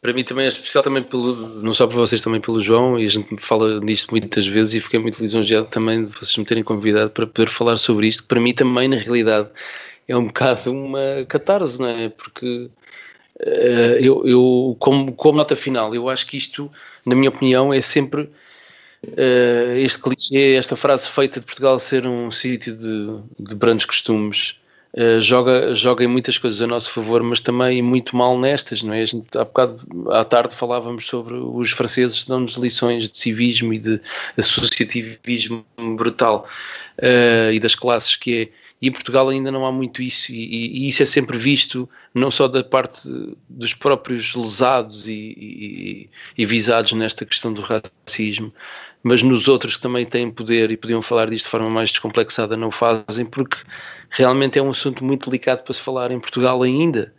para 0.00 0.12
mim 0.12 0.22
também 0.22 0.46
é 0.46 0.48
especial, 0.48 0.84
também 0.84 1.02
pelo, 1.02 1.60
não 1.60 1.74
só 1.74 1.86
para 1.86 1.96
vocês, 1.96 2.20
também 2.20 2.40
pelo 2.40 2.60
João, 2.60 2.98
e 2.98 3.04
a 3.04 3.08
gente 3.08 3.36
fala 3.38 3.80
disto 3.80 4.10
muitas 4.12 4.46
vezes 4.46 4.74
e 4.74 4.80
fiquei 4.80 5.00
muito 5.00 5.20
lisonjeado 5.20 5.66
também 5.66 6.04
de 6.04 6.12
vocês 6.12 6.36
me 6.36 6.44
terem 6.44 6.62
convidado 6.62 7.10
para 7.10 7.26
poder 7.26 7.48
falar 7.48 7.76
sobre 7.76 8.06
isto, 8.06 8.22
que 8.22 8.28
para 8.28 8.40
mim 8.40 8.54
também, 8.54 8.86
na 8.86 8.96
realidade, 8.96 9.50
é 10.08 10.16
um 10.16 10.26
bocado 10.26 10.72
uma 10.72 11.24
catarse, 11.28 11.78
não 11.78 11.88
é? 11.88 12.08
Porque 12.08 12.70
eh, 13.40 13.98
eu, 14.00 14.26
eu 14.26 14.76
como, 14.80 15.12
como 15.12 15.38
nota 15.38 15.54
final, 15.54 15.94
eu 15.94 16.08
acho 16.08 16.26
que 16.26 16.36
isto, 16.36 16.70
na 17.06 17.14
minha 17.14 17.28
opinião, 17.28 17.72
é 17.72 17.80
sempre 17.80 18.30
eh, 19.16 19.80
este 19.80 20.00
clichê, 20.00 20.54
esta 20.54 20.76
frase 20.76 21.08
feita 21.08 21.40
de 21.40 21.46
Portugal 21.46 21.78
ser 21.78 22.06
um 22.06 22.30
sítio 22.30 22.76
de, 22.76 23.20
de 23.38 23.54
brandos 23.54 23.84
costumes, 23.84 24.56
eh, 24.94 25.20
joga, 25.20 25.74
joga 25.74 26.02
em 26.02 26.08
muitas 26.08 26.38
coisas 26.38 26.60
a 26.62 26.66
nosso 26.66 26.90
favor, 26.90 27.22
mas 27.22 27.40
também 27.40 27.82
muito 27.82 28.16
mal 28.16 28.38
nestas, 28.38 28.82
não 28.82 28.92
é? 28.92 29.02
A 29.02 29.06
gente, 29.06 29.36
há 29.36 29.44
bocado, 29.44 29.80
à 30.10 30.24
tarde, 30.24 30.54
falávamos 30.54 31.06
sobre 31.06 31.34
os 31.34 31.70
franceses 31.70 32.24
dão-nos 32.26 32.54
lições 32.54 33.08
de 33.08 33.16
civismo 33.16 33.72
e 33.72 33.78
de 33.78 34.00
associativismo 34.36 35.64
brutal 35.96 36.48
eh, 36.98 37.50
e 37.52 37.60
das 37.60 37.74
classes 37.74 38.16
que 38.16 38.42
é. 38.42 38.67
E 38.80 38.88
em 38.88 38.92
Portugal 38.92 39.28
ainda 39.28 39.50
não 39.50 39.66
há 39.66 39.72
muito 39.72 40.00
isso, 40.02 40.32
e, 40.32 40.36
e- 40.84 40.88
isso 40.88 41.02
é 41.02 41.06
sempre 41.06 41.36
visto 41.38 41.88
não 42.14 42.30
só 42.30 42.46
da 42.48 42.62
parte 42.62 43.00
dos 43.48 43.74
próprios 43.74 44.34
lesados 44.34 45.08
e, 45.08 45.12
e- 45.12 46.10
e 46.36 46.46
visados 46.46 46.92
nesta 46.92 47.24
questão 47.26 47.52
do 47.52 47.62
racismo, 47.62 48.52
mas 49.02 49.22
nos 49.22 49.48
outros 49.48 49.76
que 49.76 49.82
também 49.82 50.06
têm 50.06 50.30
poder 50.30 50.70
e 50.70 50.76
podiam 50.76 51.02
falar 51.02 51.28
disto 51.30 51.46
de 51.46 51.50
forma 51.50 51.70
mais 51.70 51.90
descomplexada 51.90 52.56
não 52.56 52.68
o 52.68 52.70
fazem, 52.70 53.24
porque 53.26 53.56
realmente 54.10 54.58
é 54.58 54.62
um 54.62 54.70
assunto 54.70 55.04
muito 55.04 55.28
delicado 55.30 55.62
para 55.64 55.74
se 55.74 55.82
falar 55.82 56.10
em 56.10 56.20
Portugal 56.20 56.62
ainda. 56.62 57.12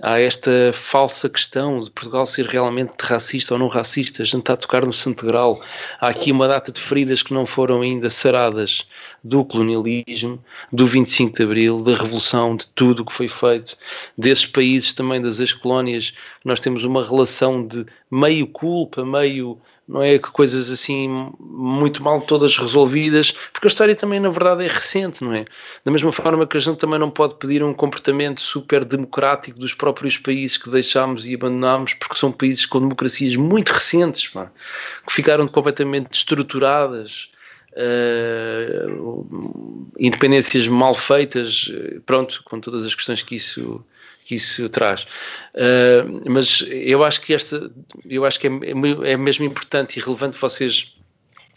Há 0.00 0.20
esta 0.20 0.72
falsa 0.72 1.28
questão 1.28 1.80
de 1.80 1.90
Portugal 1.90 2.24
ser 2.24 2.46
realmente 2.46 2.92
racista 3.00 3.54
ou 3.54 3.58
não 3.58 3.66
racista, 3.66 4.22
a 4.22 4.26
gente 4.26 4.40
está 4.40 4.52
a 4.52 4.56
tocar 4.56 4.86
no 4.86 4.92
santo 4.92 5.26
grau. 5.26 5.60
Há 6.00 6.08
aqui 6.08 6.30
uma 6.30 6.46
data 6.46 6.70
de 6.70 6.80
feridas 6.80 7.20
que 7.20 7.34
não 7.34 7.44
foram 7.44 7.82
ainda 7.82 8.08
saradas 8.08 8.86
do 9.24 9.44
colonialismo, 9.44 10.42
do 10.72 10.86
25 10.86 11.36
de 11.36 11.42
Abril, 11.42 11.82
da 11.82 11.96
Revolução, 11.96 12.56
de 12.56 12.68
tudo 12.68 13.02
o 13.02 13.04
que 13.04 13.12
foi 13.12 13.28
feito, 13.28 13.76
desses 14.16 14.46
países 14.46 14.92
também 14.92 15.20
das 15.20 15.40
ex-colónias, 15.40 16.14
nós 16.44 16.60
temos 16.60 16.84
uma 16.84 17.02
relação 17.02 17.66
de 17.66 17.84
meio 18.08 18.46
culpa, 18.46 19.04
meio 19.04 19.60
não 19.88 20.02
é 20.02 20.18
que 20.18 20.30
coisas 20.30 20.70
assim 20.70 21.32
muito 21.40 22.02
mal 22.02 22.20
todas 22.20 22.58
resolvidas, 22.58 23.32
porque 23.52 23.66
a 23.66 23.70
história 23.70 23.96
também 23.96 24.20
na 24.20 24.28
verdade 24.28 24.64
é 24.64 24.68
recente, 24.68 25.24
não 25.24 25.32
é? 25.32 25.46
Da 25.82 25.90
mesma 25.90 26.12
forma 26.12 26.46
que 26.46 26.56
a 26.56 26.60
gente 26.60 26.76
também 26.76 26.98
não 26.98 27.10
pode 27.10 27.36
pedir 27.36 27.64
um 27.64 27.72
comportamento 27.72 28.40
super 28.40 28.84
democrático 28.84 29.58
dos 29.58 29.72
próprios 29.72 30.18
países 30.18 30.58
que 30.58 30.68
deixámos 30.68 31.26
e 31.26 31.34
abandonámos, 31.34 31.94
porque 31.94 32.16
são 32.16 32.30
países 32.30 32.66
com 32.66 32.80
democracias 32.80 33.34
muito 33.36 33.70
recentes, 33.70 34.28
pá, 34.28 34.50
que 35.06 35.12
ficaram 35.14 35.48
completamente 35.48 36.12
estruturadas, 36.12 37.30
eh, 37.76 38.86
independências 39.98 40.66
mal 40.66 40.94
feitas, 40.94 41.70
eh, 41.72 42.00
pronto, 42.04 42.42
com 42.44 42.60
todas 42.60 42.84
as 42.84 42.94
questões 42.94 43.22
que 43.22 43.36
isso 43.36 43.84
que 44.28 44.34
isso 44.34 44.68
traz. 44.68 45.04
Uh, 45.54 46.30
mas 46.30 46.62
eu 46.68 47.02
acho 47.02 47.22
que 47.22 47.32
esta, 47.32 47.70
eu 48.04 48.26
acho 48.26 48.38
que 48.38 48.46
é, 48.46 48.50
é 49.10 49.16
mesmo 49.16 49.46
importante 49.46 49.98
e 49.98 50.02
relevante 50.02 50.36
vocês, 50.38 50.94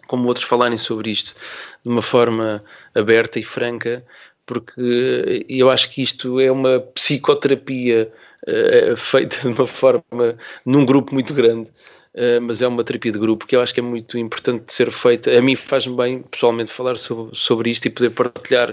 como 0.07 0.25
outros, 0.29 0.45
falarem 0.45 0.77
sobre 0.77 1.11
isto 1.11 1.35
de 1.83 1.91
uma 1.91 2.01
forma 2.01 2.63
aberta 2.95 3.38
e 3.39 3.43
franca, 3.43 4.05
porque 4.45 5.45
eu 5.49 5.69
acho 5.69 5.91
que 5.91 6.01
isto 6.01 6.39
é 6.39 6.49
uma 6.49 6.79
psicoterapia 6.79 8.09
uh, 8.47 8.95
feita 8.95 9.35
de 9.41 9.47
uma 9.49 9.67
forma 9.67 10.38
num 10.65 10.85
grupo 10.85 11.13
muito 11.13 11.33
grande. 11.33 11.67
Uh, 12.13 12.41
mas 12.41 12.61
é 12.61 12.67
uma 12.67 12.83
terapia 12.83 13.11
de 13.11 13.19
grupo 13.19 13.47
que 13.47 13.55
eu 13.55 13.61
acho 13.61 13.73
que 13.73 13.79
é 13.79 13.83
muito 13.83 14.17
importante 14.17 14.65
de 14.65 14.73
ser 14.73 14.91
feita. 14.91 15.31
A 15.38 15.41
mim 15.41 15.55
faz-me 15.55 15.95
bem, 15.95 16.21
pessoalmente, 16.23 16.71
falar 16.71 16.97
sobre, 16.97 17.33
sobre 17.35 17.69
isto 17.69 17.85
e 17.85 17.89
poder 17.89 18.09
partilhar 18.09 18.71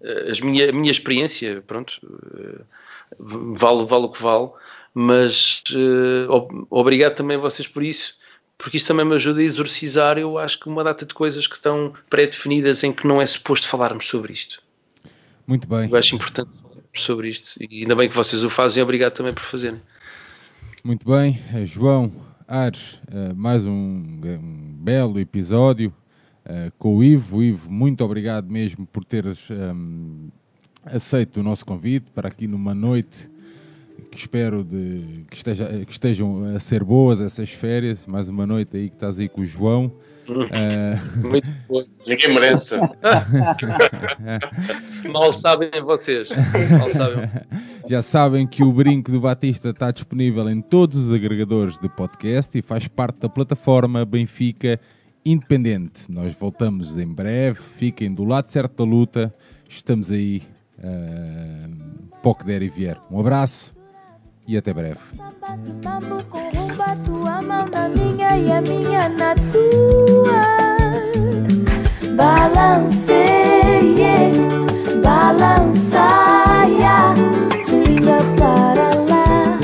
uh, 0.00 0.30
as 0.30 0.40
minha, 0.40 0.70
a 0.70 0.72
minha 0.72 0.92
experiência. 0.92 1.62
Pronto, 1.66 2.00
vale, 3.18 3.84
vale 3.84 4.04
o 4.04 4.08
que 4.08 4.22
vale, 4.22 4.50
mas 4.94 5.64
obrigado 6.70 7.16
também 7.16 7.36
a 7.36 7.40
vocês 7.40 7.66
por 7.66 7.82
isso, 7.82 8.14
porque 8.56 8.76
isso 8.76 8.86
também 8.86 9.04
me 9.04 9.16
ajuda 9.16 9.40
a 9.40 9.44
exorcizar, 9.44 10.16
eu 10.16 10.38
acho 10.38 10.60
que 10.60 10.68
uma 10.68 10.84
data 10.84 11.04
de 11.04 11.12
coisas 11.12 11.46
que 11.46 11.56
estão 11.56 11.92
pré-definidas 12.08 12.84
em 12.84 12.92
que 12.92 13.06
não 13.06 13.20
é 13.20 13.26
suposto 13.26 13.68
falarmos 13.68 14.06
sobre 14.06 14.32
isto. 14.32 14.62
Muito 15.46 15.68
bem. 15.68 15.90
Eu 15.90 15.96
acho 15.96 16.14
importante 16.14 16.50
falarmos 16.62 17.02
sobre 17.02 17.28
isto, 17.28 17.50
e 17.60 17.82
ainda 17.82 17.96
bem 17.96 18.08
que 18.08 18.14
vocês 18.14 18.44
o 18.44 18.48
fazem, 18.48 18.80
obrigado 18.80 19.12
também 19.12 19.34
por 19.34 19.42
fazerem. 19.42 19.82
Muito 20.84 21.04
bem, 21.04 21.38
João 21.64 22.35
Ares, 22.48 23.02
uh, 23.08 23.34
mais 23.34 23.64
um, 23.64 23.70
um, 23.72 24.76
belo 24.78 25.18
episódio 25.18 25.92
uh, 26.44 26.70
com 26.78 26.96
o 26.96 27.02
Ivo. 27.02 27.42
Ivo, 27.42 27.68
muito 27.68 28.04
obrigado 28.04 28.48
mesmo 28.48 28.86
por 28.86 29.04
teres 29.04 29.50
um, 29.50 30.28
aceito 30.84 31.40
o 31.40 31.42
nosso 31.42 31.66
convite 31.66 32.08
para 32.14 32.28
aqui 32.28 32.46
numa 32.46 32.72
noite 32.72 33.28
que 34.12 34.18
espero 34.18 34.62
de, 34.62 35.24
que, 35.28 35.36
esteja, 35.36 35.84
que 35.84 35.90
estejam 35.90 36.44
a 36.54 36.60
ser 36.60 36.84
boas 36.84 37.20
essas 37.20 37.50
férias. 37.50 38.06
Mais 38.06 38.28
uma 38.28 38.46
noite 38.46 38.76
aí 38.76 38.90
que 38.90 38.94
estás 38.94 39.18
aí 39.18 39.28
com 39.28 39.40
o 39.40 39.44
João. 39.44 39.92
Uh... 40.28 41.26
Muito 41.28 41.50
bom. 41.68 41.84
Ninguém 42.06 42.34
merece. 42.34 42.74
Mal 45.12 45.32
sabem 45.32 45.70
vocês. 45.82 46.28
Mal 46.78 46.90
sabem. 46.90 47.30
Já 47.88 48.02
sabem 48.02 48.46
que 48.46 48.62
o 48.62 48.72
Brinco 48.72 49.10
do 49.10 49.20
Batista 49.20 49.70
está 49.70 49.90
disponível 49.90 50.48
em 50.50 50.60
todos 50.60 50.96
os 50.98 51.12
agregadores 51.12 51.78
de 51.78 51.88
podcast 51.88 52.58
e 52.58 52.62
faz 52.62 52.88
parte 52.88 53.20
da 53.20 53.28
plataforma 53.28 54.04
Benfica 54.04 54.80
Independente. 55.24 56.10
Nós 56.10 56.34
voltamos 56.34 56.96
em 56.96 57.06
breve. 57.06 57.60
Fiquem 57.60 58.14
do 58.14 58.24
lado 58.24 58.48
certo 58.48 58.84
da 58.84 58.90
luta. 58.90 59.34
Estamos 59.68 60.10
aí 60.12 60.42
uh, 60.78 62.10
para 62.22 62.30
o 62.30 62.34
que 62.34 62.44
der 62.44 62.62
e 62.62 62.68
vier. 62.68 63.00
Um 63.10 63.20
abraço 63.20 63.75
e 64.46 64.56
até 64.56 64.72
breve. 64.72 64.98
Samba, 65.16 65.58
mambo, 65.84 66.22
corumba, 66.24 66.96
tua 67.04 67.42
mama 67.42 67.90
e 68.38 68.52
a 68.52 68.60
minha 68.60 69.08
na 69.08 69.34
tua. 69.52 70.42
Balanceie, 72.14 73.94
yeah. 73.98 74.32
balançaia, 75.02 75.94
swinga 77.66 78.18
para 78.38 78.90
lá, 79.10 79.58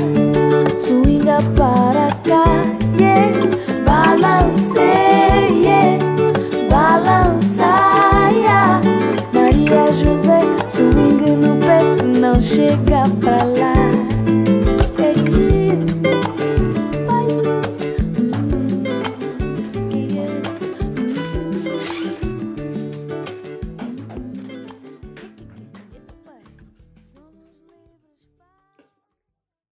swinga 0.77 1.37
para 1.55 2.07
cá, 2.27 2.45
yeah. 2.99 3.31
balanceie, 3.85 5.63
yeah. 5.65 5.97
balançaia, 6.69 7.81
Maria 9.33 9.83
José, 9.93 10.39
swing 10.67 11.37
no 11.37 11.57
pé 11.57 11.79
se 11.97 12.05
não 12.19 12.41
chega 12.41 13.09
para 13.21 13.43
lá. 13.45 13.73